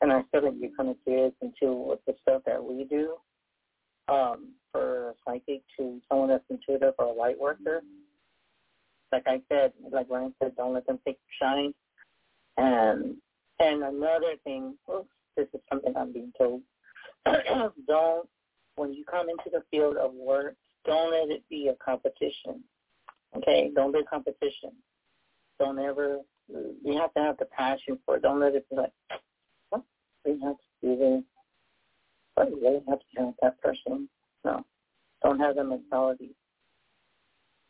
And 0.00 0.12
I 0.12 0.22
feel 0.30 0.42
that 0.42 0.56
you're 0.58 0.70
going 0.76 0.94
to 0.94 1.10
get 1.10 1.34
into 1.42 1.74
with 1.74 1.98
the 2.06 2.14
stuff 2.22 2.42
that 2.46 2.62
we 2.62 2.84
do 2.84 3.16
um, 4.08 4.52
for 4.72 5.10
a 5.10 5.14
psychic 5.24 5.62
to 5.76 6.00
someone 6.08 6.28
that's 6.28 6.44
intuitive 6.50 6.94
or 6.98 7.06
a 7.06 7.12
light 7.12 7.38
worker. 7.38 7.82
Like 9.12 9.24
I 9.26 9.40
said, 9.48 9.72
like 9.90 10.06
Ryan 10.08 10.34
said, 10.40 10.56
don't 10.56 10.74
let 10.74 10.86
them 10.86 10.98
take 11.04 11.18
shine. 11.40 11.74
And 12.56 13.16
and 13.60 13.82
another 13.82 14.34
thing, 14.44 14.74
oops, 14.92 15.08
this 15.38 15.46
is 15.54 15.60
something 15.70 15.94
I'm 15.96 16.12
being 16.12 16.32
told. 16.36 16.60
don't 17.86 18.28
when 18.74 18.92
you 18.92 19.04
come 19.04 19.28
into 19.28 19.50
the 19.50 19.62
field 19.70 19.96
of 19.96 20.12
work, 20.12 20.54
don't 20.84 21.10
let 21.10 21.34
it 21.34 21.42
be 21.48 21.68
a 21.68 21.74
competition. 21.84 22.62
Okay, 23.36 23.70
don't 23.74 23.92
be 23.92 24.00
a 24.00 24.04
competition. 24.04 24.70
Don't 25.58 25.78
ever. 25.78 26.18
You 26.48 26.98
have 26.98 27.12
to 27.14 27.20
have 27.20 27.36
the 27.38 27.44
passion 27.46 27.98
for 28.04 28.16
it. 28.16 28.22
Don't 28.22 28.40
let 28.40 28.54
it 28.54 28.64
be 28.70 28.76
like, 28.76 28.92
what? 29.70 29.82
We 30.24 30.32
have 30.42 30.56
to 30.56 30.66
do 30.82 30.96
this. 30.96 31.22
But 32.34 32.50
you 32.50 32.60
really 32.60 32.82
have 32.88 32.98
to 32.98 33.22
have 33.24 33.34
that 33.42 33.60
person. 33.60 34.08
No, 34.44 34.62
don't 35.22 35.38
have 35.38 35.56
the 35.56 35.64
mentality. 35.64 36.30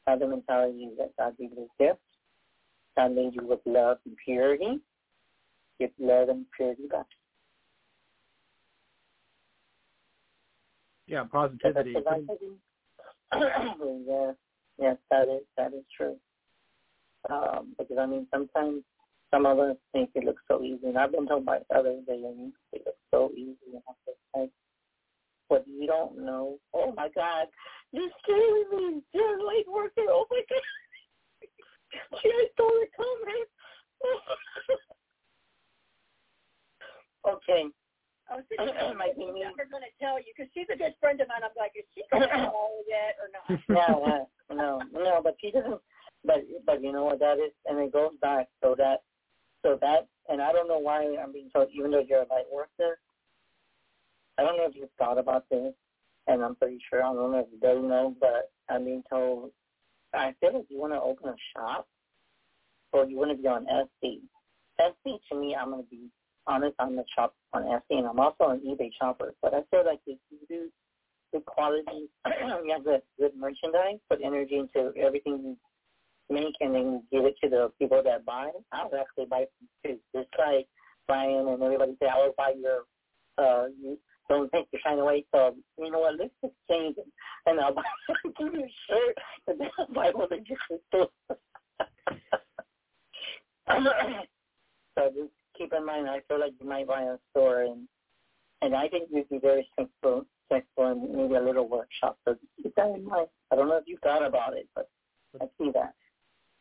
Have 0.07 0.21
the 0.21 0.27
mentality 0.27 0.91
that 0.99 1.11
God 1.19 1.37
gave 1.39 1.51
you 1.53 1.69
a 1.79 1.83
gift. 1.83 2.01
God 2.97 3.13
made 3.13 3.35
you 3.35 3.47
with 3.47 3.61
love 3.67 3.99
and 4.07 4.17
purity. 4.25 4.79
Give 5.79 5.91
love 5.99 6.29
and 6.29 6.45
purity 6.57 6.87
back. 6.91 7.07
Yeah, 11.09 11.25
positivity. 11.25 11.95
What 11.95 12.07
I 12.07 12.21
yes, 14.07 14.35
yes, 14.79 14.97
that 15.11 15.29
is 15.29 15.43
that 15.57 15.73
is 15.75 15.85
true. 15.97 16.17
Um, 17.31 17.75
because 17.79 17.99
I 17.99 18.07
mean, 18.07 18.27
sometimes 18.33 18.83
some 19.31 19.47
of 19.47 19.59
us 19.59 19.77
think 19.93 20.11
it 20.15 20.25
looks 20.25 20.43
so 20.49 20.63
easy, 20.63 20.87
and 20.87 20.99
I've 20.99 21.13
been 21.13 21.27
told 21.27 21.45
by 21.45 21.59
others 21.75 22.05
that 22.07 22.15
it 22.73 22.83
looks 22.87 22.99
so 23.11 23.31
easy. 23.35 23.57
And 23.73 23.83
I'm 23.89 23.95
just 24.07 24.19
like, 24.35 24.51
what 25.49 25.65
you 25.67 25.87
don't 25.87 26.19
know. 26.25 26.59
Oh 26.75 26.93
my 26.97 27.09
God, 27.15 27.47
you're 27.93 28.11
scaring 28.23 28.65
me. 28.73 29.03
You're 29.13 29.47
late 29.47 29.67
worker. 29.69 30.07
Oh 30.09 30.27
my 30.31 30.43
God, 30.49 30.63
she 32.23 32.31
saw 32.57 32.83
it 32.83 32.91
coming. 32.97 33.45
She's 37.47 37.73
be 39.17 39.33
me. 39.33 39.41
never 39.41 39.65
going 39.71 39.83
to 39.83 39.95
tell 40.01 40.19
you 40.19 40.33
because 40.37 40.51
she's 40.53 40.69
a 40.73 40.77
good 40.77 40.95
friend 41.01 41.21
of 41.21 41.29
mine. 41.29 41.43
I'm 41.43 41.57
like, 41.57 41.73
is 41.77 41.85
she 41.95 42.03
going 42.13 42.23
to 42.29 42.29
tell 42.29 42.85
yet 42.85 43.17
or 43.21 43.29
not? 43.33 43.47
no, 43.69 44.05
uh, 44.05 44.25
no, 44.55 44.81
no, 44.93 45.21
but 45.23 45.37
she 45.41 45.51
doesn't. 45.51 45.81
But 46.25 46.45
but 46.67 46.83
you 46.83 46.93
know 46.93 47.05
what 47.05 47.21
that 47.21 47.39
is, 47.39 47.53
and 47.67 47.79
it 47.79 47.93
goes 47.93 48.13
back 48.21 48.49
so 48.63 48.75
that 48.77 49.03
so 49.63 49.79
that, 49.81 50.09
and 50.29 50.43
I 50.43 50.53
don't 50.53 50.69
know 50.69 50.79
why 50.79 51.17
I'm 51.17 51.33
being 51.33 51.51
told, 51.55 51.69
even 51.73 51.91
though 51.91 52.05
you're 52.07 52.23
a 52.23 52.29
light 52.29 52.51
worker, 52.53 52.99
I 54.37 54.43
don't 54.43 54.57
know 54.57 54.67
if 54.67 54.75
you've 54.75 54.91
thought 54.99 55.19
about 55.19 55.45
this, 55.51 55.73
and 56.27 56.43
I'm 56.43 56.57
pretty 56.57 56.79
sure 56.91 57.03
I 57.03 57.13
don't 57.13 57.33
know 57.33 57.41
if 57.41 57.47
you 57.53 57.61
don't 57.61 57.89
know, 57.89 58.15
but 58.21 58.51
I'm 58.69 58.85
being 58.85 59.03
told 59.09 59.53
I 60.15 60.35
feel 60.41 60.55
like 60.55 60.67
you 60.69 60.79
want 60.79 60.93
to 60.93 61.01
open 61.01 61.29
a 61.29 61.37
shop, 61.55 61.87
or 62.93 63.07
you 63.07 63.17
want 63.17 63.31
to 63.31 63.37
be 63.37 63.47
on 63.47 63.67
Etsy. 63.67 64.21
Etsy 64.81 65.19
to 65.31 65.39
me, 65.39 65.55
I'm 65.55 65.71
going 65.71 65.83
to 65.83 65.91
be 65.91 66.09
honest, 66.49 66.75
I'm 66.79 66.99
a 66.99 67.05
shop 67.15 67.35
on 67.53 67.65
Etsy, 67.65 67.99
and 67.99 68.07
I'm 68.07 68.19
also 68.19 68.49
an 68.49 68.61
eBay 68.67 68.91
shopper. 68.99 69.35
But 69.43 69.55
I 69.55 69.61
feel 69.71 69.85
like 69.85 70.01
if 70.07 70.19
you 70.31 70.39
do 70.49 70.71
good 71.33 71.45
quality, 71.45 72.09
you 72.27 72.73
have 72.73 72.85
good, 72.85 73.03
good 73.19 73.37
merchandise, 73.37 73.99
put 74.09 74.21
energy 74.25 74.57
into 74.57 74.93
everything 74.99 75.57
you 76.31 76.35
make, 76.35 76.55
and 76.61 76.75
then 76.75 77.03
give 77.13 77.25
it 77.25 77.35
to 77.43 77.49
the 77.49 77.71
people 77.79 78.03
that 78.03 78.25
buy. 78.25 78.51
I 78.73 78.85
would 78.85 78.99
actually 78.99 79.27
buy 79.27 79.45
too. 79.85 79.99
Just 80.15 80.29
like 80.39 80.67
Brian 81.07 81.49
and 81.49 81.63
everybody 81.63 81.97
say, 82.01 82.09
I 82.09 82.17
will 82.17 82.35
buy 82.37 82.55
your, 82.61 82.85
uh, 83.39 83.67
you 83.81 83.99
don't 84.29 84.51
take 84.53 84.67
your 84.73 84.81
shine 84.85 84.99
away. 84.99 85.25
So 85.35 85.55
you 85.79 85.91
know 85.91 86.01
what? 86.01 86.19
Let's 86.19 86.33
just 86.43 86.55
change 86.71 86.97
it, 86.99 87.07
and 87.47 87.61
I'll 87.61 87.75
buy 87.75 87.83
give 88.39 88.55
you 88.55 88.65
a 88.65 88.73
shirt, 88.89 89.17
and 89.47 89.61
then 89.61 89.69
I'll 89.79 89.87
buy 89.93 90.11
one 90.13 90.33
of 90.33 90.47
your 90.47 90.59
so 94.99 95.11
just 95.15 95.31
keep 95.59 95.73
in 95.73 95.85
mind, 95.85 96.09
I 96.09 96.21
feel 96.29 96.41
like 96.41 96.53
you 96.61 96.69
might 96.69 96.87
buy 96.87 97.03
a 97.03 97.17
store, 97.31 97.63
and 97.63 97.89
and 98.63 98.75
I 98.75 98.89
think 98.89 99.09
you'd 99.13 99.29
be 99.29 99.39
very 99.39 99.69
successful, 99.79 100.27
successful 100.51 100.87
and 100.87 101.03
maybe 101.15 101.35
a 101.35 101.41
little 101.41 101.69
workshop. 101.69 102.19
So 102.25 102.37
keep 102.63 102.75
that 102.77 102.95
in 102.95 103.05
mind. 103.05 103.29
I 103.53 103.57
don't 103.57 103.69
know 103.69 103.77
if 103.77 103.85
you 103.87 103.99
thought 104.03 104.25
about 104.25 104.57
it, 104.57 104.69
but 104.75 104.89
I 105.41 105.45
see 105.59 105.71
that. 105.75 105.95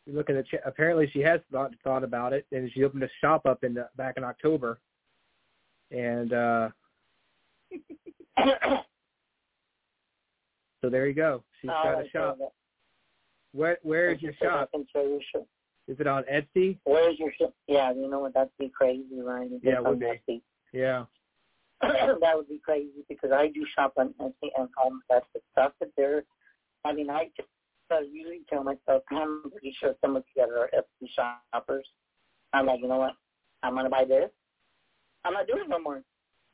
You're 0.06 0.15
looking 0.15 0.38
at 0.38 0.45
apparently 0.65 1.10
she 1.11 1.19
has 1.19 1.40
thought 1.52 1.72
thought 1.84 2.03
about 2.03 2.34
it, 2.34 2.45
and 2.52 2.72
she 2.74 2.84
opened 2.84 3.03
a 3.03 3.10
shop 3.22 3.45
up 3.45 3.64
in 3.64 3.74
the, 3.74 3.90
back 3.95 4.15
in 4.18 4.24
October, 4.24 4.80
and 5.91 6.34
uh 6.34 6.69
so 10.82 10.90
there 10.90 11.07
you 11.07 11.14
go. 11.14 11.44
She's 11.61 11.72
Oh, 11.74 11.84
got 11.84 12.06
a 12.06 12.10
shop. 12.10 12.38
Where 13.53 13.78
where 13.84 14.11
is 14.11 14.22
your 14.22 14.34
So 14.40 14.48
I 14.48 14.65
can 14.72 14.86
show 14.94 15.02
you 15.03 15.19
shop. 15.34 15.45
Is 15.88 15.99
it 15.99 16.07
on 16.07 16.23
Etsy? 16.23 16.77
Where's 16.84 17.18
your 17.18 17.31
shop? 17.39 17.53
Yeah, 17.68 17.93
you 17.93 18.09
know 18.09 18.19
what? 18.19 18.34
That'd 18.34 18.49
be 18.59 18.69
crazy, 18.69 19.22
Ryan. 19.22 19.53
if 19.53 19.64
Yeah, 19.64 19.77
it 19.77 19.85
would 19.85 19.99
be. 19.99 20.05
Etsy. 20.05 20.41
Yeah. 20.73 21.05
that 21.81 22.35
would 22.35 22.49
be 22.49 22.59
crazy 22.64 23.05
because 23.07 23.31
I 23.31 23.47
do 23.47 23.65
shop 23.76 23.93
on 23.97 24.14
Etsy 24.19 24.49
and 24.57 24.68
home. 24.76 25.01
That's 25.09 25.26
the 25.34 25.39
stuff 25.51 25.73
that 25.80 25.89
they're. 25.95 26.23
I 26.84 26.93
mean, 26.93 27.09
I 27.09 27.30
just 27.38 27.47
I 27.91 28.01
usually 28.11 28.41
tell 28.49 28.64
myself 28.64 29.03
I'm 29.11 29.43
pretty 29.51 29.76
sure 29.80 29.93
some 30.01 30.15
of 30.15 30.23
you 30.35 30.43
guys 30.43 30.51
are 30.57 30.69
Etsy 30.77 31.09
shoppers. 31.15 31.88
I'm 32.53 32.65
like, 32.65 32.81
you 32.81 32.88
know 32.88 32.97
what? 32.97 33.14
I'm 33.64 33.76
gonna 33.76 33.89
buy 33.89 34.05
this. 34.05 34.30
I'm 35.23 35.34
not 35.34 35.47
doing 35.47 35.64
it 35.64 35.69
no 35.69 35.80
more. 35.80 36.01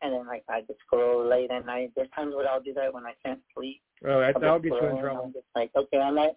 And 0.02 0.14
then 0.14 0.28
like 0.28 0.44
I 0.50 0.62
just 0.62 0.80
scroll 0.86 1.28
late 1.28 1.50
at 1.52 1.66
night. 1.66 1.92
There's 1.96 2.10
times 2.16 2.36
where 2.36 2.48
I'll 2.50 2.62
do 2.62 2.74
that 2.74 2.94
when 2.94 3.06
I 3.06 3.14
can't 3.26 3.40
sleep. 3.56 3.82
Oh, 4.06 4.20
that, 4.20 4.36
I'll 4.36 4.42
that'll 4.42 4.60
get 4.60 4.74
you 4.74 4.88
in 4.90 5.00
trouble. 5.00 5.24
I'm 5.26 5.34
just 5.34 5.46
like, 5.56 5.72
okay, 5.76 6.00
I'm 6.00 6.16
like, 6.16 6.36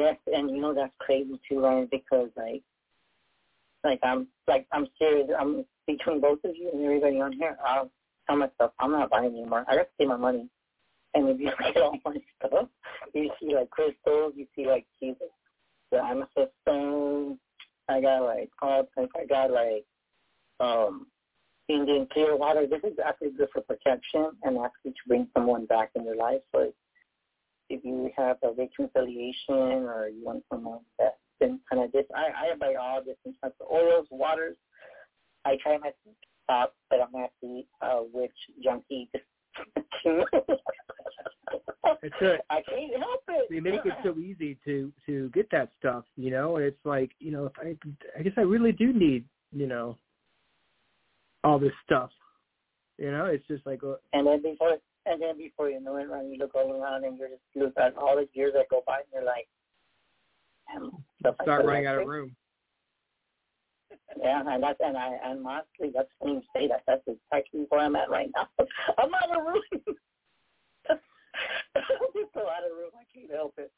yes, 0.00 0.16
and 0.26 0.50
you 0.50 0.60
know 0.60 0.74
that's 0.74 0.92
crazy 0.98 1.40
too, 1.48 1.60
Ryan, 1.60 1.88
because 1.90 2.30
like, 2.36 2.62
like 3.84 4.00
I'm 4.02 4.26
like 4.48 4.66
I'm 4.72 4.86
serious. 4.98 5.28
I'm 5.38 5.64
between 5.86 6.20
both 6.20 6.38
of 6.44 6.56
you 6.56 6.70
and 6.72 6.84
everybody 6.84 7.20
on 7.20 7.32
here. 7.32 7.56
I'll 7.64 7.90
tell 8.26 8.36
myself 8.36 8.72
I'm 8.78 8.92
not 8.92 9.10
buying 9.10 9.36
anymore. 9.36 9.64
I 9.68 9.76
got 9.76 9.82
to 9.82 9.88
pay 9.98 10.06
my 10.06 10.16
money. 10.16 10.48
And 11.14 11.28
if 11.28 11.40
you 11.40 11.46
look 11.64 11.76
at 11.76 11.82
all 11.82 11.98
my 12.04 12.16
stuff, 12.38 12.68
you 13.14 13.30
see 13.40 13.54
like 13.54 13.70
crystals, 13.70 14.34
you 14.36 14.46
see 14.56 14.66
like 14.66 14.86
Jesus, 15.02 15.28
the 15.90 15.98
amethyst 15.98 16.52
stone. 16.62 17.38
I 17.88 18.00
got 18.00 18.20
like 18.24 18.50
all. 18.62 18.88
I 18.98 19.26
got 19.26 19.50
like 19.50 19.84
um 20.60 21.06
Indian 21.68 22.06
clear 22.12 22.36
water. 22.36 22.66
This 22.66 22.80
is 22.84 22.98
actually 23.04 23.30
good 23.30 23.48
for 23.52 23.62
protection 23.62 24.30
and 24.42 24.58
actually 24.58 24.92
to 24.92 25.08
bring 25.08 25.28
someone 25.34 25.66
back 25.66 25.90
in 25.94 26.04
your 26.04 26.16
life. 26.16 26.40
So 26.52 26.72
if 27.70 27.84
you 27.84 28.10
have 28.16 28.36
a 28.42 28.50
reconciliation 28.52 29.86
or 29.86 30.08
you 30.08 30.22
want 30.24 30.42
someone 30.50 30.80
that's 30.98 31.14
been 31.38 31.60
kind 31.70 31.84
of 31.84 31.92
this, 31.92 32.04
I, 32.14 32.52
I 32.52 32.56
buy 32.56 32.74
all 32.74 32.98
different 32.98 33.36
types 33.42 33.54
of 33.60 33.68
oils, 33.72 34.06
waters. 34.10 34.56
I 35.44 35.56
try 35.62 35.76
not 35.76 35.94
to 36.04 36.10
stop, 36.44 36.74
but 36.90 36.98
I'm 37.00 37.22
actually 37.22 37.66
a 37.80 38.02
witch 38.12 38.32
junkie. 38.62 39.08
It's 42.02 42.14
a, 42.22 42.38
I 42.48 42.62
can't 42.62 42.96
help 42.98 43.22
it. 43.28 43.46
they 43.50 43.60
make 43.60 43.84
it 43.84 43.92
so 44.04 44.16
easy 44.16 44.56
to 44.64 44.92
to 45.06 45.28
get 45.30 45.50
that 45.50 45.70
stuff, 45.78 46.04
you 46.16 46.30
know. 46.30 46.56
And 46.56 46.64
it's 46.64 46.78
like, 46.84 47.10
you 47.18 47.30
know, 47.30 47.46
if 47.46 47.52
I 47.58 47.76
I 48.18 48.22
guess 48.22 48.32
I 48.36 48.42
really 48.42 48.72
do 48.72 48.92
need, 48.92 49.24
you 49.52 49.66
know, 49.66 49.98
all 51.44 51.58
this 51.58 51.72
stuff. 51.84 52.10
You 52.96 53.10
know, 53.10 53.26
it's 53.26 53.46
just 53.48 53.66
like 53.66 53.82
uh, 53.82 53.94
And 54.12 54.26
then 54.26 54.42
before, 54.42 54.76
and 55.06 55.20
then 55.20 55.36
before 55.36 55.70
you 55.70 55.80
know 55.80 55.96
it, 55.96 56.08
right, 56.08 56.26
you 56.26 56.36
look 56.38 56.54
all 56.54 56.72
around 56.72 57.04
and 57.04 57.18
you're 57.18 57.28
just 57.28 57.42
look 57.54 57.72
at 57.78 57.96
all 57.96 58.16
the 58.16 58.28
years 58.32 58.52
that 58.54 58.68
go 58.70 58.82
by, 58.86 58.98
and 58.98 59.06
you're 59.12 59.24
like, 59.24 59.48
damn, 60.72 60.90
stuff 61.20 61.36
start 61.42 61.64
running 61.64 61.86
out 61.86 62.00
of 62.00 62.06
room. 62.06 62.36
Yeah, 64.20 64.42
and 64.46 64.62
that's 64.62 64.78
and 64.80 64.96
I 64.96 65.16
and 65.24 65.44
honestly, 65.46 65.92
that's 65.94 66.08
when 66.18 66.34
you 66.34 66.42
say 66.54 66.68
that. 66.68 66.82
That's 66.86 67.02
exactly 67.06 67.66
where 67.68 67.80
I'm 67.80 67.96
at 67.96 68.10
right 68.10 68.28
now. 68.36 68.48
I'm 68.98 69.10
out 69.14 69.36
of 69.36 69.44
room. 69.46 69.62
I'm 70.90 70.96
just 72.14 72.34
so 72.34 72.40
out 72.40 72.66
of 72.68 72.76
room. 72.76 72.90
I 72.94 73.04
can't 73.12 73.30
help 73.32 73.54
it. 73.58 73.72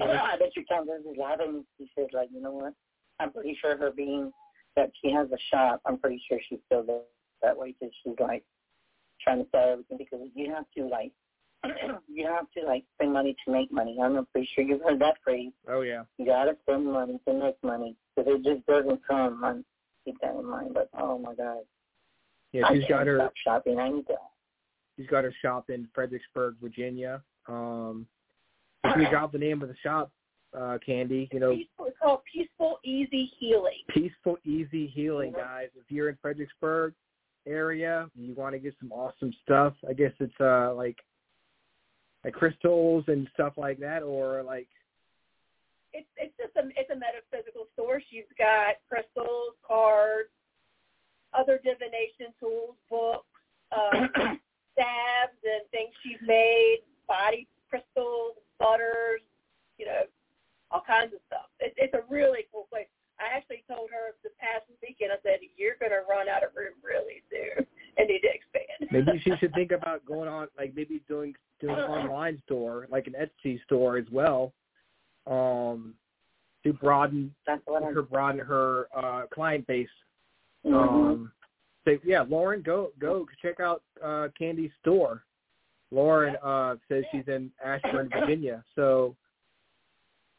I 0.00 0.36
bet 0.38 0.50
you 0.56 0.64
Candace 0.68 1.04
is 1.10 1.16
laughing. 1.16 1.64
She 1.76 1.90
says, 1.96 2.06
like, 2.12 2.28
you 2.32 2.40
know 2.40 2.52
what? 2.52 2.74
I'm 3.18 3.32
pretty 3.32 3.56
sure 3.60 3.76
her 3.76 3.90
being 3.90 4.32
that 4.76 4.90
she 5.02 5.10
has 5.10 5.28
a 5.32 5.38
shop. 5.50 5.80
I'm 5.86 5.98
pretty 5.98 6.22
sure 6.28 6.38
she's 6.48 6.60
still 6.66 6.84
there 6.84 7.00
that 7.42 7.56
way 7.56 7.74
because 7.78 7.94
she's 8.02 8.14
like 8.20 8.44
trying 9.22 9.44
to 9.44 9.50
sell 9.50 9.70
everything 9.72 9.98
because 9.98 10.26
you 10.34 10.52
have 10.52 10.64
to 10.76 10.86
like 10.86 11.12
you 12.08 12.26
have 12.26 12.46
to 12.56 12.64
like 12.66 12.84
spend 12.94 13.12
money 13.12 13.34
to 13.44 13.52
make 13.52 13.72
money. 13.72 13.98
I'm 14.02 14.24
pretty 14.32 14.48
sure 14.54 14.64
you've 14.64 14.82
heard 14.82 15.00
that 15.00 15.16
phrase. 15.24 15.52
Oh 15.68 15.80
yeah. 15.80 16.04
You 16.16 16.26
gotta 16.26 16.56
spend 16.62 16.86
money 16.86 17.18
to 17.26 17.34
make 17.34 17.56
money 17.62 17.96
because 18.16 18.32
it 18.32 18.44
just 18.44 18.66
doesn't 18.66 19.00
come. 19.06 19.40
Man, 19.40 19.64
keep 20.04 20.20
that 20.20 20.36
in 20.36 20.46
mind. 20.48 20.70
But 20.74 20.88
oh 20.98 21.18
my 21.18 21.34
god, 21.34 21.58
Yeah, 22.52 22.66
I 22.66 22.74
she's 22.74 22.82
can't 22.84 22.90
got 23.00 23.06
her 23.08 23.16
stop 23.18 23.32
shopping. 23.44 23.78
I 23.80 23.88
need 23.88 24.06
to. 24.06 24.14
she's 24.96 25.08
got 25.08 25.24
her 25.24 25.34
shop 25.42 25.68
in 25.70 25.88
Fredericksburg, 25.94 26.56
Virginia. 26.62 27.22
Um 27.48 28.06
if 28.84 28.96
you 28.96 29.10
drop 29.10 29.32
the 29.32 29.38
name 29.38 29.60
of 29.60 29.68
the 29.68 29.74
shop, 29.82 30.12
uh, 30.56 30.78
Candy, 30.86 31.28
you 31.32 31.40
know, 31.40 31.54
Peaceful, 31.54 31.86
it's 31.86 31.96
called 32.00 32.20
Peaceful 32.32 32.78
Easy 32.84 33.30
Healing. 33.38 33.82
peaceful, 33.88 34.38
easy 34.44 34.86
healing, 34.86 35.32
guys. 35.32 35.68
If 35.74 35.90
you're 35.90 36.08
in 36.08 36.16
Fredericksburg 36.22 36.94
area, 37.46 38.08
you 38.14 38.34
want 38.34 38.54
to 38.54 38.58
get 38.58 38.74
some 38.80 38.92
awesome 38.92 39.32
stuff. 39.44 39.74
I 39.88 39.92
guess 39.92 40.12
it's 40.20 40.40
uh 40.40 40.74
like 40.74 40.98
like 42.24 42.34
crystals 42.34 43.04
and 43.08 43.28
stuff 43.34 43.54
like 43.56 43.78
that, 43.80 44.02
or 44.02 44.42
like 44.42 44.68
It's 45.92 46.08
it's 46.16 46.34
just 46.36 46.56
a 46.56 46.68
it's 46.78 46.90
a 46.90 46.96
metaphysical 46.96 47.66
store. 47.74 48.00
She's 48.10 48.28
got 48.38 48.76
crystals, 48.88 49.54
cards, 49.66 50.30
other 51.32 51.60
divination 51.62 52.34
tools, 52.40 52.74
books, 52.90 53.26
um, 53.72 54.08
stabs, 54.72 55.38
and 55.44 55.62
things 55.70 55.94
she's 56.02 56.20
made, 56.26 56.80
body 57.06 57.46
crystals, 57.70 58.34
butters, 58.58 59.20
you 59.78 59.86
know, 59.86 60.02
all 60.70 60.82
kinds 60.86 61.12
of 61.12 61.20
stuff. 61.26 61.46
It, 61.60 61.74
it's 61.76 61.94
a 61.94 62.02
really 62.10 62.46
cool 62.52 62.66
place. 62.70 62.86
I 63.20 63.36
actually 63.36 63.64
told 63.68 63.90
her 63.90 64.14
the 64.22 64.30
past 64.38 64.64
weekend. 64.82 65.12
I 65.12 65.16
said 65.22 65.40
you're 65.56 65.76
going 65.80 65.92
to 65.92 66.06
run 66.08 66.28
out 66.28 66.44
of 66.44 66.50
room 66.54 66.74
really 66.82 67.22
soon 67.30 67.66
and 67.96 68.08
need 68.08 68.20
to 68.20 68.30
expand. 68.30 68.90
maybe 68.90 69.20
she 69.22 69.32
should 69.38 69.52
think 69.54 69.72
about 69.78 70.04
going 70.06 70.28
on 70.28 70.48
like 70.56 70.74
maybe 70.74 71.02
doing 71.08 71.34
doing 71.60 71.74
an 71.74 71.84
online 71.84 72.40
store, 72.46 72.86
like 72.90 73.06
an 73.06 73.14
Etsy 73.14 73.62
store 73.64 73.98
as 73.98 74.06
well, 74.12 74.52
um, 75.26 75.94
to 76.64 76.72
broaden 76.72 77.34
That's 77.46 77.62
what 77.66 77.82
her 77.82 78.02
broaden 78.02 78.40
her 78.40 78.86
uh 78.96 79.22
client 79.32 79.66
base. 79.66 79.88
Mhm. 80.64 80.74
Um, 80.74 81.32
so 81.84 81.96
yeah, 82.04 82.22
Lauren, 82.22 82.62
go 82.62 82.92
go 82.98 83.26
check 83.42 83.60
out 83.60 83.82
uh 84.04 84.28
Candy's 84.38 84.70
store. 84.80 85.24
Lauren 85.90 86.36
uh 86.42 86.76
says 86.88 87.04
she's 87.10 87.26
in 87.26 87.50
Ashburn, 87.64 88.10
Virginia. 88.10 88.62
So, 88.76 89.16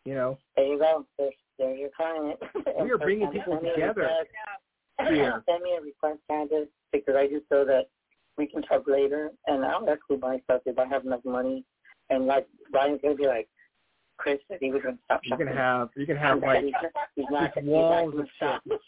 you 0.05 0.13
know, 0.13 0.37
There 0.55 0.65
you 0.65 0.79
go. 0.79 1.05
There's, 1.17 1.33
there's 1.59 1.79
your 1.79 1.89
client. 1.95 2.39
We 2.83 2.89
are 2.91 2.97
bringing 2.97 3.29
people 3.31 3.53
Send 3.53 3.63
me 3.63 3.69
a 3.69 3.73
together 3.73 4.01
request. 4.01 5.13
here. 5.13 5.43
Send 5.47 5.63
me 5.63 5.75
a 5.77 5.81
request, 5.81 6.19
Candace, 6.29 6.67
because 6.91 7.15
I 7.15 7.27
just 7.27 7.45
so 7.49 7.63
that 7.65 7.89
we 8.37 8.47
can 8.47 8.61
talk 8.63 8.87
later. 8.87 9.31
And 9.47 9.63
I'll 9.65 9.87
actually 9.89 10.17
buy 10.17 10.39
stuff 10.45 10.61
if 10.65 10.79
I 10.79 10.85
have 10.87 11.05
enough 11.05 11.23
money. 11.25 11.63
And 12.09 12.25
like 12.25 12.47
Brian's 12.71 12.99
gonna 13.03 13.15
be 13.15 13.27
like, 13.27 13.47
Chris 14.17 14.39
said 14.49 14.57
he 14.61 14.71
was 14.71 14.81
gonna 14.83 14.97
stop 15.05 15.21
you're 15.23 15.35
shopping. 15.37 15.47
gonna 15.47 15.57
have 15.57 15.89
you're 15.95 16.05
gonna 16.07 16.19
have 16.19 16.41
like 16.41 16.63
he's 16.63 16.73
not, 16.73 16.91
he's 17.15 17.25
not, 17.29 17.43
just 17.53 17.59
he's 17.59 17.65
walls 17.65 18.13
of 18.17 18.27
shit 18.39 18.79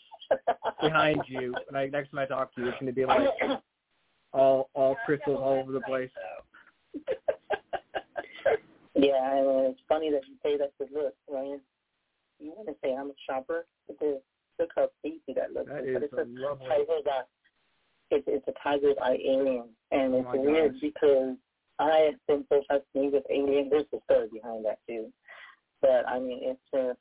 behind 0.81 1.21
you. 1.27 1.53
Like 1.71 1.91
next 1.91 2.11
time 2.11 2.19
I 2.19 2.25
talk 2.25 2.53
to 2.55 2.61
you, 2.61 2.67
it's 2.69 2.77
gonna 2.79 2.91
be 2.91 3.05
like 3.05 3.27
all 4.33 4.69
all 4.73 4.95
crystals 5.05 5.39
all 5.41 5.59
over 5.59 5.71
the 5.71 5.81
place. 5.81 6.09
yeah, 8.95 9.37
and 9.37 9.67
it's 9.67 9.79
funny 9.87 10.11
that 10.11 10.21
you 10.27 10.35
say 10.43 10.57
that 10.57 10.71
because 10.77 10.93
look, 10.93 11.13
Ryan, 11.29 11.61
you 12.41 12.53
want 12.55 12.67
to 12.69 12.75
say 12.83 12.93
I'm 12.93 13.09
a 13.09 13.13
shopper, 13.29 13.65
but 13.87 13.97
look 14.59 14.69
how 14.75 14.89
creepy 15.01 15.33
that 15.35 15.53
looks. 15.53 15.69
That 15.69 15.83
but 15.93 16.03
is 16.03 16.09
it's 16.11 16.13
a 16.13 16.25
lovely. 16.27 16.67
tiger's 16.67 17.05
eye. 17.07 17.23
It's 18.11 18.25
it's 18.27 18.47
a 18.47 18.53
tiger's 18.63 18.97
eye 19.01 19.17
alien, 19.25 19.69
and 19.91 20.13
Oh 20.13 20.19
it's 20.19 20.29
weird 20.33 20.71
gosh. 20.73 20.81
because 20.81 21.35
I 21.79 21.97
have 22.11 22.15
been 22.27 22.45
so 22.49 22.61
fascinated 22.67 23.13
with 23.13 23.23
aliens. 23.29 23.69
There's 23.71 23.85
a 23.93 23.99
story 24.11 24.27
behind 24.33 24.65
that 24.65 24.79
too, 24.87 25.11
but 25.81 26.07
I 26.07 26.19
mean 26.19 26.39
it's 26.41 26.73
uh 26.73 26.93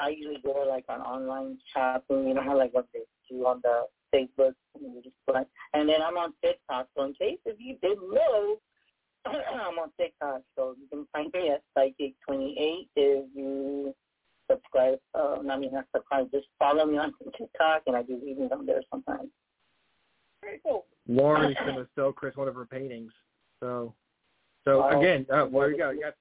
I 0.00 0.08
usually 0.08 0.40
go 0.42 0.64
like 0.68 0.84
on 0.88 1.00
online 1.00 1.58
shopping. 1.72 2.26
You 2.28 2.34
know 2.34 2.42
how 2.42 2.56
like 2.56 2.74
what 2.74 2.86
they 2.92 3.00
do 3.30 3.46
on 3.46 3.60
the 3.62 3.84
Facebook, 4.14 4.54
and 4.74 4.94
you 4.94 5.02
just 5.02 5.14
like, 5.32 5.46
and 5.74 5.88
then 5.88 6.02
I'm 6.02 6.16
on 6.16 6.32
TikTok. 6.42 6.88
So 6.96 7.04
in 7.04 7.14
case 7.14 7.38
if 7.44 7.56
you 7.60 7.76
didn't 7.82 8.12
know, 8.12 8.56
I'm 9.26 9.78
on 9.78 9.90
TikTok. 10.00 10.42
So 10.56 10.74
you 10.80 10.86
can 10.90 11.06
find 11.12 11.32
me 11.32 11.50
at 11.50 11.62
Psychic28 11.76 12.88
if 12.96 13.26
you 13.34 13.94
subscribe. 14.74 14.98
Uh, 15.14 15.38
I 15.50 15.58
mean 15.58 15.72
not 15.72 15.86
subscribe, 15.94 16.30
just 16.30 16.46
follow 16.58 16.86
me 16.86 16.98
on 16.98 17.12
TikTok, 17.38 17.82
and 17.86 17.96
I 17.96 18.02
do 18.02 18.20
readings 18.24 18.50
on 18.52 18.66
there 18.66 18.82
sometimes. 18.90 19.28
Very 20.42 20.60
cool. 20.64 20.86
Lauren's 21.08 21.56
gonna 21.64 21.86
sell 21.94 22.12
Chris 22.12 22.36
one 22.36 22.48
of 22.48 22.54
her 22.54 22.66
paintings. 22.66 23.12
So, 23.60 23.94
so 24.64 24.82
Oh, 24.82 25.00
again, 25.00 25.26
uh, 25.32 25.46
well, 25.50 25.70
you 25.70 25.78
go. 25.78 25.90
You 25.90 26.02
got 26.02 26.14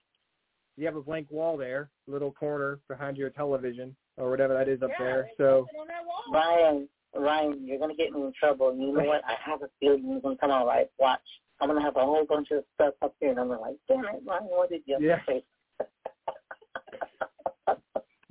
you 0.75 0.85
have 0.85 0.95
a 0.95 1.01
blank 1.01 1.27
wall 1.29 1.55
there, 1.55 1.89
little 2.07 2.31
corner 2.31 2.79
behind 2.87 3.15
your 3.15 3.29
television 3.29 3.95
or 4.17 4.29
whatever 4.31 4.53
that 4.55 4.67
is 4.67 4.81
up 4.81 4.89
yeah, 4.97 5.05
there. 5.05 5.29
So 5.37 5.67
something 5.67 5.81
on 5.81 5.87
that 5.87 6.05
wall. 6.05 6.23
Ryan, 6.33 6.89
Ryan, 7.15 7.67
you're 7.67 7.79
gonna 7.79 7.95
get 7.95 8.11
me 8.11 8.21
in 8.21 8.33
trouble. 8.37 8.75
You 8.75 8.93
know 8.93 9.03
what? 9.03 9.21
I 9.25 9.35
have 9.43 9.61
a 9.61 9.69
feeling 9.79 10.03
you're 10.07 10.21
gonna 10.21 10.37
come 10.37 10.51
out 10.51 10.65
right. 10.67 10.87
Watch. 10.99 11.21
I'm 11.61 11.69
gonna 11.69 11.81
have 11.81 11.95
a 11.95 12.01
whole 12.01 12.25
bunch 12.25 12.49
of 12.51 12.63
stuff 12.75 12.95
up 13.01 13.15
here, 13.19 13.29
and 13.29 13.39
I'm 13.39 13.49
like, 13.49 13.75
damn 13.87 13.99
it, 13.99 14.23
Ryan, 14.25 14.45
what 14.45 14.69
did 14.69 14.81
you 14.85 14.97
Yeah. 14.99 15.19
say? 15.27 15.43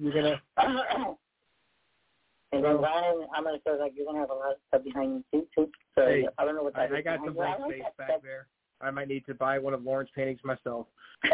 You're 0.02 0.12
gonna 0.12 0.42
and 2.52 2.64
then 2.64 2.76
Ryan, 2.78 3.26
I'm 3.34 3.44
gonna 3.44 3.58
feel 3.64 3.78
like 3.78 3.92
you're 3.96 4.06
gonna 4.06 4.18
have 4.18 4.30
a 4.30 4.34
lot 4.34 4.50
of 4.52 4.56
stuff 4.68 4.84
behind 4.84 5.24
you 5.32 5.40
too. 5.40 5.46
too. 5.54 5.70
So 5.94 6.06
Hey, 6.06 6.26
I 6.38 6.44
don't 6.44 6.56
know 6.56 6.64
what 6.64 6.76
I, 6.76 6.86
that 6.86 6.92
is 6.92 6.98
I 6.98 7.02
got 7.02 7.20
some. 7.24 7.34
Blank 7.34 7.60
space 7.66 7.82
back 7.96 8.08
stuff. 8.08 8.22
there. 8.22 8.48
I 8.80 8.90
might 8.90 9.08
need 9.08 9.24
to 9.26 9.34
buy 9.34 9.58
one 9.58 9.74
of 9.74 9.82
Lauren's 9.84 10.10
paintings 10.14 10.40
myself. 10.44 10.86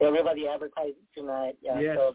Everybody 0.00 0.48
advertising 0.48 0.94
tonight. 1.16 1.56
Yeah. 1.62 1.78
Yes. 1.78 1.96
So, 1.96 2.14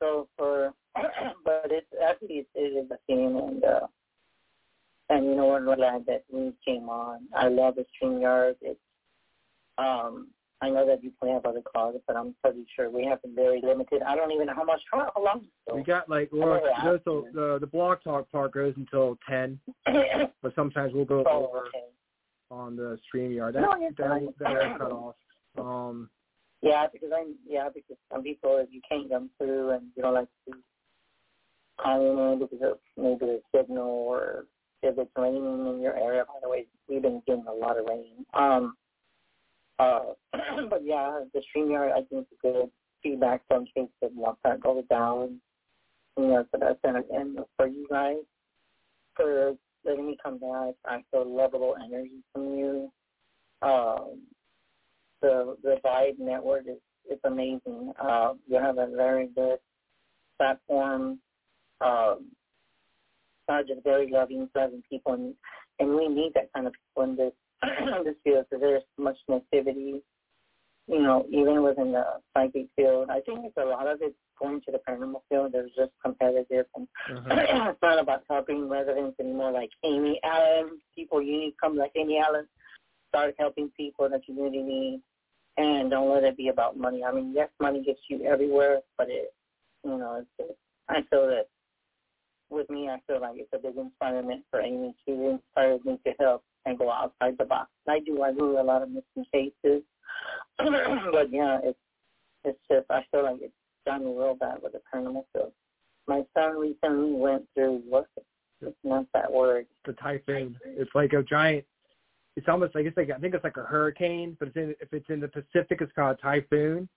so 0.00 0.28
for, 0.36 0.72
but 1.44 1.66
it's 1.70 1.86
actually 2.06 2.46
it 2.54 2.58
is 2.58 2.90
a 2.90 2.98
theme, 3.06 3.36
and 3.36 3.64
uh, 3.64 3.86
and 5.08 5.24
you 5.24 5.34
know 5.34 5.46
what? 5.46 5.64
Glad 5.64 6.04
that 6.06 6.24
we 6.30 6.52
came 6.64 6.88
on. 6.88 7.22
I 7.34 7.48
love 7.48 7.74
the 7.76 7.84
StreamYard. 8.00 8.56
It's 8.60 8.78
um. 9.78 10.28
I 10.60 10.70
know 10.70 10.86
that 10.86 11.04
you 11.04 11.12
play 11.20 11.30
have 11.30 11.46
other 11.46 11.62
cards, 11.72 11.98
but 12.06 12.16
I'm 12.16 12.34
pretty 12.42 12.66
sure 12.74 12.90
we 12.90 13.04
have 13.04 13.20
it 13.22 13.30
very 13.34 13.60
limited. 13.62 14.02
I 14.02 14.16
don't 14.16 14.32
even 14.32 14.46
know 14.46 14.54
how 14.56 14.64
much 14.64 14.80
how, 14.90 15.10
how 15.14 15.24
long. 15.24 15.46
We 15.72 15.84
got 15.84 16.08
like 16.08 16.30
well, 16.32 16.60
goes 16.82 17.00
till, 17.04 17.22
the 17.32 17.58
the 17.60 17.66
BlogTalk 17.66 18.30
part 18.30 18.52
goes 18.52 18.74
until 18.76 19.16
ten, 19.28 19.60
but 20.42 20.54
sometimes 20.56 20.92
we'll 20.94 21.04
go 21.04 21.22
oh, 21.28 21.46
over 21.46 21.66
okay. 21.68 21.84
on 22.50 22.74
the 22.74 22.98
StreamYard. 23.06 23.52
That 23.52 23.62
No, 23.62 23.76
you're 23.76 23.90
that, 23.98 24.34
that 24.40 24.78
cut 24.78 24.90
off. 24.90 25.14
Um, 25.56 26.10
Yeah, 26.60 26.86
because 26.92 27.10
I'm 27.16 27.36
yeah 27.46 27.68
because 27.72 27.96
some 28.12 28.24
people 28.24 28.58
if 28.58 28.68
you 28.72 28.80
can't 28.88 29.08
come 29.08 29.30
through 29.38 29.70
and 29.70 29.86
you 29.96 30.02
don't 30.02 30.14
like 30.14 30.28
to 30.48 30.54
call 31.80 32.32
in 32.32 32.40
because 32.40 32.58
of 32.62 32.78
maybe 32.96 33.26
the 33.26 33.40
signal 33.54 33.86
or 33.86 34.46
if 34.82 34.98
it's 34.98 35.10
raining 35.16 35.44
in 35.44 35.80
your 35.80 35.96
area. 35.96 36.24
By 36.24 36.34
the 36.42 36.48
way, 36.48 36.66
we've 36.88 37.02
been 37.02 37.22
getting 37.28 37.46
a 37.46 37.52
lot 37.52 37.78
of 37.78 37.86
rain. 37.86 38.26
Um. 38.34 38.76
Uh. 39.78 40.00
but 40.70 40.84
yeah, 40.84 41.20
the 41.34 41.40
StreamYard 41.40 41.92
I 41.92 42.02
think 42.10 42.26
is 42.30 42.38
good 42.42 42.70
feedback 43.02 43.42
from 43.48 43.66
case 43.66 43.88
if 44.02 44.12
BlogTalk 44.12 44.60
goes 44.60 44.84
down. 44.90 45.40
You 46.16 46.26
know, 46.26 46.44
so 46.50 46.58
that's 46.58 46.78
and 46.84 47.04
and 47.10 47.38
for 47.56 47.66
you 47.66 47.86
guys 47.88 48.16
for 49.14 49.54
letting 49.84 50.06
me 50.06 50.16
come 50.22 50.38
back. 50.38 50.74
I 50.84 51.02
feel 51.10 51.26
lovable 51.26 51.76
energy 51.84 52.22
from 52.32 52.58
you. 52.58 52.92
Um 53.62 54.22
the 55.20 55.56
the 55.62 55.76
Vibe 55.84 56.18
network 56.18 56.62
is 56.68 56.78
it's 57.08 57.20
amazing. 57.24 57.92
Uh, 58.00 58.34
you 58.46 58.56
have 58.56 58.78
a 58.78 58.86
very 58.94 59.28
good 59.34 59.58
platform. 60.36 61.18
Um, 61.80 62.26
uh, 63.48 63.62
just 63.66 63.82
very 63.82 64.10
loving, 64.10 64.48
pleasant 64.52 64.84
people, 64.90 65.14
and 65.14 65.34
and 65.78 65.94
we 65.94 66.08
need 66.08 66.32
that 66.34 66.52
kind 66.52 66.66
of 66.66 66.74
people 66.74 67.10
in 67.10 67.16
this 67.16 67.32
this 68.04 68.14
field 68.24 68.46
because 68.50 68.60
there's 68.60 68.82
much 68.98 69.16
negativity. 69.28 70.00
You 70.86 71.02
know, 71.02 71.26
even 71.30 71.62
within 71.62 71.92
the 71.92 72.02
psychic 72.32 72.68
field, 72.74 73.10
I 73.10 73.20
think 73.20 73.40
it's 73.44 73.56
a 73.58 73.64
lot 73.64 73.86
of 73.86 74.00
it 74.00 74.14
going 74.40 74.62
to 74.62 74.72
the 74.72 74.80
paranormal 74.88 75.20
field. 75.28 75.52
There's 75.52 75.70
just 75.76 75.92
competitive, 76.02 76.64
and 76.74 76.88
mhm. 77.10 77.26
it's 77.28 77.78
not 77.82 77.98
about 77.98 78.22
helping 78.28 78.68
residents 78.70 79.20
anymore. 79.20 79.52
Like 79.52 79.70
Amy 79.84 80.18
Allen, 80.24 80.78
people 80.94 81.22
you 81.22 81.38
need 81.38 81.50
to 81.50 81.56
come 81.60 81.76
like 81.76 81.92
Amy 81.94 82.18
Allen, 82.18 82.46
start 83.10 83.34
helping 83.38 83.70
people 83.76 84.08
you 84.26 84.42
really 84.42 84.62
need 84.62 85.02
and 85.58 85.90
don't 85.90 86.12
let 86.12 86.24
it 86.24 86.36
be 86.36 86.48
about 86.48 86.76
money. 86.76 87.02
I 87.02 87.12
mean, 87.12 87.32
yes, 87.34 87.48
money 87.60 87.82
gets 87.82 88.00
you 88.08 88.24
everywhere, 88.24 88.78
but 88.96 89.08
it, 89.10 89.34
you 89.84 89.98
know, 89.98 90.24
it's, 90.38 90.52
I 90.88 91.02
feel 91.10 91.26
that 91.26 91.48
with 92.48 92.70
me, 92.70 92.88
I 92.88 93.00
feel 93.06 93.20
like 93.20 93.36
it's 93.36 93.50
a 93.52 93.58
big 93.58 93.76
inspirement 93.76 94.44
for 94.50 94.60
Amy. 94.60 94.94
She 95.04 95.12
inspires 95.12 95.80
me 95.84 95.98
to 96.06 96.12
help 96.18 96.44
and 96.68 96.78
go 96.78 96.90
outside 96.90 97.36
the 97.38 97.44
box. 97.44 97.70
I 97.88 98.00
do. 98.00 98.22
I 98.22 98.32
do 98.32 98.58
a 98.58 98.62
lot 98.62 98.82
of 98.82 98.90
missing 98.90 99.24
cases, 99.32 99.82
but 100.58 101.32
yeah, 101.32 101.58
it's 101.62 101.78
it's 102.44 102.58
just 102.70 102.86
I 102.90 103.04
feel 103.10 103.24
like 103.24 103.40
it's 103.40 103.52
done 103.86 104.04
real 104.04 104.34
bad 104.34 104.58
with 104.62 104.72
the 104.72 104.80
paranormal 104.92 105.24
field. 105.32 105.52
My 106.06 106.22
son 106.34 106.58
recently 106.58 107.14
went 107.14 107.44
through 107.54 107.82
what? 107.88 108.06
It's 108.60 108.76
not 108.82 109.06
that 109.14 109.32
word. 109.32 109.66
the 109.86 109.92
typhoon. 109.94 110.56
It's 110.64 110.90
like 110.94 111.12
a 111.12 111.22
giant. 111.22 111.64
It's 112.36 112.48
almost 112.48 112.74
like 112.74 112.86
it's 112.86 112.96
like 112.96 113.10
I 113.10 113.18
think 113.18 113.34
it's 113.34 113.44
like 113.44 113.56
a 113.56 113.62
hurricane, 113.62 114.36
but 114.38 114.48
it's 114.48 114.56
in, 114.56 114.74
if 114.80 114.92
it's 114.92 115.08
in 115.08 115.20
the 115.20 115.28
Pacific, 115.28 115.78
it's 115.80 115.92
called 115.94 116.18
a 116.18 116.22
typhoon. 116.22 116.88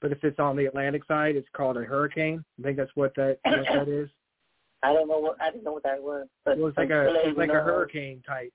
But 0.00 0.12
if 0.12 0.22
it's 0.22 0.38
on 0.38 0.56
the 0.56 0.66
Atlantic 0.66 1.02
side, 1.06 1.36
it's 1.36 1.48
called 1.54 1.76
a 1.76 1.82
hurricane. 1.82 2.44
I 2.58 2.62
think 2.62 2.76
that's 2.76 2.90
what 2.94 3.14
that 3.16 3.38
what 3.44 3.64
that 3.72 3.88
is. 3.88 4.08
I 4.82 4.92
don't 4.92 5.08
know 5.08 5.18
what 5.18 5.40
I 5.40 5.50
didn't 5.50 5.64
know 5.64 5.72
what 5.72 5.82
that 5.84 6.02
was. 6.02 6.26
But 6.44 6.58
Well, 6.58 6.68
it's 6.68 6.76
like 6.76 6.90
a 6.90 7.08
it's 7.24 7.38
like 7.38 7.50
a 7.50 7.54
hurricane 7.54 8.22
type. 8.26 8.52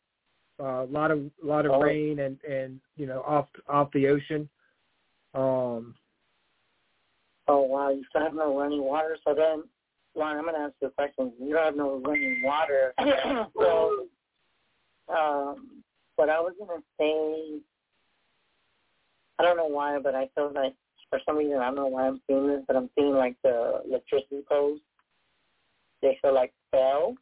A 0.59 0.83
lot 0.89 1.11
of 1.11 1.29
lot 1.41 1.65
of 1.65 1.71
Oh. 1.71 1.81
rain 1.81 2.19
and 2.19 2.41
and 2.43 2.79
you 2.97 3.05
know 3.05 3.21
off 3.21 3.47
off 3.67 3.91
the 3.93 4.07
ocean. 4.07 4.49
Um, 5.33 5.95
Oh 7.49 7.61
wow, 7.61 7.89
you 7.89 8.03
still 8.09 8.21
have 8.21 8.35
no 8.35 8.57
running 8.57 8.83
water. 8.83 9.17
So 9.25 9.33
then, 9.33 9.63
Ron, 10.15 10.37
I'm 10.37 10.45
gonna 10.45 10.59
ask 10.59 10.73
you 10.81 10.87
a 10.87 10.91
question. 10.91 11.33
You 11.39 11.55
don't 11.55 11.65
have 11.65 11.75
no 11.75 11.99
running 12.05 12.43
water. 12.43 12.93
so, 13.57 14.05
um, 15.07 15.83
what 16.15 16.29
I 16.29 16.39
was 16.39 16.53
gonna 16.59 16.81
say, 16.99 17.59
I 19.39 19.43
don't 19.43 19.57
know 19.57 19.65
why, 19.65 19.97
but 19.97 20.13
I 20.13 20.29
feel 20.35 20.51
like 20.53 20.75
for 21.09 21.19
some 21.25 21.37
reason 21.37 21.57
I 21.57 21.65
don't 21.65 21.75
know 21.75 21.87
why 21.87 22.07
I'm 22.07 22.21
seeing 22.27 22.47
this, 22.47 22.61
but 22.67 22.75
I'm 22.75 22.91
seeing 22.95 23.15
like 23.15 23.35
the 23.43 23.81
electricity 23.87 24.43
poles. 24.47 24.79
They 26.03 26.19
feel 26.21 26.35
like 26.35 26.53
fell, 26.69 27.15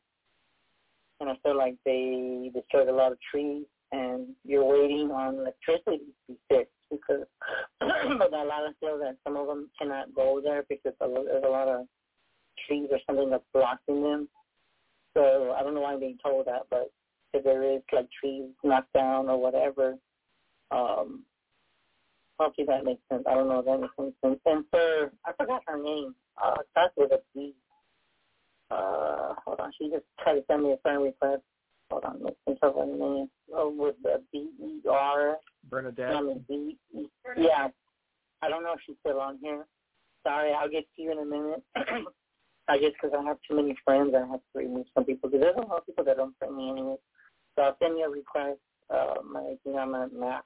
and 1.20 1.30
I 1.30 1.36
feel 1.44 1.58
like 1.58 1.76
they 1.86 2.52
destroyed 2.54 2.90
a 2.90 2.94
lot 2.94 3.12
of 3.12 3.18
trees, 3.32 3.66
and 3.92 4.28
you're 4.44 4.66
waiting 4.66 5.12
on 5.12 5.36
electricity 5.36 6.06
to 6.28 6.34
be 6.34 6.38
fixed 6.50 6.72
because 6.92 7.26
but 7.80 8.34
a 8.34 8.44
lot 8.44 8.68
of 8.68 8.76
feel 8.80 8.98
that 9.00 9.18
some 9.24 9.36
of 9.36 9.48
them 9.48 9.70
cannot 9.80 10.14
go 10.14 10.42
there 10.44 10.64
because 10.70 10.94
there's 11.00 11.44
a 11.44 11.50
lot 11.50 11.68
of 11.68 11.86
trees 12.68 12.88
or 12.92 13.00
something 13.06 13.30
that's 13.30 13.44
blocking 13.54 14.02
them. 14.02 14.30
So 15.16 15.56
I 15.58 15.64
don't 15.64 15.74
know 15.74 15.82
why 15.82 15.94
I'm 15.94 16.00
being 16.00 16.18
told 16.24 16.46
that, 16.46 16.64
but 16.70 16.92
if 17.34 17.44
there 17.44 17.64
is 17.64 17.82
like 17.92 18.08
trees 18.20 18.46
knocked 18.64 18.94
down 18.94 19.30
or 19.30 19.40
whatever, 19.40 19.96
um, 20.72 21.24
hopefully 22.40 22.68
that 22.68 22.86
makes 22.86 23.02
sense. 23.12 23.24
I 23.28 23.34
don't 23.34 23.48
know 23.48 23.60
if 23.60 23.66
that 23.66 23.80
makes 23.80 23.94
any 24.00 24.14
sense. 24.24 24.40
And 24.46 24.64
for 24.72 25.12
I 25.26 25.32
forgot 25.38 25.64
her 25.68 25.82
name. 25.82 26.14
Uh, 26.42 26.54
it 26.60 26.68
starts 26.72 26.94
with 26.98 27.12
a 27.12 27.20
B. 27.34 27.54
Uh, 28.70 29.34
hold 29.46 29.60
on, 29.60 29.72
she 29.78 29.90
just 29.90 30.04
tried 30.22 30.36
to 30.36 30.44
send 30.48 30.64
me 30.64 30.74
a 30.74 30.78
friend 30.78 31.04
request. 31.04 31.42
Hold 31.90 32.04
on, 32.04 32.18
let's 32.22 32.36
think 32.46 32.60
of 32.62 32.76
her 32.76 32.86
name. 32.86 33.30
Oh, 33.54 33.74
with 33.76 33.96
the 34.04 34.22
B 34.32 34.50
E 34.62 34.82
R. 34.90 35.38
Bernadette. 35.70 36.16
I 36.16 36.22
mean, 36.22 36.44
B 36.48 36.78
E. 36.94 37.06
Yeah, 37.38 37.70
I 38.42 38.50
don't 38.50 38.64
know 38.64 38.74
if 38.74 38.80
she's 38.86 38.98
still 39.00 39.20
on 39.20 39.38
here. 39.42 39.66
Sorry, 40.24 40.52
I'll 40.54 40.70
get 40.70 40.86
to 40.96 41.02
you 41.02 41.12
in 41.12 41.20
a 41.20 41.26
minute. 41.26 41.64
I 42.70 42.78
guess 42.78 42.92
because 43.02 43.18
I 43.18 43.24
have 43.24 43.38
too 43.48 43.56
many 43.56 43.78
friends, 43.86 44.14
I 44.14 44.28
have 44.28 44.42
to 44.42 44.60
remove 44.60 44.88
some 44.94 45.06
people 45.06 45.30
because 45.30 45.42
there's 45.42 45.56
a 45.56 45.68
lot 45.68 45.78
of 45.78 45.86
people 45.86 46.04
that 46.04 46.18
don't 46.18 46.38
friend 46.38 46.58
me 46.58 46.70
anyway. 46.70 46.96
So 47.56 47.62
I'll 47.64 47.78
send 47.82 47.98
you 47.98 48.06
a 48.06 48.10
request. 48.10 48.60
Um, 48.90 49.38
I 49.38 49.56
think 49.64 49.78
I'm 49.78 49.96
at 49.96 50.12
map. 50.12 50.46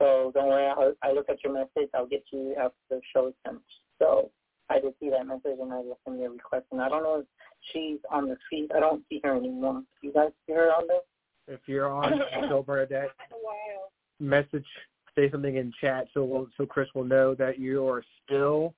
So 0.00 0.32
don't 0.34 0.48
worry, 0.48 0.66
I'll, 0.66 0.94
I 1.02 1.12
look 1.12 1.28
at 1.28 1.44
your 1.44 1.52
message. 1.52 1.90
I'll 1.94 2.06
get 2.06 2.26
to 2.30 2.36
you 2.36 2.54
after 2.58 2.76
the 2.88 3.00
show 3.12 3.28
is 3.28 3.34
finished. 3.44 3.80
So 3.98 4.30
I 4.72 4.80
did 4.80 4.94
see 5.00 5.10
that 5.10 5.26
message 5.26 5.58
and 5.60 5.72
I 5.72 5.82
just 5.82 6.00
sent 6.04 6.18
me 6.18 6.24
a 6.24 6.30
request. 6.30 6.64
And 6.72 6.80
I 6.80 6.88
don't 6.88 7.02
know 7.02 7.20
if 7.20 7.26
she's 7.72 7.98
on 8.10 8.28
the 8.28 8.36
feed. 8.48 8.70
I 8.74 8.80
don't 8.80 9.04
see 9.08 9.20
her 9.22 9.36
anymore. 9.36 9.82
You 10.00 10.12
guys 10.12 10.30
see 10.46 10.54
her 10.54 10.72
on 10.72 10.86
there? 10.86 11.00
If 11.48 11.60
you're 11.66 11.90
on 11.90 12.20
Bill 12.48 12.62
Bernadette, 12.62 13.10
Wow. 13.30 13.88
message, 14.20 14.66
say 15.14 15.30
something 15.30 15.56
in 15.56 15.72
chat 15.80 16.06
so 16.14 16.24
we'll, 16.24 16.48
so 16.56 16.64
Chris 16.64 16.88
will 16.94 17.04
know 17.04 17.34
that 17.34 17.58
you 17.58 17.86
are 17.86 18.02
still 18.24 18.74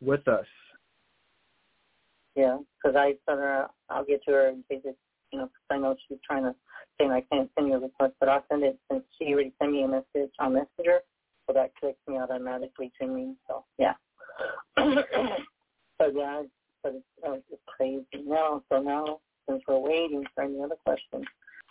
with 0.00 0.26
us. 0.26 0.46
Yeah, 2.34 2.58
because 2.76 2.96
I 2.96 3.14
sent 3.26 3.38
her. 3.40 3.66
I'll 3.88 4.04
get 4.04 4.22
to 4.24 4.32
her 4.32 4.48
in 4.48 4.64
case 4.68 4.82
this. 4.84 4.94
You 5.32 5.40
know, 5.40 5.46
because 5.46 5.66
I 5.70 5.78
know 5.78 5.96
she's 6.06 6.18
trying 6.24 6.44
to 6.44 6.54
say 6.98 7.06
I 7.06 7.22
can't 7.32 7.50
send 7.54 7.68
you 7.68 7.74
a 7.74 7.80
request, 7.80 8.14
but 8.20 8.28
I'll 8.28 8.44
send 8.48 8.62
it 8.62 8.78
since 8.90 9.02
she 9.18 9.32
already 9.32 9.52
sent 9.58 9.72
me 9.72 9.82
a 9.82 9.88
message 9.88 10.32
on 10.38 10.52
Messenger, 10.52 11.00
so 11.46 11.52
that 11.52 11.72
clicks 11.80 11.98
me 12.06 12.16
automatically 12.18 12.92
to 13.00 13.06
me. 13.06 13.34
So 13.48 13.64
yeah. 13.78 13.94
so 14.78 16.12
yeah, 16.14 16.42
but 16.82 16.94
it's, 16.94 17.44
it's 17.50 17.62
crazy 17.66 18.04
now. 18.24 18.62
So 18.70 18.80
now, 18.80 19.20
since 19.48 19.62
we're 19.66 19.78
waiting 19.78 20.24
for 20.34 20.44
any 20.44 20.60
other 20.62 20.76
questions, 20.84 21.24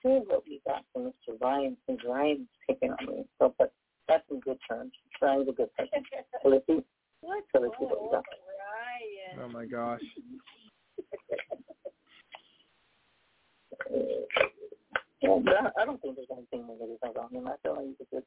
here's 0.04 0.24
what 0.28 0.44
we 0.48 0.62
got 0.66 0.84
from 0.94 1.04
Mr. 1.04 1.40
Ryan. 1.42 1.78
Since 1.88 2.02
Ryan's 2.08 2.48
picking 2.68 2.92
on 2.92 3.06
me, 3.06 3.26
so 3.40 3.54
but 3.58 3.74
that's 4.08 4.24
in 4.32 4.40
good 4.40 4.58
terms. 4.70 4.92
Ryan's 5.22 5.50
a 5.50 5.54
good 5.54 5.74
person. 5.76 6.04
So 6.44 6.50
let's 6.50 6.66
see. 6.68 6.84
What's 7.22 7.48
So 7.56 7.62
let's 7.62 7.74
see 7.80 7.86
what 7.86 8.04
we 8.04 8.10
got. 8.12 8.24
Ryan? 9.34 9.40
Oh 9.44 9.50
my 9.50 9.66
gosh. 9.66 10.02
Yeah, 15.22 15.40
I, 15.48 15.82
I 15.82 15.86
don't 15.86 16.02
think 16.02 16.16
there's 16.16 16.28
anything 16.32 16.68
negative 16.68 16.98
about 17.02 17.32
him. 17.32 17.48
I 17.48 17.56
feel 17.64 17.76
like 17.76 17.86
he's 17.86 18.08
a 18.08 18.16
good 18.16 18.24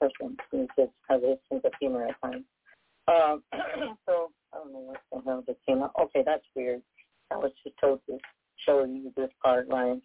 person. 0.00 0.36
He 0.50 0.66
just 0.76 0.92
has 1.08 1.22
a 1.22 1.38
sense 1.48 1.62
of 1.64 1.72
humor 1.80 2.06
at 2.06 2.20
times. 2.20 2.44
Um, 3.08 3.42
so 4.06 4.30
I 4.52 4.58
don't 4.58 4.72
know 4.72 4.78
what 4.78 5.00
the 5.12 5.20
hell 5.24 5.44
just 5.46 5.58
came 5.66 5.82
out. 5.82 5.92
Okay, 6.00 6.22
that's 6.24 6.44
weird. 6.54 6.82
I 7.30 7.36
was 7.36 7.52
just 7.62 7.76
told 7.80 8.00
to 8.08 8.18
show 8.64 8.84
you 8.84 9.12
this 9.16 9.30
part, 9.42 9.66
Ryan. 9.68 10.00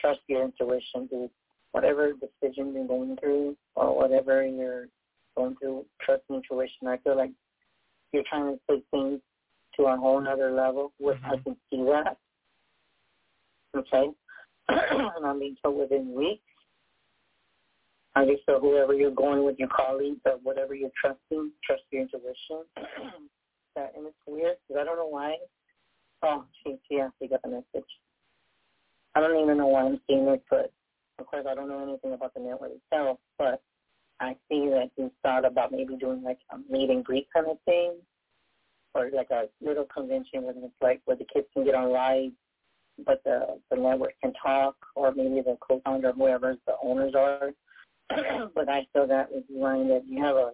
Trust 0.00 0.20
your 0.28 0.44
intuition, 0.44 1.06
dude. 1.10 1.30
Whatever 1.72 2.12
decision 2.12 2.72
you're 2.74 2.86
going 2.86 3.16
through 3.20 3.56
or 3.74 3.96
whatever 3.96 4.46
you're 4.46 4.88
going 5.36 5.56
through, 5.60 5.84
trust 6.00 6.22
intuition. 6.30 6.86
I 6.86 6.98
feel 6.98 7.16
like 7.16 7.30
you're 8.12 8.24
trying 8.28 8.54
to 8.54 8.60
take 8.70 8.84
things 8.90 9.20
to 9.76 9.84
a 9.84 9.96
whole 9.96 10.20
nother 10.20 10.52
level. 10.52 10.92
Which 10.98 11.18
I 11.24 11.36
can 11.36 11.56
see 11.70 11.84
that. 11.84 12.16
Okay. 13.76 14.10
and 14.68 15.26
I'm 15.26 15.38
being 15.38 15.56
told 15.62 15.78
within 15.78 16.14
weeks. 16.14 16.42
I 18.16 18.24
just 18.24 18.46
so 18.46 18.58
whoever 18.58 18.94
you're 18.94 19.10
going 19.10 19.44
with, 19.44 19.58
your 19.58 19.68
colleagues 19.68 20.20
or 20.24 20.38
whatever 20.42 20.74
you're 20.74 20.90
trusting, 20.98 21.52
trust 21.62 21.82
your 21.90 22.02
intuition. 22.02 22.64
that 23.76 23.92
and 23.94 24.06
it's 24.06 24.16
weird 24.26 24.56
because 24.66 24.80
I 24.80 24.84
don't 24.84 24.96
know 24.96 25.08
why. 25.08 25.36
Oh, 26.22 26.44
she 26.64 26.78
she 26.88 26.98
actually 26.98 27.28
got 27.28 27.42
the 27.42 27.48
message. 27.48 27.88
I 29.14 29.20
don't 29.20 29.38
even 29.42 29.58
know 29.58 29.66
why 29.66 29.82
I'm 29.82 30.00
seeing 30.06 30.26
it, 30.28 30.42
but 30.48 30.72
of 31.18 31.26
course 31.26 31.44
I 31.48 31.54
don't 31.54 31.68
know 31.68 31.82
anything 31.82 32.14
about 32.14 32.32
the 32.32 32.40
network 32.40 32.70
itself. 32.72 33.18
But 33.36 33.62
I 34.18 34.34
see 34.48 34.70
that 34.70 34.90
he 34.96 35.08
thought 35.22 35.44
about 35.44 35.70
maybe 35.70 35.96
doing 35.96 36.22
like 36.22 36.38
a 36.50 36.56
meet 36.72 36.88
and 36.88 37.04
greet 37.04 37.28
kind 37.34 37.48
of 37.48 37.58
thing, 37.66 37.96
or 38.94 39.10
like 39.14 39.30
a 39.30 39.44
little 39.60 39.86
convention 39.94 40.44
where 40.44 40.54
it's 40.56 40.74
like 40.80 41.02
where 41.04 41.18
the 41.18 41.26
kids 41.32 41.48
can 41.52 41.66
get 41.66 41.74
on 41.74 41.92
live 41.92 42.32
but 43.04 43.22
the 43.24 43.60
the 43.70 43.76
network 43.76 44.14
can 44.22 44.32
talk, 44.42 44.74
or 44.94 45.12
maybe 45.12 45.42
the 45.42 45.58
co-founder, 45.60 46.12
whoever 46.12 46.56
the 46.66 46.72
owners 46.82 47.12
are. 47.14 47.50
but 48.54 48.68
I 48.68 48.86
feel 48.92 49.06
that 49.06 49.30
with 49.32 49.44
Ryan 49.54 49.88
that 49.88 50.04
you 50.06 50.22
have 50.22 50.36
a 50.36 50.52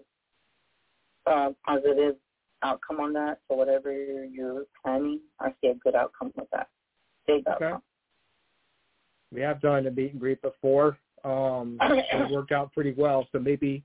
uh, 1.27 1.51
positive 1.67 2.17
outcome 2.63 3.01
on 3.01 3.13
that. 3.15 3.41
So 3.49 3.57
whatever 3.57 3.93
you're 3.93 4.65
planning, 4.83 5.21
I 5.41 5.55
see 5.61 5.69
a 5.69 5.75
good 5.75 5.95
outcome 5.95 6.33
with 6.37 6.49
that. 6.53 6.69
Big 7.27 7.47
Okay. 7.47 7.65
outcome. 7.65 7.83
We 9.33 9.41
have 9.41 9.61
done 9.61 9.87
a 9.87 9.91
meet 9.91 10.13
and 10.13 10.21
greet 10.21 10.43
before. 10.43 10.99
Um, 11.25 11.79
it 11.81 12.31
worked 12.31 12.53
out 12.53 12.73
pretty 12.73 12.93
well. 12.97 13.27
So 13.33 13.39
maybe 13.39 13.83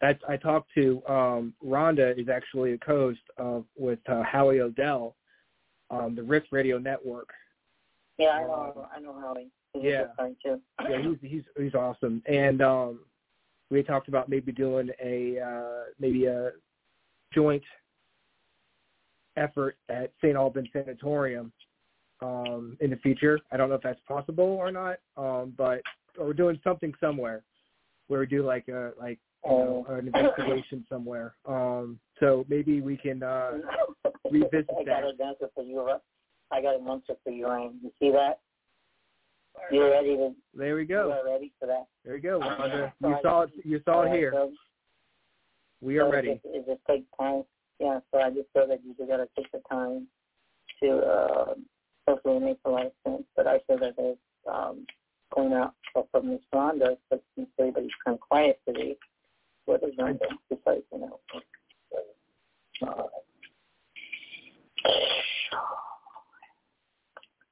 that's 0.00 0.22
I 0.28 0.36
talked 0.36 0.70
to 0.74 1.02
um, 1.08 1.54
Rhonda 1.64 2.18
is 2.18 2.28
actually 2.28 2.72
a 2.72 2.78
co-host 2.78 3.20
of 3.36 3.64
with 3.76 3.98
uh, 4.08 4.22
Howie 4.22 4.60
Odell, 4.60 5.16
um, 5.90 6.14
the 6.14 6.22
Riff 6.22 6.44
Radio 6.52 6.78
Network. 6.78 7.28
Yeah, 8.18 8.28
I 8.28 8.42
know. 8.42 8.88
I 8.94 9.00
know 9.00 9.14
Howie. 9.20 9.42
He's 9.42 9.50
Yeah. 9.74 9.90
a 9.90 10.06
good 10.06 10.10
friend 10.16 10.36
too. 10.44 10.60
Yeah, 10.88 11.02
he's 11.02 11.30
he's 11.30 11.42
he's 11.56 11.74
awesome. 11.74 12.22
And 12.26 12.62
um, 12.62 13.00
we 13.70 13.82
talked 13.82 14.08
about 14.08 14.28
maybe 14.28 14.52
doing 14.52 14.90
a 15.02 15.38
uh, 15.40 15.84
maybe 15.98 16.26
a 16.26 16.50
joint 17.34 17.62
effort 19.36 19.76
at 19.88 20.12
St. 20.22 20.36
Albans 20.36 20.68
Sanatorium 20.72 21.52
um, 22.20 22.76
in 22.80 22.90
the 22.90 22.96
future. 22.96 23.38
I 23.52 23.56
don't 23.56 23.68
know 23.68 23.76
if 23.76 23.82
that's 23.82 24.00
possible 24.06 24.44
or 24.44 24.72
not, 24.72 24.98
um, 25.16 25.52
but 25.56 25.80
or 26.18 26.26
we're 26.26 26.32
doing 26.32 26.58
something 26.64 26.92
somewhere 27.00 27.42
where 28.08 28.20
we 28.20 28.26
do 28.26 28.44
like 28.44 28.68
a 28.68 28.92
like 28.98 29.18
you 29.44 29.50
know, 29.50 29.86
Oh. 29.88 29.94
an 29.94 30.06
investigation 30.08 30.84
somewhere. 30.88 31.34
Um, 31.46 32.00
so 32.18 32.44
maybe 32.48 32.80
we 32.80 32.96
can 32.96 33.22
uh, 33.22 33.52
revisit 34.30 34.66
I 34.70 34.84
got 34.84 35.02
that. 35.02 35.04
a 35.04 35.26
answer 35.26 35.48
for 35.54 35.62
you. 35.62 35.88
I 36.50 36.60
got 36.62 36.80
an 36.80 36.88
answer 36.88 37.14
for 37.22 37.30
Ryan. 37.30 37.78
You 37.82 37.92
see 38.00 38.10
that? 38.10 38.40
You're 39.70 39.90
ready 39.90 40.16
to. 40.16 40.34
There 40.54 40.76
we 40.76 40.84
go. 40.84 41.12
are 41.12 41.24
ready 41.24 41.52
for 41.60 41.66
that. 41.66 41.86
There 42.04 42.16
you 42.16 42.22
go. 42.22 42.38
Wanda. 42.38 42.92
You 43.02 43.16
saw 43.22 43.42
it. 43.42 43.50
You 43.64 43.80
saw 43.84 44.02
it 44.02 44.12
here. 44.12 44.32
so- 44.34 44.52
We 45.80 45.98
are 45.98 46.08
so 46.08 46.12
ready. 46.12 46.28
It 46.30 46.42
just, 46.42 46.54
it 46.54 46.66
just 46.66 46.80
takes 46.86 47.06
time. 47.18 47.44
Yeah, 47.80 48.00
so 48.12 48.20
I 48.20 48.30
just 48.30 48.48
feel 48.52 48.66
that 48.66 48.80
you 48.84 48.94
just 48.94 49.08
gotta 49.08 49.28
take 49.36 49.50
the 49.52 49.60
time 49.70 50.08
to 50.82 50.98
uh 50.98 51.54
hopefully 52.08 52.36
it 52.36 52.42
makes 52.42 52.60
a 52.64 52.70
lot 52.70 52.86
of 52.86 52.92
sense. 53.06 53.22
But 53.36 53.46
I 53.46 53.60
feel 53.66 53.78
that 53.78 53.94
there's 53.96 54.16
um 54.50 54.86
going 55.34 55.52
out 55.52 55.74
from 56.10 56.30
Miss 56.30 56.40
Rhonda, 56.54 56.96
but 57.10 57.22
since 57.36 57.48
everybody's 57.58 57.90
kind 58.04 58.14
of 58.16 58.20
quiet 58.20 58.60
today, 58.66 58.96
what 59.66 59.82
is 59.82 59.94
Rhonda 59.98 60.18
besides, 60.48 60.82
you 60.92 60.98
know? 61.00 61.20
Uh, 62.80 63.02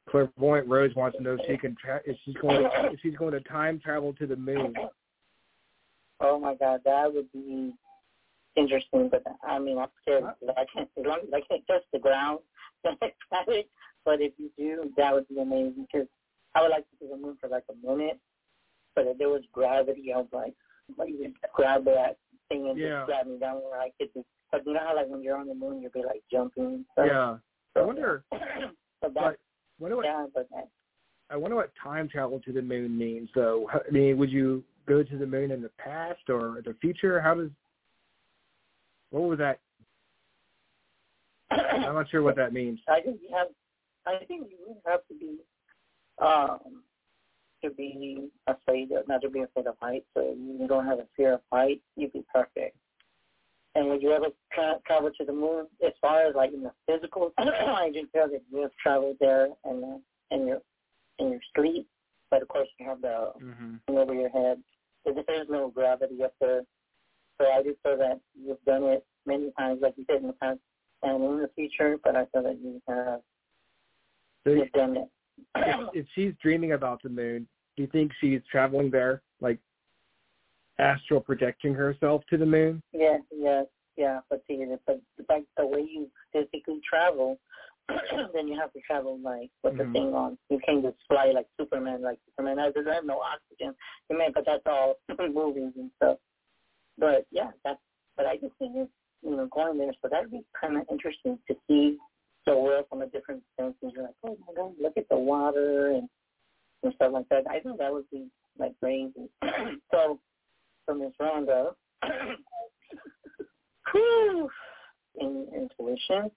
Clairvoyant 0.09 0.69
Rose 0.69 0.95
wants 0.95 1.17
to 1.17 1.23
know 1.23 1.35
if 1.35 1.41
she 1.47 1.57
can 1.57 1.75
tra- 1.77 2.01
if 2.05 2.17
she's 2.25 2.37
going 2.37 2.63
to, 2.63 2.71
if 2.93 3.01
she's 3.01 3.17
going 3.17 3.33
to 3.33 3.41
time 3.41 3.81
travel 3.81 4.13
to 4.15 4.27
the 4.27 4.37
moon. 4.37 4.75
Oh 6.21 6.39
my 6.39 6.55
God, 6.55 6.81
that 6.85 7.13
would 7.13 7.31
be 7.33 7.73
interesting. 8.57 9.09
But 9.11 9.25
I 9.43 9.59
mean, 9.59 9.79
I'm 9.79 9.89
scared. 10.03 10.25
I 10.25 10.65
can't 10.73 10.89
as 10.99 11.05
long 11.05 11.19
as 11.27 11.35
I 11.35 11.41
can't 11.49 11.67
touch 11.67 11.83
the 11.93 11.99
ground. 11.99 12.41
I'm. 12.87 13.47
But 14.05 14.21
if 14.21 14.33
you 14.39 14.51
do, 14.57 14.93
that 14.97 15.13
would 15.13 15.27
be 15.29 15.41
amazing. 15.41 15.87
Because 15.93 16.07
I 16.55 16.63
would 16.63 16.71
like 16.71 16.89
to 16.91 16.97
see 17.01 17.09
the 17.11 17.17
moon 17.17 17.37
for 17.41 17.49
like 17.49 17.65
a 17.69 17.87
minute. 17.87 18.21
But 18.95 19.07
if 19.09 19.19
there 19.19 19.29
was 19.29 19.43
gravity, 19.53 20.13
I 20.13 20.19
was 20.19 20.29
like, 20.33 20.55
you 21.09 21.25
just 21.25 21.37
grab 21.53 21.85
that 21.87 22.17
thing 22.49 22.69
and 22.69 22.79
Yeah. 22.79 23.01
just 23.01 23.07
grab 23.07 23.27
me 23.27 23.39
down 23.39 23.57
where 23.57 23.81
I 23.81 23.91
could 23.99 24.15
be. 24.15 24.23
But 24.53 24.65
you 24.65 24.73
know 24.73 24.81
how 24.81 24.95
like 24.95 25.09
when 25.09 25.23
you're 25.23 25.37
on 25.37 25.49
the 25.49 25.55
moon, 25.55 25.83
you'll 25.83 25.91
be 25.91 26.05
like 26.05 26.23
jumping. 26.31 26.87
stuff? 26.93 27.07
Yeah. 27.07 27.37
I 27.75 27.85
wonder. 27.85 28.25
So 28.31 28.39
But 29.03 29.15
that, 29.15 29.37
wonder 29.79 29.97
what 29.97 30.05
yeah, 30.05 30.27
that, 30.35 30.69
I 31.31 31.37
wonder 31.37 31.57
what 31.57 31.73
time 31.83 32.09
travel 32.09 32.41
to 32.41 32.53
the 32.53 32.63
moon 32.63 32.97
means. 32.97 33.29
Though 33.35 33.69
I 33.73 33.91
mean, 33.91 34.17
would 34.19 34.31
you 34.31 34.65
go 34.87 35.03
to 35.03 35.19
the 35.19 35.27
moon 35.27 35.51
in 35.51 35.63
the 35.63 35.71
past 35.79 36.29
or 36.29 36.63
the 36.65 36.75
future? 36.81 37.21
How 37.21 37.35
does 37.35 37.51
what 39.11 39.23
was 39.23 39.39
that? 39.39 39.61
I'm 41.51 41.95
not 41.95 42.11
sure 42.11 42.23
what 42.23 42.37
that 42.37 42.53
means. 42.53 42.81
I 42.89 43.01
think 43.01 43.21
you 43.23 43.35
have. 43.37 43.49
I 44.07 44.25
think 44.25 44.49
you 44.51 44.57
would 44.67 44.77
have 44.87 45.01
to 45.09 45.15
be, 45.15 45.39
um, 46.25 46.83
to 47.63 47.71
be 47.71 48.29
afraid 48.47 48.93
of 48.93 49.09
not 49.09 49.23
to 49.23 49.31
be 49.31 49.43
afraid 49.43 49.67
of 49.67 49.75
heights. 49.81 50.07
So 50.15 50.37
you 50.39 50.67
don't 50.69 50.87
have 50.87 50.99
a 50.99 51.07
fear 51.17 51.35
of 51.35 51.41
heights. 51.53 51.83
You'd 51.97 52.13
be 52.13 52.25
perfect. 52.33 52.77
And 53.77 53.89
would 53.91 54.03
you 54.03 54.11
ever 54.13 54.29
tra- 54.53 54.81
travel 54.87 55.11
to 55.19 55.25
the 55.25 55.33
moon? 55.33 55.67
As 55.87 55.93
far 56.01 56.23
as 56.27 56.35
like 56.35 56.53
in 56.53 56.63
the 56.63 56.73
physical, 56.87 57.33
I 57.39 57.91
just 57.93 58.11
feel 58.13 58.29
that 58.29 58.43
you 58.51 58.63
have 58.63 58.71
traveled 58.83 59.17
there 59.21 59.49
and 59.65 59.85
uh, 59.85 59.97
in 60.31 60.47
your 60.47 60.61
in 61.19 61.31
your 61.31 61.41
sleep. 61.55 61.87
But 62.31 62.43
of 62.43 62.49
course, 62.49 62.69
you 62.79 62.87
have 62.89 63.01
the 63.03 63.33
Mm-hmm. 63.43 63.75
thing 63.87 63.99
over 63.99 64.15
your 64.15 64.31
head. 64.31 64.59
There- 65.05 65.15
There's 65.27 65.49
no 65.49 65.69
gravity 65.69 66.23
up 66.25 66.35
there. 66.41 66.63
So 67.39 67.47
I 67.47 67.63
just 67.63 67.77
feel 67.83 67.99
that 67.99 68.19
you've 68.35 68.65
done 68.65 68.85
it 68.85 69.05
many 69.27 69.53
times, 69.59 69.81
like 69.83 69.95
you 69.99 70.05
said 70.11 70.23
in 70.23 70.29
the 70.29 70.33
past 70.35 70.59
and 71.03 71.23
in 71.23 71.39
the 71.43 71.51
future. 71.55 71.99
But 72.03 72.17
I 72.17 72.25
feel 72.33 72.43
that 72.45 72.59
you 72.63 72.81
have 72.89 73.21
So 74.45 74.51
you've 74.53 74.73
done 74.73 74.97
it. 74.97 75.09
if, 75.55 75.89
if 75.95 76.07
she's 76.15 76.33
dreaming 76.43 76.73
about 76.73 77.03
the 77.03 77.11
moon, 77.11 77.47
do 77.77 77.83
you 77.83 77.89
think 77.89 78.11
she's 78.23 78.41
traveling 78.51 78.91
there, 78.91 79.21
like 79.43 79.59
astral 80.79 81.21
projecting 81.21 81.75
herself 81.75 82.23
to 82.31 82.37
the 82.37 82.47
moon? 82.47 82.83
Yeah, 82.93 83.19
yeah, 83.35 83.63
yeah. 83.97 84.21
But 84.29 84.43
see, 84.47 84.65
but 84.87 85.01
like 85.29 85.45
the 85.57 85.67
way 85.67 85.81
you 85.81 86.11
physically 86.33 86.81
travel, 86.89 87.39
then 88.35 88.49
you 88.49 88.59
have 88.59 88.73
to 88.73 88.81
travel 88.81 89.19
like 89.23 89.51
with 89.63 89.75
Mhm. 89.75 89.79
the 89.79 89.93
thing 89.93 90.15
on. 90.15 90.39
You 90.51 90.59
can't 90.65 90.83
just 90.83 90.97
fly 91.09 91.33
like 91.35 91.47
Superman. 91.59 92.03
Like 92.03 92.19
Superman 92.31 92.57
doesn't 92.57 92.87
have 92.93 93.05
no 93.05 93.21
oxygen. 93.21 93.75
You 94.11 94.19
mean, 94.19 94.33
but 94.35 94.45
that's 94.47 94.67
all 94.67 94.97
movies 95.33 95.73
and 95.77 95.91
stuff. 95.97 96.19
But 96.99 97.27
yeah, 97.31 97.51
that's. 97.65 97.81
But 98.17 98.27
I 98.27 98.37
just 98.37 98.55
think 98.59 98.73
it's 98.77 98.91
you 99.23 99.37
know, 99.37 99.47
going 99.47 99.79
there. 99.79 99.93
So 100.03 100.09
that'd 100.09 100.31
be 100.31 100.45
kind 100.59 100.77
of 100.77 100.85
interesting 100.91 101.39
to 101.49 101.57
see 101.67 101.99
the 102.47 102.57
world 102.57 102.87
from 102.89 103.03
a 103.03 103.07
different 103.07 103.43
sense. 103.59 103.75
And 103.83 103.93
you're 103.93 104.05
like, 104.05 104.15
oh 104.25 104.37
my 104.47 104.55
God, 104.55 104.73
look 104.81 104.97
at 104.97 105.09
the 105.09 105.19
water 105.19 105.91
and, 105.91 106.09
and 106.83 106.95
stuff 106.95 107.13
like 107.13 107.29
that. 107.31 107.45
I 107.51 107.59
think 107.61 107.79
that 107.79 107.93
would 107.93 108.09
be 108.11 108.27
like 108.59 108.73
crazy. 108.81 109.29
so 109.93 110.21
from 110.87 111.01
Miss 111.01 111.13
whew, 113.93 114.49
in 115.19 115.47
intuition. 115.55 116.31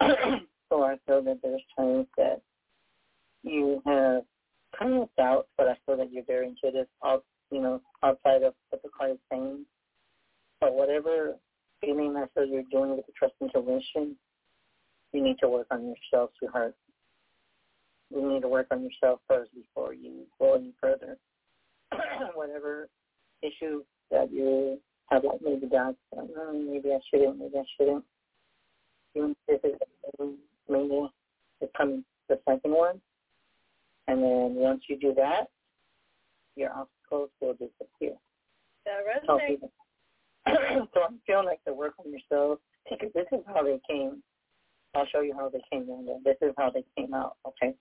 so 0.68 0.82
I 0.82 0.96
feel 1.06 1.22
that 1.22 1.40
there's 1.42 1.62
times 1.76 2.06
that 2.16 2.40
you 3.42 3.82
have 3.86 4.22
kind 4.78 4.94
of 5.02 5.08
doubt, 5.16 5.46
but 5.56 5.68
I 5.68 5.76
feel 5.86 5.96
that 5.98 6.12
you're 6.12 6.24
very 6.24 6.48
intuitive 6.48 6.86
out, 7.04 7.24
you 7.50 7.60
know, 7.60 7.80
outside 8.02 8.42
of 8.42 8.54
what 8.70 8.82
the 8.82 8.88
card 8.96 9.12
is 9.12 9.18
saying. 9.30 9.64
But 10.60 10.74
whatever 10.74 11.34
feeling 11.80 12.16
I 12.16 12.26
feel 12.34 12.46
you're 12.46 12.62
doing 12.70 12.96
with 12.96 13.06
the 13.06 13.12
trust 13.18 13.34
intuition, 13.40 14.16
you 15.12 15.22
need 15.22 15.36
to 15.40 15.48
work 15.48 15.66
on 15.70 15.86
yourself, 15.86 16.30
sweetheart. 16.38 16.74
You 18.14 18.28
need 18.28 18.42
to 18.42 18.48
work 18.48 18.66
on 18.70 18.82
yourself 18.82 19.20
first 19.28 19.50
before 19.54 19.94
you 19.94 20.26
go 20.38 20.54
any 20.54 20.72
further. 20.80 21.16
whatever 22.34 22.88
issue 23.42 23.82
that 24.10 24.32
you 24.32 24.78
have, 25.10 25.24
like 25.24 25.40
maybe 25.42 25.66
doubts, 25.66 25.98
oh, 26.16 26.52
maybe 26.52 26.92
I 26.92 26.98
shouldn't, 27.10 27.38
maybe 27.38 27.58
I 27.58 27.64
shouldn't. 27.76 28.04
Even 29.14 29.34
if 29.48 29.60
it's 29.64 29.82
maybe 30.68 31.08
it's 31.60 31.72
coming 31.76 32.04
the 32.28 32.38
second 32.48 32.72
one, 32.72 33.00
and 34.06 34.22
then 34.22 34.54
once 34.54 34.82
you 34.88 34.98
do 34.98 35.14
that, 35.14 35.48
your 36.56 36.70
obstacles 36.70 37.30
will 37.40 37.54
disappear. 37.54 38.14
That 38.84 39.04
resonates. 39.06 39.68
so 40.94 41.00
I'm 41.02 41.20
feeling 41.26 41.46
like 41.46 41.60
the 41.66 41.74
work 41.74 41.94
on 41.98 42.12
yourself, 42.12 42.58
because 42.88 43.10
this 43.14 43.26
is 43.32 43.40
how 43.46 43.62
they 43.62 43.80
came. 43.88 44.22
I'll 44.94 45.06
show 45.06 45.20
you 45.20 45.34
how 45.34 45.48
they 45.48 45.62
came 45.70 45.88
in. 45.88 46.20
This 46.24 46.36
is 46.42 46.52
how 46.56 46.70
they 46.70 46.84
came 46.96 47.14
out, 47.14 47.36
okay? 47.46 47.74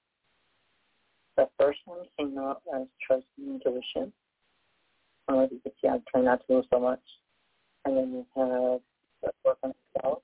The 1.38 1.48
first 1.60 1.80
one 1.86 2.00
came 2.18 2.38
out 2.38 2.62
as 2.76 2.86
trust 3.06 3.26
and 3.38 3.62
intuition. 3.62 4.14
Uh, 5.30 5.42
you 5.52 5.60
can 5.62 5.72
see 5.82 5.88
I 5.88 6.00
try 6.12 6.22
not 6.22 6.46
to 6.48 6.54
move 6.54 6.66
so 6.72 6.80
much. 6.80 7.02
And 7.86 7.96
then 7.96 8.12
you 8.12 8.26
have 8.36 8.82
the 9.22 9.32
work 9.46 9.58
on 9.64 9.74
yourself. 9.96 10.20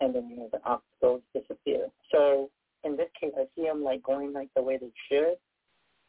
And 0.00 0.14
then 0.14 0.28
you 0.28 0.42
have 0.42 0.50
the 0.52 0.68
obstacles 0.68 1.22
disappear. 1.34 1.88
So 2.12 2.50
in 2.84 2.96
this 2.96 3.08
case, 3.20 3.32
I 3.36 3.44
see 3.56 3.64
them 3.64 3.82
like 3.82 4.02
going 4.02 4.32
like 4.32 4.48
the 4.54 4.62
way 4.62 4.78
they 4.78 4.92
should. 5.08 5.36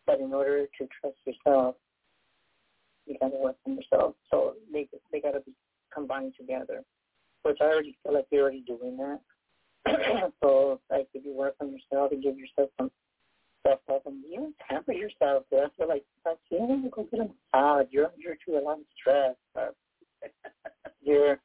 But 0.05 0.19
in 0.19 0.33
order 0.33 0.65
to 0.65 0.87
trust 1.01 1.17
yourself, 1.25 1.75
you 3.07 3.17
got 3.19 3.29
to 3.29 3.37
work 3.37 3.55
on 3.65 3.75
yourself. 3.75 4.15
So 4.29 4.53
they 4.71 4.87
they 5.11 5.19
got 5.19 5.31
to 5.31 5.39
be 5.39 5.53
combined 5.93 6.33
together, 6.37 6.83
which 7.43 7.57
I 7.61 7.65
already 7.65 7.97
feel 8.03 8.13
like 8.13 8.27
you're 8.31 8.43
already 8.43 8.63
doing 8.67 8.97
that. 8.97 9.19
so 10.43 10.79
like 10.91 11.07
if 11.13 11.25
you 11.25 11.33
work 11.33 11.55
on 11.61 11.71
yourself 11.71 12.11
and 12.11 12.21
give 12.21 12.37
yourself 12.37 12.69
some 12.77 12.91
up 13.65 13.81
and 14.05 14.23
you 14.29 14.53
pamper 14.67 14.93
yourself. 14.93 15.43
I 15.51 15.65
feel 15.77 15.87
like 15.87 16.03
like 16.25 16.37
you 16.49 16.59
to 16.59 16.89
go 16.89 17.03
get 17.03 17.19
a 17.19 17.23
massage. 17.23 17.87
You're 17.91 18.07
under 18.07 18.35
to 18.45 18.57
a 18.57 18.61
lot 18.61 18.79
of 18.79 18.85
stress. 18.99 19.35
You're 21.01 21.39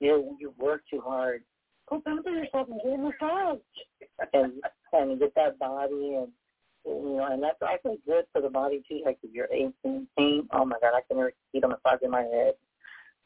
you 0.00 0.36
you 0.40 0.54
work 0.58 0.82
too 0.90 1.00
hard. 1.00 1.42
Go 1.88 2.00
pamper 2.04 2.30
yourself 2.30 2.68
and 2.70 2.80
get 2.82 2.92
a 2.92 2.98
massage. 2.98 3.58
and 4.32 4.52
and 4.92 5.18
get 5.18 5.34
that 5.34 5.58
body 5.58 6.16
and 6.18 6.28
you 6.84 7.16
know, 7.16 7.28
and 7.30 7.42
that's 7.42 7.60
actually 7.62 7.98
good 8.06 8.24
for 8.32 8.40
the 8.40 8.48
body 8.48 8.82
too. 8.88 9.02
Like 9.04 9.18
if 9.22 9.30
you're 9.32 9.52
aching 9.52 9.74
and 9.84 10.06
pain, 10.16 10.48
oh 10.52 10.64
my 10.64 10.76
god, 10.80 10.94
I 10.94 11.02
can 11.06 11.18
never 11.18 11.32
see 11.52 11.60
the 11.60 11.68
massage 11.68 12.00
in 12.02 12.10
my 12.10 12.22
head. 12.22 12.54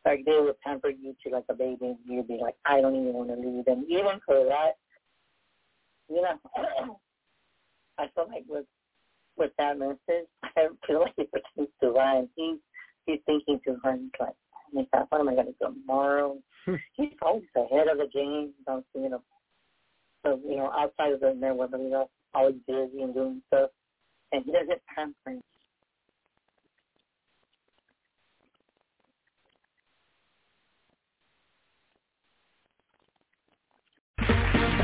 Like 0.04 0.24
they 0.26 0.38
would 0.38 0.60
pamper 0.60 0.90
you 0.90 1.14
to 1.24 1.32
like 1.32 1.44
a 1.48 1.54
baby. 1.54 1.96
You'd 2.04 2.28
be 2.28 2.38
like, 2.40 2.56
I 2.64 2.80
don't 2.80 2.96
even 2.96 3.14
want 3.14 3.30
to 3.30 3.36
leave. 3.36 3.66
And 3.66 3.84
even 3.88 4.20
for 4.26 4.44
that, 4.44 4.72
you 6.08 6.22
know, 6.22 6.98
I 7.98 8.06
feel 8.14 8.28
like 8.28 8.44
with 8.48 8.66
with 9.36 9.50
that 9.58 9.78
message, 9.78 10.28
I 10.42 10.68
feel 10.86 11.00
like 11.00 11.14
it 11.16 11.30
pertains 11.30 11.70
to 11.82 11.90
Ryan. 11.90 12.28
He's 12.36 12.58
he's 13.06 13.20
thinking 13.26 13.60
too 13.64 13.78
hard. 13.82 14.00
He's 14.00 14.10
like, 14.20 14.34
oh 14.52 14.68
my 14.72 14.86
God, 14.92 15.06
what 15.10 15.20
am 15.20 15.28
I 15.28 15.34
going 15.34 15.46
to 15.46 15.52
do 15.52 15.58
tomorrow? 15.60 16.38
Hmm. 16.64 16.74
he's 16.94 17.12
always 17.20 17.44
ahead 17.56 17.88
of 17.88 17.98
the 17.98 18.08
game. 18.12 18.52
I'm 18.66 18.84
you 18.94 19.10
know, 19.10 19.22
so 20.24 20.40
you 20.46 20.56
know, 20.56 20.70
outside 20.72 21.12
of 21.12 21.20
the 21.20 21.34
network, 21.34 21.70
but 21.70 21.80
he's 21.80 21.92
always 22.34 22.56
busy 22.66 23.02
and 23.02 23.14
doing 23.14 23.42
stuff, 23.48 23.70
and 24.32 24.44
he 24.44 24.52
doesn't 24.52 24.80
pamper. 24.94 25.40